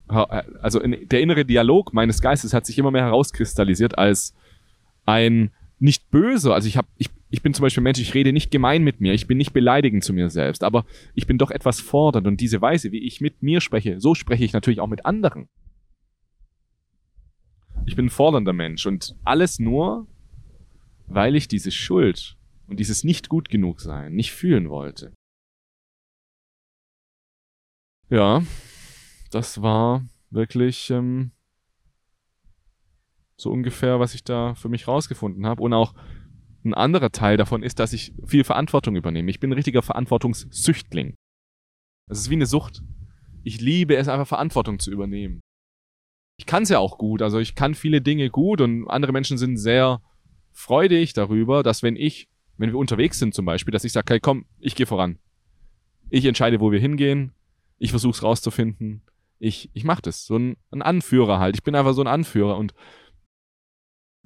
also 0.06 0.78
der 0.78 1.20
innere 1.20 1.44
Dialog 1.44 1.92
meines 1.92 2.22
Geistes 2.22 2.54
hat 2.54 2.64
sich 2.64 2.78
immer 2.78 2.90
mehr 2.90 3.04
herauskristallisiert 3.04 3.98
als 3.98 4.34
ein 5.04 5.50
nicht 5.78 6.10
böse, 6.10 6.52
also 6.52 6.66
ich 6.66 6.76
habe, 6.76 6.88
ich, 6.96 7.10
ich 7.30 7.42
bin 7.42 7.54
zum 7.54 7.62
Beispiel 7.62 7.82
Mensch, 7.82 8.00
ich 8.00 8.14
rede 8.14 8.32
nicht 8.32 8.50
gemein 8.50 8.82
mit 8.82 9.00
mir, 9.00 9.12
ich 9.12 9.26
bin 9.26 9.38
nicht 9.38 9.52
beleidigend 9.52 10.02
zu 10.02 10.12
mir 10.12 10.30
selbst, 10.30 10.64
aber 10.64 10.84
ich 11.14 11.26
bin 11.26 11.38
doch 11.38 11.50
etwas 11.50 11.80
fordernd. 11.80 12.26
Und 12.26 12.40
diese 12.40 12.60
Weise, 12.60 12.90
wie 12.92 13.06
ich 13.06 13.20
mit 13.20 13.42
mir 13.42 13.60
spreche, 13.60 14.00
so 14.00 14.14
spreche 14.14 14.44
ich 14.44 14.52
natürlich 14.52 14.80
auch 14.80 14.86
mit 14.88 15.06
anderen. 15.06 15.48
Ich 17.86 17.96
bin 17.96 18.06
ein 18.06 18.10
fordernder 18.10 18.52
Mensch. 18.52 18.86
Und 18.86 19.16
alles 19.24 19.58
nur, 19.58 20.06
weil 21.06 21.36
ich 21.36 21.48
diese 21.48 21.70
Schuld 21.70 22.36
und 22.66 22.78
dieses 22.78 23.04
nicht 23.04 23.28
gut 23.28 23.48
genug 23.48 23.80
sein 23.80 24.14
nicht 24.14 24.32
fühlen 24.32 24.68
wollte. 24.68 25.12
Ja, 28.10 28.42
das 29.30 29.60
war 29.60 30.06
wirklich 30.30 30.90
ähm, 30.90 31.32
so 33.38 33.50
ungefähr, 33.50 34.00
was 34.00 34.14
ich 34.14 34.24
da 34.24 34.54
für 34.54 34.68
mich 34.68 34.88
rausgefunden 34.88 35.46
habe. 35.46 35.62
Und 35.62 35.72
auch 35.72 35.94
ein 36.64 36.74
anderer 36.74 37.10
Teil 37.10 37.36
davon 37.36 37.62
ist, 37.62 37.78
dass 37.78 37.92
ich 37.92 38.12
viel 38.26 38.44
Verantwortung 38.44 38.96
übernehme. 38.96 39.30
Ich 39.30 39.40
bin 39.40 39.50
ein 39.50 39.54
richtiger 39.54 39.82
Verantwortungssüchtling. 39.82 41.14
Es 42.10 42.18
ist 42.18 42.30
wie 42.30 42.34
eine 42.34 42.46
Sucht. 42.46 42.82
Ich 43.44 43.60
liebe 43.60 43.96
es 43.96 44.08
einfach, 44.08 44.26
Verantwortung 44.26 44.78
zu 44.78 44.90
übernehmen. 44.90 45.40
Ich 46.36 46.46
kann 46.46 46.64
es 46.64 46.68
ja 46.68 46.78
auch 46.78 46.98
gut. 46.98 47.22
Also 47.22 47.38
ich 47.38 47.54
kann 47.54 47.74
viele 47.74 48.00
Dinge 48.00 48.28
gut 48.28 48.60
und 48.60 48.88
andere 48.88 49.12
Menschen 49.12 49.38
sind 49.38 49.56
sehr 49.56 50.02
freudig 50.52 51.12
darüber, 51.12 51.62
dass 51.62 51.82
wenn 51.82 51.96
ich, 51.96 52.28
wenn 52.56 52.70
wir 52.70 52.78
unterwegs 52.78 53.18
sind 53.18 53.34
zum 53.34 53.44
Beispiel, 53.44 53.72
dass 53.72 53.84
ich 53.84 53.92
sage, 53.92 54.14
hey, 54.14 54.20
komm, 54.20 54.46
ich 54.58 54.74
gehe 54.74 54.86
voran. 54.86 55.18
Ich 56.10 56.24
entscheide, 56.24 56.60
wo 56.60 56.72
wir 56.72 56.80
hingehen. 56.80 57.32
Ich 57.78 57.90
versuche 57.90 58.16
es 58.16 58.22
rauszufinden. 58.22 59.02
Ich, 59.38 59.70
ich 59.72 59.84
mache 59.84 60.02
das. 60.02 60.24
So 60.26 60.36
ein, 60.36 60.56
ein 60.72 60.82
Anführer 60.82 61.38
halt. 61.38 61.54
Ich 61.54 61.62
bin 61.62 61.76
einfach 61.76 61.92
so 61.92 62.00
ein 62.00 62.08
Anführer 62.08 62.56
und 62.56 62.74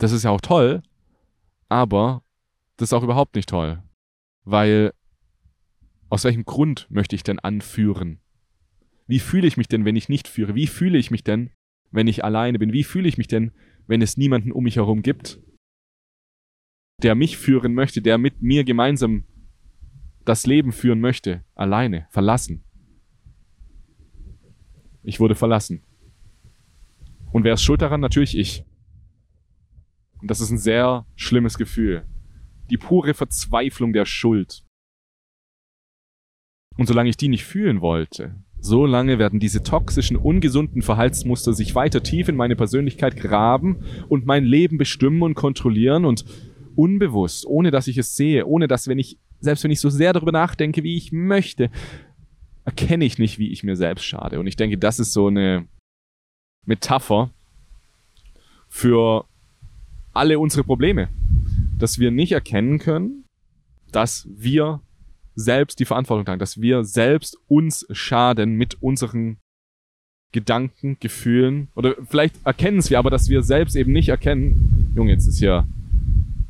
das 0.02 0.12
ist 0.12 0.24
ja 0.24 0.30
auch 0.30 0.40
toll, 0.40 0.82
aber 1.68 2.24
das 2.76 2.88
ist 2.88 2.92
auch 2.92 3.04
überhaupt 3.04 3.36
nicht 3.36 3.48
toll. 3.48 3.82
Weil 4.44 4.92
aus 6.08 6.24
welchem 6.24 6.44
Grund 6.44 6.88
möchte 6.90 7.14
ich 7.14 7.22
denn 7.22 7.38
anführen? 7.38 8.20
Wie 9.06 9.20
fühle 9.20 9.46
ich 9.46 9.56
mich 9.56 9.68
denn, 9.68 9.84
wenn 9.84 9.94
ich 9.94 10.08
nicht 10.08 10.26
führe? 10.26 10.54
Wie 10.54 10.66
fühle 10.66 10.98
ich 10.98 11.10
mich 11.10 11.22
denn, 11.22 11.50
wenn 11.92 12.08
ich 12.08 12.24
alleine 12.24 12.58
bin? 12.58 12.72
Wie 12.72 12.82
fühle 12.82 13.08
ich 13.08 13.16
mich 13.16 13.28
denn, 13.28 13.52
wenn 13.86 14.02
es 14.02 14.16
niemanden 14.16 14.50
um 14.50 14.64
mich 14.64 14.76
herum 14.76 15.02
gibt, 15.02 15.40
der 17.02 17.14
mich 17.14 17.36
führen 17.36 17.74
möchte, 17.74 18.02
der 18.02 18.18
mit 18.18 18.42
mir 18.42 18.64
gemeinsam 18.64 19.24
das 20.24 20.46
Leben 20.46 20.72
führen 20.72 21.00
möchte, 21.00 21.44
alleine, 21.54 22.08
verlassen? 22.10 22.64
Ich 25.04 25.20
wurde 25.20 25.34
verlassen. 25.34 25.84
Und 27.30 27.44
wer 27.44 27.54
ist 27.54 27.62
schuld 27.62 27.82
daran? 27.82 28.00
Natürlich 28.00 28.36
ich. 28.36 28.64
Und 30.22 30.30
das 30.30 30.40
ist 30.40 30.50
ein 30.50 30.58
sehr 30.58 31.04
schlimmes 31.16 31.58
Gefühl. 31.58 32.06
Die 32.70 32.78
pure 32.78 33.12
Verzweiflung 33.12 33.92
der 33.92 34.06
Schuld. 34.06 34.64
Und 36.78 36.86
solange 36.86 37.10
ich 37.10 37.16
die 37.16 37.28
nicht 37.28 37.44
fühlen 37.44 37.80
wollte, 37.80 38.36
solange 38.60 39.18
werden 39.18 39.40
diese 39.40 39.64
toxischen, 39.64 40.16
ungesunden 40.16 40.80
Verhaltensmuster 40.80 41.52
sich 41.52 41.74
weiter 41.74 42.02
tief 42.02 42.28
in 42.28 42.36
meine 42.36 42.56
Persönlichkeit 42.56 43.16
graben 43.16 43.84
und 44.08 44.24
mein 44.24 44.44
Leben 44.44 44.78
bestimmen 44.78 45.22
und 45.22 45.34
kontrollieren 45.34 46.04
und 46.04 46.24
unbewusst, 46.76 47.44
ohne 47.44 47.72
dass 47.72 47.88
ich 47.88 47.98
es 47.98 48.14
sehe, 48.14 48.46
ohne 48.46 48.68
dass, 48.68 48.86
wenn 48.86 49.00
ich, 49.00 49.18
selbst 49.40 49.64
wenn 49.64 49.72
ich 49.72 49.80
so 49.80 49.90
sehr 49.90 50.12
darüber 50.12 50.32
nachdenke, 50.32 50.84
wie 50.84 50.96
ich 50.96 51.10
möchte, 51.12 51.70
erkenne 52.64 53.04
ich 53.04 53.18
nicht, 53.18 53.38
wie 53.40 53.50
ich 53.50 53.64
mir 53.64 53.74
selbst 53.74 54.04
schade. 54.04 54.38
Und 54.38 54.46
ich 54.46 54.56
denke, 54.56 54.78
das 54.78 55.00
ist 55.00 55.12
so 55.12 55.26
eine 55.26 55.66
Metapher 56.64 57.30
für 58.68 59.26
alle 60.12 60.38
unsere 60.38 60.64
Probleme. 60.64 61.08
Dass 61.78 61.98
wir 61.98 62.10
nicht 62.10 62.32
erkennen 62.32 62.78
können, 62.78 63.24
dass 63.90 64.28
wir 64.30 64.80
selbst 65.34 65.80
die 65.80 65.84
Verantwortung 65.84 66.24
tragen, 66.24 66.38
dass 66.38 66.60
wir 66.60 66.84
selbst 66.84 67.38
uns 67.48 67.86
schaden 67.90 68.54
mit 68.54 68.82
unseren 68.82 69.38
Gedanken, 70.32 70.96
Gefühlen 70.98 71.68
oder 71.74 71.94
vielleicht 72.08 72.44
erkennen 72.46 72.78
es 72.78 72.90
wir, 72.90 72.98
aber 72.98 73.10
dass 73.10 73.28
wir 73.28 73.42
selbst 73.42 73.76
eben 73.76 73.92
nicht 73.92 74.08
erkennen. 74.08 74.92
Junge, 74.96 75.12
jetzt 75.12 75.26
ist 75.26 75.40
ja, 75.40 75.66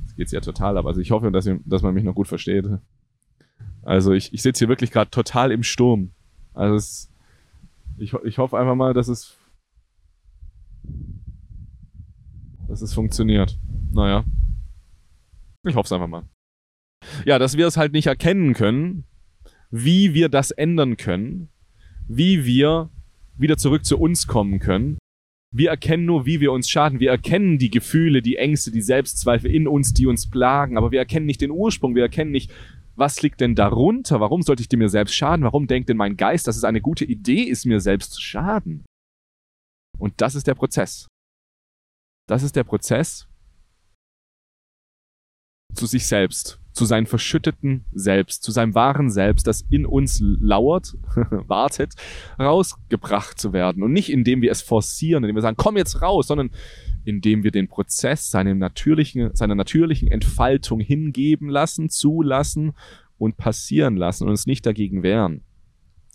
jetzt 0.05 0.17
geht's 0.17 0.33
ja 0.33 0.41
total 0.41 0.79
ab. 0.79 0.87
Also 0.87 1.01
ich 1.01 1.11
hoffe, 1.11 1.31
dass, 1.33 1.47
ihr, 1.47 1.61
dass 1.65 1.83
man 1.83 1.95
mich 1.95 2.05
noch 2.05 2.15
gut 2.15 2.29
versteht. 2.29 2.67
Also 3.83 4.13
ich, 4.13 4.33
ich 4.33 4.43
sitze 4.43 4.61
hier 4.61 4.69
wirklich 4.69 4.93
gerade 4.93 5.11
total 5.11 5.51
im 5.51 5.65
Sturm. 5.65 6.11
Also 6.55 6.77
es, 6.77 7.11
ich, 7.99 8.15
ich 8.25 8.39
hoffe 8.39 8.57
einfach 8.57 8.77
mal, 8.77 8.95
dass 8.95 9.09
es 9.09 9.37
dass 12.73 12.81
es 12.81 12.95
funktioniert. 12.95 13.59
Naja. 13.93 14.25
Ich 15.69 15.75
hoffe 15.75 15.87
es 15.87 15.93
einfach 15.93 16.09
mal. 16.09 16.25
Ja, 17.27 17.39
dass 17.39 17.59
wir 17.59 17.67
es 17.67 17.77
halt 17.77 17.93
nicht 17.93 18.07
erkennen 18.07 18.55
können, 18.55 19.05
wie 19.71 20.15
wir 20.15 20.31
das 20.31 20.51
ändern 20.53 20.97
können, 20.97 21.51
wie 22.09 22.47
wir 22.47 22.89
wieder 23.37 23.59
zurück 23.59 23.85
zu 23.85 23.99
uns 23.99 24.27
kommen 24.27 24.59
können. 24.59 24.97
Wir 25.55 25.69
erkennen 25.69 26.07
nur, 26.07 26.25
wie 26.25 26.41
wir 26.41 26.51
uns 26.51 26.71
schaden. 26.71 26.99
Wir 26.99 27.11
erkennen 27.11 27.59
die 27.59 27.71
Gefühle, 27.71 28.23
die 28.23 28.37
Ängste, 28.37 28.71
die 28.71 28.81
Selbstzweifel 28.81 29.55
in 29.55 29.69
uns, 29.69 29.93
die 29.93 30.07
uns 30.07 30.31
plagen, 30.31 30.79
aber 30.79 30.93
wir 30.93 30.99
erkennen 30.99 31.27
nicht 31.27 31.43
den 31.43 31.51
Ursprung. 31.51 31.95
Wir 31.95 32.05
erkennen 32.05 32.31
nicht, 32.31 32.51
was 32.97 33.21
liegt 33.21 33.43
denn 33.43 33.55
darunter? 33.55 34.21
Warum 34.21 34.41
sollte 34.41 34.63
ich 34.63 34.69
dir 34.69 34.79
mir 34.79 34.89
selbst 34.89 35.15
schaden? 35.15 35.45
Warum 35.45 35.67
denkt 35.67 35.91
denn 35.91 35.99
mein 35.99 36.17
Geist, 36.17 36.47
dass 36.47 36.57
es 36.57 36.65
eine 36.65 36.81
gute 36.81 37.05
Idee 37.05 37.43
ist, 37.43 37.67
mir 37.67 37.81
selbst 37.81 38.13
zu 38.15 38.23
schaden? 38.23 38.87
Und 39.99 40.15
das 40.23 40.35
ist 40.35 40.47
der 40.47 40.55
Prozess. 40.55 41.07
Das 42.27 42.43
ist 42.43 42.57
der 42.57 42.65
Prozess 42.65 43.29
zu 45.75 45.87
sich 45.87 46.07
selbst, 46.07 46.61
zu 46.73 46.85
seinem 46.85 47.07
verschütteten 47.07 47.85
Selbst, 47.93 48.43
zu 48.43 48.53
seinem 48.53 48.75
wahren 48.75 49.11
Selbst, 49.11 49.47
das 49.47 49.63
in 49.71 49.87
uns 49.87 50.21
lauert, 50.23 50.95
wartet, 51.31 51.95
rausgebracht 52.39 53.39
zu 53.39 53.53
werden. 53.53 53.83
Und 53.83 53.93
nicht 53.93 54.11
indem 54.11 54.43
wir 54.43 54.51
es 54.51 54.63
forcieren, 54.63 55.25
indem 55.25 55.37
wir 55.37 55.43
sagen, 55.43 55.57
komm 55.57 55.77
jetzt 55.77 56.03
raus, 56.03 56.29
sondern 56.29 56.51
indem 57.05 57.43
wir 57.43 57.51
den 57.51 57.69
Prozess 57.69 58.31
seinem 58.31 58.59
natürlichen, 58.59 59.35
seiner 59.35 59.55
natürlichen 59.55 60.09
Entfaltung 60.09 60.81
hingeben 60.81 61.49
lassen, 61.49 61.89
zulassen 61.89 62.73
und 63.19 63.37
passieren 63.37 63.97
lassen 63.97 64.25
und 64.25 64.31
uns 64.31 64.47
nicht 64.47 64.65
dagegen 64.65 65.03
wehren. 65.03 65.43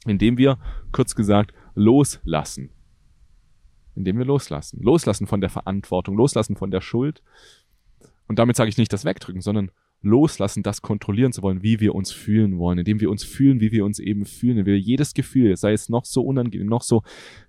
Indem 0.05 0.37
wir, 0.37 0.57
kurz 0.91 1.15
gesagt, 1.15 1.53
loslassen 1.75 2.69
indem 3.97 4.17
wir 4.17 4.25
loslassen. 4.25 4.79
Loslassen 4.81 5.27
von 5.27 5.41
der 5.41 5.49
Verantwortung, 5.49 6.15
loslassen 6.15 6.55
von 6.55 6.71
der 6.71 6.81
Schuld. 6.81 7.21
Und 8.27 8.39
damit 8.39 8.55
sage 8.55 8.69
ich 8.69 8.77
nicht 8.77 8.93
das 8.93 9.05
Wegdrücken, 9.05 9.41
sondern 9.41 9.71
loslassen, 10.01 10.63
das 10.63 10.81
kontrollieren 10.81 11.33
zu 11.33 11.41
wollen, 11.41 11.63
wie 11.63 11.79
wir 11.79 11.95
uns 11.95 12.11
fühlen 12.11 12.59
wollen, 12.59 12.79
indem 12.79 12.99
wir 12.99 13.09
uns 13.09 13.23
fühlen, 13.23 13.59
wie 13.59 13.71
wir 13.71 13.83
uns 13.83 13.99
eben 13.99 14.25
fühlen, 14.25 14.59
indem 14.59 14.73
wir 14.73 14.79
jedes 14.79 15.13
Gefühl, 15.13 15.55
sei 15.57 15.73
es 15.73 15.89
noch 15.89 16.05
so 16.05 16.21
unangenehm, 16.21 16.67
noch 16.67 16.83
so 16.83 17.01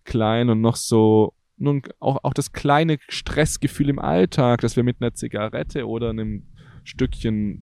klein 0.05 0.49
und 0.49 0.61
noch 0.61 0.77
so, 0.77 1.35
nun 1.59 1.83
auch, 2.01 2.25
auch 2.25 2.33
das 2.33 2.53
kleine 2.53 2.99
Stressgefühl 3.09 3.91
im 3.91 3.99
Alltag, 3.99 4.61
dass 4.63 4.77
wir 4.77 4.83
mit 4.83 4.97
einer 5.01 5.15
Zigarette 5.15 5.87
oder 5.87 6.11
einem 6.11 6.45
Stückchen 6.85 7.61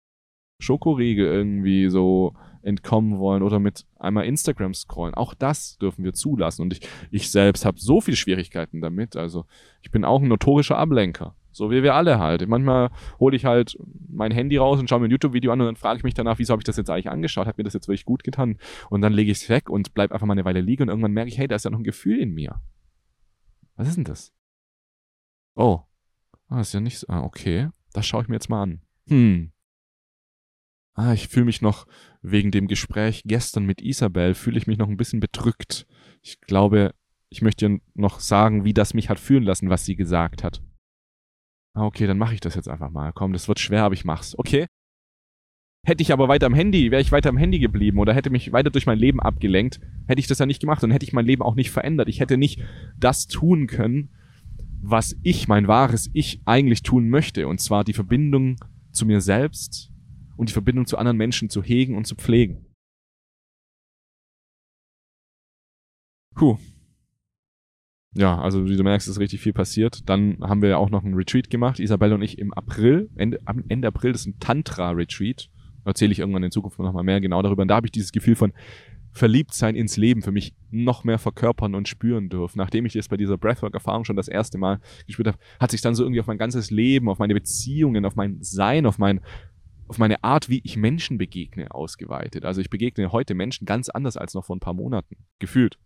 Schokoriegel 0.60 1.26
irgendwie 1.26 1.88
so 1.88 2.34
entkommen 2.64 3.18
wollen 3.18 3.42
oder 3.42 3.58
mit 3.58 3.86
einmal 3.98 4.24
Instagram 4.24 4.74
scrollen. 4.74 5.14
Auch 5.14 5.34
das 5.34 5.78
dürfen 5.78 6.04
wir 6.04 6.14
zulassen. 6.14 6.62
Und 6.62 6.72
ich, 6.72 6.88
ich 7.10 7.30
selbst 7.30 7.64
habe 7.64 7.78
so 7.78 8.00
viele 8.00 8.16
Schwierigkeiten 8.16 8.80
damit. 8.80 9.16
Also 9.16 9.44
ich 9.82 9.90
bin 9.90 10.04
auch 10.04 10.20
ein 10.22 10.28
notorischer 10.28 10.78
Ablenker. 10.78 11.36
So 11.52 11.70
wie 11.70 11.84
wir 11.84 11.94
alle 11.94 12.18
halt. 12.18 12.46
Manchmal 12.48 12.90
hole 13.20 13.36
ich 13.36 13.44
halt 13.44 13.78
mein 14.08 14.32
Handy 14.32 14.56
raus 14.56 14.80
und 14.80 14.90
schaue 14.90 14.98
mir 14.98 15.06
ein 15.06 15.10
YouTube-Video 15.12 15.52
an 15.52 15.60
und 15.60 15.66
dann 15.66 15.76
frage 15.76 15.98
ich 15.98 16.04
mich 16.04 16.14
danach, 16.14 16.38
wieso 16.40 16.52
habe 16.52 16.60
ich 16.60 16.64
das 16.64 16.76
jetzt 16.76 16.90
eigentlich 16.90 17.10
angeschaut? 17.10 17.46
Hat 17.46 17.58
mir 17.58 17.64
das 17.64 17.74
jetzt 17.74 17.86
wirklich 17.86 18.04
gut 18.04 18.24
getan? 18.24 18.58
Und 18.90 19.02
dann 19.02 19.12
lege 19.12 19.30
ich 19.30 19.42
es 19.42 19.48
weg 19.48 19.70
und 19.70 19.94
bleib 19.94 20.10
einfach 20.10 20.26
mal 20.26 20.32
eine 20.32 20.44
Weile 20.44 20.60
liegen 20.60 20.82
und 20.82 20.88
irgendwann 20.88 21.12
merke 21.12 21.28
ich, 21.28 21.38
hey, 21.38 21.46
da 21.46 21.54
ist 21.54 21.64
ja 21.64 21.70
noch 21.70 21.78
ein 21.78 21.84
Gefühl 21.84 22.18
in 22.18 22.34
mir. 22.34 22.60
Was 23.76 23.86
ist 23.86 23.96
denn 23.96 24.04
das? 24.04 24.32
Oh. 25.54 25.80
Ah, 26.48 26.60
ist 26.60 26.74
ja 26.74 26.80
nicht 26.80 26.98
so. 26.98 27.06
Ah, 27.08 27.22
okay. 27.22 27.68
Das 27.92 28.04
schaue 28.04 28.22
ich 28.22 28.28
mir 28.28 28.34
jetzt 28.34 28.50
mal 28.50 28.62
an. 28.62 28.80
Hm. 29.08 29.52
Ah, 30.94 31.12
ich 31.12 31.28
fühle 31.28 31.46
mich 31.46 31.60
noch 31.60 31.86
wegen 32.22 32.52
dem 32.52 32.68
Gespräch 32.68 33.22
gestern 33.26 33.66
mit 33.66 33.82
Isabel, 33.82 34.34
fühle 34.34 34.58
ich 34.58 34.66
mich 34.66 34.78
noch 34.78 34.88
ein 34.88 34.96
bisschen 34.96 35.20
bedrückt. 35.20 35.86
Ich 36.22 36.40
glaube, 36.40 36.94
ich 37.30 37.42
möchte 37.42 37.66
ihr 37.66 37.80
noch 37.94 38.20
sagen, 38.20 38.64
wie 38.64 38.74
das 38.74 38.94
mich 38.94 39.08
hat 39.08 39.18
fühlen 39.18 39.42
lassen, 39.42 39.70
was 39.70 39.84
sie 39.84 39.96
gesagt 39.96 40.44
hat. 40.44 40.62
Ah, 41.74 41.84
okay, 41.84 42.06
dann 42.06 42.18
mache 42.18 42.34
ich 42.34 42.40
das 42.40 42.54
jetzt 42.54 42.68
einfach 42.68 42.90
mal. 42.90 43.12
Komm, 43.12 43.32
das 43.32 43.48
wird 43.48 43.58
schwer, 43.58 43.82
aber 43.82 43.94
ich 43.94 44.04
mach's. 44.04 44.38
Okay? 44.38 44.66
Hätte 45.84 46.02
ich 46.02 46.12
aber 46.12 46.28
weiter 46.28 46.46
am 46.46 46.54
Handy, 46.54 46.92
wäre 46.92 47.02
ich 47.02 47.10
weiter 47.10 47.28
am 47.28 47.36
Handy 47.36 47.58
geblieben 47.58 47.98
oder 47.98 48.14
hätte 48.14 48.30
mich 48.30 48.52
weiter 48.52 48.70
durch 48.70 48.86
mein 48.86 48.98
Leben 48.98 49.20
abgelenkt, 49.20 49.80
hätte 50.06 50.20
ich 50.20 50.28
das 50.28 50.38
ja 50.38 50.46
nicht 50.46 50.60
gemacht 50.60 50.82
und 50.84 50.92
hätte 50.92 51.04
ich 51.04 51.12
mein 51.12 51.26
Leben 51.26 51.42
auch 51.42 51.56
nicht 51.56 51.72
verändert. 51.72 52.08
Ich 52.08 52.20
hätte 52.20 52.38
nicht 52.38 52.62
das 52.96 53.26
tun 53.26 53.66
können, 53.66 54.10
was 54.80 55.16
ich, 55.22 55.48
mein 55.48 55.66
wahres 55.66 56.08
Ich, 56.12 56.40
eigentlich 56.44 56.82
tun 56.82 57.08
möchte. 57.08 57.48
Und 57.48 57.60
zwar 57.60 57.84
die 57.84 57.92
Verbindung 57.92 58.56
zu 58.92 59.04
mir 59.04 59.20
selbst, 59.20 59.90
und 60.36 60.48
die 60.48 60.52
Verbindung 60.52 60.86
zu 60.86 60.98
anderen 60.98 61.16
Menschen 61.16 61.50
zu 61.50 61.62
hegen 61.62 61.96
und 61.96 62.06
zu 62.06 62.14
pflegen. 62.14 62.66
Puh. 66.34 66.58
Ja, 68.16 68.40
also 68.40 68.68
wie 68.68 68.76
du 68.76 68.84
merkst, 68.84 69.08
ist 69.08 69.18
richtig 69.18 69.40
viel 69.40 69.52
passiert. 69.52 70.08
Dann 70.08 70.38
haben 70.40 70.62
wir 70.62 70.68
ja 70.68 70.76
auch 70.76 70.90
noch 70.90 71.04
einen 71.04 71.14
Retreat 71.14 71.50
gemacht, 71.50 71.80
Isabelle 71.80 72.14
und 72.14 72.22
ich 72.22 72.38
im 72.38 72.54
April, 72.54 73.10
Ende, 73.16 73.40
Ende 73.68 73.88
April, 73.88 74.12
das 74.12 74.22
ist 74.22 74.28
ein 74.28 74.38
Tantra-Retreat. 74.38 75.50
Erzähle 75.84 76.12
ich 76.12 76.20
irgendwann 76.20 76.44
in 76.44 76.50
Zukunft 76.50 76.78
noch 76.78 76.92
mal 76.92 77.02
mehr 77.02 77.20
genau 77.20 77.42
darüber. 77.42 77.62
Und 77.62 77.68
da 77.68 77.76
habe 77.76 77.86
ich 77.86 77.92
dieses 77.92 78.12
Gefühl 78.12 78.36
von 78.36 78.52
Verliebtsein 79.12 79.76
ins 79.76 79.96
Leben 79.96 80.22
für 80.22 80.32
mich 80.32 80.54
noch 80.70 81.04
mehr 81.04 81.18
verkörpern 81.18 81.74
und 81.74 81.88
spüren 81.88 82.28
dürfen. 82.28 82.58
Nachdem 82.58 82.86
ich 82.86 82.94
das 82.94 83.08
bei 83.08 83.16
dieser 83.16 83.36
Breathwork-Erfahrung 83.36 84.04
schon 84.04 84.16
das 84.16 84.28
erste 84.28 84.58
Mal 84.58 84.80
gespürt 85.06 85.28
habe, 85.28 85.38
hat 85.60 85.70
sich 85.70 85.82
dann 85.82 85.94
so 85.94 86.04
irgendwie 86.04 86.20
auf 86.20 86.26
mein 86.26 86.38
ganzes 86.38 86.70
Leben, 86.70 87.08
auf 87.08 87.18
meine 87.18 87.34
Beziehungen, 87.34 88.04
auf 88.04 88.16
mein 88.16 88.42
Sein, 88.42 88.86
auf 88.86 88.98
mein 88.98 89.20
auf 89.94 89.98
meine 89.98 90.24
Art, 90.24 90.48
wie 90.48 90.60
ich 90.64 90.76
Menschen 90.76 91.18
begegne, 91.18 91.70
ausgeweitet. 91.70 92.44
Also 92.44 92.60
ich 92.60 92.68
begegne 92.68 93.12
heute 93.12 93.34
Menschen 93.34 93.64
ganz 93.64 93.88
anders 93.88 94.16
als 94.16 94.34
noch 94.34 94.44
vor 94.44 94.56
ein 94.56 94.60
paar 94.60 94.74
Monaten, 94.74 95.16
gefühlt. 95.38 95.78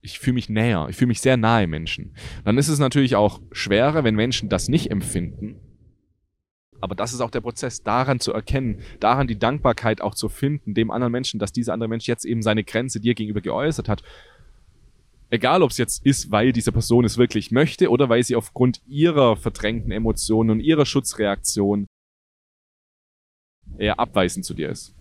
ich 0.00 0.20
fühle 0.20 0.34
mich 0.34 0.48
näher, 0.48 0.86
ich 0.88 0.96
fühle 0.96 1.08
mich 1.08 1.20
sehr 1.20 1.36
nahe 1.36 1.66
Menschen. 1.66 2.14
Dann 2.44 2.56
ist 2.56 2.68
es 2.68 2.78
natürlich 2.78 3.16
auch 3.16 3.40
schwerer, 3.50 4.04
wenn 4.04 4.14
Menschen 4.14 4.48
das 4.48 4.68
nicht 4.68 4.92
empfinden. 4.92 5.56
Aber 6.80 6.94
das 6.94 7.12
ist 7.12 7.20
auch 7.20 7.30
der 7.30 7.42
Prozess, 7.42 7.82
daran 7.82 8.20
zu 8.20 8.32
erkennen, 8.32 8.78
daran 9.00 9.26
die 9.26 9.38
Dankbarkeit 9.38 10.00
auch 10.00 10.14
zu 10.14 10.28
finden, 10.28 10.72
dem 10.72 10.92
anderen 10.92 11.12
Menschen, 11.12 11.40
dass 11.40 11.52
dieser 11.52 11.74
andere 11.74 11.88
Mensch 11.88 12.06
jetzt 12.06 12.24
eben 12.24 12.42
seine 12.42 12.62
Grenze 12.62 13.00
dir 13.00 13.14
gegenüber 13.14 13.40
geäußert 13.40 13.88
hat. 13.88 14.02
Egal, 15.30 15.62
ob 15.62 15.72
es 15.72 15.78
jetzt 15.78 16.06
ist, 16.06 16.30
weil 16.30 16.52
diese 16.52 16.72
Person 16.72 17.04
es 17.04 17.18
wirklich 17.18 17.50
möchte 17.50 17.90
oder 17.90 18.08
weil 18.08 18.22
sie 18.22 18.36
aufgrund 18.36 18.80
ihrer 18.86 19.36
verdrängten 19.36 19.90
Emotionen 19.90 20.50
und 20.50 20.60
ihrer 20.60 20.86
Schutzreaktion 20.86 21.86
eher 23.80 23.98
abweisend 23.98 24.44
zu 24.44 24.54
dir 24.54 24.68
ist. 24.68 24.94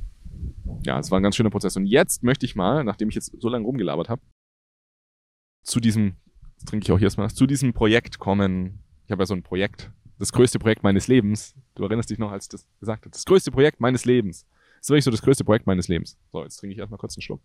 Ja, 0.86 1.00
es 1.00 1.12
war 1.12 1.20
ein 1.20 1.24
ganz 1.24 1.36
schöner 1.36 1.50
Prozess. 1.50 1.76
Und 1.76 1.86
jetzt 1.86 2.24
möchte 2.24 2.46
ich 2.46 2.56
mal, 2.56 2.84
nachdem 2.84 3.10
ich 3.10 3.16
jetzt 3.16 3.36
so 3.40 3.50
lange 3.50 3.66
rumgelabert 3.66 4.10
habe, 4.10 4.22
zu 5.64 5.80
diesem, 5.80 6.16
das 6.56 6.66
trinke 6.66 6.86
ich 6.86 6.92
auch 6.92 6.98
hier 6.98 7.08
erstmal, 7.08 7.30
zu 7.30 7.46
diesem 7.46 7.74
Projekt 7.74 8.20
kommen. 8.20 8.80
Ich 9.06 9.12
habe 9.12 9.22
ja 9.22 9.26
so 9.26 9.34
ein 9.34 9.44
Projekt, 9.44 9.92
das 10.18 10.32
größte 10.32 10.60
Projekt 10.60 10.84
meines 10.84 11.08
Lebens. 11.08 11.56
Du 11.76 11.84
erinnerst 11.84 12.10
dich 12.10 12.20
noch, 12.20 12.32
als 12.32 12.46
ich 12.46 12.50
das 12.50 12.68
gesagt 12.80 13.04
habe. 13.04 13.12
Das 13.12 13.26
größte 13.26 13.52
Projekt 13.52 13.82
meines 13.82 14.06
Lebens. 14.06 14.46
Das 14.78 14.86
ist 14.86 14.90
wirklich 14.90 15.04
so 15.04 15.12
das 15.12 15.22
größte 15.22 15.44
Projekt 15.44 15.68
meines 15.68 15.88
Lebens. 15.88 16.18
So, 16.32 16.44
jetzt 16.44 16.58
trinke 16.58 16.74
ich 16.74 16.80
erstmal 16.80 16.98
kurz 16.98 17.16
einen 17.16 17.22
Schluck. 17.22 17.42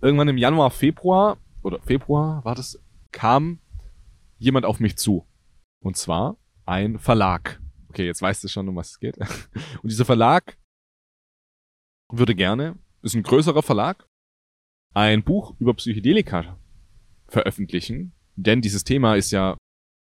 Irgendwann 0.00 0.28
im 0.28 0.38
Januar, 0.38 0.70
Februar, 0.70 1.36
oder 1.62 1.80
Februar 1.80 2.44
war 2.44 2.54
das, 2.54 2.80
kam 3.12 3.60
jemand 4.38 4.66
auf 4.66 4.80
mich 4.80 4.96
zu. 4.96 5.26
Und 5.80 5.96
zwar 5.96 6.36
ein 6.66 6.98
Verlag. 6.98 7.61
Okay, 7.92 8.06
jetzt 8.06 8.22
weißt 8.22 8.42
du 8.42 8.48
schon, 8.48 8.66
um 8.70 8.76
was 8.76 8.92
es 8.92 8.98
geht. 8.98 9.18
Und 9.82 9.90
dieser 9.90 10.06
Verlag 10.06 10.58
würde 12.10 12.34
gerne, 12.34 12.78
ist 13.02 13.14
ein 13.14 13.22
größerer 13.22 13.62
Verlag, 13.62 14.08
ein 14.94 15.22
Buch 15.22 15.54
über 15.58 15.74
Psychedelika 15.74 16.58
veröffentlichen, 17.28 18.14
denn 18.34 18.62
dieses 18.62 18.84
Thema 18.84 19.16
ist 19.16 19.30
ja, 19.30 19.58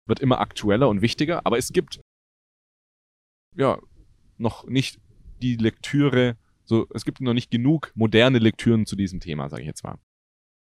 wird 0.08 0.22
immer 0.22 0.40
aktueller 0.40 0.88
und 0.88 1.02
wichtiger, 1.02 1.46
aber 1.46 1.58
es 1.58 1.74
gibt 1.74 2.00
ja 3.54 3.82
noch 4.38 4.66
nicht 4.66 5.02
die 5.42 5.58
Lektüre, 5.58 6.38
so, 6.64 6.88
es 6.94 7.04
gibt 7.04 7.20
noch 7.20 7.34
nicht 7.34 7.52
genug 7.52 7.92
moderne 7.96 8.40
Lektüren 8.40 8.86
zu 8.86 8.96
diesem 8.96 9.20
Thema, 9.20 9.50
sage 9.50 9.64
ich 9.64 9.68
jetzt 9.68 9.84
mal. 9.84 10.00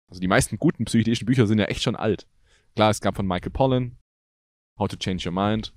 Also 0.09 0.21
die 0.21 0.27
meisten 0.27 0.57
guten 0.57 0.85
psychedelischen 0.85 1.27
Bücher 1.27 1.45
sind 1.45 1.59
ja 1.59 1.65
echt 1.65 1.83
schon 1.83 1.95
alt. 1.95 2.27
Klar, 2.75 2.89
es 2.89 3.01
gab 3.01 3.15
von 3.15 3.27
Michael 3.27 3.51
Pollan 3.51 3.99
How 4.79 4.87
to 4.87 4.97
Change 4.97 5.29
Your 5.29 5.33
Mind, 5.33 5.71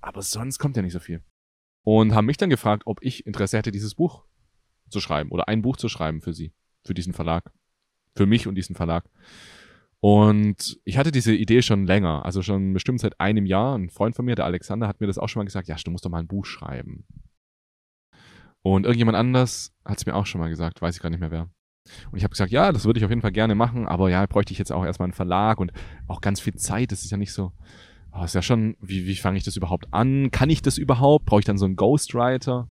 aber 0.00 0.22
sonst 0.22 0.58
kommt 0.58 0.76
ja 0.76 0.82
nicht 0.82 0.92
so 0.92 1.00
viel. 1.00 1.22
Und 1.82 2.14
haben 2.14 2.26
mich 2.26 2.36
dann 2.36 2.50
gefragt, 2.50 2.82
ob 2.86 3.02
ich 3.02 3.26
Interesse 3.26 3.58
hätte, 3.58 3.70
dieses 3.70 3.94
Buch 3.94 4.24
zu 4.88 5.00
schreiben 5.00 5.30
oder 5.30 5.48
ein 5.48 5.62
Buch 5.62 5.76
zu 5.76 5.88
schreiben 5.88 6.20
für 6.20 6.32
sie, 6.32 6.52
für 6.84 6.94
diesen 6.94 7.12
Verlag. 7.12 7.52
Für 8.16 8.26
mich 8.26 8.46
und 8.46 8.54
diesen 8.56 8.74
Verlag. 8.74 9.08
Und 10.00 10.80
ich 10.84 10.96
hatte 10.96 11.12
diese 11.12 11.34
Idee 11.34 11.62
schon 11.62 11.86
länger, 11.86 12.24
also 12.24 12.42
schon 12.42 12.72
bestimmt 12.72 13.00
seit 13.00 13.20
einem 13.20 13.46
Jahr. 13.46 13.76
Ein 13.76 13.90
Freund 13.90 14.16
von 14.16 14.24
mir, 14.24 14.34
der 14.34 14.46
Alexander, 14.46 14.88
hat 14.88 15.00
mir 15.00 15.06
das 15.06 15.18
auch 15.18 15.28
schon 15.28 15.40
mal 15.40 15.44
gesagt, 15.44 15.68
ja, 15.68 15.76
du 15.76 15.90
musst 15.90 16.04
doch 16.04 16.10
mal 16.10 16.20
ein 16.20 16.26
Buch 16.26 16.46
schreiben. 16.46 17.06
Und 18.62 18.84
irgendjemand 18.84 19.16
anders 19.16 19.72
hat 19.84 19.98
es 19.98 20.06
mir 20.06 20.14
auch 20.14 20.26
schon 20.26 20.40
mal 20.40 20.48
gesagt, 20.48 20.82
weiß 20.82 20.96
ich 20.96 21.02
gar 21.02 21.10
nicht 21.10 21.20
mehr 21.20 21.30
wer. 21.30 21.50
Und 22.10 22.18
ich 22.18 22.24
habe 22.24 22.32
gesagt, 22.32 22.50
ja, 22.50 22.72
das 22.72 22.84
würde 22.84 22.98
ich 22.98 23.04
auf 23.04 23.10
jeden 23.10 23.22
Fall 23.22 23.32
gerne 23.32 23.54
machen, 23.54 23.86
aber 23.86 24.10
ja, 24.10 24.24
bräuchte 24.26 24.52
ich 24.52 24.58
jetzt 24.58 24.72
auch 24.72 24.84
erstmal 24.84 25.06
einen 25.06 25.14
Verlag 25.14 25.60
und 25.60 25.72
auch 26.08 26.20
ganz 26.20 26.40
viel 26.40 26.54
Zeit. 26.54 26.92
Das 26.92 27.04
ist 27.04 27.10
ja 27.10 27.16
nicht 27.16 27.32
so, 27.32 27.52
oh, 28.12 28.24
ist 28.24 28.34
ja 28.34 28.42
schon, 28.42 28.76
wie, 28.80 29.06
wie 29.06 29.16
fange 29.16 29.38
ich 29.38 29.44
das 29.44 29.56
überhaupt 29.56 29.92
an? 29.92 30.30
Kann 30.30 30.50
ich 30.50 30.62
das 30.62 30.78
überhaupt? 30.78 31.26
Brauche 31.26 31.40
ich 31.40 31.46
dann 31.46 31.58
so 31.58 31.64
einen 31.64 31.76
Ghostwriter? 31.76 32.68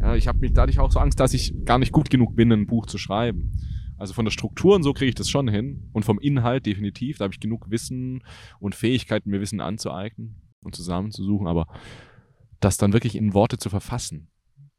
Ja, 0.00 0.14
ich 0.16 0.28
habe 0.28 0.38
mich 0.38 0.52
dadurch 0.52 0.78
auch 0.78 0.90
so 0.90 0.98
Angst, 0.98 1.20
dass 1.20 1.34
ich 1.34 1.54
gar 1.64 1.78
nicht 1.78 1.92
gut 1.92 2.10
genug 2.10 2.34
bin, 2.34 2.52
ein 2.52 2.66
Buch 2.66 2.86
zu 2.86 2.98
schreiben. 2.98 3.52
Also 3.98 4.14
von 4.14 4.24
der 4.24 4.32
Struktur 4.32 4.74
und 4.74 4.82
so 4.82 4.92
kriege 4.92 5.10
ich 5.10 5.14
das 5.14 5.30
schon 5.30 5.48
hin. 5.48 5.88
Und 5.92 6.04
vom 6.04 6.18
Inhalt 6.18 6.66
definitiv. 6.66 7.18
Da 7.18 7.24
habe 7.24 7.34
ich 7.34 7.40
genug 7.40 7.70
Wissen 7.70 8.24
und 8.58 8.74
Fähigkeiten, 8.74 9.30
mir 9.30 9.40
Wissen 9.40 9.60
anzueignen 9.60 10.42
und 10.60 10.74
zusammenzusuchen. 10.74 11.46
Aber 11.46 11.66
das 12.60 12.78
dann 12.78 12.92
wirklich 12.92 13.16
in 13.16 13.34
Worte 13.34 13.58
zu 13.58 13.70
verfassen, 13.70 14.28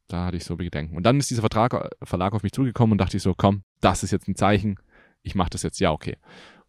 da 0.08 0.26
hatte 0.26 0.38
ich 0.38 0.44
so 0.44 0.58
Bedenken. 0.58 0.98
Und 0.98 1.06
dann 1.06 1.20
ist 1.20 1.30
dieser 1.30 1.42
Vertrag, 1.42 1.90
Verlag 2.04 2.34
auf 2.34 2.44
mich 2.44 2.52
zugekommen 2.52 2.94
und 2.94 2.98
dachte 2.98 3.18
ich 3.18 3.24
so, 3.24 3.34
komm, 3.36 3.64
das 3.80 4.04
ist 4.04 4.12
jetzt 4.12 4.28
ein 4.28 4.36
Zeichen. 4.36 4.78
Ich 5.22 5.36
mache 5.36 5.52
das 5.52 5.64
jetzt, 5.64 5.80
ja, 5.80 5.92
okay. 5.92 6.18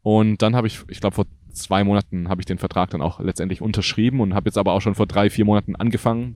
Und 0.02 0.42
dann 0.42 0.54
habe 0.54 0.66
ich, 0.66 0.80
ich 0.88 1.00
glaube, 1.00 1.16
vor 1.16 1.26
zwei 1.54 1.84
Monaten 1.84 2.28
habe 2.28 2.40
ich 2.40 2.46
den 2.46 2.58
Vertrag 2.58 2.90
dann 2.90 3.00
auch 3.00 3.20
letztendlich 3.20 3.62
unterschrieben 3.62 4.20
und 4.20 4.34
habe 4.34 4.48
jetzt 4.48 4.58
aber 4.58 4.72
auch 4.72 4.80
schon 4.80 4.94
vor 4.94 5.06
drei, 5.06 5.30
vier 5.30 5.44
Monaten 5.44 5.76
angefangen, 5.76 6.34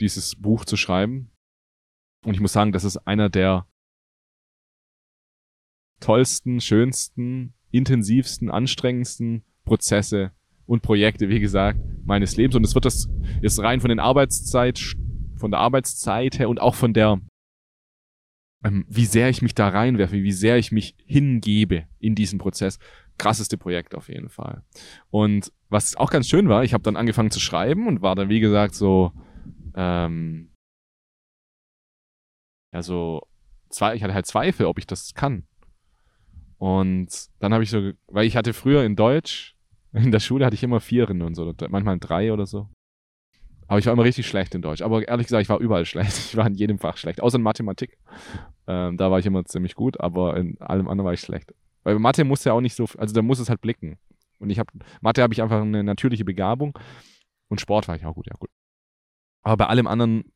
dieses 0.00 0.36
Buch 0.36 0.64
zu 0.64 0.76
schreiben. 0.76 1.30
Und 2.24 2.34
ich 2.34 2.40
muss 2.40 2.52
sagen, 2.52 2.72
das 2.72 2.84
ist 2.84 2.96
einer 3.06 3.28
der 3.28 3.66
tollsten, 6.00 6.60
schönsten, 6.60 7.54
intensivsten, 7.70 8.50
anstrengendsten 8.50 9.44
Prozesse 9.64 10.32
und 10.66 10.82
Projekte, 10.82 11.28
wie 11.28 11.40
gesagt, 11.40 11.80
meines 12.04 12.36
Lebens. 12.36 12.56
Und 12.56 12.64
es 12.64 12.74
wird 12.74 12.84
das 12.84 13.08
jetzt 13.42 13.60
rein 13.60 13.80
von 13.80 13.88
den 13.88 14.00
Arbeitszeit, 14.00 14.94
von 15.36 15.50
der 15.50 15.60
Arbeitszeit 15.60 16.38
her 16.38 16.48
und 16.48 16.60
auch 16.60 16.74
von 16.74 16.92
der, 16.92 17.20
ähm, 18.64 18.84
wie 18.88 19.06
sehr 19.06 19.28
ich 19.28 19.42
mich 19.42 19.54
da 19.54 19.68
reinwerfe, 19.68 20.22
wie 20.22 20.32
sehr 20.32 20.58
ich 20.58 20.72
mich 20.72 20.94
hingebe 21.06 21.86
in 21.98 22.14
diesen 22.14 22.38
Prozess. 22.38 22.78
Krasseste 23.18 23.58
Projekt 23.58 23.94
auf 23.94 24.08
jeden 24.08 24.28
Fall. 24.28 24.62
Und 25.10 25.52
was 25.68 25.96
auch 25.96 26.10
ganz 26.10 26.28
schön 26.28 26.48
war, 26.48 26.64
ich 26.64 26.72
habe 26.72 26.82
dann 26.82 26.96
angefangen 26.96 27.30
zu 27.30 27.40
schreiben 27.40 27.86
und 27.86 28.00
war 28.00 28.14
dann, 28.14 28.28
wie 28.28 28.40
gesagt, 28.40 28.74
so, 28.74 29.12
ähm, 29.74 30.50
also, 32.72 33.22
zwei, 33.70 33.94
ich 33.94 34.02
hatte 34.02 34.14
halt 34.14 34.26
Zweifel, 34.26 34.66
ob 34.66 34.78
ich 34.78 34.86
das 34.86 35.14
kann. 35.14 35.46
Und 36.58 37.08
dann 37.38 37.52
habe 37.52 37.62
ich 37.62 37.70
so, 37.70 37.92
weil 38.08 38.26
ich 38.26 38.36
hatte 38.36 38.52
früher 38.52 38.84
in 38.84 38.96
Deutsch, 38.96 39.56
in 39.92 40.10
der 40.10 40.20
Schule 40.20 40.44
hatte 40.44 40.54
ich 40.54 40.62
immer 40.62 40.80
Vieren 40.80 41.22
und 41.22 41.34
so, 41.34 41.52
manchmal 41.68 41.98
drei 41.98 42.32
oder 42.32 42.46
so. 42.46 42.68
Aber 43.68 43.78
ich 43.78 43.86
war 43.86 43.92
immer 43.92 44.04
richtig 44.04 44.26
schlecht 44.26 44.54
in 44.54 44.62
Deutsch. 44.62 44.80
Aber 44.80 45.06
ehrlich 45.06 45.26
gesagt, 45.26 45.42
ich 45.42 45.48
war 45.48 45.60
überall 45.60 45.84
schlecht. 45.86 46.16
Ich 46.16 46.36
war 46.36 46.46
in 46.46 46.54
jedem 46.54 46.78
Fach 46.78 46.96
schlecht. 46.96 47.20
Außer 47.20 47.36
in 47.36 47.42
Mathematik. 47.42 47.98
Ähm, 48.66 48.96
da 48.96 49.10
war 49.10 49.18
ich 49.18 49.26
immer 49.26 49.44
ziemlich 49.44 49.74
gut, 49.74 50.00
aber 50.00 50.36
in 50.36 50.60
allem 50.60 50.88
anderen 50.88 51.06
war 51.06 51.12
ich 51.12 51.20
schlecht. 51.20 51.54
Weil 51.88 51.98
Mathe 51.98 52.22
muss 52.24 52.44
ja 52.44 52.52
auch 52.52 52.60
nicht 52.60 52.74
so, 52.74 52.86
also 52.98 53.14
da 53.14 53.22
muss 53.22 53.38
es 53.38 53.48
halt 53.48 53.62
blicken. 53.62 53.96
Und 54.38 54.50
ich 54.50 54.58
habe, 54.58 54.70
Mathe 55.00 55.22
habe 55.22 55.32
ich 55.32 55.40
einfach 55.40 55.62
eine 55.62 55.82
natürliche 55.82 56.26
Begabung. 56.26 56.78
Und 57.48 57.62
Sport 57.62 57.88
war 57.88 57.96
ich 57.96 58.04
auch 58.04 58.14
gut, 58.14 58.26
ja 58.26 58.34
gut. 58.38 58.50
Aber 59.42 59.56
bei 59.56 59.66
allem 59.68 59.86
anderen 59.86 60.30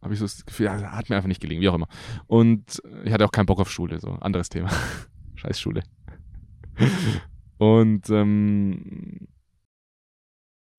habe 0.00 0.14
ich 0.14 0.18
so 0.18 0.24
das 0.24 0.46
Gefühl, 0.46 0.64
ja, 0.64 0.92
hat 0.92 1.10
mir 1.10 1.16
einfach 1.16 1.28
nicht 1.28 1.42
gelingen, 1.42 1.60
wie 1.60 1.68
auch 1.68 1.74
immer. 1.74 1.88
Und 2.26 2.82
ich 3.04 3.12
hatte 3.12 3.26
auch 3.26 3.32
keinen 3.32 3.44
Bock 3.44 3.60
auf 3.60 3.70
Schule, 3.70 4.00
so 4.00 4.12
anderes 4.12 4.48
Thema. 4.48 4.70
Scheiß 5.34 5.60
Schule. 5.60 5.82
Und 7.58 8.08
ähm, 8.08 9.28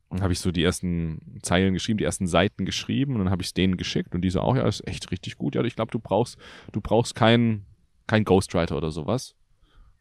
dann 0.09 0.23
habe 0.23 0.33
ich 0.33 0.39
so 0.39 0.51
die 0.51 0.63
ersten 0.63 1.39
Zeilen 1.43 1.75
geschrieben, 1.75 1.99
die 1.99 2.03
ersten 2.03 2.25
Seiten 2.25 2.65
geschrieben 2.65 3.13
und 3.13 3.19
dann 3.19 3.29
habe 3.29 3.43
ich 3.43 3.49
es 3.49 3.53
denen 3.53 3.77
geschickt 3.77 4.15
und 4.15 4.21
die 4.21 4.31
so 4.31 4.41
auch, 4.41 4.55
ja, 4.55 4.67
ist 4.67 4.87
echt 4.87 5.11
richtig 5.11 5.37
gut. 5.37 5.53
Ja, 5.53 5.63
ich 5.63 5.75
glaube, 5.75 5.91
du 5.91 5.99
brauchst, 5.99 6.39
du 6.71 6.81
brauchst 6.81 7.13
keinen 7.13 7.67
kein 8.07 8.25
Ghostwriter 8.25 8.75
oder 8.75 8.89
sowas. 8.89 9.35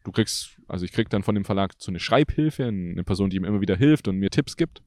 Du 0.07 0.13
kriegst, 0.13 0.57
also 0.69 0.85
ich 0.85 0.93
krieg 0.93 1.09
dann 1.09 1.21
von 1.21 1.35
dem 1.35 1.43
Verlag 1.43 1.73
so 1.79 1.91
eine 1.91 1.99
Schreibhilfe, 1.99 2.63
eine 2.63 3.03
Person, 3.03 3.29
die 3.29 3.41
mir 3.41 3.47
immer 3.47 3.59
wieder 3.59 3.75
hilft 3.75 4.07
und 4.07 4.15
mir 4.15 4.29
Tipps 4.29 4.55
gibt. 4.55 4.81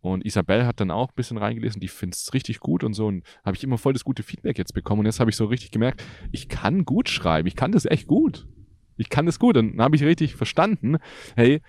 Und 0.00 0.26
Isabel 0.26 0.66
hat 0.66 0.80
dann 0.80 0.90
auch 0.90 1.10
ein 1.10 1.14
bisschen 1.14 1.38
reingelesen, 1.38 1.80
die 1.80 1.86
findet 1.86 2.18
es 2.18 2.34
richtig 2.34 2.58
gut 2.58 2.82
und 2.82 2.94
so. 2.94 3.06
Und 3.06 3.22
habe 3.44 3.56
ich 3.56 3.62
immer 3.62 3.78
voll 3.78 3.92
das 3.92 4.02
gute 4.02 4.24
Feedback 4.24 4.58
jetzt 4.58 4.74
bekommen. 4.74 4.98
Und 4.98 5.06
jetzt 5.06 5.20
habe 5.20 5.30
ich 5.30 5.36
so 5.36 5.44
richtig 5.44 5.70
gemerkt, 5.70 6.02
ich 6.32 6.48
kann 6.48 6.84
gut 6.84 7.08
schreiben, 7.08 7.46
ich 7.46 7.54
kann 7.54 7.70
das 7.70 7.84
echt 7.84 8.08
gut. 8.08 8.48
Ich 8.96 9.08
kann 9.08 9.24
das 9.24 9.38
gut. 9.38 9.56
Und 9.56 9.76
dann 9.76 9.84
habe 9.84 9.94
ich 9.94 10.02
richtig 10.02 10.34
verstanden, 10.34 10.96
hey, 11.36 11.62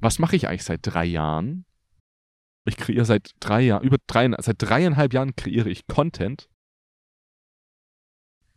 was 0.00 0.20
mache 0.20 0.36
ich 0.36 0.46
eigentlich 0.46 0.62
seit 0.62 0.78
drei 0.82 1.06
Jahren? 1.06 1.64
Ich 2.66 2.76
kreiere 2.76 3.04
seit 3.04 3.32
drei 3.40 3.62
Jahren, 3.62 3.82
über 3.82 3.96
drei, 4.06 4.30
seit 4.38 4.62
dreieinhalb 4.62 5.12
Jahren 5.12 5.34
kreiere 5.34 5.70
ich 5.70 5.88
Content 5.88 6.48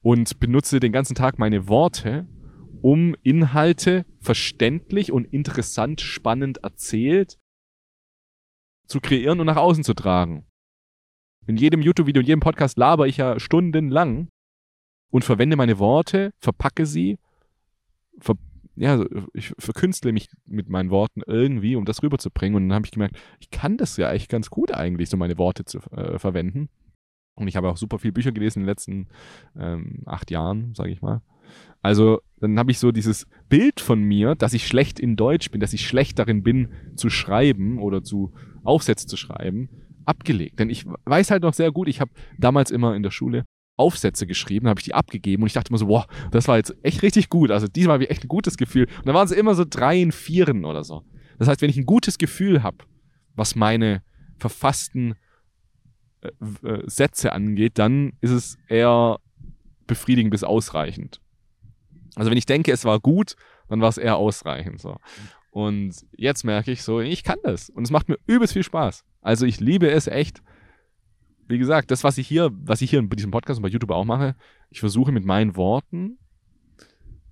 und 0.03 0.39
benutze 0.39 0.79
den 0.79 0.91
ganzen 0.91 1.15
Tag 1.15 1.39
meine 1.39 1.67
Worte, 1.67 2.27
um 2.81 3.15
Inhalte 3.23 4.05
verständlich 4.19 5.11
und 5.11 5.25
interessant, 5.25 6.01
spannend 6.01 6.57
erzählt 6.63 7.37
zu 8.87 8.99
kreieren 8.99 9.39
und 9.39 9.45
nach 9.45 9.57
außen 9.57 9.83
zu 9.83 9.93
tragen. 9.93 10.45
In 11.47 11.57
jedem 11.57 11.81
YouTube-Video, 11.81 12.21
in 12.21 12.27
jedem 12.27 12.39
Podcast 12.39 12.77
laber 12.77 13.07
ich 13.07 13.17
ja 13.17 13.39
stundenlang 13.39 14.29
und 15.11 15.23
verwende 15.23 15.55
meine 15.55 15.79
Worte, 15.79 16.33
verpacke 16.39 16.85
sie, 16.85 17.17
ver 18.19 18.35
ja, 18.75 19.03
ich 19.33 19.53
verkünstle 19.59 20.13
mich 20.13 20.29
mit 20.45 20.69
meinen 20.69 20.91
Worten 20.91 21.21
irgendwie, 21.27 21.75
um 21.75 21.83
das 21.83 22.01
rüberzubringen. 22.01 22.55
Und 22.55 22.69
dann 22.69 22.75
habe 22.75 22.85
ich 22.85 22.91
gemerkt, 22.91 23.17
ich 23.39 23.49
kann 23.51 23.77
das 23.77 23.97
ja 23.97 24.11
echt 24.11 24.29
ganz 24.29 24.49
gut 24.49 24.73
eigentlich, 24.73 25.09
so 25.09 25.17
meine 25.17 25.37
Worte 25.37 25.65
zu 25.65 25.79
äh, 25.91 26.17
verwenden. 26.17 26.69
Und 27.35 27.47
ich 27.47 27.57
habe 27.57 27.69
auch 27.69 27.77
super 27.77 27.99
viele 27.99 28.13
Bücher 28.13 28.31
gelesen 28.31 28.59
in 28.59 28.63
den 28.63 28.69
letzten 28.69 29.07
ähm, 29.57 30.03
acht 30.05 30.31
Jahren, 30.31 30.73
sage 30.73 30.91
ich 30.91 31.01
mal. 31.01 31.21
Also 31.81 32.21
dann 32.39 32.57
habe 32.59 32.71
ich 32.71 32.79
so 32.79 32.91
dieses 32.91 33.27
Bild 33.49 33.79
von 33.79 34.01
mir, 34.01 34.35
dass 34.35 34.53
ich 34.53 34.67
schlecht 34.67 34.99
in 34.99 35.15
Deutsch 35.15 35.51
bin, 35.51 35.61
dass 35.61 35.73
ich 35.73 35.87
schlecht 35.87 36.19
darin 36.19 36.43
bin 36.43 36.69
zu 36.95 37.09
schreiben 37.09 37.79
oder 37.79 38.03
zu 38.03 38.33
Aufsätze 38.63 39.07
zu 39.07 39.17
schreiben, 39.17 39.69
abgelegt. 40.05 40.59
Denn 40.59 40.69
ich 40.69 40.85
weiß 41.05 41.31
halt 41.31 41.43
noch 41.43 41.53
sehr 41.53 41.71
gut, 41.71 41.87
ich 41.87 42.01
habe 42.01 42.11
damals 42.37 42.71
immer 42.71 42.95
in 42.95 43.03
der 43.03 43.11
Schule 43.11 43.45
Aufsätze 43.77 44.27
geschrieben, 44.27 44.67
habe 44.67 44.79
ich 44.79 44.85
die 44.85 44.93
abgegeben 44.93 45.43
und 45.43 45.47
ich 45.47 45.53
dachte 45.53 45.69
immer 45.69 45.77
so, 45.77 45.87
wow, 45.87 46.05
das 46.29 46.47
war 46.47 46.57
jetzt 46.57 46.75
echt 46.83 47.01
richtig 47.01 47.29
gut. 47.29 47.51
Also 47.51 47.67
diesmal 47.67 47.95
habe 47.95 48.03
ich 48.03 48.11
echt 48.11 48.23
ein 48.23 48.27
gutes 48.27 48.57
Gefühl. 48.57 48.85
Und 48.85 49.07
dann 49.07 49.15
waren 49.15 49.27
sie 49.27 49.35
immer 49.35 49.55
so 49.55 49.65
dreien, 49.67 50.11
vieren 50.11 50.65
oder 50.65 50.83
so. 50.83 51.03
Das 51.39 51.47
heißt, 51.47 51.61
wenn 51.61 51.69
ich 51.69 51.77
ein 51.77 51.85
gutes 51.85 52.19
Gefühl 52.19 52.61
habe, 52.61 52.77
was 53.35 53.55
meine 53.55 54.03
verfassten 54.37 55.15
äh, 56.21 56.29
äh, 56.67 56.83
Sätze 56.85 57.33
angeht, 57.33 57.79
dann 57.79 58.13
ist 58.21 58.31
es 58.31 58.57
eher 58.67 59.19
befriedigend 59.87 60.31
bis 60.31 60.43
ausreichend. 60.43 61.19
Also 62.15 62.29
wenn 62.29 62.37
ich 62.37 62.45
denke, 62.45 62.71
es 62.71 62.85
war 62.85 62.99
gut, 62.99 63.35
dann 63.69 63.81
war 63.81 63.89
es 63.89 63.97
eher 63.97 64.17
ausreichend. 64.17 64.81
So. 64.81 64.97
Und 65.51 65.93
jetzt 66.15 66.43
merke 66.43 66.71
ich 66.71 66.83
so, 66.83 66.99
ich 66.99 67.23
kann 67.23 67.39
das. 67.43 67.69
Und 67.69 67.83
es 67.83 67.91
macht 67.91 68.09
mir 68.09 68.17
übelst 68.27 68.53
viel 68.53 68.63
Spaß. 68.63 69.03
Also 69.21 69.45
ich 69.45 69.59
liebe 69.59 69.89
es 69.89 70.07
echt. 70.07 70.41
Wie 71.47 71.57
gesagt, 71.57 71.91
das, 71.91 72.03
was 72.03 72.17
ich 72.17 72.27
hier, 72.27 72.51
was 72.53 72.81
ich 72.81 72.89
hier 72.89 73.01
bei 73.01 73.15
diesem 73.15 73.31
Podcast 73.31 73.59
und 73.59 73.63
bei 73.63 73.69
YouTube 73.69 73.91
auch 73.91 74.05
mache, 74.05 74.35
ich 74.69 74.79
versuche 74.79 75.11
mit 75.11 75.25
meinen 75.25 75.55
Worten 75.55 76.17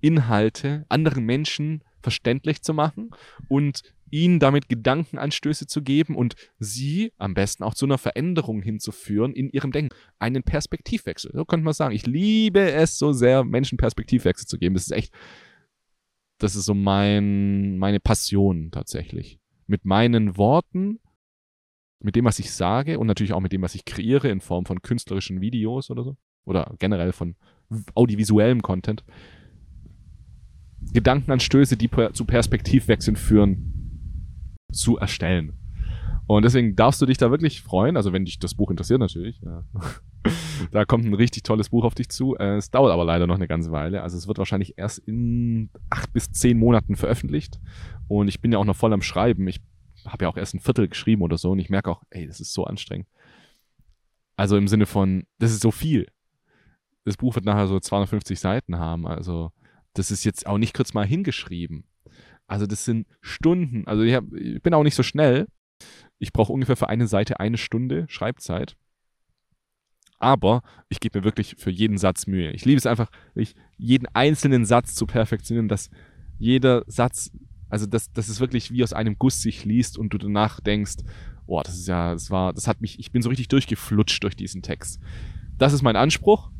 Inhalte 0.01 0.85
anderen 0.89 1.25
Menschen 1.25 1.83
verständlich 2.01 2.61
zu 2.61 2.73
machen 2.73 3.11
und 3.47 3.81
ihnen 4.11 4.39
damit 4.39 4.69
Gedankenanstöße 4.69 5.67
zu 5.67 5.81
geben 5.81 6.15
und 6.15 6.35
sie 6.59 7.11
am 7.17 7.33
besten 7.33 7.63
auch 7.63 7.73
zu 7.73 7.85
einer 7.85 7.97
Veränderung 7.97 8.61
hinzuführen 8.61 9.33
in 9.33 9.49
ihrem 9.49 9.71
Denken. 9.71 9.95
Einen 10.19 10.43
Perspektivwechsel. 10.43 11.31
So 11.33 11.45
könnte 11.45 11.63
man 11.63 11.73
sagen. 11.73 11.95
Ich 11.95 12.05
liebe 12.05 12.71
es 12.71 12.97
so 12.97 13.11
sehr, 13.13 13.43
Menschen 13.43 13.77
Perspektivwechsel 13.77 14.47
zu 14.47 14.57
geben. 14.57 14.75
Das 14.75 14.83
ist 14.83 14.91
echt, 14.91 15.13
das 16.37 16.55
ist 16.55 16.65
so 16.65 16.73
mein, 16.73 17.77
meine 17.77 17.99
Passion 17.99 18.71
tatsächlich. 18.71 19.39
Mit 19.67 19.85
meinen 19.85 20.37
Worten, 20.37 20.99
mit 21.99 22.15
dem, 22.15 22.25
was 22.25 22.39
ich 22.39 22.51
sage 22.51 22.97
und 22.97 23.07
natürlich 23.07 23.33
auch 23.33 23.41
mit 23.41 23.51
dem, 23.51 23.61
was 23.61 23.75
ich 23.75 23.85
kreiere 23.85 24.29
in 24.29 24.41
Form 24.41 24.65
von 24.65 24.81
künstlerischen 24.81 25.41
Videos 25.41 25.89
oder 25.89 26.03
so. 26.03 26.17
Oder 26.45 26.73
generell 26.79 27.11
von 27.11 27.35
audiovisuellem 27.93 28.61
Content. 28.61 29.03
Gedankenanstöße, 30.93 31.77
die 31.77 31.89
zu 32.13 32.25
Perspektivwechseln 32.25 33.17
führen, 33.17 33.78
zu 34.71 34.97
erstellen. 34.97 35.53
Und 36.27 36.43
deswegen 36.43 36.75
darfst 36.75 37.01
du 37.01 37.07
dich 37.07 37.17
da 37.17 37.31
wirklich 37.31 37.61
freuen, 37.61 37.97
also 37.97 38.13
wenn 38.13 38.23
dich 38.23 38.37
das 38.37 38.53
Buch 38.53 38.69
interessiert 38.69 38.99
natürlich. 38.99 39.41
Ja. 39.41 39.63
da 40.71 40.85
kommt 40.85 41.05
ein 41.05 41.15
richtig 41.15 41.41
tolles 41.41 41.69
Buch 41.69 41.83
auf 41.83 41.95
dich 41.95 42.09
zu. 42.09 42.35
Äh, 42.35 42.57
es 42.57 42.69
dauert 42.69 42.91
aber 42.91 43.03
leider 43.03 43.25
noch 43.25 43.35
eine 43.35 43.47
ganze 43.47 43.71
Weile. 43.71 44.03
Also 44.03 44.15
es 44.15 44.27
wird 44.27 44.37
wahrscheinlich 44.37 44.77
erst 44.77 44.99
in 44.99 45.71
acht 45.89 46.13
bis 46.13 46.31
zehn 46.31 46.59
Monaten 46.59 46.95
veröffentlicht. 46.95 47.59
Und 48.07 48.27
ich 48.27 48.41
bin 48.41 48.51
ja 48.51 48.59
auch 48.59 48.65
noch 48.65 48.75
voll 48.75 48.93
am 48.93 49.01
Schreiben. 49.01 49.47
Ich 49.47 49.59
habe 50.05 50.25
ja 50.25 50.29
auch 50.29 50.37
erst 50.37 50.53
ein 50.53 50.59
Viertel 50.59 50.87
geschrieben 50.87 51.23
oder 51.23 51.37
so 51.37 51.51
und 51.51 51.59
ich 51.59 51.69
merke 51.69 51.89
auch, 51.89 52.03
ey, 52.11 52.27
das 52.27 52.39
ist 52.39 52.53
so 52.53 52.63
anstrengend. 52.63 53.07
Also 54.35 54.55
im 54.55 54.67
Sinne 54.67 54.85
von, 54.85 55.23
das 55.39 55.51
ist 55.51 55.61
so 55.61 55.71
viel. 55.71 56.07
Das 57.05 57.17
Buch 57.17 57.35
wird 57.35 57.45
nachher 57.45 57.67
so 57.67 57.79
250 57.79 58.39
Seiten 58.39 58.77
haben. 58.77 59.07
Also 59.07 59.51
das 59.93 60.11
ist 60.11 60.23
jetzt 60.23 60.45
auch 60.45 60.57
nicht 60.57 60.75
kurz 60.75 60.93
mal 60.93 61.05
hingeschrieben. 61.05 61.85
Also 62.49 62.65
das 62.65 62.83
sind 62.83 63.07
Stunden. 63.21 63.87
Also 63.87 64.03
ich, 64.03 64.13
hab, 64.13 64.25
ich 64.33 64.61
bin 64.61 64.73
auch 64.73 64.83
nicht 64.83 64.95
so 64.95 65.03
schnell. 65.03 65.47
Ich 66.17 66.33
brauche 66.33 66.51
ungefähr 66.51 66.75
für 66.75 66.89
eine 66.89 67.07
Seite 67.07 67.39
eine 67.39 67.57
Stunde 67.57 68.05
Schreibzeit. 68.09 68.75
Aber 70.17 70.63
ich 70.89 70.99
gebe 70.99 71.19
mir 71.19 71.23
wirklich 71.23 71.55
für 71.57 71.69
jeden 71.69 71.97
Satz 71.97 72.27
Mühe. 72.27 72.51
Ich 72.51 72.65
liebe 72.65 72.77
es 72.77 72.87
einfach, 72.87 73.09
jeden 73.77 74.07
einzelnen 74.13 74.65
Satz 74.65 74.95
zu 74.95 75.05
perfektionieren, 75.05 75.69
dass 75.69 75.91
jeder 76.39 76.83
Satz, 76.87 77.31
also 77.69 77.85
dass, 77.85 78.11
dass 78.11 78.27
es 78.27 78.39
wirklich 78.39 78.71
wie 78.71 78.83
aus 78.83 78.93
einem 78.93 79.17
Guss 79.17 79.41
sich 79.41 79.63
liest 79.63 79.97
und 79.97 80.11
du 80.13 80.17
danach 80.17 80.59
denkst, 80.59 80.97
boah, 81.45 81.63
das 81.63 81.75
ist 81.75 81.87
ja, 81.87 82.13
das 82.13 82.31
war, 82.31 82.51
das 82.51 82.67
hat 82.67 82.81
mich, 82.81 82.99
ich 82.99 83.11
bin 83.11 83.21
so 83.21 83.29
richtig 83.29 83.47
durchgeflutscht 83.47 84.23
durch 84.23 84.35
diesen 84.35 84.61
Text. 84.63 84.99
Das 85.57 85.71
ist 85.71 85.83
mein 85.83 85.95
Anspruch 85.95 86.51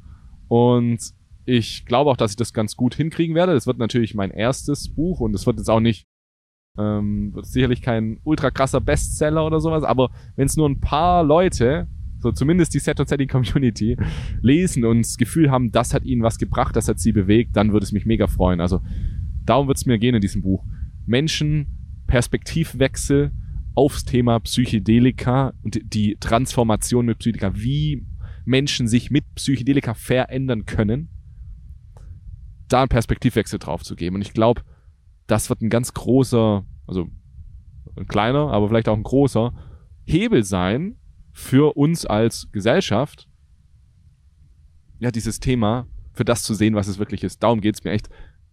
und 0.47 1.13
ich 1.45 1.85
glaube 1.85 2.11
auch, 2.11 2.17
dass 2.17 2.31
ich 2.31 2.37
das 2.37 2.53
ganz 2.53 2.75
gut 2.75 2.95
hinkriegen 2.95 3.35
werde. 3.35 3.53
Das 3.53 3.67
wird 3.67 3.77
natürlich 3.77 4.13
mein 4.15 4.31
erstes 4.31 4.93
Buch 4.93 5.19
und 5.19 5.33
es 5.33 5.45
wird 5.45 5.57
jetzt 5.57 5.69
auch 5.69 5.79
nicht, 5.79 6.05
ähm, 6.77 7.33
wird 7.33 7.47
sicherlich 7.47 7.81
kein 7.81 8.19
ultra 8.23 8.51
krasser 8.51 8.81
Bestseller 8.81 9.45
oder 9.45 9.59
sowas, 9.59 9.83
aber 9.83 10.11
wenn 10.35 10.45
es 10.45 10.57
nur 10.57 10.69
ein 10.69 10.79
paar 10.79 11.23
Leute, 11.23 11.87
so 12.19 12.31
zumindest 12.31 12.73
die 12.73 12.79
Set 12.79 12.99
und 12.99 13.09
Setting 13.09 13.27
Community, 13.27 13.97
lesen 14.41 14.85
und 14.85 14.99
das 14.99 15.17
Gefühl 15.17 15.49
haben, 15.49 15.71
das 15.71 15.93
hat 15.93 16.03
ihnen 16.03 16.21
was 16.21 16.37
gebracht, 16.37 16.75
das 16.75 16.87
hat 16.87 16.99
sie 16.99 17.11
bewegt, 17.11 17.55
dann 17.55 17.71
würde 17.71 17.85
es 17.85 17.91
mich 17.91 18.05
mega 18.05 18.27
freuen. 18.27 18.61
Also 18.61 18.81
darum 19.45 19.67
wird 19.67 19.77
es 19.77 19.85
mir 19.85 19.97
gehen 19.97 20.15
in 20.15 20.21
diesem 20.21 20.41
Buch. 20.41 20.63
Menschen, 21.05 22.03
Perspektivwechsel 22.07 23.31
aufs 23.73 24.03
Thema 24.03 24.39
Psychedelika 24.39 25.53
und 25.63 25.79
die 25.83 26.17
Transformation 26.19 27.05
mit 27.05 27.19
Psychedelika, 27.19 27.55
wie 27.55 28.05
Menschen 28.45 28.87
sich 28.87 29.09
mit 29.09 29.23
Psychedelika 29.35 29.93
verändern 29.93 30.65
können 30.65 31.09
da 32.70 32.82
einen 32.82 32.89
Perspektivwechsel 32.89 33.59
drauf 33.59 33.84
zu 33.84 33.95
geben. 33.95 34.15
Und 34.15 34.22
ich 34.22 34.34
glaube, 34.34 34.61
das 35.28 35.49
wird 35.49 35.61
ein 35.61 35.70
ganz 35.70 35.93
großer, 35.93 36.65
also 36.88 37.07
ein 37.97 38.07
kleiner, 38.07 38.51
aber 38.51 38.67
vielleicht 38.70 38.89
auch 38.89 38.97
ein 38.97 39.03
großer 39.03 39.53
Hebel 40.05 40.43
sein 40.43 40.97
für 41.32 41.78
uns 41.78 42.05
als 42.05 42.49
Gesellschaft, 42.51 43.28
ja, 44.99 45.11
dieses 45.11 45.39
Thema, 45.39 45.88
für 46.13 46.26
das 46.26 46.43
zu 46.43 46.53
sehen, 46.53 46.76
was 46.76 46.88
es 46.88 46.99
wirklich 46.99 47.24
ist. 47.24 47.41
Darum 47.43 47.61
geht 47.61 47.76
es 47.76 47.84
mir 47.84 47.91
echt, 47.91 48.09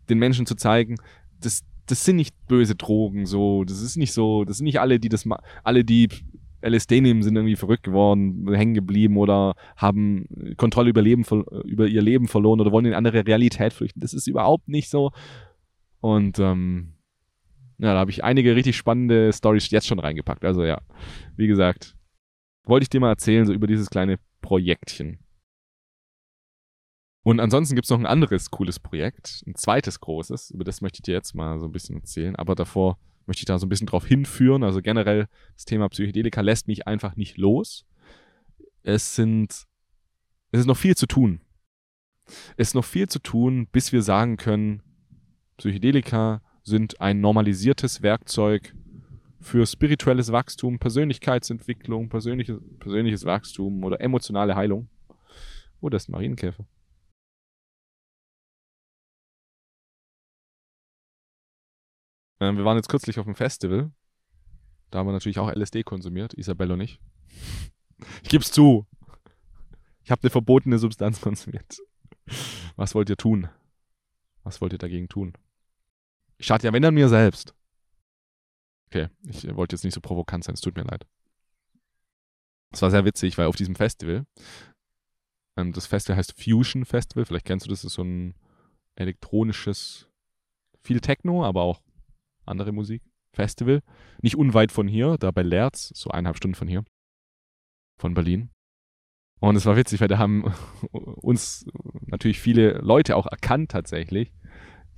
den 0.08 0.18
Menschen 0.18 0.46
zu 0.46 0.54
zeigen, 0.54 0.96
das, 1.40 1.64
das 1.86 2.04
sind 2.04 2.16
nicht 2.16 2.34
böse 2.46 2.76
Drogen, 2.76 3.26
so, 3.26 3.64
das 3.64 3.80
ist 3.80 3.96
nicht 3.96 4.12
so, 4.12 4.44
das 4.44 4.58
sind 4.58 4.64
nicht 4.64 4.80
alle, 4.80 5.00
die 5.00 5.08
das, 5.08 5.24
alle, 5.64 5.84
die 5.84 6.08
LSD 6.62 7.00
nehmen, 7.00 7.22
sind 7.22 7.36
irgendwie 7.36 7.56
verrückt 7.56 7.82
geworden, 7.82 8.46
hängen 8.52 8.74
geblieben 8.74 9.16
oder 9.16 9.54
haben 9.76 10.26
Kontrolle 10.56 10.90
über, 10.90 11.02
Leben, 11.02 11.24
über 11.64 11.86
ihr 11.86 12.02
Leben 12.02 12.28
verloren 12.28 12.60
oder 12.60 12.72
wollen 12.72 12.86
in 12.86 12.94
andere 12.94 13.26
Realität 13.26 13.72
flüchten. 13.72 14.00
Das 14.00 14.14
ist 14.14 14.26
überhaupt 14.26 14.68
nicht 14.68 14.88
so. 14.88 15.12
Und 16.00 16.38
ähm, 16.38 16.94
ja, 17.78 17.92
da 17.92 17.98
habe 17.98 18.10
ich 18.10 18.24
einige 18.24 18.56
richtig 18.56 18.76
spannende 18.76 19.32
Stories 19.32 19.70
jetzt 19.70 19.86
schon 19.86 19.98
reingepackt. 19.98 20.44
Also 20.44 20.64
ja, 20.64 20.80
wie 21.36 21.46
gesagt, 21.46 21.96
wollte 22.64 22.84
ich 22.84 22.90
dir 22.90 23.00
mal 23.00 23.10
erzählen, 23.10 23.46
so 23.46 23.52
über 23.52 23.66
dieses 23.66 23.90
kleine 23.90 24.18
Projektchen. 24.40 25.18
Und 27.22 27.40
ansonsten 27.40 27.74
gibt 27.74 27.86
es 27.86 27.90
noch 27.90 27.98
ein 27.98 28.06
anderes 28.06 28.52
cooles 28.52 28.78
Projekt, 28.78 29.42
ein 29.46 29.56
zweites 29.56 30.00
großes, 30.00 30.52
über 30.52 30.62
das 30.62 30.80
möchte 30.80 30.98
ich 30.98 31.02
dir 31.02 31.14
jetzt 31.14 31.34
mal 31.34 31.58
so 31.58 31.66
ein 31.66 31.72
bisschen 31.72 31.96
erzählen. 31.96 32.36
Aber 32.36 32.54
davor 32.54 32.98
möchte 33.26 33.40
ich 33.40 33.46
da 33.46 33.58
so 33.58 33.66
ein 33.66 33.68
bisschen 33.68 33.86
drauf 33.86 34.06
hinführen. 34.06 34.62
Also 34.62 34.80
generell 34.80 35.28
das 35.54 35.64
Thema 35.64 35.88
Psychedelika 35.88 36.40
lässt 36.40 36.68
mich 36.68 36.86
einfach 36.86 37.16
nicht 37.16 37.36
los. 37.38 37.86
Es 38.82 39.14
sind, 39.14 39.66
es 40.52 40.60
ist 40.60 40.66
noch 40.66 40.76
viel 40.76 40.96
zu 40.96 41.06
tun. 41.06 41.40
Es 42.56 42.68
ist 42.68 42.74
noch 42.74 42.84
viel 42.84 43.08
zu 43.08 43.18
tun, 43.18 43.68
bis 43.70 43.92
wir 43.92 44.02
sagen 44.02 44.36
können, 44.36 44.82
Psychedelika 45.58 46.42
sind 46.62 47.00
ein 47.00 47.20
normalisiertes 47.20 48.02
Werkzeug 48.02 48.74
für 49.40 49.64
spirituelles 49.66 50.32
Wachstum, 50.32 50.78
Persönlichkeitsentwicklung, 50.78 52.08
persönliches, 52.08 52.58
persönliches 52.80 53.24
Wachstum 53.24 53.84
oder 53.84 54.00
emotionale 54.00 54.56
Heilung. 54.56 54.88
Oh, 55.80 55.88
das 55.88 56.04
ist 56.04 56.08
ein 56.08 56.12
Marienkäfer. 56.12 56.66
Ähm, 62.46 62.56
wir 62.56 62.64
waren 62.64 62.76
jetzt 62.76 62.88
kürzlich 62.88 63.18
auf 63.18 63.26
dem 63.26 63.34
Festival. 63.34 63.90
Da 64.90 64.98
haben 64.98 65.08
wir 65.08 65.12
natürlich 65.12 65.38
auch 65.38 65.50
LSD 65.50 65.82
konsumiert, 65.82 66.34
Isabelle 66.34 66.74
und 66.74 66.80
ich. 66.80 67.00
Ich 68.22 68.28
geb's 68.28 68.52
zu. 68.52 68.86
Ich 70.02 70.10
habe 70.10 70.20
eine 70.22 70.28
verbotene 70.28 70.78
Substanz 70.78 71.18
konsumiert. 71.22 71.78
Was 72.76 72.94
wollt 72.94 73.08
ihr 73.08 73.16
tun? 73.16 73.48
Was 74.42 74.60
wollt 74.60 74.74
ihr 74.74 74.78
dagegen 74.78 75.08
tun? 75.08 75.32
Ich 76.36 76.44
schade 76.44 76.66
ja, 76.66 76.74
wenn 76.74 76.82
dann 76.82 76.92
mir 76.92 77.08
selbst. 77.08 77.54
Okay, 78.88 79.08
ich 79.26 79.56
wollte 79.56 79.74
jetzt 79.74 79.82
nicht 79.82 79.94
so 79.94 80.02
provokant 80.02 80.44
sein, 80.44 80.54
es 80.54 80.60
tut 80.60 80.76
mir 80.76 80.84
leid. 80.84 81.06
Es 82.70 82.82
war 82.82 82.90
sehr 82.90 83.06
witzig, 83.06 83.38
weil 83.38 83.46
auf 83.46 83.56
diesem 83.56 83.74
Festival, 83.74 84.26
ähm, 85.56 85.72
das 85.72 85.86
Festival 85.86 86.18
heißt 86.18 86.38
Fusion 86.38 86.84
Festival, 86.84 87.24
vielleicht 87.24 87.46
kennst 87.46 87.64
du 87.64 87.70
das, 87.70 87.80
das 87.80 87.92
ist 87.92 87.94
so 87.94 88.02
ein 88.02 88.34
elektronisches, 88.94 90.10
viel 90.82 91.00
Techno, 91.00 91.46
aber 91.46 91.62
auch 91.62 91.80
andere 92.46 92.72
Musik, 92.72 93.02
Festival. 93.32 93.82
Nicht 94.22 94.36
unweit 94.36 94.72
von 94.72 94.88
hier, 94.88 95.16
da 95.18 95.30
bei 95.30 95.42
Lerz, 95.42 95.92
so 95.94 96.10
eineinhalb 96.10 96.36
Stunden 96.36 96.54
von 96.54 96.68
hier, 96.68 96.84
von 97.98 98.14
Berlin. 98.14 98.50
Und 99.40 99.56
es 99.56 99.66
war 99.66 99.76
witzig, 99.76 100.00
weil 100.00 100.08
da 100.08 100.18
haben 100.18 100.44
uns 100.92 101.66
natürlich 102.06 102.40
viele 102.40 102.78
Leute 102.78 103.16
auch 103.16 103.26
erkannt 103.26 103.70
tatsächlich, 103.70 104.32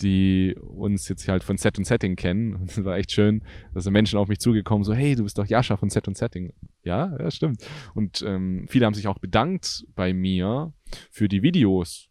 die 0.01 0.55
uns 0.61 1.09
jetzt 1.09 1.27
halt 1.29 1.43
von 1.43 1.57
Set 1.57 1.77
und 1.79 1.85
Setting 1.85 2.15
kennen. 2.15 2.55
Und 2.55 2.71
es 2.71 2.85
war 2.85 2.97
echt 2.97 3.11
schön, 3.11 3.43
dass 3.75 3.85
da 3.85 3.91
Menschen 3.91 4.19
auf 4.19 4.29
mich 4.29 4.39
zugekommen, 4.39 4.85
so, 4.85 4.95
hey, 4.95 5.17
du 5.17 5.25
bist 5.25 5.39
doch 5.39 5.47
Jascha 5.47 5.77
von 5.77 5.91
Set 5.91 6.07
und 6.07 6.17
Setting. 6.17 6.53
Ja, 6.85 7.17
ja, 7.19 7.31
stimmt. 7.31 7.67
Und 7.95 8.23
ähm, 8.23 8.67
viele 8.69 8.87
haben 8.87 8.95
sich 8.95 9.09
auch 9.09 9.19
bedankt 9.19 9.85
bei 9.95 10.15
mir 10.15 10.73
für 11.11 11.29
die 11.29 11.43
Videos, 11.43 12.09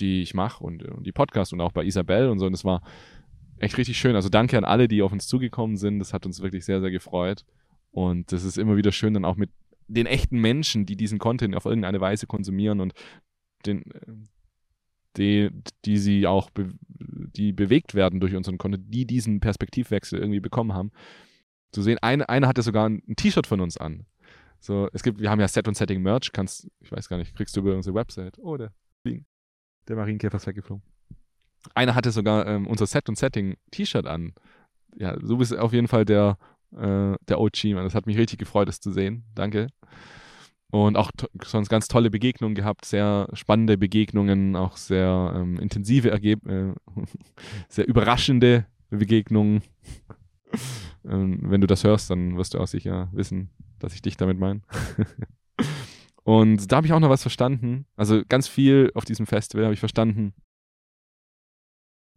die 0.00 0.22
ich 0.22 0.34
mache 0.34 0.64
und, 0.64 0.82
und 0.82 1.06
die 1.06 1.12
Podcasts 1.12 1.52
und 1.52 1.60
auch 1.60 1.72
bei 1.72 1.84
Isabel 1.84 2.30
und 2.30 2.38
so. 2.38 2.46
Und 2.46 2.54
es 2.54 2.64
war 2.64 2.82
echt 3.58 3.78
richtig 3.78 3.98
schön. 3.98 4.16
Also 4.16 4.28
danke 4.28 4.58
an 4.58 4.64
alle, 4.64 4.88
die 4.88 5.02
auf 5.02 5.12
uns 5.12 5.26
zugekommen 5.26 5.76
sind. 5.76 5.98
Das 5.98 6.12
hat 6.12 6.26
uns 6.26 6.40
wirklich 6.40 6.64
sehr, 6.64 6.80
sehr 6.80 6.90
gefreut. 6.90 7.44
Und 7.90 8.32
das 8.32 8.44
ist 8.44 8.58
immer 8.58 8.76
wieder 8.76 8.92
schön, 8.92 9.14
dann 9.14 9.24
auch 9.24 9.36
mit 9.36 9.50
den 9.88 10.06
echten 10.06 10.38
Menschen, 10.40 10.86
die 10.86 10.96
diesen 10.96 11.18
Content 11.18 11.56
auf 11.56 11.64
irgendeine 11.64 12.00
Weise 12.00 12.26
konsumieren 12.26 12.80
und 12.80 12.92
den, 13.64 13.84
die, 15.16 15.50
die 15.84 15.98
sie 15.98 16.26
auch, 16.26 16.50
be 16.50 16.72
die 16.88 17.52
bewegt 17.52 17.94
werden 17.94 18.20
durch 18.20 18.34
unseren 18.34 18.58
Content, 18.58 18.84
die 18.92 19.06
diesen 19.06 19.40
Perspektivwechsel 19.40 20.18
irgendwie 20.18 20.40
bekommen 20.40 20.72
haben, 20.72 20.90
zu 21.72 21.82
sehen. 21.82 21.98
Eine, 21.98 22.28
eine 22.28 22.48
hatte 22.48 22.62
sogar 22.62 22.88
ein, 22.88 23.02
ein 23.08 23.16
T-Shirt 23.16 23.46
von 23.46 23.60
uns 23.60 23.76
an. 23.76 24.06
So, 24.60 24.88
es 24.92 25.02
gibt, 25.02 25.20
wir 25.20 25.30
haben 25.30 25.40
ja 25.40 25.48
Set 25.48 25.68
und 25.68 25.76
Setting 25.76 26.02
Merch, 26.02 26.32
kannst, 26.32 26.68
ich 26.80 26.90
weiß 26.90 27.08
gar 27.08 27.18
nicht, 27.18 27.34
kriegst 27.34 27.56
du 27.56 27.60
über 27.60 27.74
unsere 27.74 27.94
Website. 27.94 28.38
Oh, 28.38 28.56
der. 28.56 28.72
Der 29.88 29.94
Marienkäfer 29.96 30.36
ist 30.36 30.46
weggeflogen. 30.46 30.82
Einer 31.74 31.94
hatte 31.94 32.10
sogar 32.10 32.46
ähm, 32.46 32.66
unser 32.66 32.86
Set 32.86 33.08
und 33.08 33.18
Setting 33.18 33.56
T-Shirt 33.70 34.06
an. 34.06 34.32
Ja, 34.96 35.16
du 35.16 35.36
bist 35.38 35.56
auf 35.56 35.72
jeden 35.72 35.88
Fall 35.88 36.04
der, 36.04 36.38
äh, 36.72 37.14
der 37.28 37.40
OG, 37.40 37.64
man. 37.74 37.84
Das 37.84 37.94
hat 37.94 38.06
mich 38.06 38.16
richtig 38.16 38.38
gefreut, 38.38 38.68
das 38.68 38.80
zu 38.80 38.92
sehen. 38.92 39.24
Danke. 39.34 39.68
Und 40.70 40.96
auch 40.96 41.10
sonst 41.44 41.68
ganz 41.68 41.86
tolle 41.86 42.10
Begegnungen 42.10 42.54
gehabt, 42.54 42.84
sehr 42.84 43.28
spannende 43.34 43.78
Begegnungen, 43.78 44.56
auch 44.56 44.76
sehr 44.76 45.32
ähm, 45.34 45.58
intensive 45.58 46.10
Ergebnisse, 46.10 46.74
äh, 46.96 47.02
sehr 47.68 47.86
überraschende 47.86 48.66
Begegnungen. 48.90 49.62
ähm, 51.04 51.38
wenn 51.42 51.60
du 51.60 51.66
das 51.66 51.84
hörst, 51.84 52.10
dann 52.10 52.36
wirst 52.36 52.54
du 52.54 52.58
auch 52.58 52.66
sicher 52.66 53.08
wissen, 53.12 53.50
dass 53.78 53.94
ich 53.94 54.02
dich 54.02 54.16
damit 54.16 54.38
meine. 54.38 54.62
Und 56.24 56.72
da 56.72 56.76
habe 56.76 56.86
ich 56.88 56.92
auch 56.92 56.98
noch 56.98 57.10
was 57.10 57.22
verstanden. 57.22 57.86
Also 57.94 58.22
ganz 58.28 58.48
viel 58.48 58.90
auf 58.94 59.04
diesem 59.04 59.26
Festival 59.26 59.64
habe 59.64 59.74
ich 59.74 59.80
verstanden. 59.80 60.34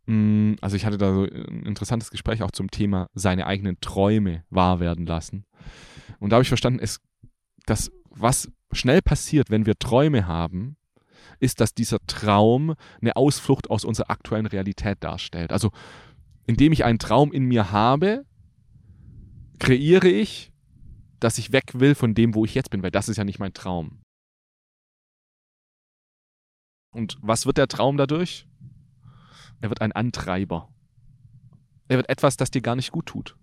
Mm, 0.09 0.55
also 0.61 0.75
ich 0.75 0.85
hatte 0.85 0.97
da 0.97 1.13
so 1.13 1.23
ein 1.23 1.63
interessantes 1.65 2.11
Gespräch 2.11 2.43
auch 2.43 2.51
zum 2.51 2.71
Thema 2.71 3.07
seine 3.13 3.45
eigenen 3.47 3.79
Träume 3.81 4.43
wahr 4.49 4.79
werden 4.79 5.05
lassen. 5.05 5.45
Und 6.19 6.31
da 6.31 6.35
habe 6.35 6.43
ich 6.43 6.49
verstanden, 6.49 6.79
es, 6.81 6.99
dass 7.65 7.91
was 8.09 8.49
schnell 8.71 9.01
passiert, 9.01 9.49
wenn 9.49 9.65
wir 9.65 9.75
Träume 9.77 10.27
haben, 10.27 10.77
ist, 11.39 11.61
dass 11.61 11.73
dieser 11.73 11.99
Traum 12.07 12.75
eine 13.01 13.15
Ausflucht 13.15 13.69
aus 13.69 13.85
unserer 13.85 14.09
aktuellen 14.09 14.45
Realität 14.45 14.97
darstellt. 15.01 15.51
Also 15.51 15.71
indem 16.47 16.71
ich 16.73 16.83
einen 16.83 16.99
Traum 16.99 17.31
in 17.31 17.45
mir 17.45 17.71
habe, 17.71 18.25
kreiere 19.59 20.07
ich 20.07 20.51
dass 21.19 21.37
ich 21.37 21.51
weg 21.51 21.71
will 21.75 21.95
von 21.95 22.13
dem, 22.13 22.33
wo 22.33 22.45
ich 22.45 22.55
jetzt 22.55 22.69
bin, 22.69 22.83
weil 22.83 22.91
das 22.91 23.09
ist 23.09 23.17
ja 23.17 23.23
nicht 23.23 23.39
mein 23.39 23.53
Traum. 23.53 24.01
Und 26.91 27.17
was 27.21 27.45
wird 27.45 27.57
der 27.57 27.67
Traum 27.67 27.97
dadurch? 27.97 28.47
Er 29.61 29.69
wird 29.69 29.81
ein 29.81 29.91
Antreiber. 29.91 30.69
Er 31.87 31.97
wird 31.97 32.09
etwas, 32.09 32.37
das 32.37 32.51
dir 32.51 32.61
gar 32.61 32.75
nicht 32.75 32.91
gut 32.91 33.07
tut. 33.07 33.35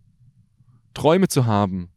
Träume 0.94 1.28
zu 1.28 1.46
haben, 1.46 1.90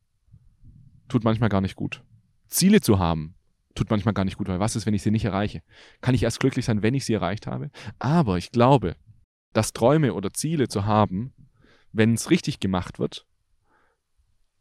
tut 1.07 1.23
manchmal 1.23 1.49
gar 1.49 1.61
nicht 1.61 1.75
gut. 1.75 2.03
Ziele 2.47 2.81
zu 2.81 2.99
haben, 2.99 3.35
tut 3.75 3.89
manchmal 3.89 4.13
gar 4.13 4.25
nicht 4.25 4.37
gut, 4.37 4.47
weil 4.47 4.59
was 4.59 4.75
ist, 4.75 4.85
wenn 4.85 4.93
ich 4.93 5.03
sie 5.03 5.11
nicht 5.11 5.25
erreiche? 5.25 5.61
Kann 6.01 6.15
ich 6.15 6.23
erst 6.23 6.39
glücklich 6.39 6.65
sein, 6.65 6.81
wenn 6.81 6.95
ich 6.95 7.05
sie 7.05 7.13
erreicht 7.13 7.47
habe? 7.47 7.71
Aber 7.99 8.37
ich 8.37 8.51
glaube, 8.51 8.95
dass 9.53 9.73
Träume 9.73 10.13
oder 10.13 10.31
Ziele 10.33 10.67
zu 10.67 10.85
haben, 10.85 11.33
wenn 11.91 12.13
es 12.13 12.29
richtig 12.29 12.59
gemacht 12.59 12.99
wird, 12.99 13.25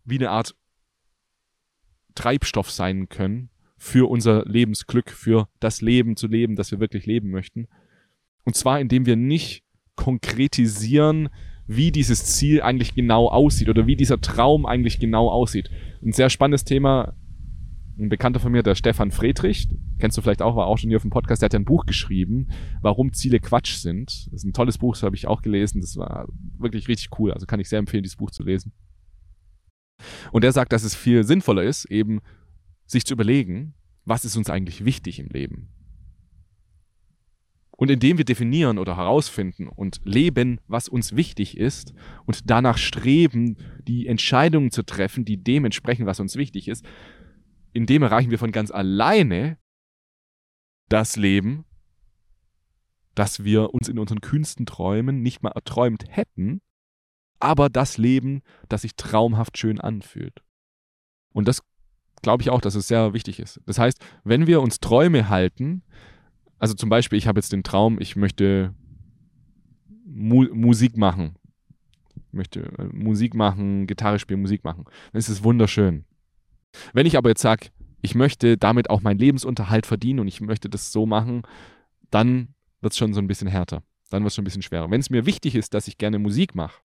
wie 0.04 0.18
eine 0.18 0.30
Art 0.30 0.54
Treibstoff 2.14 2.70
sein 2.70 3.08
können 3.08 3.50
für 3.76 4.10
unser 4.10 4.44
Lebensglück, 4.44 5.10
für 5.10 5.48
das 5.60 5.80
Leben 5.80 6.16
zu 6.16 6.26
leben, 6.26 6.56
das 6.56 6.70
wir 6.70 6.80
wirklich 6.80 7.06
leben 7.06 7.30
möchten. 7.30 7.68
Und 8.48 8.54
zwar, 8.54 8.80
indem 8.80 9.04
wir 9.04 9.16
nicht 9.16 9.62
konkretisieren, 9.94 11.28
wie 11.66 11.92
dieses 11.92 12.24
Ziel 12.24 12.62
eigentlich 12.62 12.94
genau 12.94 13.28
aussieht 13.28 13.68
oder 13.68 13.86
wie 13.86 13.94
dieser 13.94 14.22
Traum 14.22 14.64
eigentlich 14.64 14.98
genau 14.98 15.28
aussieht. 15.28 15.68
Ein 16.02 16.12
sehr 16.12 16.30
spannendes 16.30 16.64
Thema. 16.64 17.12
Ein 17.98 18.08
Bekannter 18.08 18.40
von 18.40 18.50
mir, 18.50 18.62
der 18.62 18.74
Stefan 18.74 19.10
Friedrich, 19.10 19.68
kennst 19.98 20.16
du 20.16 20.22
vielleicht 20.22 20.40
auch, 20.40 20.56
war 20.56 20.66
auch 20.66 20.78
schon 20.78 20.88
hier 20.88 20.96
auf 20.96 21.02
dem 21.02 21.10
Podcast, 21.10 21.42
der 21.42 21.48
hat 21.48 21.52
ja 21.52 21.58
ein 21.58 21.66
Buch 21.66 21.84
geschrieben, 21.84 22.48
warum 22.80 23.12
Ziele 23.12 23.38
Quatsch 23.38 23.74
sind. 23.74 24.28
Das 24.32 24.32
ist 24.32 24.44
ein 24.44 24.54
tolles 24.54 24.78
Buch, 24.78 24.94
das 24.94 25.02
habe 25.02 25.14
ich 25.14 25.26
auch 25.26 25.42
gelesen. 25.42 25.82
Das 25.82 25.98
war 25.98 26.26
wirklich 26.56 26.88
richtig 26.88 27.10
cool. 27.18 27.34
Also 27.34 27.44
kann 27.44 27.60
ich 27.60 27.68
sehr 27.68 27.80
empfehlen, 27.80 28.02
dieses 28.02 28.16
Buch 28.16 28.30
zu 28.30 28.44
lesen. 28.44 28.72
Und 30.32 30.42
er 30.42 30.52
sagt, 30.52 30.72
dass 30.72 30.84
es 30.84 30.94
viel 30.94 31.22
sinnvoller 31.22 31.64
ist, 31.64 31.84
eben 31.84 32.20
sich 32.86 33.04
zu 33.04 33.12
überlegen, 33.12 33.74
was 34.06 34.24
ist 34.24 34.38
uns 34.38 34.48
eigentlich 34.48 34.86
wichtig 34.86 35.18
im 35.18 35.28
Leben. 35.28 35.68
Und 37.80 37.92
indem 37.92 38.18
wir 38.18 38.24
definieren 38.24 38.76
oder 38.76 38.96
herausfinden 38.96 39.68
und 39.68 40.00
leben, 40.02 40.60
was 40.66 40.88
uns 40.88 41.14
wichtig 41.14 41.56
ist 41.56 41.94
und 42.26 42.50
danach 42.50 42.76
streben, 42.76 43.56
die 43.86 44.08
Entscheidungen 44.08 44.72
zu 44.72 44.82
treffen, 44.82 45.24
die 45.24 45.36
dementsprechend, 45.36 46.06
was 46.06 46.18
uns 46.18 46.34
wichtig 46.34 46.66
ist, 46.66 46.84
indem 47.72 48.02
erreichen 48.02 48.32
wir 48.32 48.38
von 48.40 48.50
ganz 48.50 48.72
alleine 48.72 49.58
das 50.88 51.14
Leben, 51.14 51.66
das 53.14 53.44
wir 53.44 53.72
uns 53.72 53.88
in 53.88 54.00
unseren 54.00 54.20
kühnsten 54.20 54.66
Träumen 54.66 55.22
nicht 55.22 55.44
mal 55.44 55.52
erträumt 55.52 56.04
hätten, 56.08 56.60
aber 57.38 57.68
das 57.68 57.96
Leben, 57.96 58.42
das 58.68 58.82
sich 58.82 58.96
traumhaft 58.96 59.56
schön 59.56 59.80
anfühlt. 59.80 60.42
Und 61.32 61.46
das 61.46 61.62
glaube 62.22 62.42
ich 62.42 62.50
auch, 62.50 62.60
dass 62.60 62.74
es 62.74 62.88
sehr 62.88 63.12
wichtig 63.12 63.38
ist. 63.38 63.60
Das 63.66 63.78
heißt, 63.78 64.04
wenn 64.24 64.48
wir 64.48 64.60
uns 64.60 64.80
Träume 64.80 65.28
halten, 65.28 65.84
also 66.58 66.74
zum 66.74 66.88
Beispiel, 66.88 67.18
ich 67.18 67.26
habe 67.26 67.38
jetzt 67.38 67.52
den 67.52 67.62
Traum, 67.62 68.00
ich 68.00 68.16
möchte 68.16 68.74
Mu 70.04 70.46
Musik 70.52 70.96
machen. 70.96 71.36
Ich 72.16 72.32
möchte 72.32 72.60
äh, 72.78 72.84
Musik 72.92 73.34
machen, 73.34 73.86
Gitarre 73.86 74.18
spielen, 74.18 74.40
Musik 74.40 74.64
machen. 74.64 74.84
Dann 75.12 75.18
ist 75.18 75.28
es 75.28 75.44
wunderschön. 75.44 76.04
Wenn 76.92 77.06
ich 77.06 77.16
aber 77.16 77.30
jetzt 77.30 77.42
sage, 77.42 77.68
ich 78.02 78.14
möchte 78.14 78.56
damit 78.56 78.90
auch 78.90 79.00
meinen 79.00 79.18
Lebensunterhalt 79.18 79.86
verdienen 79.86 80.20
und 80.20 80.28
ich 80.28 80.40
möchte 80.40 80.68
das 80.68 80.92
so 80.92 81.06
machen, 81.06 81.42
dann 82.10 82.54
wird 82.80 82.92
es 82.92 82.98
schon 82.98 83.14
so 83.14 83.20
ein 83.20 83.26
bisschen 83.26 83.48
härter. 83.48 83.82
Dann 84.10 84.22
wird 84.22 84.30
es 84.30 84.34
schon 84.34 84.42
ein 84.42 84.46
bisschen 84.46 84.62
schwerer. 84.62 84.90
Wenn 84.90 85.00
es 85.00 85.10
mir 85.10 85.26
wichtig 85.26 85.54
ist, 85.54 85.74
dass 85.74 85.88
ich 85.88 85.98
gerne 85.98 86.18
Musik 86.18 86.54
mache, 86.54 86.80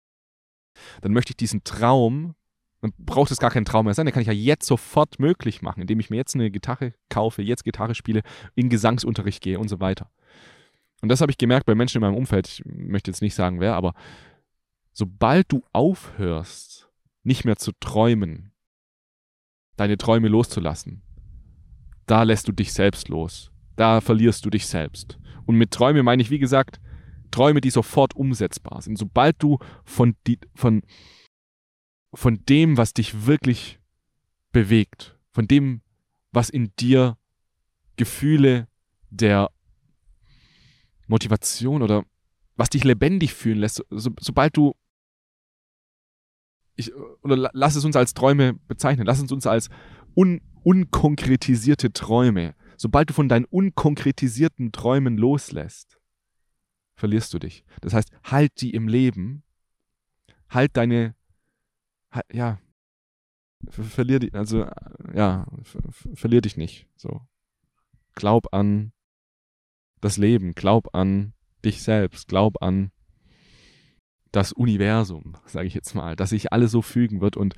dann 1.03 1.13
möchte 1.13 1.33
ich 1.33 1.37
diesen 1.37 1.65
Traum, 1.65 2.35
dann 2.81 2.93
braucht 2.99 3.31
es 3.31 3.39
gar 3.39 3.51
kein 3.51 3.65
Traum 3.65 3.85
mehr 3.85 3.95
sein, 3.95 4.07
den 4.07 4.13
kann 4.13 4.23
ich 4.23 4.29
ja 4.29 4.33
jetzt 4.33 4.67
sofort 4.67 5.19
möglich 5.19 5.63
machen, 5.63 5.83
indem 5.83 6.01
ich 6.01 6.11
mir 6.11 6.17
jetzt 6.17 6.35
eine 6.35 6.51
Gitarre 6.51 6.95
kaufe, 7.09 7.43
jetzt 7.43 7.65
Gitarre 7.65 7.95
spiele, 7.95 8.23
in 8.55 8.71
Gesangsunterricht 8.71 9.43
gehe 9.43 9.59
und 9.59 9.69
so 9.69 9.81
weiter. 9.81 10.11
Und 11.03 11.09
das 11.09 11.21
habe 11.21 11.31
ich 11.31 11.39
gemerkt 11.39 11.67
bei 11.67 11.75
Menschen 11.75 11.99
in 11.99 12.03
meinem 12.03 12.17
Umfeld, 12.17 12.49
ich 12.49 12.63
möchte 12.65 13.11
jetzt 13.11 13.23
nicht 13.23 13.35
sagen 13.35 13.61
wer, 13.61 13.75
aber 13.75 13.95
sobald 14.93 15.51
du 15.53 15.63
aufhörst, 15.73 16.89
nicht 17.23 17.45
mehr 17.45 17.57
zu 17.57 17.73
träumen, 17.81 18.53
deine 19.77 19.99
Träume 19.99 20.29
loszulassen, 20.29 21.03
da 22.07 22.23
lässt 22.23 22.49
du 22.49 22.53
dich 22.53 22.73
selbst 22.73 23.09
los. 23.09 23.51
Da 23.77 24.01
verlierst 24.01 24.45
du 24.45 24.51
dich 24.51 24.67
selbst. 24.67 25.19
Und 25.47 25.57
mit 25.57 25.71
Träume 25.71 26.03
meine 26.03 26.23
ich, 26.23 26.31
wie 26.31 26.39
gesagt, 26.39 26.81
Träume, 27.31 27.61
die 27.61 27.71
sofort 27.71 28.17
umsetzbar 28.17 28.83
sind. 28.83 28.99
Sobald 28.99 29.43
du 29.43 29.59
von, 29.85 30.17
die, 30.27 30.39
von, 30.55 30.83
von 32.15 32.45
dem, 32.47 32.77
was 32.77 32.93
dich 32.93 33.27
wirklich 33.27 33.79
bewegt, 34.53 35.19
von 35.33 35.47
dem, 35.47 35.83
was 36.33 36.51
in 36.51 36.73
dir 36.79 37.17
Gefühle 37.97 38.69
der 39.11 39.51
Motivation 41.07 41.83
oder 41.83 42.05
was 42.57 42.71
dich 42.71 42.85
lebendig 42.85 43.35
fühlen 43.35 43.59
lässt, 43.59 43.85
so, 43.91 44.11
sobald 44.19 44.57
du 44.57 44.75
ich, 46.77 46.95
oder 47.23 47.51
lass 47.53 47.77
es 47.77 47.85
uns 47.85 47.97
als 47.97 48.15
Träume 48.15 48.55
bezeichnen, 48.55 49.07
lass 49.07 49.23
es 49.23 49.31
uns 49.31 49.47
als 49.47 49.69
un, 50.15 50.41
unkonkretisierte 50.63 51.93
Träume. 51.93 52.55
Sobald 52.77 53.11
du 53.11 53.15
von 53.15 53.29
deinen 53.29 53.45
unkonkretisierten 53.45 54.73
Träumen 54.73 55.17
loslässt, 55.19 55.99
verlierst 56.95 57.35
du 57.35 57.39
dich. 57.39 57.65
Das 57.83 57.93
heißt, 57.93 58.11
halt 58.25 58.61
die 58.61 58.71
im 58.71 58.89
Leben, 58.89 59.43
halt 60.49 60.77
deine, 60.77 61.15
ja, 62.33 62.59
verlier 63.69 64.19
die, 64.19 64.33
also, 64.33 64.67
ja, 65.15 65.47
verlier 66.15 66.41
dich 66.41 66.57
nicht, 66.57 66.87
so. 66.97 67.21
Glaub 68.15 68.53
an 68.53 68.93
das 70.01 70.17
Leben, 70.17 70.55
glaub 70.55 70.95
an 70.95 71.35
dich 71.65 71.83
selbst, 71.83 72.29
glaub 72.29 72.63
an 72.63 72.91
das 74.33 74.53
Universum, 74.53 75.37
sage 75.45 75.67
ich 75.67 75.75
jetzt 75.75 75.95
mal, 75.95 76.17
dass 76.17 76.31
sich 76.31 76.53
alles 76.53 76.71
so 76.71 76.83
fügen 76.83 77.21
wird 77.21 77.37
und 77.37 77.55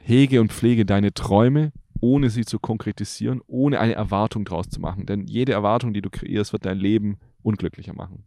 hege 0.00 0.40
und 0.40 0.52
pflege 0.52 0.84
deine 0.84 1.12
Träume, 1.12 1.72
ohne 2.00 2.30
sie 2.30 2.44
zu 2.44 2.58
konkretisieren, 2.58 3.40
ohne 3.46 3.78
eine 3.78 3.94
Erwartung 3.94 4.44
draus 4.44 4.68
zu 4.68 4.80
machen. 4.80 5.06
Denn 5.06 5.26
jede 5.26 5.52
Erwartung, 5.52 5.92
die 5.92 6.02
du 6.02 6.10
kreierst, 6.10 6.52
wird 6.52 6.64
dein 6.64 6.78
Leben 6.78 7.18
unglücklicher 7.42 7.94
machen. 7.94 8.24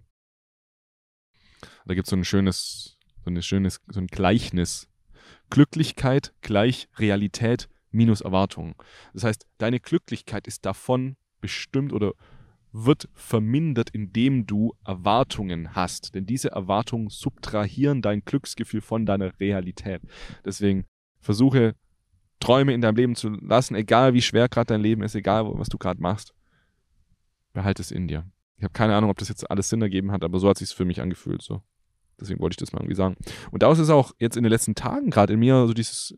Da 1.86 1.94
gibt 1.94 2.08
es 2.08 2.10
so 2.10 2.16
ein 2.16 2.24
schönes, 2.24 2.95
so 3.26 3.32
ein 3.32 3.42
schönes, 3.42 3.82
so 3.88 4.00
ein 4.00 4.08
Gleichnis. 4.08 4.88
Glücklichkeit 5.50 6.34
gleich 6.42 6.88
Realität 6.98 7.68
minus 7.92 8.22
Erwartungen. 8.22 8.76
Das 9.14 9.24
heißt, 9.24 9.46
deine 9.58 9.80
Glücklichkeit 9.80 10.48
ist 10.48 10.66
davon 10.66 11.18
bestimmt 11.42 11.94
oder 11.94 12.14
wird 12.72 13.08
vermindert, 13.14 13.90
indem 13.92 14.46
du 14.46 14.74
Erwartungen 14.86 15.76
hast. 15.76 16.14
Denn 16.14 16.26
diese 16.26 16.52
Erwartungen 16.52 17.10
subtrahieren 17.10 18.02
dein 18.02 18.24
Glücksgefühl 18.26 18.82
von 18.82 19.06
deiner 19.06 19.40
Realität. 19.40 20.02
Deswegen 20.44 20.86
versuche 21.20 21.76
Träume 22.40 22.74
in 22.74 22.82
deinem 22.82 22.98
Leben 22.98 23.16
zu 23.16 23.30
lassen, 23.30 23.76
egal 23.76 24.14
wie 24.14 24.22
schwer 24.22 24.50
gerade 24.50 24.68
dein 24.68 24.82
Leben 24.82 25.04
ist, 25.04 25.16
egal 25.16 25.46
was 25.58 25.70
du 25.70 25.78
gerade 25.78 26.02
machst. 26.02 26.34
Behalte 27.54 27.82
es 27.82 27.92
in 27.92 28.08
dir. 28.08 28.30
Ich 28.58 28.64
habe 28.64 28.74
keine 28.74 28.96
Ahnung, 28.96 29.10
ob 29.10 29.18
das 29.18 29.30
jetzt 29.30 29.50
alles 29.50 29.70
Sinn 29.70 29.82
ergeben 29.82 30.12
hat, 30.12 30.24
aber 30.24 30.40
so 30.40 30.50
hat 30.50 30.58
sich 30.58 30.70
für 30.70 30.86
mich 30.86 31.02
angefühlt. 31.02 31.42
So. 31.42 31.62
Deswegen 32.20 32.40
wollte 32.40 32.54
ich 32.54 32.58
das 32.58 32.72
mal 32.72 32.80
irgendwie 32.80 32.96
sagen. 32.96 33.16
Und 33.52 33.64
daraus 33.64 33.80
ist 33.80 33.90
auch 33.90 34.14
jetzt 34.20 34.38
in 34.38 34.44
den 34.44 34.52
letzten 34.52 34.76
Tagen 34.76 35.10
gerade 35.10 35.34
in 35.34 35.40
mir 35.40 35.68
so 35.68 35.74
dieses, 35.74 36.16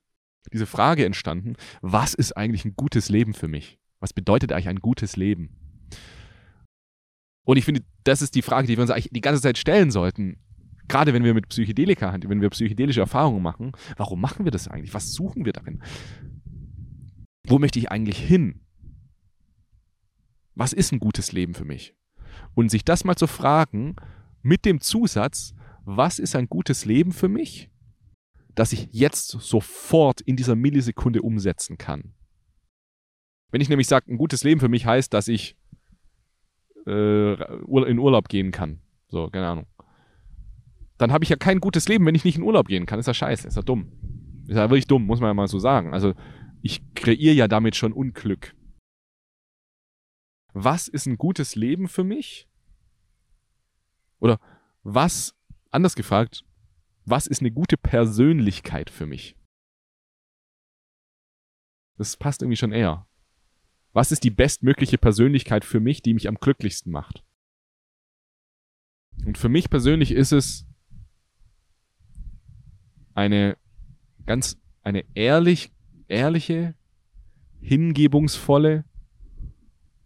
diese 0.54 0.66
Frage 0.66 1.06
entstanden, 1.06 1.56
was 1.82 2.14
ist 2.14 2.36
eigentlich 2.38 2.66
ein 2.66 2.76
gutes 2.76 3.10
Leben 3.10 3.34
für 3.34 3.48
mich? 3.48 3.80
Was 4.00 4.14
bedeutet 4.14 4.52
eigentlich 4.52 4.70
ein 4.70 4.80
gutes 4.80 5.16
Leben? 5.16 5.56
Und 7.43 7.58
ich 7.58 7.66
finde, 7.66 7.82
das 8.04 8.22
ist 8.22 8.36
die 8.36 8.41
Frage, 8.41 8.68
die 8.68 8.76
wir 8.78 8.82
uns 8.82 8.91
eigentlich 8.91 9.10
die 9.12 9.22
ganze 9.22 9.41
Zeit 9.41 9.58
stellen 9.58 9.89
sollten. 9.89 10.38
Gerade 10.88 11.14
wenn 11.14 11.24
wir 11.24 11.34
mit 11.34 11.50
Psychedelika, 11.50 12.16
wenn 12.28 12.41
wir 12.41 12.50
psychedelische 12.50 13.00
Erfahrungen 13.00 13.41
machen, 13.41 13.72
warum 13.98 14.22
machen 14.22 14.45
wir 14.45 14.52
das 14.52 14.68
eigentlich? 14.68 14.93
Was 14.93 15.14
suchen 15.14 15.45
wir 15.45 15.54
darin? 15.54 15.82
Wo 17.45 17.60
möchte 17.60 17.80
ich 17.80 17.89
eigentlich 17.89 18.20
hin? 18.20 18.62
Was 20.56 20.74
ist 20.74 20.91
ein 20.91 21.00
gutes 21.00 21.32
Leben 21.32 21.54
für 21.54 21.66
mich? 21.66 21.95
Und 22.54 22.70
sich 22.70 22.84
das 22.84 23.04
mal 23.04 23.16
zu 23.16 23.28
fragen 23.28 23.95
mit 24.41 24.66
dem 24.66 24.82
Zusatz, 24.82 25.54
was 25.88 26.20
ist 26.20 26.36
ein 26.36 26.50
gutes 26.50 26.84
Leben 26.84 27.14
für 27.14 27.30
mich, 27.30 27.72
das 28.56 28.74
ich 28.74 28.90
jetzt 28.92 29.30
sofort 29.30 30.20
in 30.20 30.36
dieser 30.36 30.56
Millisekunde 30.56 31.22
umsetzen 31.22 31.78
kann. 31.78 32.14
Wenn 33.52 33.62
ich 33.62 33.70
nämlich 33.70 33.88
sage, 33.88 34.12
ein 34.12 34.18
gutes 34.18 34.44
Leben 34.44 34.60
für 34.60 34.68
mich 34.68 34.86
heißt, 34.86 35.14
dass 35.14 35.30
ich 35.30 35.56
äh, 36.86 37.34
in 37.34 38.00
Urlaub 38.00 38.28
gehen 38.28 38.52
kann. 38.52 38.82
So, 39.08 39.30
keine 39.30 39.48
Ahnung. 39.48 39.68
Dann 40.98 41.14
habe 41.14 41.24
ich 41.24 41.30
ja 41.30 41.38
kein 41.38 41.62
gutes 41.62 41.88
Leben, 41.88 42.06
wenn 42.06 42.16
ich 42.16 42.26
nicht 42.26 42.38
in 42.38 42.44
Urlaub 42.44 42.68
gehen 42.68 42.86
kann. 42.86 43.00
Ist 43.00 43.08
ja 43.08 43.14
scheiße, 43.14 43.48
ist 43.48 43.56
ja 43.56 43.62
dumm. 43.62 43.94
Ist 44.48 44.58
ja 44.58 44.70
wirklich 44.70 44.88
dumm, 44.88 45.06
muss 45.06 45.22
man 45.22 45.30
ja 45.30 45.34
mal 45.34 45.48
so 45.48 45.60
sagen. 45.60 45.94
Also 45.94 46.16
ich 46.62 46.82
kreiere 46.96 47.34
ja 47.34 47.48
damit 47.48 47.78
schon 47.78 47.94
Unglück. 47.94 48.54
Was 50.54 50.90
ist 50.90 51.06
ein 51.06 51.18
gutes 51.18 51.56
Leben 51.56 51.88
für 51.88 52.04
mich? 52.04 52.50
Oder 54.20 54.40
was 54.84 55.37
Anders 55.72 55.95
gefragt, 55.95 56.43
was 57.05 57.28
ist 57.28 57.41
eine 57.41 57.51
gute 57.51 57.78
Persönlichkeit 57.78 58.89
für 58.89 59.05
mich? 59.05 59.36
Das 61.97 62.18
passt 62.18 62.41
irgendwie 62.41 62.57
schon 62.57 62.72
eher. 62.72 63.07
Was 63.93 64.11
ist 64.11 64.24
die 64.24 64.30
bestmögliche 64.30 64.97
Persönlichkeit 64.97 65.65
für 65.65 65.80
mich, 65.80 66.01
die 66.01 66.13
mich 66.13 66.28
am 66.28 66.36
glücklichsten 66.36 66.91
macht? 66.91 67.24
Und 69.26 69.38
für 69.38 69.49
mich 69.49 69.70
persönlich 69.70 70.11
ist 70.11 70.32
es 70.32 70.68
eine 73.15 73.57
ganz, 74.28 74.57
eine 74.84 75.03
ehrlich, 75.15 75.72
ehrliche, 76.07 76.76
hingebungsvolle 77.59 78.86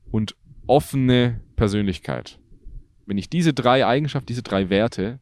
und 0.06 0.38
offene 0.68 1.42
Persönlichkeit. 1.58 2.40
Wenn 3.06 3.18
ich 3.18 3.30
diese 3.30 3.54
drei 3.54 3.86
Eigenschaften, 3.86 4.28
diese 4.28 4.44
drei 4.44 4.70
Werte 4.70 5.20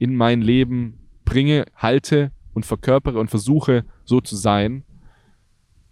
in 0.00 0.16
mein 0.16 0.40
Leben 0.40 0.98
bringe, 1.26 1.66
halte 1.76 2.32
und 2.54 2.64
verkörpere 2.64 3.20
und 3.20 3.28
versuche 3.28 3.84
so 4.04 4.20
zu 4.20 4.34
sein, 4.34 4.82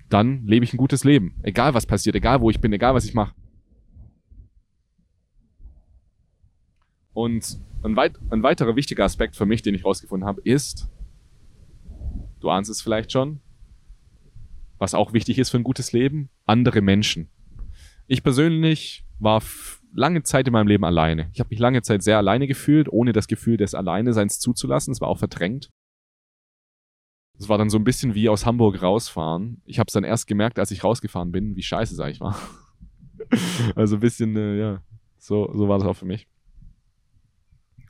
dann 0.08 0.46
lebe 0.46 0.64
ich 0.64 0.72
ein 0.72 0.78
gutes 0.78 1.04
Leben. 1.04 1.34
Egal 1.42 1.74
was 1.74 1.84
passiert, 1.84 2.16
egal 2.16 2.40
wo 2.40 2.48
ich 2.48 2.58
bin, 2.58 2.72
egal 2.72 2.94
was 2.94 3.04
ich 3.04 3.12
mache. 3.12 3.34
Und 7.12 7.60
ein, 7.82 7.96
weit, 7.96 8.18
ein 8.30 8.42
weiterer 8.42 8.76
wichtiger 8.76 9.04
Aspekt 9.04 9.36
für 9.36 9.44
mich, 9.44 9.60
den 9.60 9.74
ich 9.74 9.84
rausgefunden 9.84 10.26
habe, 10.26 10.40
ist, 10.40 10.88
du 12.40 12.48
ahnst 12.48 12.70
es 12.70 12.80
vielleicht 12.80 13.12
schon, 13.12 13.40
was 14.78 14.94
auch 14.94 15.12
wichtig 15.12 15.38
ist 15.38 15.50
für 15.50 15.58
ein 15.58 15.64
gutes 15.64 15.92
Leben, 15.92 16.30
andere 16.46 16.80
Menschen. 16.80 17.28
Ich 18.06 18.22
persönlich 18.22 19.04
war 19.18 19.42
lange 19.92 20.22
Zeit 20.22 20.46
in 20.46 20.52
meinem 20.52 20.68
Leben 20.68 20.84
alleine. 20.84 21.30
Ich 21.32 21.40
habe 21.40 21.48
mich 21.50 21.58
lange 21.58 21.82
Zeit 21.82 22.02
sehr 22.02 22.18
alleine 22.18 22.46
gefühlt, 22.46 22.88
ohne 22.90 23.12
das 23.12 23.28
Gefühl 23.28 23.56
des 23.56 23.74
Alleineseins 23.74 24.38
zuzulassen. 24.38 24.92
Es 24.92 25.00
war 25.00 25.08
auch 25.08 25.18
verdrängt. 25.18 25.70
Es 27.38 27.48
war 27.48 27.58
dann 27.58 27.70
so 27.70 27.78
ein 27.78 27.84
bisschen 27.84 28.14
wie 28.14 28.28
aus 28.28 28.46
Hamburg 28.46 28.82
rausfahren. 28.82 29.62
Ich 29.64 29.78
habe 29.78 29.86
es 29.88 29.92
dann 29.92 30.04
erst 30.04 30.26
gemerkt, 30.26 30.58
als 30.58 30.70
ich 30.70 30.82
rausgefahren 30.82 31.30
bin, 31.30 31.54
wie 31.56 31.62
scheiße 31.62 31.94
es 31.94 32.00
eigentlich 32.00 32.20
war. 32.20 32.36
also 33.76 33.96
ein 33.96 34.00
bisschen, 34.00 34.36
äh, 34.36 34.58
ja, 34.58 34.82
so, 35.18 35.52
so 35.54 35.68
war 35.68 35.78
das 35.78 35.86
auch 35.86 35.96
für 35.96 36.04
mich. 36.04 36.26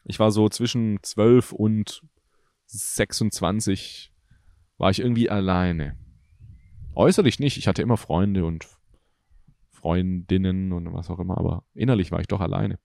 Ich 0.05 0.19
war 0.19 0.31
so 0.31 0.49
zwischen 0.49 0.99
12 1.03 1.53
und 1.53 2.03
26 2.67 4.13
war 4.77 4.91
ich 4.91 5.01
irgendwie 5.01 5.31
alleine. 5.31 5.97
Äußerlich 6.95 7.39
nicht. 7.39 7.57
Ich 7.57 7.69
hatte 7.69 7.83
immer 7.83 7.97
Freunde 7.97 8.45
und 8.45 8.69
Freundinnen 9.79 10.73
und 10.73 10.93
was 10.93 11.09
auch 11.09 11.21
immer, 11.21 11.39
aber 11.39 11.65
innerlich 11.73 12.11
war 12.11 12.21
ich 12.21 12.27
doch 12.27 12.41
alleine. 12.41 12.79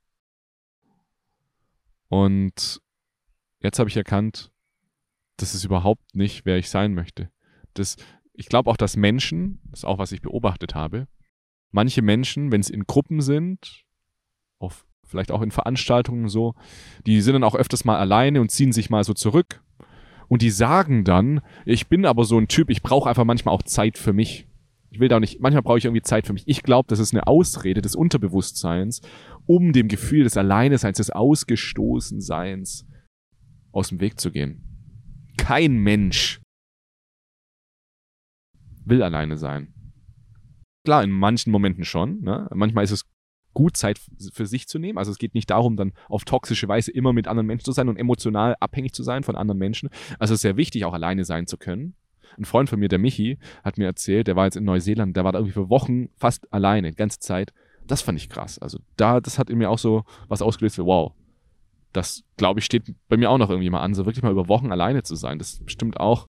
Und 2.08 2.82
jetzt 3.60 3.80
habe 3.80 3.90
ich 3.90 3.98
erkannt, 3.98 4.52
das 5.38 5.56
ist 5.56 5.64
überhaupt 5.64 6.16
nicht, 6.16 6.46
wer 6.46 6.58
ich 6.58 6.70
sein 6.70 6.94
möchte. 6.94 7.32
Das, 7.74 7.96
ich 8.34 8.48
glaube 8.48 8.70
auch, 8.70 8.78
dass 8.78 8.96
Menschen, 8.96 9.60
das 9.72 9.80
ist 9.80 9.86
auch 9.86 9.98
was 9.98 10.12
ich 10.12 10.22
beobachtet 10.22 10.76
habe, 10.76 11.08
manche 11.72 12.04
Menschen, 12.04 12.52
wenn 12.52 12.62
es 12.62 12.70
in 12.70 12.84
Gruppen 12.84 13.22
sind, 13.22 13.84
auf, 14.60 14.86
vielleicht 15.04 15.32
auch 15.32 15.42
in 15.42 15.50
Veranstaltungen 15.50 16.30
so, 16.30 16.54
die 17.08 17.20
sind 17.22 17.34
dann 17.34 17.44
auch 17.44 17.56
öfters 17.56 17.86
mal 17.86 17.98
alleine 17.98 18.42
und 18.42 18.52
ziehen 18.52 18.72
sich 18.72 18.92
mal 18.92 19.04
so 19.04 19.14
zurück. 19.14 19.64
Und 20.28 20.44
die 20.44 20.52
sagen 20.52 21.04
dann, 21.04 21.42
ich 21.66 21.88
bin 21.88 22.06
aber 22.06 22.26
so 22.26 22.38
ein 22.38 22.48
Typ, 22.48 22.70
ich 22.70 22.84
brauche 22.84 23.10
einfach 23.10 23.26
manchmal 23.26 23.56
auch 23.56 23.64
Zeit 23.64 23.98
für 23.98 24.14
mich. 24.14 24.48
Ich 24.94 25.00
will 25.00 25.08
da 25.08 25.16
auch 25.16 25.20
nicht, 25.20 25.42
manchmal 25.42 25.64
brauche 25.64 25.80
ich 25.80 25.86
irgendwie 25.86 26.04
Zeit 26.04 26.28
für 26.28 26.34
mich. 26.34 26.48
Ich 26.48 26.62
glaube, 26.62 26.86
das 26.88 27.00
ist 27.00 27.16
eine 27.16 27.26
Ausrede 27.26 27.82
des 27.82 27.96
Unterbewusstseins, 27.96 29.02
um 29.48 29.74
dem 29.74 29.88
Gefühl 29.88 30.24
des 30.24 30.38
Alleineseins, 30.38 30.98
des 30.98 31.10
Ausgestoßenseins 31.10 32.88
aus 33.72 33.90
dem 33.90 34.00
Weg 34.02 34.20
zu 34.20 34.30
gehen. 34.30 35.34
Kein 35.36 35.78
Mensch 35.78 36.42
will 38.86 39.02
alleine 39.02 39.36
sein. 39.36 39.74
Klar, 40.86 41.04
in 41.04 41.10
manchen 41.10 41.52
Momenten 41.52 41.86
schon. 41.86 42.22
Ne? 42.22 42.48
Manchmal 42.54 42.84
ist 42.84 42.92
es 42.92 43.10
gut, 43.56 43.76
Zeit 43.76 44.00
für 44.32 44.46
sich 44.46 44.68
zu 44.68 44.78
nehmen. 44.78 45.00
Also 45.00 45.12
es 45.12 45.18
geht 45.18 45.34
nicht 45.34 45.50
darum, 45.50 45.76
dann 45.76 45.94
auf 46.08 46.24
toxische 46.24 46.68
Weise 46.68 46.92
immer 46.92 47.14
mit 47.14 47.28
anderen 47.28 47.48
Menschen 47.48 47.66
zu 47.66 47.72
sein 47.72 47.90
und 47.90 47.98
emotional 47.98 48.56
abhängig 48.60 48.94
zu 48.94 49.02
sein 49.02 49.24
von 49.24 49.36
anderen 49.36 49.58
Menschen. 49.58 49.90
Also 50.20 50.36
es 50.36 50.38
ist 50.38 50.42
sehr 50.44 50.58
wichtig, 50.58 50.86
auch 50.86 50.94
alleine 50.94 51.26
sein 51.26 51.48
zu 51.48 51.58
können. 51.58 51.96
Ein 52.38 52.46
Freund 52.46 52.70
von 52.70 52.80
mir, 52.80 52.90
der 52.90 53.00
Michi, 53.00 53.38
hat 53.64 53.78
mir 53.78 53.86
erzählt, 53.86 54.28
der 54.28 54.36
war 54.36 54.46
jetzt 54.46 54.58
in 54.58 54.64
Neuseeland, 54.64 55.16
der 55.16 55.24
war 55.24 55.32
da 55.32 55.40
irgendwie 55.40 55.54
für 55.54 55.70
Wochen 55.70 56.10
fast 56.18 56.52
alleine, 56.54 56.92
die 56.92 56.98
ganze 56.98 57.20
Zeit. 57.20 57.54
Das 57.86 58.02
fand 58.02 58.18
ich 58.18 58.30
krass. 58.30 58.60
Also 58.60 58.80
da, 58.96 59.20
das 59.20 59.38
hat 59.38 59.50
in 59.50 59.58
mir 59.58 59.70
auch 59.70 59.80
so 59.80 60.04
was 60.28 60.42
ausgelöst 60.42 60.78
wow, 60.80 61.14
das, 61.94 62.24
glaube 62.38 62.60
ich, 62.60 62.66
steht 62.66 62.94
bei 63.08 63.18
mir 63.18 63.30
auch 63.30 63.38
noch 63.38 63.50
irgendwie 63.50 63.70
mal 63.70 63.82
an, 63.82 63.94
so 63.94 64.06
wirklich 64.06 64.24
mal 64.24 64.32
über 64.32 64.48
Wochen 64.48 64.72
alleine 64.72 65.04
zu 65.04 65.16
sein. 65.16 65.38
Das 65.38 65.54
ist 65.54 65.66
bestimmt 65.66 66.00
auch 66.00 66.26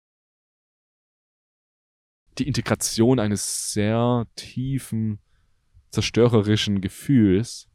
die 2.38 2.48
Integration 2.48 3.18
eines 3.18 3.72
sehr 3.72 4.26
tiefen, 4.34 5.18
zerstörerischen 5.90 6.80
Gefühls, 6.80 7.68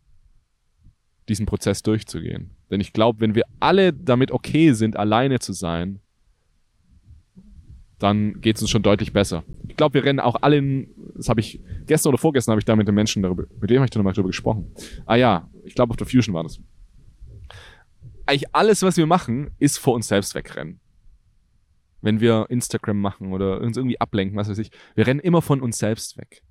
diesen 1.30 1.46
Prozess 1.46 1.84
durchzugehen. 1.84 2.56
Denn 2.72 2.82
ich 2.82 2.94
glaube, 2.94 3.20
wenn 3.20 3.36
wir 3.36 3.44
alle 3.60 3.94
damit 3.94 4.32
okay 4.32 4.74
sind, 4.74 4.98
alleine 4.98 5.40
zu 5.40 5.54
sein, 5.54 6.02
dann 8.00 8.41
geht 8.41 8.58
es 8.58 8.62
uns 8.62 8.72
schon 8.72 8.84
deutlich 8.84 9.14
besser. 9.14 9.43
Ich 9.68 9.78
glaube, 9.78 9.93
wir 9.93 10.04
rennen 10.04 10.20
auch 10.20 10.36
alle 10.41 10.58
in, 10.58 10.89
das 11.16 11.30
habe 11.30 11.39
ich, 11.39 11.62
gestern 11.86 12.10
oder 12.10 12.18
vorgestern 12.18 12.52
habe 12.52 12.60
ich 12.60 12.66
da 12.66 12.76
mit 12.76 12.88
den 12.88 12.96
Menschen 12.96 13.24
darüber, 13.24 13.46
mit 13.60 13.70
wem 13.70 13.78
habe 13.78 13.86
ich 13.86 13.91
da 13.91 14.00
nochmal 14.00 14.14
darüber 14.14 14.30
gesprochen? 14.30 14.72
Ah 15.06 15.16
ja, 15.16 15.50
ich 15.64 15.76
glaube 15.76 15.91
auf 15.91 15.98
der 15.98 16.08
Fusion 16.08 16.36
war 16.36 16.43
das. 16.43 16.60
Eigentlich 18.26 18.54
alles, 18.54 18.82
was 18.82 18.98
wir 18.98 19.06
machen, 19.06 19.52
ist 19.60 19.78
vor 19.78 19.93
uns 19.93 20.08
selbst 20.08 20.36
wegrennen. 20.36 20.80
Wenn 22.02 22.20
wir 22.20 22.48
Instagram 22.50 23.00
machen 23.00 23.34
oder 23.34 23.62
uns 23.62 23.78
irgendwie 23.78 24.00
ablenken, 24.00 24.38
was 24.38 24.50
weiß 24.50 24.58
ich, 24.58 24.72
wir 24.96 25.08
rennen 25.08 25.20
immer 25.20 25.41
von 25.41 25.62
uns 25.62 25.78
selbst 25.78 26.18
weg. 26.18 26.43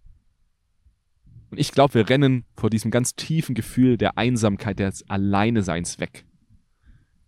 Und 1.50 1.60
ich 1.60 1.72
glaube, 1.72 1.94
wir 1.94 2.08
rennen 2.08 2.44
vor 2.56 2.70
diesem 2.70 2.90
ganz 2.90 3.14
tiefen 3.14 3.54
Gefühl 3.54 3.96
der 3.96 4.18
Einsamkeit, 4.18 4.78
des 4.78 5.08
Alleineseins 5.08 6.00
weg. 6.00 6.24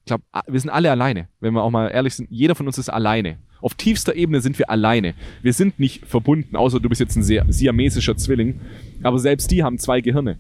Ich 0.00 0.06
glaube, 0.06 0.24
wir 0.46 0.58
sind 0.58 0.70
alle 0.70 0.90
alleine. 0.90 1.28
Wenn 1.40 1.54
wir 1.54 1.62
auch 1.62 1.70
mal 1.70 1.88
ehrlich 1.88 2.14
sind, 2.14 2.30
jeder 2.30 2.54
von 2.54 2.66
uns 2.66 2.78
ist 2.78 2.88
alleine. 2.88 3.38
Auf 3.60 3.74
tiefster 3.74 4.14
Ebene 4.14 4.40
sind 4.40 4.58
wir 4.58 4.70
alleine. 4.70 5.14
Wir 5.42 5.52
sind 5.52 5.78
nicht 5.78 6.06
verbunden, 6.06 6.56
außer 6.56 6.80
du 6.80 6.88
bist 6.88 7.00
jetzt 7.00 7.16
ein 7.16 7.22
sehr 7.22 7.46
siamesischer 7.48 8.16
Zwilling. 8.16 8.60
Aber 9.02 9.18
selbst 9.18 9.50
die 9.50 9.62
haben 9.62 9.78
zwei 9.78 10.00
Gehirne. 10.00 10.38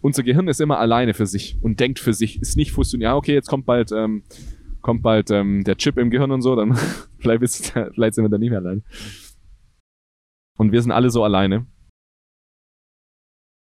Unser 0.00 0.22
Gehirn 0.22 0.48
ist 0.48 0.60
immer 0.60 0.78
alleine 0.78 1.14
für 1.14 1.26
sich 1.26 1.58
und 1.62 1.80
denkt 1.80 1.98
für 1.98 2.14
sich, 2.14 2.40
ist 2.40 2.56
nicht 2.56 2.72
fusioniert. 2.72 3.08
Ja, 3.08 3.16
okay, 3.16 3.34
jetzt 3.34 3.48
kommt 3.48 3.66
bald, 3.66 3.92
ähm, 3.92 4.22
kommt 4.80 5.02
bald 5.02 5.30
ähm, 5.30 5.64
der 5.64 5.76
Chip 5.76 5.98
im 5.98 6.10
Gehirn 6.10 6.30
und 6.30 6.42
so, 6.42 6.54
dann 6.54 6.76
vielleicht, 7.18 7.42
ist, 7.42 7.70
vielleicht 7.70 8.14
sind 8.14 8.24
wir 8.24 8.28
dann 8.28 8.40
nicht 8.40 8.50
mehr 8.50 8.60
allein. 8.60 8.84
Und 10.56 10.72
wir 10.72 10.80
sind 10.80 10.92
alle 10.92 11.10
so 11.10 11.24
alleine. 11.24 11.66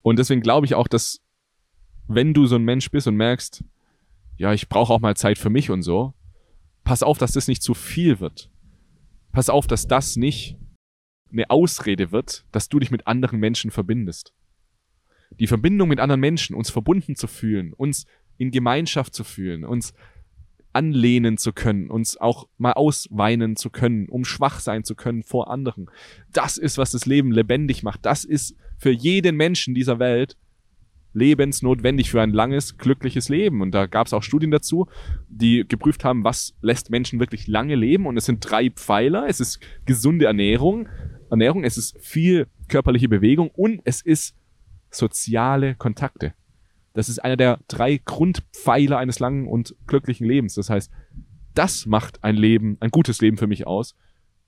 Und 0.02 0.18
deswegen 0.18 0.40
glaube 0.40 0.66
ich 0.66 0.74
auch, 0.74 0.88
dass 0.88 1.20
wenn 2.08 2.34
du 2.34 2.46
so 2.46 2.56
ein 2.56 2.64
Mensch 2.64 2.90
bist 2.90 3.06
und 3.06 3.16
merkst, 3.16 3.64
ja, 4.36 4.52
ich 4.52 4.68
brauche 4.68 4.92
auch 4.92 5.00
mal 5.00 5.16
Zeit 5.16 5.38
für 5.38 5.50
mich 5.50 5.70
und 5.70 5.82
so, 5.82 6.14
pass 6.84 7.02
auf, 7.02 7.18
dass 7.18 7.32
das 7.32 7.48
nicht 7.48 7.62
zu 7.62 7.74
viel 7.74 8.20
wird. 8.20 8.50
Pass 9.32 9.48
auf, 9.48 9.66
dass 9.66 9.86
das 9.86 10.16
nicht 10.16 10.56
eine 11.30 11.48
Ausrede 11.50 12.12
wird, 12.12 12.44
dass 12.52 12.68
du 12.68 12.78
dich 12.78 12.90
mit 12.90 13.06
anderen 13.06 13.40
Menschen 13.40 13.70
verbindest. 13.70 14.34
die 15.38 15.46
Verbindung 15.46 15.88
mit 15.88 15.98
anderen 15.98 16.20
Menschen, 16.20 16.54
uns 16.54 16.70
verbunden 16.70 17.16
zu 17.16 17.26
fühlen, 17.26 17.72
uns 17.72 18.04
in 18.36 18.50
Gemeinschaft 18.50 19.14
zu 19.14 19.24
fühlen, 19.24 19.64
uns 19.64 19.94
anlehnen 20.74 21.38
zu 21.38 21.52
können, 21.52 21.90
uns 21.90 22.16
auch 22.16 22.48
mal 22.58 22.72
ausweinen 22.72 23.56
zu 23.56 23.70
können, 23.70 24.08
um 24.08 24.24
schwach 24.24 24.60
sein 24.60 24.84
zu 24.84 24.94
können 24.94 25.22
vor 25.22 25.50
anderen. 25.50 25.90
Das 26.32 26.56
ist, 26.56 26.78
was 26.78 26.92
das 26.92 27.06
Leben 27.06 27.32
lebendig 27.32 27.82
macht. 27.82 28.04
Das 28.04 28.24
ist 28.24 28.56
für 28.78 28.90
jeden 28.90 29.36
Menschen 29.36 29.74
dieser 29.74 29.98
Welt 29.98 30.36
lebensnotwendig 31.14 32.10
für 32.10 32.22
ein 32.22 32.32
langes, 32.32 32.78
glückliches 32.78 33.28
Leben. 33.28 33.60
Und 33.60 33.72
da 33.72 33.86
gab 33.86 34.06
es 34.06 34.12
auch 34.12 34.22
Studien 34.22 34.50
dazu, 34.50 34.86
die 35.28 35.64
geprüft 35.66 36.04
haben, 36.04 36.24
was 36.24 36.54
lässt 36.60 36.90
Menschen 36.90 37.20
wirklich 37.20 37.46
lange 37.46 37.74
leben. 37.74 38.06
Und 38.06 38.16
es 38.16 38.26
sind 38.26 38.40
drei 38.40 38.70
Pfeiler. 38.70 39.26
Es 39.28 39.40
ist 39.40 39.60
gesunde 39.84 40.26
Ernährung, 40.26 40.88
Ernährung, 41.30 41.64
es 41.64 41.78
ist 41.78 41.98
viel 42.00 42.46
körperliche 42.68 43.08
Bewegung 43.08 43.50
und 43.50 43.80
es 43.84 44.02
ist 44.02 44.34
soziale 44.90 45.74
Kontakte. 45.74 46.34
Das 46.94 47.08
ist 47.08 47.18
einer 47.20 47.36
der 47.36 47.58
drei 47.68 48.00
Grundpfeiler 48.04 48.98
eines 48.98 49.18
langen 49.18 49.48
und 49.48 49.74
glücklichen 49.86 50.26
Lebens. 50.26 50.54
Das 50.54 50.68
heißt, 50.68 50.90
das 51.54 51.86
macht 51.86 52.22
ein 52.22 52.36
Leben, 52.36 52.76
ein 52.80 52.90
gutes 52.90 53.20
Leben 53.20 53.38
für 53.38 53.46
mich 53.46 53.66
aus, 53.66 53.94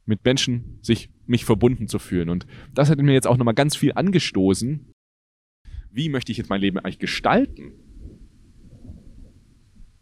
mit 0.05 0.25
Menschen 0.25 0.79
sich 0.83 1.11
mich 1.27 1.45
verbunden 1.45 1.89
zu 1.89 1.99
fühlen. 1.99 2.29
Und 2.29 2.47
das 2.75 2.91
hat 2.91 2.99
mir 2.99 3.13
jetzt 3.13 3.27
auch 3.27 3.39
nochmal 3.39 3.55
ganz 3.55 3.77
viel 3.77 3.93
angestoßen. 3.95 4.94
Wie 5.95 6.09
möchte 6.09 6.33
ich 6.33 6.39
jetzt 6.39 6.51
mein 6.51 6.61
Leben 6.61 6.79
eigentlich 6.81 6.99
gestalten? 6.99 7.73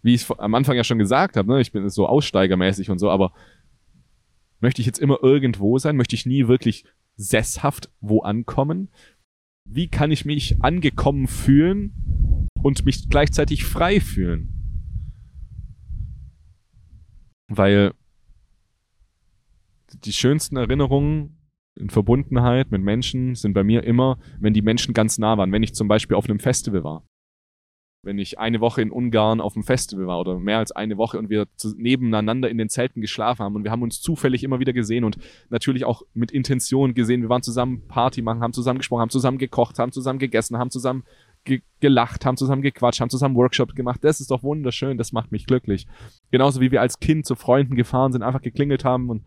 Wie 0.01 0.15
ich 0.15 0.29
am 0.31 0.55
Anfang 0.55 0.75
ja 0.75 0.85
schon 0.85 0.99
gesagt 0.99 1.37
habe, 1.37 1.53
ne, 1.53 1.61
ich 1.61 1.71
bin 1.71 1.87
so 1.91 2.07
aussteigermäßig 2.07 2.89
und 2.89 2.99
so, 2.99 3.11
aber 3.11 3.35
möchte 4.61 4.81
ich 4.81 4.87
jetzt 4.87 4.99
immer 4.99 5.19
irgendwo 5.23 5.77
sein? 5.79 5.97
Möchte 5.97 6.17
ich 6.17 6.25
nie 6.25 6.49
wirklich 6.49 6.87
sesshaft 7.17 7.91
wo 8.01 8.23
ankommen? 8.23 8.89
Wie 9.69 9.89
kann 9.89 10.11
ich 10.11 10.25
mich 10.25 10.63
angekommen 10.63 11.29
fühlen 11.29 12.49
und 12.63 12.87
mich 12.87 13.11
gleichzeitig 13.11 13.65
frei 13.65 14.01
fühlen? 14.01 14.49
Weil 17.49 17.93
die 19.93 20.13
schönsten 20.15 20.57
Erinnerungen 20.57 21.37
in 21.75 21.91
Verbundenheit 21.91 22.71
mit 22.71 22.83
Menschen 22.83 23.35
sind 23.35 23.55
bei 23.55 23.65
mir 23.65 23.85
immer, 23.85 24.19
wenn 24.41 24.55
die 24.55 24.63
Menschen 24.63 24.95
ganz 24.95 25.19
nah 25.19 25.39
waren. 25.39 25.53
Wenn 25.53 25.63
ich 25.63 25.75
zum 25.75 25.89
Beispiel 25.89 26.17
auf 26.17 26.29
einem 26.29 26.39
Festival 26.39 26.85
war 26.85 27.05
wenn 28.05 28.19
ich 28.19 28.39
eine 28.39 28.61
Woche 28.61 28.83
in 28.83 28.91
Ungarn 28.91 29.41
auf 29.41 29.55
dem 29.55 29.63
Festival 29.63 30.07
war 30.07 30.19
oder 30.19 30.39
mehr 30.39 30.59
als 30.59 30.73
eine 30.73 30.97
Woche 30.97 31.19
und 31.19 31.31
wir 31.31 31.47
nebeneinander 31.77 32.51
in 32.51 32.59
den 32.59 32.69
Zelten 32.69 33.01
geschlafen 33.01 33.45
haben 33.45 33.55
und 33.55 33.65
wir 33.65 33.71
haben 33.71 33.83
uns 33.83 34.01
zufällig 34.01 34.43
immer 34.43 34.59
wieder 34.59 34.73
gesehen 34.73 35.05
und 35.05 35.19
natürlich 35.51 35.85
auch 35.85 36.03
mit 36.13 36.33
Intention 36.33 36.95
gesehen. 36.95 37.23
Wir 37.23 37.29
waren 37.29 37.43
zusammen 37.43 37.87
Party 37.87 38.21
machen, 38.21 38.41
haben 38.41 38.53
zusammen 38.53 38.79
gesprochen, 38.79 39.03
haben 39.03 39.11
zusammen 39.11 39.39
gekocht, 39.39 39.79
haben 39.79 39.93
zusammen 39.93 40.19
gegessen, 40.19 40.59
haben 40.59 40.71
zusammen 40.71 41.05
ge 41.45 41.63
gelacht, 41.79 42.27
haben 42.27 42.37
zusammen 42.37 42.63
gequatscht, 42.63 43.01
haben 43.01 43.11
zusammen 43.11 43.37
Workshops 43.37 43.75
gemacht. 43.75 44.03
Das 44.03 44.21
ist 44.21 44.31
doch 44.31 44.43
wunderschön, 44.43 44.99
das 44.99 45.13
macht 45.13 45.31
mich 45.31 45.47
glücklich. 45.47 45.87
Genauso 46.33 46.61
wie 46.61 46.73
wir 46.73 46.81
als 46.81 46.99
Kind 46.99 47.25
zu 47.25 47.37
Freunden 47.37 47.77
gefahren 47.77 48.13
sind, 48.13 48.23
einfach 48.23 48.43
geklingelt 48.43 48.85
haben 48.85 49.11
und 49.11 49.25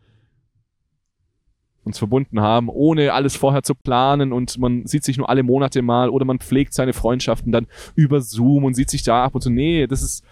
uns 1.86 1.99
verbunden 1.99 2.41
haben, 2.41 2.67
ohne 2.69 3.13
alles 3.13 3.36
vorher 3.36 3.63
zu 3.63 3.75
planen 3.75 4.33
und 4.33 4.57
man 4.57 4.86
sieht 4.88 5.03
sich 5.03 5.17
nur 5.17 5.29
alle 5.29 5.43
Monate 5.43 5.81
mal 5.81 6.09
oder 6.09 6.25
man 6.25 6.39
pflegt 6.39 6.73
seine 6.73 6.93
Freundschaften 6.93 7.51
dann 7.51 7.67
über 7.95 8.21
Zoom 8.21 8.63
und 8.63 8.73
sieht 8.73 8.89
sich 8.89 9.03
da 9.03 9.23
ab 9.23 9.36
und 9.36 9.41
so. 9.41 9.49
Nee, 9.49 9.88
das 9.88 10.01
ist, 10.01 10.25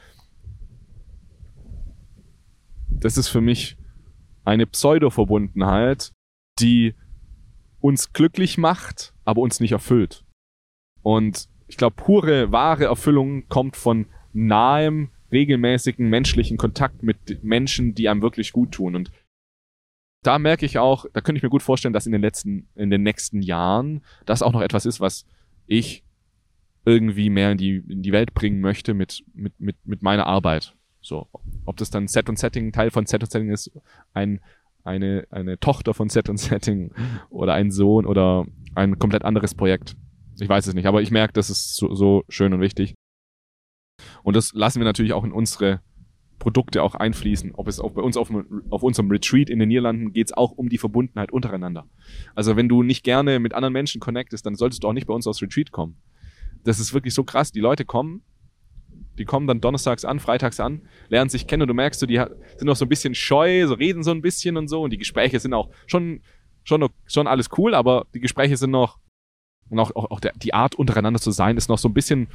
das 2.89 3.17
ist 3.17 3.27
für 3.27 3.41
mich 3.41 3.77
eine 4.45 4.65
Pseudo-Verbundenheit, 4.65 6.11
die 6.59 6.95
uns 7.79 8.13
glücklich 8.13 8.57
macht, 8.57 9.13
aber 9.25 9.41
uns 9.41 9.59
nicht 9.59 9.73
erfüllt. 9.73 10.25
Und 11.01 11.49
ich 11.67 11.77
glaube, 11.77 11.95
pure, 11.95 12.51
wahre 12.51 12.85
Erfüllung 12.85 13.47
kommt 13.47 13.75
von 13.75 14.07
nahem, 14.31 15.09
regelmäßigen 15.31 16.09
menschlichen 16.09 16.57
Kontakt 16.57 17.03
mit 17.03 17.43
Menschen, 17.43 17.95
die 17.95 18.07
einem 18.07 18.21
wirklich 18.21 18.53
gut 18.53 18.71
tun. 18.71 18.95
Und 18.95 19.11
da 20.23 20.39
merke 20.39 20.65
ich 20.65 20.77
auch, 20.79 21.05
da 21.13 21.21
könnte 21.21 21.37
ich 21.37 21.43
mir 21.43 21.49
gut 21.49 21.63
vorstellen, 21.63 21.93
dass 21.93 22.05
in 22.05 22.11
den 22.11 22.21
letzten, 22.21 22.67
in 22.75 22.89
den 22.89 23.03
nächsten 23.03 23.41
Jahren 23.41 24.03
das 24.25 24.41
auch 24.41 24.53
noch 24.53 24.61
etwas 24.61 24.85
ist, 24.85 24.99
was 24.99 25.25
ich 25.67 26.03
irgendwie 26.85 27.29
mehr 27.29 27.51
in 27.51 27.57
die, 27.57 27.77
in 27.77 28.01
die 28.01 28.11
Welt 28.11 28.33
bringen 28.33 28.61
möchte 28.61 28.93
mit, 28.93 29.23
mit, 29.33 29.53
mit, 29.59 29.77
mit 29.85 30.01
meiner 30.01 30.25
Arbeit. 30.27 30.75
So. 31.01 31.27
Ob 31.65 31.77
das 31.77 31.89
dann 31.89 32.07
Set 32.07 32.29
und 32.29 32.39
Setting, 32.39 32.71
Teil 32.71 32.91
von 32.91 33.05
Set 33.05 33.23
und 33.23 33.31
Setting 33.31 33.51
ist, 33.51 33.71
ein, 34.13 34.39
eine, 34.83 35.27
eine 35.29 35.59
Tochter 35.59 35.93
von 35.93 36.09
Set 36.09 36.29
und 36.29 36.37
Setting 36.37 36.93
oder 37.29 37.53
ein 37.53 37.71
Sohn 37.71 38.05
oder 38.05 38.45
ein 38.75 38.99
komplett 38.99 39.23
anderes 39.23 39.55
Projekt. 39.55 39.95
Ich 40.39 40.49
weiß 40.49 40.67
es 40.67 40.73
nicht, 40.73 40.87
aber 40.87 41.01
ich 41.01 41.11
merke, 41.11 41.33
das 41.33 41.49
ist 41.49 41.75
so, 41.75 41.93
so 41.93 42.23
schön 42.27 42.53
und 42.53 42.61
wichtig. 42.61 42.95
Und 44.23 44.35
das 44.35 44.53
lassen 44.53 44.79
wir 44.79 44.85
natürlich 44.85 45.13
auch 45.13 45.23
in 45.23 45.31
unsere 45.31 45.81
Produkte 46.39 46.83
auch 46.83 46.95
einfließen. 46.95 47.51
Ob 47.55 47.67
es 47.67 47.79
auch 47.79 47.91
bei 47.91 48.01
uns 48.01 48.17
auf, 48.17 48.29
auf 48.69 48.83
unserem 48.83 49.09
Retreat 49.09 49.49
in 49.49 49.59
den 49.59 49.69
Niederlanden 49.69 50.13
geht 50.13 50.27
es 50.27 50.33
auch 50.33 50.51
um 50.51 50.69
die 50.69 50.77
Verbundenheit 50.77 51.31
untereinander. 51.31 51.87
Also 52.35 52.55
wenn 52.55 52.67
du 52.67 52.83
nicht 52.83 53.03
gerne 53.03 53.39
mit 53.39 53.53
anderen 53.53 53.73
Menschen 53.73 54.01
connectest, 54.01 54.45
dann 54.45 54.55
solltest 54.55 54.83
du 54.83 54.87
auch 54.87 54.93
nicht 54.93 55.07
bei 55.07 55.13
uns 55.13 55.27
aufs 55.27 55.41
Retreat 55.41 55.71
kommen. 55.71 55.97
Das 56.63 56.79
ist 56.79 56.93
wirklich 56.93 57.13
so 57.13 57.23
krass. 57.23 57.51
Die 57.51 57.59
Leute 57.59 57.85
kommen, 57.85 58.23
die 59.17 59.25
kommen 59.25 59.47
dann 59.47 59.61
donnerstags 59.61 60.05
an, 60.05 60.19
freitags 60.19 60.59
an, 60.59 60.81
lernen 61.09 61.29
sich 61.29 61.47
kennen 61.47 61.63
und 61.63 61.67
du 61.67 61.73
merkst, 61.73 62.01
die 62.09 62.17
sind 62.17 62.65
noch 62.65 62.75
so 62.75 62.85
ein 62.85 62.89
bisschen 62.89 63.15
scheu, 63.15 63.67
so 63.67 63.75
reden 63.75 64.03
so 64.03 64.11
ein 64.11 64.21
bisschen 64.21 64.57
und 64.57 64.67
so 64.67 64.81
und 64.81 64.91
die 64.91 64.97
Gespräche 64.97 65.39
sind 65.39 65.53
auch 65.53 65.69
schon, 65.87 66.21
schon, 66.63 66.87
schon 67.05 67.27
alles 67.27 67.49
cool, 67.57 67.75
aber 67.75 68.07
die 68.13 68.19
Gespräche 68.19 68.57
sind 68.57 68.71
noch, 68.71 68.97
und 69.69 69.79
auch, 69.79 69.95
auch, 69.95 70.11
auch 70.11 70.19
der, 70.19 70.33
die 70.35 70.53
Art 70.53 70.75
untereinander 70.75 71.19
zu 71.19 71.31
sein 71.31 71.57
ist 71.57 71.69
noch 71.69 71.77
so 71.77 71.87
ein 71.87 71.93
bisschen 71.93 72.27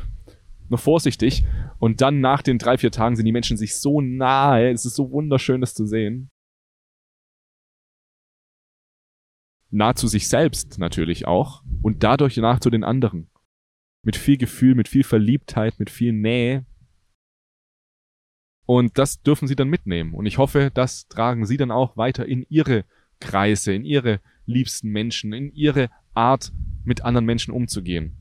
nur 0.71 0.79
vorsichtig. 0.79 1.45
Und 1.79 2.01
dann 2.01 2.21
nach 2.21 2.43
den 2.43 2.59
drei, 2.59 2.79
vier 2.79 2.91
Tagen 2.91 3.17
sind 3.17 3.25
die 3.25 3.33
Menschen 3.33 3.57
sich 3.57 3.77
so 3.77 4.01
nahe. 4.01 4.71
Es 4.71 4.85
ist 4.85 4.97
so 4.97 5.11
wunderschön, 5.11 5.61
das 5.61 5.75
zu 5.75 5.87
sehen. 5.87 6.31
Nah 9.71 9.95
zu 9.95 10.09
sich 10.09 10.29
selbst 10.29 10.79
natürlich 10.79 11.27
auch. 11.27 11.63
Und 11.83 12.03
dadurch 12.03 12.37
nach 12.39 12.61
zu 12.61 12.71
den 12.71 12.85
anderen. 12.85 13.31
Mit 14.03 14.17
viel 14.17 14.39
Gefühl, 14.39 14.75
mit 14.75 14.89
viel 14.89 15.05
Verliebtheit, 15.05 15.79
mit 15.79 15.91
viel 15.91 16.13
Nähe. 16.13 16.65
Und 18.67 18.99
das 18.99 19.23
dürfen 19.23 19.49
sie 19.49 19.57
dann 19.57 19.69
mitnehmen. 19.69 20.15
Und 20.15 20.27
ich 20.27 20.39
hoffe, 20.39 20.71
das 20.73 21.09
tragen 21.09 21.47
sie 21.47 21.57
dann 21.57 21.71
auch 21.71 21.97
weiter 21.97 22.27
in 22.27 22.45
ihre 22.49 22.85
Kreise, 23.21 23.73
in 23.73 23.85
ihre 23.85 24.21
liebsten 24.45 24.91
Menschen, 24.91 25.33
in 25.33 25.53
ihre 25.53 25.91
Art, 26.15 26.53
mit 26.85 27.03
anderen 27.03 27.27
Menschen 27.27 27.53
umzugehen. 27.53 28.17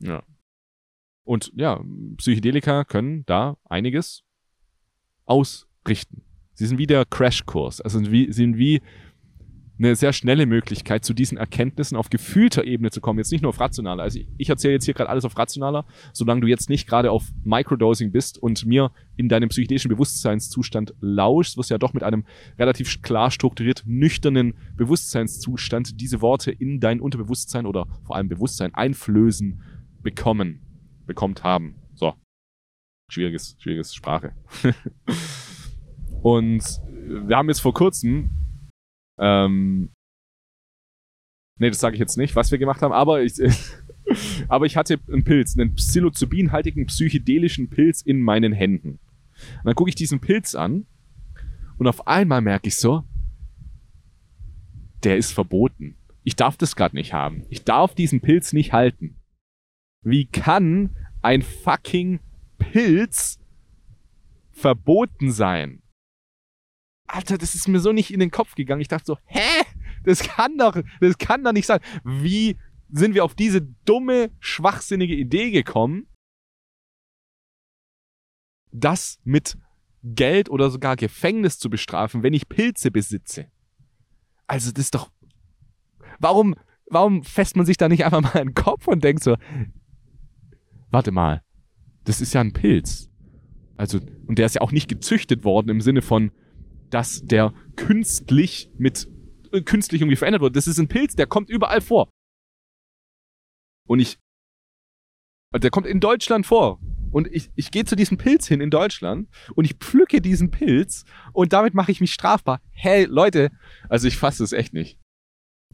Ja. 0.00 0.22
Und 1.28 1.52
ja, 1.56 1.84
Psychedelika 2.16 2.84
können 2.84 3.24
da 3.26 3.58
einiges 3.68 4.24
ausrichten. 5.26 6.22
Sie 6.54 6.66
sind 6.66 6.78
wie 6.78 6.86
der 6.86 7.04
Crashkurs, 7.04 7.82
also 7.82 7.98
sind 7.98 8.10
wie, 8.10 8.32
sind 8.32 8.56
wie 8.56 8.80
eine 9.78 9.94
sehr 9.94 10.14
schnelle 10.14 10.46
Möglichkeit, 10.46 11.04
zu 11.04 11.12
diesen 11.12 11.36
Erkenntnissen 11.36 11.98
auf 11.98 12.08
gefühlter 12.08 12.64
Ebene 12.64 12.90
zu 12.90 13.02
kommen. 13.02 13.18
Jetzt 13.18 13.30
nicht 13.30 13.42
nur 13.42 13.50
auf 13.50 13.60
rationaler. 13.60 14.04
Also 14.04 14.20
ich, 14.20 14.28
ich 14.38 14.48
erzähle 14.48 14.72
jetzt 14.72 14.86
hier 14.86 14.94
gerade 14.94 15.10
alles 15.10 15.26
auf 15.26 15.36
rationaler, 15.36 15.84
solange 16.14 16.40
du 16.40 16.46
jetzt 16.46 16.70
nicht 16.70 16.88
gerade 16.88 17.10
auf 17.10 17.26
Microdosing 17.44 18.10
bist 18.10 18.42
und 18.42 18.64
mir 18.64 18.90
in 19.16 19.28
deinem 19.28 19.50
psychedelischen 19.50 19.90
Bewusstseinszustand 19.90 20.94
lauschst, 21.02 21.58
wirst 21.58 21.68
du 21.68 21.74
ja 21.74 21.78
doch 21.78 21.92
mit 21.92 22.04
einem 22.04 22.24
relativ 22.58 23.02
klar 23.02 23.30
strukturiert 23.30 23.82
nüchternen 23.84 24.54
Bewusstseinszustand 24.78 26.00
diese 26.00 26.22
Worte 26.22 26.52
in 26.52 26.80
dein 26.80 27.02
Unterbewusstsein 27.02 27.66
oder 27.66 27.86
vor 28.06 28.16
allem 28.16 28.30
Bewusstsein 28.30 28.74
einflößen 28.74 29.60
bekommen 30.02 30.62
bekommt 31.08 31.42
haben. 31.42 31.74
So. 31.94 32.14
Schwieriges, 33.10 33.56
schwieriges 33.58 33.94
Sprache. 33.94 34.34
und 36.22 36.62
wir 37.26 37.36
haben 37.36 37.48
jetzt 37.48 37.60
vor 37.60 37.74
kurzem, 37.74 38.30
ähm, 39.18 39.90
nee, 41.58 41.70
das 41.70 41.80
sage 41.80 41.96
ich 41.96 42.00
jetzt 42.00 42.16
nicht, 42.16 42.36
was 42.36 42.52
wir 42.52 42.58
gemacht 42.58 42.82
haben, 42.82 42.92
aber 42.92 43.22
ich, 43.22 43.34
aber 44.48 44.66
ich 44.66 44.76
hatte 44.76 45.00
einen 45.08 45.24
Pilz, 45.24 45.58
einen 45.58 45.74
psilocybinhaltigen 45.74 46.86
psychedelischen 46.86 47.70
Pilz 47.70 48.02
in 48.02 48.20
meinen 48.20 48.52
Händen. 48.52 49.00
Und 49.56 49.64
dann 49.64 49.74
gucke 49.74 49.88
ich 49.88 49.96
diesen 49.96 50.20
Pilz 50.20 50.54
an 50.54 50.86
und 51.78 51.86
auf 51.86 52.06
einmal 52.06 52.42
merke 52.42 52.68
ich 52.68 52.76
so, 52.76 53.04
der 55.04 55.16
ist 55.16 55.32
verboten. 55.32 55.96
Ich 56.24 56.36
darf 56.36 56.56
das 56.56 56.76
gerade 56.76 56.96
nicht 56.96 57.12
haben. 57.12 57.46
Ich 57.48 57.64
darf 57.64 57.94
diesen 57.94 58.20
Pilz 58.20 58.52
nicht 58.52 58.72
halten. 58.72 59.17
Wie 60.02 60.26
kann 60.26 60.94
ein 61.22 61.42
fucking 61.42 62.20
Pilz 62.58 63.38
verboten 64.50 65.32
sein? 65.32 65.82
Alter, 67.06 67.38
das 67.38 67.54
ist 67.54 67.68
mir 67.68 67.80
so 67.80 67.92
nicht 67.92 68.12
in 68.12 68.20
den 68.20 68.30
Kopf 68.30 68.54
gegangen. 68.54 68.80
Ich 68.80 68.88
dachte 68.88 69.06
so, 69.06 69.18
hä? 69.24 69.64
Das 70.04 70.20
kann 70.20 70.58
doch, 70.58 70.80
das 71.00 71.18
kann 71.18 71.42
doch 71.42 71.52
nicht 71.52 71.66
sein. 71.66 71.80
Wie 72.04 72.56
sind 72.90 73.14
wir 73.14 73.24
auf 73.24 73.34
diese 73.34 73.62
dumme, 73.84 74.30
schwachsinnige 74.40 75.14
Idee 75.14 75.50
gekommen, 75.50 76.06
das 78.70 79.18
mit 79.24 79.58
Geld 80.02 80.48
oder 80.48 80.70
sogar 80.70 80.96
Gefängnis 80.96 81.58
zu 81.58 81.68
bestrafen, 81.68 82.22
wenn 82.22 82.34
ich 82.34 82.48
Pilze 82.48 82.90
besitze? 82.90 83.50
Also 84.46 84.70
das 84.70 84.84
ist 84.84 84.94
doch. 84.94 85.10
Warum 86.18 86.54
warum 86.90 87.22
fässt 87.22 87.56
man 87.56 87.66
sich 87.66 87.76
da 87.76 87.88
nicht 87.88 88.04
einfach 88.04 88.22
mal 88.22 88.40
in 88.40 88.48
den 88.48 88.54
Kopf 88.54 88.86
und 88.88 89.04
denkt 89.04 89.22
so, 89.22 89.36
warte 90.90 91.10
mal, 91.10 91.42
das 92.04 92.20
ist 92.20 92.34
ja 92.34 92.40
ein 92.40 92.52
Pilz. 92.52 93.10
Also, 93.76 94.00
und 94.26 94.38
der 94.38 94.46
ist 94.46 94.54
ja 94.54 94.60
auch 94.60 94.72
nicht 94.72 94.88
gezüchtet 94.88 95.44
worden 95.44 95.68
im 95.68 95.80
Sinne 95.80 96.02
von, 96.02 96.32
dass 96.90 97.22
der 97.24 97.54
künstlich 97.76 98.70
mit, 98.76 99.08
äh, 99.52 99.60
künstlich 99.60 100.00
irgendwie 100.00 100.16
verändert 100.16 100.42
wurde. 100.42 100.54
Das 100.54 100.66
ist 100.66 100.78
ein 100.78 100.88
Pilz, 100.88 101.14
der 101.14 101.26
kommt 101.26 101.50
überall 101.50 101.80
vor. 101.80 102.08
Und 103.86 104.00
ich, 104.00 104.18
der 105.54 105.70
kommt 105.70 105.86
in 105.86 106.00
Deutschland 106.00 106.46
vor. 106.46 106.80
Und 107.10 107.26
ich, 107.28 107.50
ich 107.54 107.70
gehe 107.70 107.84
zu 107.84 107.96
diesem 107.96 108.18
Pilz 108.18 108.46
hin 108.46 108.60
in 108.60 108.70
Deutschland 108.70 109.28
und 109.54 109.64
ich 109.64 109.74
pflücke 109.74 110.20
diesen 110.20 110.50
Pilz 110.50 111.04
und 111.32 111.54
damit 111.54 111.72
mache 111.72 111.90
ich 111.90 112.00
mich 112.00 112.12
strafbar. 112.12 112.60
Hey, 112.70 113.04
Leute, 113.04 113.50
also 113.88 114.08
ich 114.08 114.18
fasse 114.18 114.44
es 114.44 114.52
echt 114.52 114.74
nicht. 114.74 114.98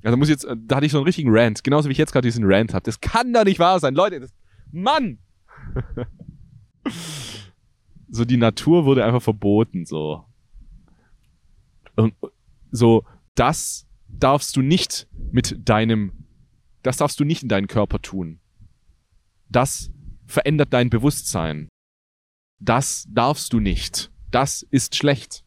Also 0.04 0.16
muss 0.16 0.28
jetzt, 0.28 0.46
da 0.46 0.76
hatte 0.76 0.86
ich 0.86 0.92
so 0.92 0.98
einen 0.98 1.06
richtigen 1.06 1.30
Rant, 1.32 1.64
genauso 1.64 1.88
wie 1.88 1.92
ich 1.92 1.98
jetzt 1.98 2.12
gerade 2.12 2.28
diesen 2.28 2.44
Rant 2.44 2.74
habe. 2.74 2.84
Das 2.84 3.00
kann 3.00 3.32
doch 3.32 3.44
nicht 3.44 3.58
wahr 3.58 3.80
sein, 3.80 3.94
Leute. 3.94 4.20
Das, 4.20 4.32
Mann! 4.74 5.18
so 8.08 8.24
die 8.24 8.36
Natur 8.36 8.84
wurde 8.84 9.04
einfach 9.04 9.22
verboten, 9.22 9.86
so. 9.86 10.24
Und 11.96 12.14
so, 12.70 13.04
das 13.34 13.86
darfst 14.08 14.56
du 14.56 14.62
nicht 14.62 15.08
mit 15.32 15.68
deinem, 15.68 16.26
das 16.82 16.96
darfst 16.96 17.18
du 17.20 17.24
nicht 17.24 17.42
in 17.42 17.48
deinen 17.48 17.68
Körper 17.68 18.00
tun. 18.00 18.40
Das 19.48 19.92
verändert 20.26 20.72
dein 20.72 20.90
Bewusstsein. 20.90 21.68
Das 22.58 23.06
darfst 23.08 23.52
du 23.52 23.60
nicht. 23.60 24.10
Das 24.30 24.62
ist 24.62 24.96
schlecht. 24.96 25.44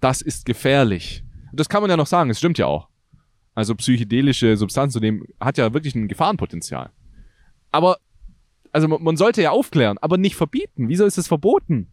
Das 0.00 0.22
ist 0.22 0.46
gefährlich. 0.46 1.24
Das 1.52 1.68
kann 1.68 1.82
man 1.82 1.90
ja 1.90 1.96
noch 1.96 2.06
sagen, 2.06 2.30
es 2.30 2.38
stimmt 2.38 2.58
ja 2.58 2.66
auch. 2.66 2.88
Also 3.54 3.74
psychedelische 3.74 4.56
Substanzen 4.56 5.00
dem 5.00 5.26
hat 5.40 5.58
ja 5.58 5.72
wirklich 5.72 5.94
ein 5.94 6.08
Gefahrenpotenzial. 6.08 6.92
Aber, 7.76 7.98
also 8.72 8.88
man 8.88 9.18
sollte 9.18 9.42
ja 9.42 9.50
aufklären, 9.50 9.98
aber 9.98 10.16
nicht 10.16 10.34
verbieten. 10.34 10.88
Wieso 10.88 11.04
ist 11.04 11.18
es 11.18 11.28
verboten? 11.28 11.92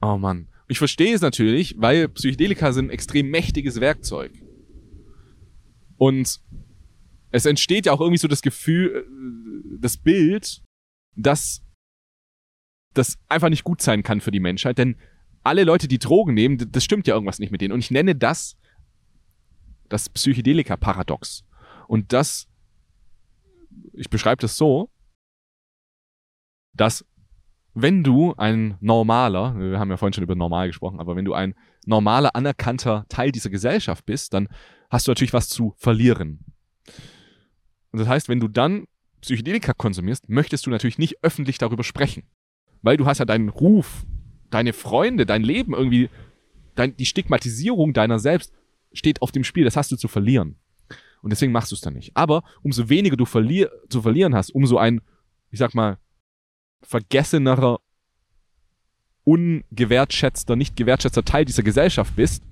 Oh 0.00 0.18
Mann. 0.18 0.46
Ich 0.68 0.78
verstehe 0.78 1.12
es 1.12 1.20
natürlich, 1.20 1.74
weil 1.78 2.08
Psychedelika 2.08 2.72
sind 2.72 2.86
ein 2.86 2.90
extrem 2.90 3.28
mächtiges 3.28 3.80
Werkzeug. 3.80 4.30
Und 5.96 6.40
es 7.32 7.44
entsteht 7.44 7.86
ja 7.86 7.92
auch 7.92 8.00
irgendwie 8.00 8.18
so 8.18 8.28
das 8.28 8.40
Gefühl, 8.40 9.04
äh, 9.04 9.78
das 9.80 9.96
Bild, 9.96 10.62
dass 11.16 11.64
das 12.94 13.18
einfach 13.28 13.48
nicht 13.48 13.64
gut 13.64 13.82
sein 13.82 14.04
kann 14.04 14.20
für 14.20 14.30
die 14.30 14.38
Menschheit, 14.38 14.78
denn 14.78 14.94
alle 15.42 15.64
Leute, 15.64 15.88
die 15.88 15.98
Drogen 15.98 16.34
nehmen, 16.34 16.70
das 16.70 16.84
stimmt 16.84 17.08
ja 17.08 17.14
irgendwas 17.14 17.40
nicht 17.40 17.50
mit 17.50 17.62
denen. 17.62 17.72
Und 17.72 17.80
ich 17.80 17.90
nenne 17.90 18.14
das 18.14 18.56
das 19.88 20.08
Psychedelika-Paradox. 20.08 21.44
Und 21.88 22.12
das, 22.12 22.48
ich 23.92 24.10
beschreibe 24.10 24.40
das 24.40 24.56
so, 24.56 24.90
dass 26.72 27.04
wenn 27.74 28.02
du 28.02 28.34
ein 28.36 28.76
normaler, 28.80 29.58
wir 29.58 29.78
haben 29.78 29.90
ja 29.90 29.96
vorhin 29.96 30.12
schon 30.12 30.24
über 30.24 30.34
normal 30.34 30.68
gesprochen, 30.68 30.98
aber 31.00 31.16
wenn 31.16 31.24
du 31.24 31.34
ein 31.34 31.54
normaler, 31.86 32.34
anerkannter 32.34 33.06
Teil 33.08 33.32
dieser 33.32 33.50
Gesellschaft 33.50 34.04
bist, 34.06 34.34
dann 34.34 34.48
hast 34.90 35.06
du 35.06 35.12
natürlich 35.12 35.32
was 35.32 35.48
zu 35.48 35.74
verlieren. 35.76 36.44
Und 37.92 38.00
das 38.00 38.08
heißt, 38.08 38.28
wenn 38.28 38.40
du 38.40 38.48
dann 38.48 38.86
Psychedelika 39.20 39.72
konsumierst, 39.72 40.28
möchtest 40.28 40.66
du 40.66 40.70
natürlich 40.70 40.98
nicht 40.98 41.22
öffentlich 41.22 41.58
darüber 41.58 41.84
sprechen. 41.84 42.24
Weil 42.82 42.96
du 42.96 43.06
hast 43.06 43.18
ja 43.18 43.24
deinen 43.24 43.50
Ruf, 43.50 44.06
deine 44.50 44.72
Freunde, 44.72 45.26
dein 45.26 45.42
Leben 45.42 45.74
irgendwie, 45.74 46.08
dein, 46.74 46.96
die 46.96 47.06
Stigmatisierung 47.06 47.92
deiner 47.92 48.18
selbst 48.18 48.52
steht 48.92 49.22
auf 49.22 49.32
dem 49.32 49.44
Spiel. 49.44 49.64
Das 49.64 49.76
hast 49.76 49.92
du 49.92 49.96
zu 49.96 50.08
verlieren. 50.08 50.56
Und 51.22 51.30
deswegen 51.30 51.52
machst 51.52 51.70
du 51.70 51.74
es 51.74 51.80
dann 51.80 51.94
nicht. 51.94 52.16
Aber 52.16 52.42
umso 52.62 52.88
weniger 52.88 53.16
du 53.16 53.24
verlier 53.24 53.70
zu 53.88 54.02
verlieren 54.02 54.34
hast, 54.34 54.50
umso 54.50 54.78
ein, 54.78 55.00
ich 55.50 55.58
sag 55.58 55.74
mal, 55.74 55.98
vergessenerer, 56.82 57.80
ungewertschätzter, 59.24 60.56
nicht 60.56 60.76
gewertschätzter 60.76 61.24
Teil 61.24 61.44
dieser 61.44 61.62
Gesellschaft 61.62 62.16
bist, 62.16 62.42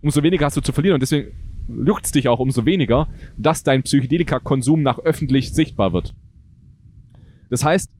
umso 0.00 0.22
weniger 0.22 0.46
hast 0.46 0.56
du 0.56 0.60
zu 0.60 0.72
verlieren. 0.72 0.94
Und 0.94 1.00
deswegen 1.00 1.32
juckt 1.68 2.06
es 2.06 2.12
dich 2.12 2.28
auch 2.28 2.40
umso 2.40 2.66
weniger, 2.66 3.08
dass 3.36 3.62
dein 3.62 3.82
Psychedelika-Konsum 3.82 4.82
nach 4.82 4.98
öffentlich 4.98 5.52
sichtbar 5.52 5.92
wird. 5.92 6.14
Das 7.50 7.64
heißt, 7.64 7.90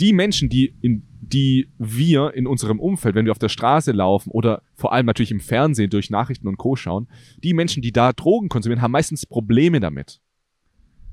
die 0.00 0.12
Menschen, 0.12 0.48
die, 0.48 0.74
in, 0.80 1.02
die 1.20 1.68
wir 1.78 2.34
in 2.34 2.46
unserem 2.46 2.80
Umfeld, 2.80 3.14
wenn 3.14 3.24
wir 3.24 3.32
auf 3.32 3.38
der 3.38 3.48
Straße 3.48 3.92
laufen 3.92 4.30
oder 4.30 4.62
vor 4.74 4.92
allem 4.92 5.06
natürlich 5.06 5.30
im 5.30 5.40
Fernsehen 5.40 5.90
durch 5.90 6.10
Nachrichten 6.10 6.48
und 6.48 6.56
Co. 6.56 6.76
schauen, 6.76 7.08
die 7.42 7.54
Menschen, 7.54 7.82
die 7.82 7.92
da 7.92 8.12
Drogen 8.12 8.48
konsumieren, 8.48 8.82
haben 8.82 8.92
meistens 8.92 9.26
Probleme 9.26 9.80
damit. 9.80 10.20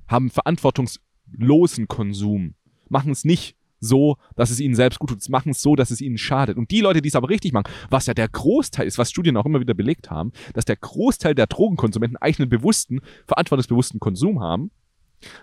Haben 0.07 0.29
verantwortungslosen 0.29 1.88
Konsum. 1.88 2.53
Machen 2.89 3.11
es 3.11 3.25
nicht 3.25 3.57
so, 3.79 4.17
dass 4.36 4.51
es 4.51 4.59
ihnen 4.59 4.75
selbst 4.75 4.99
gut 4.99 5.09
tut. 5.09 5.29
Machen 5.29 5.49
es 5.49 5.61
so, 5.61 5.75
dass 5.75 5.91
es 5.91 6.01
ihnen 6.01 6.17
schadet. 6.17 6.57
Und 6.57 6.71
die 6.71 6.81
Leute, 6.81 7.01
die 7.01 7.09
es 7.09 7.15
aber 7.15 7.29
richtig 7.29 7.53
machen, 7.53 7.71
was 7.89 8.05
ja 8.05 8.13
der 8.13 8.27
Großteil 8.27 8.88
ist, 8.88 8.97
was 8.97 9.09
Studien 9.09 9.38
auch 9.38 9.45
immer 9.45 9.59
wieder 9.59 9.73
belegt 9.73 10.11
haben, 10.11 10.31
dass 10.53 10.65
der 10.65 10.75
Großteil 10.75 11.36
der 11.36 11.47
Drogenkonsumenten 11.47 12.17
eigentlich 12.17 12.39
einen 12.39 12.49
bewussten, 12.49 13.01
verantwortungsbewussten 13.27 13.99
Konsum 13.99 14.41
haben. 14.41 14.71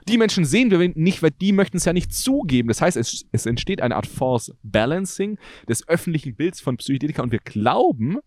Die 0.09 0.19
Menschen 0.19 0.45
sehen 0.45 0.71
wir 0.71 0.79
nicht, 0.95 1.23
weil 1.23 1.31
die 1.31 1.53
möchten 1.53 1.77
es 1.77 1.85
ja 1.85 1.93
nicht 1.93 2.15
zugeben. 2.15 2.69
Das 2.69 2.81
heißt, 2.81 2.97
es, 2.97 3.27
es 3.33 3.47
entsteht 3.47 3.81
eine 3.81 3.97
Art 3.97 4.07
False 4.07 4.57
Balancing 4.63 5.39
des 5.69 5.89
öffentlichen 5.89 6.37
Bilds 6.37 6.61
von 6.61 6.77
Psychedelika 6.77 7.23
und 7.23 7.33
wir 7.33 7.41
glauben, 7.41 8.19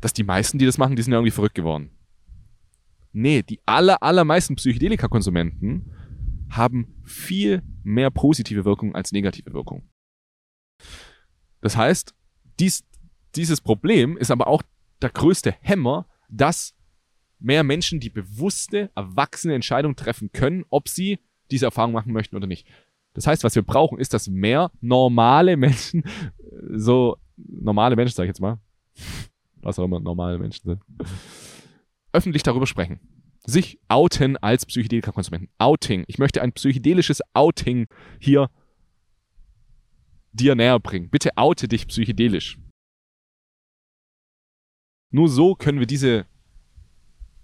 dass 0.00 0.12
die 0.12 0.24
meisten, 0.24 0.58
die 0.58 0.66
das 0.66 0.78
machen, 0.78 0.96
die 0.96 1.02
sind 1.02 1.12
ja 1.12 1.18
irgendwie 1.18 1.32
verrückt 1.32 1.54
geworden. 1.54 1.90
Nee, 3.12 3.42
die 3.42 3.60
aller, 3.66 4.02
allermeisten 4.02 4.56
Psychedelika-Konsumenten 4.56 5.92
haben 6.50 7.00
viel 7.04 7.62
mehr 7.82 8.10
positive 8.10 8.64
Wirkung 8.64 8.94
als 8.94 9.12
negative 9.12 9.52
Wirkung. 9.52 9.88
Das 11.60 11.76
heißt, 11.76 12.14
dies, 12.58 12.84
dieses 13.34 13.60
Problem 13.60 14.16
ist 14.16 14.30
aber 14.30 14.46
auch 14.46 14.62
der 15.02 15.10
größte 15.10 15.54
Hämmer, 15.60 16.06
dass 16.28 16.74
mehr 17.40 17.64
Menschen 17.64 18.00
die 18.00 18.10
bewusste, 18.10 18.90
erwachsene 18.94 19.54
Entscheidung 19.54 19.96
treffen 19.96 20.30
können, 20.32 20.64
ob 20.70 20.88
sie 20.88 21.18
diese 21.50 21.66
Erfahrung 21.66 21.92
machen 21.92 22.12
möchten 22.12 22.36
oder 22.36 22.46
nicht. 22.46 22.66
Das 23.14 23.26
heißt, 23.26 23.42
was 23.42 23.54
wir 23.54 23.62
brauchen, 23.62 23.98
ist, 23.98 24.14
dass 24.14 24.28
mehr 24.28 24.70
normale 24.80 25.56
Menschen, 25.56 26.04
so 26.72 27.16
normale 27.36 27.96
Menschen, 27.96 28.14
sag 28.14 28.24
ich 28.24 28.28
jetzt 28.28 28.40
mal, 28.40 28.58
was 29.56 29.78
auch 29.78 29.84
immer 29.84 30.00
normale 30.00 30.38
Menschen 30.38 30.64
sind, 30.64 30.82
öffentlich 32.12 32.42
darüber 32.42 32.66
sprechen 32.66 33.00
sich 33.46 33.80
outen 33.88 34.36
als 34.36 34.66
Psychedelika-Konsumenten. 34.66 35.48
Outing. 35.58 36.04
Ich 36.06 36.18
möchte 36.18 36.42
ein 36.42 36.52
psychedelisches 36.52 37.20
Outing 37.34 37.86
hier 38.18 38.50
dir 40.32 40.54
näher 40.54 40.78
bringen. 40.78 41.10
Bitte 41.10 41.30
oute 41.36 41.66
dich 41.68 41.86
psychedelisch. 41.88 42.58
Nur 45.10 45.28
so 45.28 45.54
können 45.54 45.80
wir 45.80 45.86
diese 45.86 46.26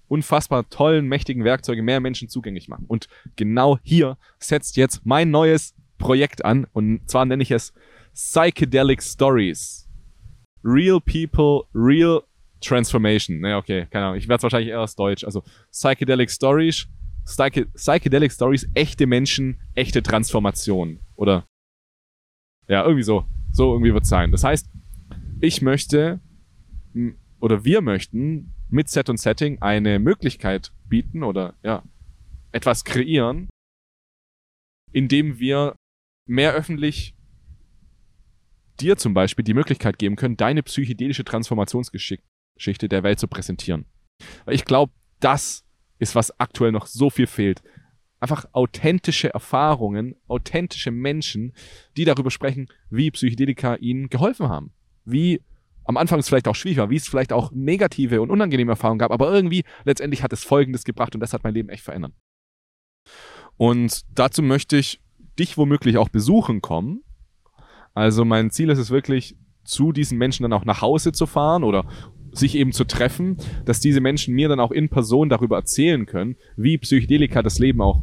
unfassbar 0.08 0.68
tollen, 0.68 1.06
mächtigen 1.06 1.44
Werkzeuge 1.44 1.82
mehr 1.82 2.00
Menschen 2.00 2.28
zugänglich 2.28 2.68
machen. 2.68 2.84
Und 2.88 3.08
genau 3.36 3.78
hier 3.82 4.16
setzt 4.38 4.76
jetzt 4.76 5.04
mein 5.04 5.30
neues 5.30 5.74
Projekt 5.98 6.44
an. 6.44 6.66
Und 6.72 7.08
zwar 7.08 7.24
nenne 7.24 7.42
ich 7.42 7.50
es 7.50 7.72
Psychedelic 8.14 9.02
Stories. 9.02 9.88
Real 10.64 11.00
People, 11.00 11.64
Real 11.74 12.22
Transformation. 12.60 13.40
Ne, 13.40 13.56
okay, 13.56 13.86
keine 13.90 14.06
Ahnung. 14.06 14.18
Ich 14.18 14.28
werde 14.28 14.38
es 14.38 14.42
wahrscheinlich 14.42 14.70
eher 14.70 14.80
aus 14.80 14.96
Deutsch. 14.96 15.24
Also 15.24 15.42
Psychedelic 15.70 16.30
Stories, 16.30 16.88
Psyche 17.24 17.66
Psychedelic 17.74 18.32
Stories, 18.32 18.68
echte 18.74 19.06
Menschen, 19.06 19.60
echte 19.74 20.02
Transformation. 20.02 21.00
Oder 21.14 21.44
ja, 22.68 22.82
irgendwie 22.82 23.02
so. 23.02 23.24
So 23.52 23.72
irgendwie 23.72 23.92
wird 23.92 24.04
es 24.04 24.08
sein. 24.08 24.32
Das 24.32 24.44
heißt, 24.44 24.68
ich 25.40 25.62
möchte 25.62 26.20
oder 27.40 27.64
wir 27.64 27.80
möchten 27.82 28.54
mit 28.68 28.88
Set 28.88 29.09
und 29.09 29.18
Setting 29.18 29.60
eine 29.62 29.98
Möglichkeit 29.98 30.72
bieten 30.88 31.22
oder 31.22 31.55
ja, 31.62 31.82
etwas 32.52 32.84
kreieren, 32.84 33.48
indem 34.93 35.38
wir 35.38 35.76
mehr 36.28 36.55
öffentlich 36.55 37.14
dir 38.80 38.97
zum 38.97 39.14
Beispiel 39.14 39.44
die 39.44 39.55
Möglichkeit 39.55 39.98
geben 39.98 40.16
können, 40.16 40.36
deine 40.36 40.62
psychedelische 40.62 41.24
Transformationsgeschichte 41.24 42.24
Geschichte 42.56 42.88
der 42.88 43.02
Welt 43.02 43.20
zu 43.20 43.28
präsentieren. 43.28 43.84
Weil 44.44 44.55
ich 44.55 44.64
glaube, 44.64 44.93
das 45.20 45.64
ist, 45.98 46.14
was 46.14 46.38
aktuell 46.40 46.72
noch 46.72 46.86
so 46.86 47.10
viel 47.10 47.26
fehlt. 47.26 47.62
Einfach 48.18 48.47
authentische 48.52 49.32
Erfahrungen, 49.32 50.16
authentische 50.26 50.90
Menschen, 50.90 51.52
die 51.97 52.05
darüber 52.05 52.30
sprechen, 52.30 52.68
wie 52.90 53.10
Psychedelika 53.10 53.76
ihnen 53.76 54.09
geholfen 54.09 54.48
haben. 54.48 54.72
Wie 55.05 55.43
am 55.86 55.96
Anfang 55.96 56.18
es 56.18 56.28
vielleicht 56.28 56.48
auch 56.48 56.54
schwierig 56.54 56.78
war, 56.78 56.90
wie 56.90 56.96
es 56.96 57.08
vielleicht 57.08 57.32
auch 57.32 57.52
negative 57.52 58.20
und 58.20 58.30
unangenehme 58.30 58.72
Erfahrungen 58.72 58.98
gab, 58.98 59.12
aber 59.12 59.32
irgendwie 59.32 59.64
letztendlich 59.84 60.22
hat 60.22 60.32
es 60.32 60.44
Folgendes 60.44 60.84
gebracht 60.84 61.14
und 61.14 61.20
das 61.20 61.32
hat 61.32 61.44
mein 61.44 61.54
Leben 61.54 61.68
echt 61.68 61.84
verändert. 61.84 62.12
Und 63.56 64.02
dazu 64.14 64.42
möchte 64.42 64.76
ich 64.76 65.00
dich 65.38 65.56
womöglich 65.56 65.96
auch 65.98 66.08
besuchen 66.08 66.60
kommen. 66.60 67.02
Also 67.94 68.24
mein 68.24 68.50
Ziel 68.50 68.70
ist 68.70 68.78
es 68.78 68.90
wirklich, 68.90 69.36
zu 69.64 69.92
diesen 69.92 70.18
Menschen 70.18 70.42
dann 70.42 70.52
auch 70.52 70.64
nach 70.64 70.80
Hause 70.80 71.12
zu 71.12 71.26
fahren 71.26 71.64
oder 71.64 71.86
sich 72.32 72.54
eben 72.54 72.72
zu 72.72 72.84
treffen, 72.84 73.36
dass 73.64 73.80
diese 73.80 74.00
Menschen 74.00 74.34
mir 74.34 74.48
dann 74.48 74.60
auch 74.60 74.70
in 74.70 74.88
Person 74.88 75.28
darüber 75.28 75.56
erzählen 75.56 76.06
können, 76.06 76.36
wie 76.56 76.78
Psychedelika 76.78 77.42
das 77.42 77.58
Leben 77.58 77.80
auch 77.80 78.02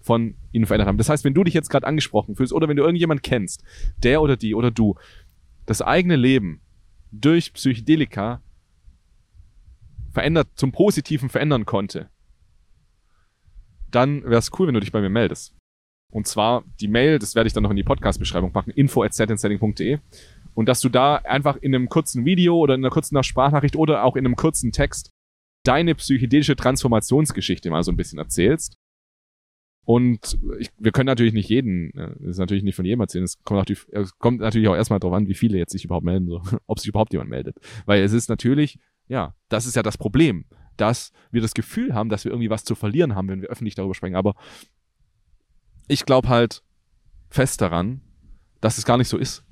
von 0.00 0.34
ihnen 0.52 0.66
verändert 0.66 0.88
haben. 0.88 0.98
Das 0.98 1.08
heißt, 1.08 1.24
wenn 1.24 1.34
du 1.34 1.44
dich 1.44 1.54
jetzt 1.54 1.68
gerade 1.68 1.86
angesprochen 1.86 2.36
fühlst 2.36 2.52
oder 2.52 2.68
wenn 2.68 2.76
du 2.76 2.82
irgendjemand 2.82 3.22
kennst, 3.22 3.62
der 4.02 4.22
oder 4.22 4.36
die 4.36 4.54
oder 4.54 4.70
du 4.70 4.94
das 5.66 5.82
eigene 5.82 6.16
Leben 6.16 6.60
durch 7.12 7.52
Psychedelika 7.52 8.42
verändert, 10.12 10.48
zum 10.56 10.72
Positiven 10.72 11.28
verändern 11.28 11.66
konnte, 11.66 12.10
dann 13.90 14.22
wäre 14.24 14.38
es 14.38 14.50
cool, 14.58 14.66
wenn 14.66 14.74
du 14.74 14.80
dich 14.80 14.92
bei 14.92 15.00
mir 15.00 15.10
meldest. 15.10 15.54
Und 16.10 16.26
zwar 16.26 16.64
die 16.80 16.88
Mail, 16.88 17.18
das 17.18 17.34
werde 17.34 17.46
ich 17.46 17.52
dann 17.52 17.62
noch 17.62 17.70
in 17.70 17.76
die 17.76 17.84
Podcast-Beschreibung 17.84 18.52
packen, 18.52 18.70
info 18.70 19.02
at 19.02 19.14
settingsetting.de. 19.14 19.98
Und 20.54 20.68
dass 20.68 20.80
du 20.80 20.90
da 20.90 21.16
einfach 21.16 21.56
in 21.56 21.74
einem 21.74 21.88
kurzen 21.88 22.26
Video 22.26 22.58
oder 22.58 22.74
in 22.74 22.80
einer 22.80 22.90
kurzen 22.90 23.22
Sprachnachricht 23.22 23.76
oder 23.76 24.04
auch 24.04 24.16
in 24.16 24.26
einem 24.26 24.36
kurzen 24.36 24.72
Text 24.72 25.10
deine 25.64 25.94
psychedelische 25.94 26.56
Transformationsgeschichte 26.56 27.70
mal 27.70 27.82
so 27.82 27.92
ein 27.92 27.96
bisschen 27.96 28.18
erzählst. 28.18 28.76
Und 29.84 30.38
ich, 30.58 30.70
wir 30.78 30.92
können 30.92 31.06
natürlich 31.06 31.32
nicht 31.32 31.48
jeden, 31.48 31.90
äh, 31.96 32.14
das 32.20 32.30
ist 32.30 32.38
natürlich 32.38 32.62
nicht 32.62 32.76
von 32.76 32.84
jedem 32.84 33.00
erzählen. 33.00 33.24
Es 33.24 33.42
kommt 33.42 33.58
natürlich, 33.58 33.84
kommt 34.18 34.40
natürlich 34.40 34.68
auch 34.68 34.76
erstmal 34.76 35.00
darauf 35.00 35.16
an, 35.16 35.26
wie 35.26 35.34
viele 35.34 35.58
jetzt 35.58 35.72
sich 35.72 35.84
überhaupt 35.84 36.04
melden, 36.04 36.28
so, 36.28 36.42
ob 36.66 36.78
sich 36.78 36.88
überhaupt 36.88 37.12
jemand 37.12 37.30
meldet. 37.30 37.56
Weil 37.86 38.02
es 38.02 38.12
ist 38.12 38.28
natürlich, 38.28 38.78
ja, 39.08 39.34
das 39.48 39.66
ist 39.66 39.74
ja 39.74 39.82
das 39.82 39.98
Problem, 39.98 40.44
dass 40.76 41.12
wir 41.30 41.40
das 41.40 41.54
Gefühl 41.54 41.94
haben, 41.94 42.08
dass 42.08 42.24
wir 42.24 42.32
irgendwie 42.32 42.50
was 42.50 42.64
zu 42.64 42.74
verlieren 42.74 43.14
haben, 43.14 43.28
wenn 43.28 43.42
wir 43.42 43.48
öffentlich 43.48 43.74
darüber 43.74 43.94
sprechen. 43.94 44.14
Aber 44.14 44.34
ich 45.88 46.06
glaube 46.06 46.28
halt 46.28 46.62
fest 47.28 47.60
daran, 47.60 48.00
dass 48.60 48.78
es 48.78 48.84
gar 48.84 48.98
nicht 48.98 49.08
so 49.08 49.18
ist. 49.18 49.44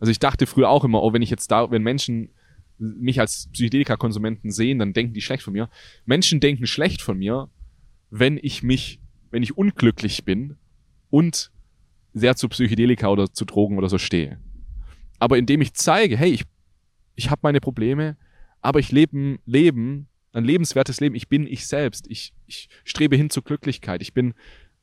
Also 0.00 0.10
ich 0.10 0.18
dachte 0.18 0.46
früher 0.46 0.68
auch 0.68 0.84
immer, 0.84 1.02
oh, 1.02 1.12
wenn 1.12 1.22
ich 1.22 1.30
jetzt 1.30 1.50
da, 1.50 1.70
wenn 1.70 1.82
Menschen 1.82 2.30
mich 2.78 3.20
als 3.20 3.48
Psychedelika-Konsumenten 3.52 4.50
sehen, 4.50 4.78
dann 4.78 4.92
denken 4.92 5.14
die 5.14 5.20
schlecht 5.20 5.44
von 5.44 5.52
mir. 5.52 5.70
Menschen 6.04 6.40
denken 6.40 6.66
schlecht 6.66 7.02
von 7.02 7.18
mir, 7.18 7.48
wenn 8.10 8.38
ich 8.42 8.62
mich, 8.62 9.00
wenn 9.32 9.42
ich 9.42 9.56
unglücklich 9.56 10.24
bin 10.24 10.56
und 11.10 11.50
sehr 12.14 12.36
zu 12.36 12.48
Psychedelika 12.48 13.08
oder 13.08 13.32
zu 13.32 13.44
Drogen 13.44 13.78
oder 13.78 13.88
so 13.88 13.98
stehe. 13.98 14.38
Aber 15.18 15.38
indem 15.38 15.60
ich 15.60 15.74
zeige, 15.74 16.16
hey, 16.16 16.30
ich, 16.30 16.44
ich 17.14 17.30
habe 17.30 17.40
meine 17.42 17.60
Probleme, 17.60 18.16
aber 18.60 18.78
ich 18.78 18.92
lebe 18.92 19.18
ein 19.18 19.38
Leben, 19.44 20.08
ein 20.32 20.44
lebenswertes 20.44 21.00
Leben, 21.00 21.14
ich 21.14 21.28
bin 21.28 21.46
ich 21.46 21.66
selbst, 21.66 22.06
ich, 22.08 22.32
ich 22.46 22.68
strebe 22.84 23.16
hin 23.16 23.30
zur 23.30 23.42
Glücklichkeit, 23.42 24.02
ich 24.02 24.14
bin 24.14 24.34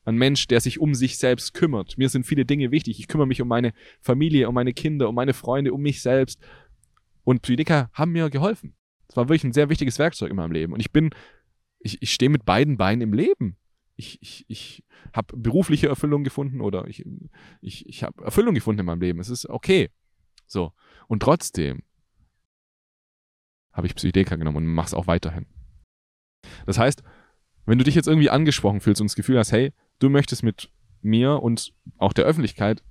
ein 0.05 0.15
Mensch, 0.15 0.47
der 0.47 0.59
sich 0.59 0.80
um 0.80 0.95
sich 0.95 1.17
selbst 1.17 1.53
kümmert. 1.53 1.97
Mir 1.97 2.09
sind 2.09 2.26
viele 2.26 2.45
Dinge 2.45 2.71
wichtig. 2.71 2.99
Ich 2.99 3.07
kümmere 3.07 3.27
mich 3.27 3.41
um 3.41 3.47
meine 3.47 3.73
Familie, 4.01 4.49
um 4.49 4.55
meine 4.55 4.73
Kinder, 4.73 5.07
um 5.07 5.15
meine 5.15 5.34
Freunde, 5.34 5.73
um 5.73 5.81
mich 5.81 6.01
selbst. 6.01 6.39
Und 7.23 7.43
Psychedelika 7.43 7.91
haben 7.93 8.11
mir 8.11 8.30
geholfen. 8.30 8.73
Das 9.07 9.17
war 9.17 9.26
wirklich 9.26 9.43
ein 9.43 9.53
sehr 9.53 9.69
wichtiges 9.69 9.99
Werkzeug 9.99 10.31
in 10.31 10.35
meinem 10.35 10.51
Leben. 10.51 10.73
Und 10.73 10.80
ich 10.80 10.91
bin 10.91 11.11
ich, 11.80 12.01
ich 12.01 12.13
stehe 12.13 12.30
mit 12.30 12.45
beiden 12.45 12.77
Beinen 12.77 13.01
im 13.01 13.13
Leben. 13.13 13.57
Ich, 13.99 14.17
ich, 14.21 14.45
ich 14.47 14.85
habe 15.13 15.35
berufliche 15.35 15.89
Erfüllung 15.89 16.23
gefunden 16.23 16.61
oder 16.61 16.88
ich, 16.88 17.05
ich, 17.59 17.85
ich 17.85 18.01
habe 18.01 18.23
Erfüllung 18.23 18.55
gefunden 18.55 18.80
in 18.80 18.85
meinem 18.85 19.01
Leben. 19.01 19.19
Es 19.19 19.30
ist 19.30 19.49
okay. 19.49 19.89
So. 20.47 20.71
Und 21.09 21.21
trotzdem 21.21 21.84
habe 23.73 23.88
ich 23.88 23.95
Psychedelika 23.95 24.38
genommen 24.38 24.57
und 24.57 24.67
mache 24.67 24.88
es 24.88 24.93
auch 24.93 25.07
weiterhin. 25.07 25.47
Das 26.65 26.80
heißt, 26.80 27.03
wenn 27.65 27.77
du 27.77 27.84
dich 27.84 27.93
jetzt 27.93 28.07
irgendwie 28.07 28.30
angesprochen 28.30 28.80
fühlst 28.80 29.01
und 29.01 29.09
das 29.09 29.17
Gefühl 29.17 29.38
hast, 29.38 29.51
hey, 29.51 29.73
du 29.99 30.09
möchtest 30.09 30.43
mit 30.43 30.71
mir 31.01 31.43
und 31.43 31.73
auch 31.97 32.13
der 32.13 32.23
Öffentlichkeit 32.23 32.81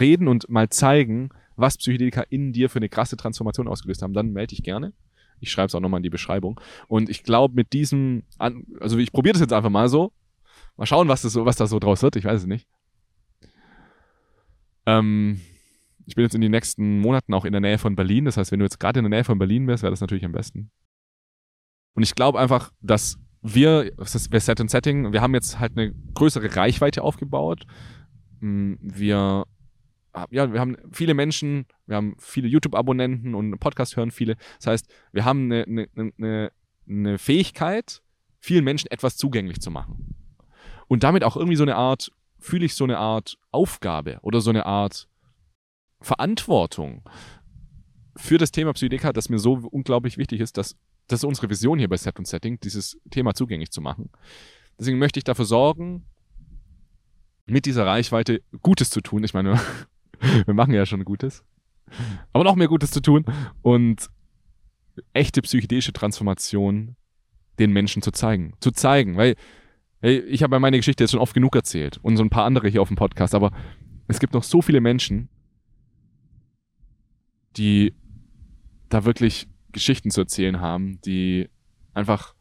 reden 0.00 0.28
und 0.28 0.48
mal 0.48 0.70
zeigen, 0.70 1.28
was 1.56 1.76
Psychedelika 1.76 2.22
in 2.22 2.54
dir 2.54 2.70
für 2.70 2.78
eine 2.78 2.88
krasse 2.88 3.18
Transformation 3.18 3.68
ausgelöst 3.68 4.00
haben, 4.00 4.14
dann 4.14 4.32
melde 4.32 4.54
dich 4.54 4.62
gerne. 4.62 4.94
Ich 5.40 5.50
schreibe 5.50 5.66
es 5.66 5.74
auch 5.74 5.80
nochmal 5.80 5.98
in 5.98 6.04
die 6.04 6.10
Beschreibung. 6.10 6.58
Und 6.88 7.10
ich 7.10 7.22
glaube, 7.22 7.54
mit 7.54 7.74
diesem, 7.74 8.22
also 8.38 8.96
ich 8.96 9.12
probiere 9.12 9.34
das 9.34 9.42
jetzt 9.42 9.52
einfach 9.52 9.70
mal 9.70 9.88
so. 9.88 10.12
Mal 10.78 10.86
schauen, 10.86 11.08
was, 11.08 11.22
das 11.22 11.32
so, 11.32 11.44
was 11.44 11.56
da 11.56 11.66
so 11.66 11.78
draus 11.78 12.02
wird. 12.02 12.16
Ich 12.16 12.24
weiß 12.24 12.40
es 12.42 12.46
nicht. 12.46 12.66
Ähm, 14.86 15.40
ich 16.06 16.14
bin 16.14 16.24
jetzt 16.24 16.34
in 16.34 16.40
den 16.40 16.52
nächsten 16.52 17.00
Monaten 17.00 17.34
auch 17.34 17.44
in 17.44 17.52
der 17.52 17.60
Nähe 17.60 17.76
von 17.76 17.94
Berlin. 17.94 18.24
Das 18.24 18.38
heißt, 18.38 18.50
wenn 18.50 18.60
du 18.60 18.64
jetzt 18.64 18.80
gerade 18.80 19.00
in 19.00 19.04
der 19.04 19.10
Nähe 19.10 19.24
von 19.24 19.38
Berlin 19.38 19.66
wärst, 19.66 19.82
wäre 19.82 19.90
das 19.90 20.00
natürlich 20.00 20.24
am 20.24 20.32
besten. 20.32 20.70
Und 21.94 22.02
ich 22.02 22.14
glaube 22.14 22.38
einfach, 22.40 22.72
dass 22.80 23.18
wir, 23.42 23.94
das 23.96 24.14
ist 24.14 24.30
Set 24.32 24.60
and 24.60 24.70
Setting, 24.70 25.12
wir 25.12 25.20
haben 25.20 25.34
jetzt 25.34 25.58
halt 25.58 25.76
eine 25.76 25.92
größere 26.14 26.56
Reichweite 26.56 27.02
aufgebaut. 27.02 27.66
Hm, 28.40 28.78
wir 28.80 29.44
Ah, 30.18 30.26
ja, 30.30 30.52
wir 30.52 30.58
haben 30.58 30.76
viele 30.90 31.14
Menschen, 31.14 31.66
wir 31.86 31.96
haben 31.96 32.16
viele 32.18 32.48
YouTube-Abonnenten 32.48 33.34
und 33.34 33.58
Podcast 33.60 33.96
hören 33.96 34.10
viele. 34.10 34.36
Das 34.56 34.66
heißt, 34.66 34.92
wir 35.12 35.24
haben 35.24 35.44
eine, 35.44 35.64
eine, 35.64 36.12
eine, 36.18 36.52
eine 36.88 37.18
Fähigkeit, 37.18 38.02
vielen 38.40 38.64
Menschen 38.64 38.90
etwas 38.90 39.16
zugänglich 39.16 39.60
zu 39.60 39.70
machen. 39.70 40.16
Und 40.88 41.02
damit 41.04 41.24
auch 41.24 41.36
irgendwie 41.36 41.56
so 41.56 41.62
eine 41.62 41.76
Art, 41.76 42.10
fühle 42.38 42.66
ich 42.66 42.74
so 42.74 42.84
eine 42.84 42.98
Art 42.98 43.38
Aufgabe 43.50 44.18
oder 44.22 44.40
so 44.40 44.50
eine 44.50 44.66
Art 44.66 45.08
Verantwortung 46.00 47.02
für 48.16 48.38
das 48.38 48.50
Thema 48.50 48.72
Psychedelika, 48.72 49.12
das 49.12 49.28
mir 49.28 49.38
so 49.38 49.54
unglaublich 49.70 50.18
wichtig 50.18 50.40
ist, 50.40 50.56
dass 50.56 50.76
das 51.08 51.20
ist 51.20 51.24
unsere 51.24 51.48
Vision 51.48 51.78
hier 51.78 51.88
bei 51.88 51.96
Set 51.96 52.18
und 52.18 52.26
Setting, 52.26 52.60
dieses 52.60 52.98
Thema 53.10 53.34
zugänglich 53.34 53.70
zu 53.70 53.80
machen. 53.80 54.10
Deswegen 54.78 54.98
möchte 54.98 55.18
ich 55.18 55.24
dafür 55.24 55.46
sorgen, 55.46 56.04
mit 57.46 57.64
dieser 57.64 57.86
Reichweite 57.86 58.42
Gutes 58.60 58.90
zu 58.90 59.00
tun. 59.00 59.24
Ich 59.24 59.32
meine, 59.32 59.58
wir 60.44 60.54
machen 60.54 60.74
ja 60.74 60.84
schon 60.84 61.04
Gutes. 61.04 61.44
Aber 62.34 62.44
noch 62.44 62.56
mehr 62.56 62.68
Gutes 62.68 62.90
zu 62.90 63.00
tun 63.00 63.24
und 63.62 64.10
echte 65.14 65.40
psychedelische 65.40 65.94
Transformation 65.94 66.96
den 67.58 67.72
Menschen 67.72 68.02
zu 68.02 68.10
zeigen. 68.10 68.52
Zu 68.60 68.70
zeigen, 68.70 69.16
weil 69.16 69.34
ich 70.00 70.42
habe 70.42 70.54
ja 70.54 70.60
meine 70.60 70.76
Geschichte 70.76 71.02
jetzt 71.02 71.10
schon 71.10 71.20
oft 71.20 71.34
genug 71.34 71.54
erzählt 71.56 71.98
und 72.02 72.16
so 72.16 72.22
ein 72.22 72.30
paar 72.30 72.44
andere 72.44 72.68
hier 72.68 72.82
auf 72.82 72.88
dem 72.88 72.96
Podcast, 72.96 73.34
aber 73.34 73.52
es 74.06 74.20
gibt 74.20 74.32
noch 74.32 74.42
so 74.42 74.62
viele 74.62 74.80
Menschen, 74.80 75.28
die 77.56 77.94
da 78.88 79.04
wirklich 79.04 79.48
Geschichten 79.72 80.10
zu 80.10 80.20
erzählen 80.20 80.60
haben, 80.60 81.00
die 81.02 81.48
einfach 81.94 82.34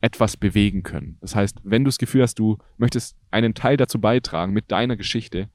etwas 0.00 0.36
bewegen 0.36 0.82
können. 0.82 1.18
Das 1.20 1.34
heißt, 1.34 1.60
wenn 1.62 1.84
du 1.84 1.88
das 1.88 1.98
Gefühl 1.98 2.22
hast, 2.22 2.38
du 2.38 2.58
möchtest 2.76 3.16
einen 3.30 3.54
Teil 3.54 3.76
dazu 3.76 4.00
beitragen 4.00 4.52
mit 4.52 4.70
deiner 4.70 4.96
Geschichte, 4.96 5.50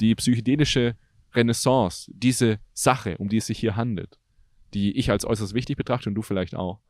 die 0.00 0.14
psychedelische 0.14 0.96
Renaissance, 1.34 2.10
diese 2.14 2.58
Sache, 2.72 3.18
um 3.18 3.28
die 3.28 3.38
es 3.38 3.46
sich 3.46 3.58
hier 3.58 3.76
handelt, 3.76 4.18
die 4.72 4.96
ich 4.96 5.10
als 5.10 5.24
äußerst 5.24 5.54
wichtig 5.54 5.76
betrachte 5.76 6.08
und 6.08 6.14
du 6.14 6.22
vielleicht 6.22 6.54
auch, 6.54 6.80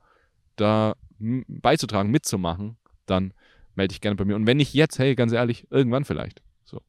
da 0.56 0.94
beizutragen, 1.18 2.10
mitzumachen, 2.10 2.76
dann 3.06 3.32
melde 3.76 3.92
dich 3.92 4.00
gerne 4.00 4.16
bei 4.16 4.24
mir. 4.24 4.36
Und 4.36 4.46
wenn 4.46 4.56
nicht 4.56 4.74
jetzt, 4.74 4.98
hey, 4.98 5.14
ganz 5.14 5.32
ehrlich, 5.32 5.66
irgendwann 5.70 6.04
vielleicht. 6.04 6.42
So. 6.64 6.80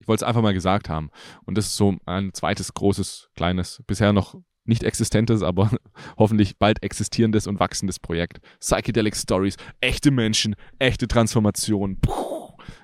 Ich 0.00 0.08
wollte 0.08 0.24
es 0.24 0.28
einfach 0.28 0.42
mal 0.42 0.54
gesagt 0.54 0.88
haben. 0.88 1.10
Und 1.44 1.56
das 1.56 1.66
ist 1.66 1.76
so 1.76 1.96
ein 2.06 2.32
zweites 2.32 2.74
großes, 2.74 3.30
kleines, 3.34 3.82
bisher 3.86 4.12
noch 4.12 4.36
nicht 4.64 4.82
existentes, 4.82 5.42
aber 5.42 5.70
hoffentlich 6.18 6.58
bald 6.58 6.82
existierendes 6.82 7.46
und 7.46 7.60
wachsendes 7.60 7.98
Projekt. 7.98 8.40
Psychedelic 8.60 9.16
Stories, 9.16 9.56
echte 9.80 10.10
Menschen, 10.10 10.54
echte 10.78 11.08
Transformation. 11.08 11.98
Puh 12.00 12.30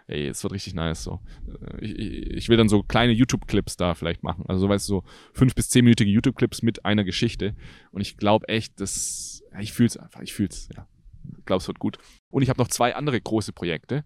ey, 0.07 0.29
es 0.29 0.43
wird 0.43 0.53
richtig 0.53 0.75
nice. 0.75 1.03
So. 1.03 1.21
Ich, 1.81 1.99
ich 1.99 2.49
will 2.49 2.57
dann 2.57 2.69
so 2.69 2.83
kleine 2.83 3.13
YouTube-Clips 3.13 3.77
da 3.77 3.95
vielleicht 3.95 4.23
machen. 4.23 4.45
Also 4.49 4.63
so 4.63 4.69
weißt 4.69 4.89
du, 4.89 4.95
so 4.95 5.05
fünf 5.33 5.55
bis 5.55 5.69
zehnminütige 5.69 6.11
YouTube-Clips 6.11 6.63
mit 6.63 6.85
einer 6.85 7.05
Geschichte. 7.05 7.55
Und 7.91 8.01
ich 8.01 8.17
glaube 8.17 8.49
echt, 8.49 8.81
das, 8.81 9.43
ja, 9.53 9.61
ich 9.61 9.73
fühl's 9.73 9.97
einfach, 9.97 10.21
ich 10.21 10.35
fühl's, 10.35 10.69
ja. 10.77 10.87
Glaube, 11.45 11.61
es 11.61 11.69
wird 11.69 11.79
gut. 11.79 11.99
Und 12.31 12.43
ich 12.43 12.49
habe 12.49 12.61
noch 12.61 12.69
zwei 12.69 12.95
andere 12.95 13.21
große 13.21 13.53
Projekte. 13.53 14.05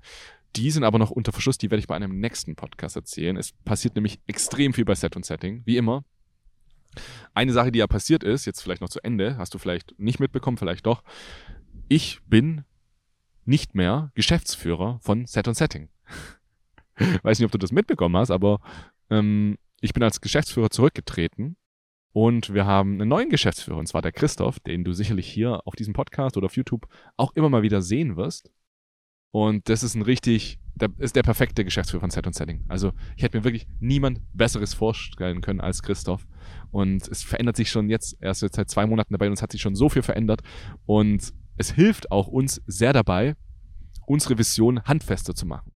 Die 0.57 0.71
sind 0.71 0.85
aber 0.85 0.99
noch 0.99 1.11
unter 1.11 1.33
Verschluss, 1.33 1.59
die 1.59 1.71
werde 1.71 1.81
ich 1.81 1.87
bei 1.87 1.95
einem 1.95 2.19
nächsten 2.19 2.57
Podcast 2.57 2.97
erzählen. 2.97 3.37
Es 3.37 3.53
passiert 3.65 3.95
nämlich 3.95 4.21
extrem 4.27 4.73
viel 4.73 4.85
bei 4.85 4.95
Set 4.95 5.15
und 5.15 5.25
Setting, 5.25 5.63
wie 5.65 5.77
immer. 5.77 6.05
Eine 7.35 7.53
Sache, 7.53 7.71
die 7.71 7.79
ja 7.79 7.87
passiert 7.87 8.25
ist, 8.25 8.47
jetzt 8.47 8.61
vielleicht 8.61 8.81
noch 8.81 8.89
zu 8.89 9.03
Ende, 9.05 9.37
hast 9.37 9.55
du 9.55 9.59
vielleicht 9.59 9.95
nicht 9.99 10.19
mitbekommen, 10.19 10.57
vielleicht 10.57 10.87
doch. 10.87 11.05
Ich 11.89 12.21
bin 12.27 12.65
nicht 13.45 13.75
mehr 13.75 14.11
Geschäftsführer 14.15 14.99
von 15.03 15.27
Set 15.27 15.47
und 15.47 15.55
Setting. 15.55 15.89
Weiß 17.23 17.39
nicht, 17.39 17.47
ob 17.47 17.53
du 17.53 17.59
das 17.59 17.73
mitbekommen 17.73 18.17
hast, 18.17 18.31
aber 18.31 18.61
ähm, 19.09 19.57
ich 19.81 19.93
bin 19.93 20.03
als 20.03 20.21
Geschäftsführer 20.21 20.71
zurückgetreten 20.71 21.57
und 22.13 22.53
wir 22.53 22.67
haben 22.67 22.95
einen 22.95 23.09
neuen 23.09 23.31
Geschäftsführer, 23.31 23.79
und 23.79 23.87
zwar 23.87 24.03
der 24.03 24.13
Christoph, 24.13 24.59
den 24.61 24.85
du 24.85 24.93
sicherlich 24.93 25.29
hier 25.29 25.67
auf 25.67 25.77
diesem 25.77 25.95
Podcast 25.95 26.37
oder 26.37 26.47
auf 26.47 26.57
YouTube 26.57 26.87
auch 27.17 27.33
immer 27.35 27.49
mal 27.49 27.63
wieder 27.63 27.83
sehen 27.83 28.17
wirst. 28.17 28.51
Und 29.33 29.69
das 29.69 29.85
ist 29.85 29.95
ein 29.95 30.03
richtig, 30.03 30.59
der 30.75 30.91
ist 30.99 31.15
der 31.15 31.23
perfekte 31.23 31.65
Geschäftsführer 31.65 32.01
von 32.01 32.11
Set 32.11 32.27
und 32.27 32.35
Setting. 32.35 32.65
Also 32.69 32.93
ich 33.17 33.23
hätte 33.23 33.39
mir 33.39 33.45
wirklich 33.45 33.69
niemand 33.79 34.21
Besseres 34.33 34.75
vorstellen 34.75 35.41
können 35.41 35.61
als 35.61 35.83
Christoph. 35.83 36.27
Und 36.73 37.07
es 37.07 37.23
verändert 37.23 37.57
sich 37.57 37.71
schon 37.71 37.89
jetzt, 37.89 38.17
er 38.21 38.33
ist 38.33 38.43
jetzt 38.43 38.57
seit 38.57 38.71
zwei 38.71 38.87
Monaten 38.87 39.15
dabei 39.15 39.29
und 39.29 39.35
es 39.35 39.43
hat 39.43 39.53
sich 39.53 39.61
schon 39.61 39.77
so 39.77 39.89
viel 39.89 40.03
verändert. 40.03 40.43
Und 40.87 41.33
es 41.57 41.71
hilft 41.71 42.11
auch 42.11 42.27
uns 42.27 42.61
sehr 42.67 42.93
dabei, 42.93 43.37
unsere 44.07 44.37
Vision 44.37 44.83
handfester 44.83 45.35
zu 45.37 45.47
machen. 45.47 45.71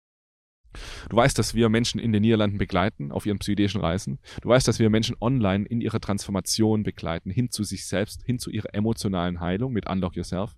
Du 1.08 1.16
weißt, 1.16 1.38
dass 1.38 1.54
wir 1.54 1.68
Menschen 1.68 2.00
in 2.00 2.12
den 2.12 2.22
Niederlanden 2.22 2.58
begleiten 2.58 3.12
auf 3.12 3.26
ihren 3.26 3.38
psychedischen 3.38 3.80
Reisen. 3.80 4.18
Du 4.40 4.48
weißt, 4.48 4.66
dass 4.66 4.78
wir 4.78 4.90
Menschen 4.90 5.16
online 5.20 5.66
in 5.66 5.80
ihrer 5.80 6.00
Transformation 6.00 6.82
begleiten, 6.82 7.30
hin 7.30 7.50
zu 7.50 7.64
sich 7.64 7.86
selbst, 7.86 8.22
hin 8.24 8.38
zu 8.38 8.50
ihrer 8.50 8.74
emotionalen 8.74 9.40
Heilung 9.40 9.72
mit 9.72 9.88
Unlock 9.88 10.16
Yourself. 10.16 10.54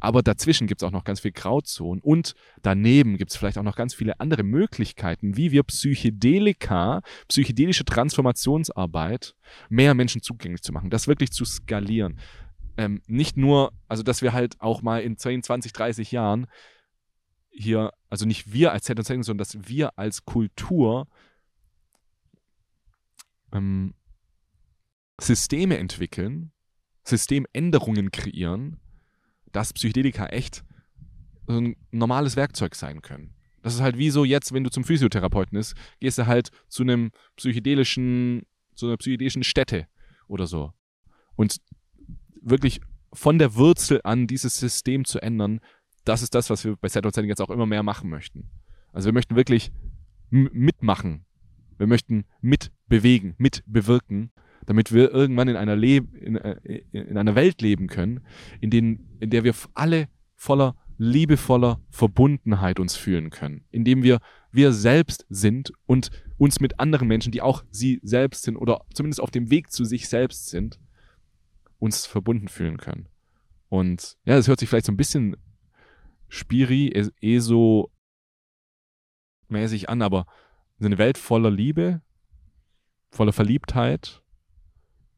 Aber 0.00 0.22
dazwischen 0.22 0.66
gibt 0.66 0.82
es 0.82 0.86
auch 0.86 0.92
noch 0.92 1.04
ganz 1.04 1.20
viel 1.20 1.32
Grauzonen 1.32 2.02
und 2.02 2.34
daneben 2.62 3.16
gibt 3.16 3.30
es 3.30 3.36
vielleicht 3.36 3.58
auch 3.58 3.62
noch 3.62 3.76
ganz 3.76 3.94
viele 3.94 4.20
andere 4.20 4.42
Möglichkeiten, 4.42 5.36
wie 5.36 5.50
wir 5.50 5.62
Psychedelika, 5.62 7.02
psychedelische 7.28 7.84
Transformationsarbeit 7.84 9.34
mehr 9.68 9.94
Menschen 9.94 10.22
zugänglich 10.22 10.62
zu 10.62 10.72
machen, 10.72 10.90
das 10.90 11.08
wirklich 11.08 11.32
zu 11.32 11.44
skalieren. 11.44 12.18
Ähm, 12.76 13.00
nicht 13.06 13.36
nur, 13.36 13.72
also 13.88 14.02
dass 14.02 14.20
wir 14.20 14.34
halt 14.34 14.60
auch 14.60 14.82
mal 14.82 15.00
in 15.00 15.16
10, 15.16 15.42
20, 15.42 15.72
30 15.72 16.12
Jahren 16.12 16.46
hier, 17.56 17.92
also 18.10 18.26
nicht 18.26 18.52
wir 18.52 18.72
als 18.72 18.84
Z 18.84 18.98
und 18.98 19.04
sondern 19.04 19.38
dass 19.38 19.68
wir 19.68 19.98
als 19.98 20.24
Kultur 20.24 21.08
ähm, 23.52 23.94
Systeme 25.20 25.78
entwickeln, 25.78 26.52
Systemänderungen 27.04 28.10
kreieren, 28.10 28.78
dass 29.52 29.72
Psychedelika 29.72 30.26
echt 30.26 30.64
so 31.46 31.58
ein 31.58 31.76
normales 31.90 32.36
Werkzeug 32.36 32.74
sein 32.74 33.00
können. 33.00 33.34
Das 33.62 33.74
ist 33.74 33.80
halt 33.80 33.96
wie 33.98 34.10
so 34.10 34.24
jetzt, 34.24 34.52
wenn 34.52 34.64
du 34.64 34.70
zum 34.70 34.84
Physiotherapeuten 34.84 35.58
ist, 35.58 35.74
gehst 35.98 36.18
du 36.18 36.26
halt 36.26 36.50
zu 36.68 36.82
einem 36.82 37.10
psychedelischen, 37.36 38.42
zu 38.74 38.86
einer 38.86 38.96
psychedelischen 38.96 39.44
Stätte 39.44 39.88
oder 40.28 40.46
so. 40.46 40.72
Und 41.34 41.56
wirklich 42.40 42.80
von 43.12 43.38
der 43.38 43.54
Wurzel 43.54 44.00
an 44.04 44.26
dieses 44.26 44.58
System 44.58 45.04
zu 45.04 45.20
ändern, 45.20 45.60
das 46.08 46.22
ist 46.22 46.34
das, 46.34 46.50
was 46.50 46.64
wir 46.64 46.76
bei 46.76 46.88
Set 46.88 47.04
Setting 47.04 47.28
jetzt 47.28 47.40
auch 47.40 47.50
immer 47.50 47.66
mehr 47.66 47.82
machen 47.82 48.08
möchten. 48.08 48.48
Also 48.92 49.06
wir 49.06 49.12
möchten 49.12 49.36
wirklich 49.36 49.72
mitmachen. 50.30 51.24
Wir 51.78 51.86
möchten 51.86 52.24
mitbewegen, 52.40 53.34
mitbewirken, 53.38 54.32
damit 54.64 54.92
wir 54.92 55.12
irgendwann 55.12 55.48
in 55.48 55.56
einer, 55.56 55.76
Le 55.76 55.96
in, 55.96 56.36
äh, 56.36 56.82
in 56.92 57.18
einer 57.18 57.34
Welt 57.34 57.60
leben 57.60 57.86
können, 57.86 58.20
in, 58.60 58.70
denen, 58.70 59.16
in 59.20 59.30
der 59.30 59.44
wir 59.44 59.54
alle 59.74 60.08
voller 60.34 60.74
liebevoller 60.98 61.80
Verbundenheit 61.90 62.80
uns 62.80 62.96
fühlen 62.96 63.28
können, 63.28 63.64
indem 63.70 64.02
wir 64.02 64.20
wir 64.50 64.72
selbst 64.72 65.26
sind 65.28 65.72
und 65.84 66.10
uns 66.38 66.60
mit 66.60 66.80
anderen 66.80 67.08
Menschen, 67.08 67.32
die 67.32 67.42
auch 67.42 67.64
sie 67.70 68.00
selbst 68.02 68.44
sind 68.44 68.56
oder 68.56 68.86
zumindest 68.94 69.20
auf 69.20 69.30
dem 69.30 69.50
Weg 69.50 69.70
zu 69.70 69.84
sich 69.84 70.08
selbst 70.08 70.48
sind, 70.48 70.80
uns 71.78 72.06
verbunden 72.06 72.48
fühlen 72.48 72.78
können. 72.78 73.08
Und 73.68 74.16
ja, 74.24 74.36
das 74.36 74.48
hört 74.48 74.60
sich 74.60 74.68
vielleicht 74.68 74.86
so 74.86 74.92
ein 74.92 74.96
bisschen 74.96 75.36
Spiri, 76.28 77.10
ESO 77.20 77.90
mäßig 79.48 79.88
an, 79.88 80.02
aber 80.02 80.26
eine 80.80 80.98
Welt 80.98 81.18
voller 81.18 81.50
Liebe, 81.50 82.02
voller 83.10 83.32
Verliebtheit, 83.32 84.22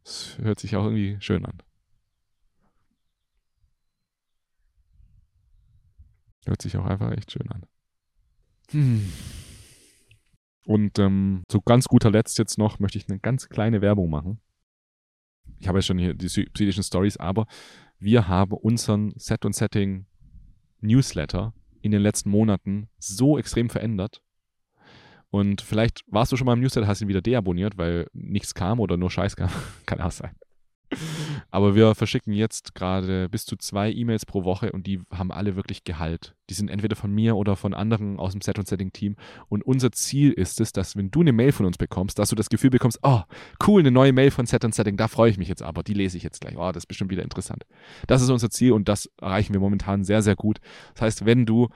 das 0.05 0.39
hört 0.39 0.59
sich 0.61 0.77
auch 0.77 0.85
irgendwie 0.85 1.17
schön 1.21 1.45
an. 1.45 1.63
Hört 6.47 6.63
sich 6.63 6.77
auch 6.77 6.87
einfach 6.87 7.13
echt 7.13 7.33
schön 7.33 7.51
an. 7.51 7.67
Hm. 8.71 9.13
Und 10.65 10.99
ähm, 10.99 11.43
zu 11.49 11.61
ganz 11.61 11.87
guter 11.89 12.11
Letzt 12.11 12.39
jetzt 12.39 12.59
noch 12.59 12.79
möchte 12.79 12.99
ich 12.99 13.09
eine 13.09 13.19
ganz 13.19 13.49
kleine 13.49 13.81
Werbung 13.81 14.11
machen. 14.11 14.41
Ich 15.59 15.69
habe 15.69 15.79
ja 15.79 15.83
schon 15.83 15.99
hier 15.99 16.15
die 16.15 16.27
psychischen 16.27 16.83
Stories, 16.83 17.17
aber 17.17 17.47
wir 17.99 18.29
haben 18.29 18.53
unseren 18.53 19.13
Set 19.17 19.45
und 19.45 19.55
Setting 19.55 20.07
Newsletter 20.81 21.53
in 21.83 21.93
den 21.93 22.03
letzten 22.03 22.31
Monaten 22.31 22.89
so 22.99 23.39
extrem 23.39 23.71
verändert. 23.71 24.23
Und 25.31 25.61
vielleicht 25.61 26.05
warst 26.07 26.33
du 26.33 26.37
schon 26.37 26.47
mal 26.47 26.55
im 26.55 26.61
Newsletter, 26.61 26.87
hast 26.87 27.03
ihn 27.03 27.09
wieder 27.09 27.21
deabonniert, 27.21 27.77
weil 27.77 28.09
nichts 28.13 28.55
kam 28.55 28.81
oder 28.81 28.97
nur 28.97 29.11
Scheiß 29.11 29.37
kam. 29.37 29.51
Kann 29.87 30.01
auch 30.01 30.11
sein. 30.11 30.35
Aber 31.51 31.75
wir 31.75 31.95
verschicken 31.95 32.33
jetzt 32.33 32.75
gerade 32.75 33.29
bis 33.29 33.45
zu 33.45 33.57
zwei 33.57 33.93
E-Mails 33.93 34.27
pro 34.27 34.45
Woche 34.45 34.73
und 34.73 34.87
die 34.87 35.01
haben 35.11 35.33
alle 35.33 35.57
wirklich 35.57 35.85
Gehalt. 35.85 36.35
Die 36.51 36.55
sind 36.55 36.71
entweder 36.71 36.97
von 36.97 37.13
mir 37.13 37.37
oder 37.37 37.57
von 37.57 37.75
anderen 37.75 38.19
aus 38.19 38.33
dem 38.33 38.41
Set- 38.41 38.59
und 38.59 38.67
Setting-Team. 38.67 39.17
Und 39.49 39.63
unser 39.63 39.93
Ziel 39.93 40.33
ist 40.33 40.61
es, 40.61 40.73
dass 40.73 40.97
wenn 40.97 41.11
du 41.11 41.21
eine 41.21 41.33
Mail 41.33 41.53
von 41.53 41.67
uns 41.67 41.77
bekommst, 41.77 42.19
dass 42.19 42.31
du 42.31 42.37
das 42.37 42.49
Gefühl 42.49 42.71
bekommst, 42.71 42.99
oh, 43.03 43.23
cool, 43.67 43.81
eine 43.81 43.91
neue 43.91 44.13
Mail 44.13 44.31
von 44.31 44.47
Set 44.47 44.65
und 44.65 44.75
Setting, 44.75 44.97
da 44.97 45.09
freue 45.09 45.31
ich 45.31 45.39
mich 45.39 45.49
jetzt 45.49 45.63
aber, 45.63 45.83
die 45.83 45.95
lese 45.95 46.17
ich 46.17 46.23
jetzt 46.23 46.41
gleich. 46.41 46.57
Oh, 46.57 46.73
das 46.73 46.85
ist 46.85 46.89
bestimmt 46.89 47.11
wieder 47.11 47.23
interessant. 47.23 47.67
Das 48.07 48.23
ist 48.23 48.31
unser 48.31 48.51
Ziel 48.51 48.73
und 48.73 48.89
das 48.89 49.11
erreichen 49.21 49.53
wir 49.53 49.61
momentan 49.61 50.05
sehr, 50.05 50.23
sehr 50.23 50.37
gut. 50.37 50.59
Das 50.95 51.03
heißt, 51.03 51.27
wenn 51.27 51.45
du 51.47 51.69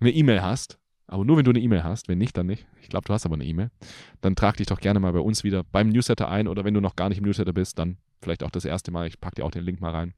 eine 0.00 0.10
E-Mail 0.10 0.42
hast, 0.42 0.78
aber 1.06 1.24
nur 1.24 1.36
wenn 1.36 1.44
du 1.44 1.50
eine 1.50 1.60
E-Mail 1.60 1.84
hast, 1.84 2.08
wenn 2.08 2.18
nicht, 2.18 2.36
dann 2.36 2.46
nicht. 2.46 2.66
Ich 2.82 2.88
glaube, 2.88 3.06
du 3.06 3.12
hast 3.12 3.26
aber 3.26 3.34
eine 3.34 3.44
E-Mail. 3.44 3.70
Dann 4.20 4.34
trag 4.34 4.56
dich 4.56 4.66
doch 4.66 4.80
gerne 4.80 5.00
mal 5.00 5.12
bei 5.12 5.20
uns 5.20 5.44
wieder 5.44 5.62
beim 5.62 5.88
Newsletter 5.88 6.28
ein 6.28 6.48
oder 6.48 6.64
wenn 6.64 6.74
du 6.74 6.80
noch 6.80 6.96
gar 6.96 7.08
nicht 7.08 7.18
im 7.18 7.24
Newsletter 7.24 7.52
bist, 7.52 7.78
dann 7.78 7.98
vielleicht 8.22 8.42
auch 8.42 8.50
das 8.50 8.64
erste 8.64 8.90
Mal. 8.90 9.06
Ich 9.06 9.20
packe 9.20 9.36
dir 9.36 9.44
auch 9.44 9.50
den 9.50 9.64
Link 9.64 9.80
mal 9.80 9.92
rein. 9.92 10.14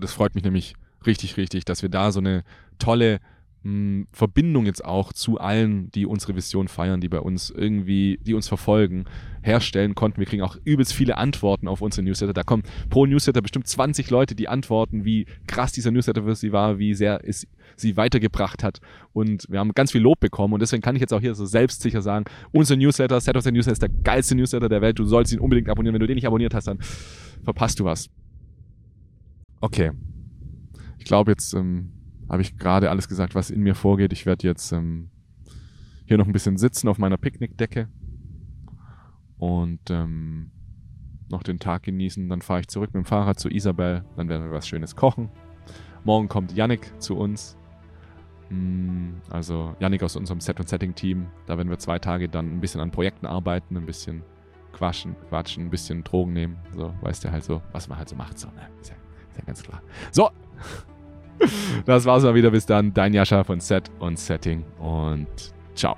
Das 0.00 0.12
freut 0.12 0.34
mich 0.34 0.44
nämlich 0.44 0.74
richtig, 1.06 1.36
richtig, 1.36 1.64
dass 1.64 1.82
wir 1.82 1.88
da 1.88 2.10
so 2.10 2.20
eine 2.20 2.42
tolle 2.78 3.20
mh, 3.62 4.06
Verbindung 4.12 4.66
jetzt 4.66 4.84
auch 4.84 5.12
zu 5.12 5.38
allen, 5.38 5.90
die 5.90 6.06
unsere 6.06 6.34
Vision 6.34 6.68
feiern, 6.68 7.00
die 7.00 7.08
bei 7.08 7.20
uns 7.20 7.50
irgendwie, 7.50 8.18
die 8.22 8.34
uns 8.34 8.48
verfolgen, 8.48 9.04
herstellen 9.42 9.94
konnten. 9.94 10.18
Wir 10.18 10.26
kriegen 10.26 10.42
auch 10.42 10.56
übelst 10.64 10.92
viele 10.92 11.16
Antworten 11.16 11.68
auf 11.68 11.82
unsere 11.82 12.04
Newsletter. 12.04 12.32
Da 12.32 12.42
kommen 12.42 12.62
pro 12.90 13.06
Newsletter 13.06 13.42
bestimmt 13.42 13.66
20 13.66 14.10
Leute, 14.10 14.34
die 14.34 14.48
antworten, 14.48 15.04
wie 15.04 15.26
krass 15.46 15.72
dieser 15.72 15.90
Newsletter 15.90 16.24
für 16.24 16.34
sie 16.34 16.52
war, 16.52 16.78
wie 16.78 16.94
sehr 16.94 17.20
es 17.26 17.46
sie 17.82 17.96
weitergebracht 17.96 18.64
hat. 18.64 18.80
Und 19.12 19.46
wir 19.50 19.58
haben 19.58 19.72
ganz 19.72 19.92
viel 19.92 20.00
Lob 20.00 20.20
bekommen. 20.20 20.54
Und 20.54 20.60
deswegen 20.60 20.82
kann 20.82 20.96
ich 20.96 21.00
jetzt 21.00 21.12
auch 21.12 21.20
hier 21.20 21.34
so 21.34 21.44
selbstsicher 21.44 22.00
sagen, 22.00 22.24
unser 22.52 22.76
Newsletter, 22.76 23.20
Set 23.20 23.36
of 23.36 23.42
the 23.42 23.52
Newsletter 23.52 23.72
ist 23.72 23.82
der 23.82 23.90
geilste 23.90 24.34
Newsletter 24.34 24.68
der 24.68 24.80
Welt. 24.80 24.98
Du 24.98 25.04
sollst 25.04 25.32
ihn 25.32 25.40
unbedingt 25.40 25.68
abonnieren. 25.68 25.94
Wenn 25.94 26.00
du 26.00 26.06
den 26.06 26.14
nicht 26.14 26.26
abonniert 26.26 26.54
hast, 26.54 26.68
dann 26.68 26.78
verpasst 27.44 27.78
du 27.80 27.84
was. 27.84 28.08
Okay. 29.60 29.92
Ich 30.96 31.04
glaube, 31.04 31.32
jetzt 31.32 31.52
ähm, 31.52 31.92
habe 32.28 32.42
ich 32.42 32.56
gerade 32.56 32.88
alles 32.88 33.08
gesagt, 33.08 33.34
was 33.34 33.50
in 33.50 33.60
mir 33.60 33.74
vorgeht. 33.74 34.12
Ich 34.12 34.24
werde 34.24 34.46
jetzt 34.46 34.72
ähm, 34.72 35.10
hier 36.06 36.18
noch 36.18 36.26
ein 36.26 36.32
bisschen 36.32 36.56
sitzen 36.56 36.88
auf 36.88 36.98
meiner 36.98 37.16
Picknickdecke 37.16 37.88
und 39.38 39.80
ähm, 39.90 40.50
noch 41.28 41.42
den 41.42 41.58
Tag 41.58 41.82
genießen. 41.82 42.28
Dann 42.28 42.42
fahre 42.42 42.60
ich 42.60 42.68
zurück 42.68 42.94
mit 42.94 43.04
dem 43.04 43.06
Fahrrad 43.06 43.40
zu 43.40 43.48
Isabel. 43.48 44.04
Dann 44.16 44.28
werden 44.28 44.44
wir 44.44 44.52
was 44.52 44.68
Schönes 44.68 44.94
kochen. 44.94 45.30
Morgen 46.04 46.28
kommt 46.28 46.52
Yannick 46.52 46.92
zu 47.00 47.16
uns. 47.16 47.56
Hm, 48.52 49.14
also 49.30 49.74
Yannick 49.80 50.02
aus 50.02 50.14
unserem 50.14 50.40
Set- 50.40 50.60
und 50.60 50.68
Setting-Team. 50.68 51.26
Da 51.46 51.56
werden 51.56 51.70
wir 51.70 51.78
zwei 51.78 51.98
Tage 51.98 52.28
dann 52.28 52.52
ein 52.52 52.60
bisschen 52.60 52.80
an 52.82 52.90
Projekten 52.90 53.24
arbeiten, 53.24 53.76
ein 53.76 53.86
bisschen 53.86 54.22
quatschen, 54.72 55.16
quatschen, 55.30 55.64
ein 55.64 55.70
bisschen 55.70 56.04
Drogen 56.04 56.34
nehmen. 56.34 56.58
So, 56.76 56.92
weißt 57.00 57.24
du 57.24 57.32
halt 57.32 57.44
so, 57.44 57.62
was 57.72 57.88
man 57.88 57.96
halt 57.96 58.10
so 58.10 58.16
macht. 58.16 58.38
So, 58.38 58.48
ne? 58.48 58.68
Ist 58.80 58.90
ja, 58.90 58.96
ist 59.30 59.38
ja 59.38 59.44
ganz 59.46 59.62
klar. 59.62 59.82
So, 60.10 60.30
das 61.86 62.04
war's 62.04 62.22
mal 62.24 62.34
wieder. 62.34 62.50
Bis 62.50 62.66
dann. 62.66 62.92
Dein 62.92 63.14
Jascha 63.14 63.42
von 63.42 63.58
Set 63.58 63.90
und 63.98 64.18
Setting 64.18 64.64
und 64.78 65.28
ciao. 65.74 65.96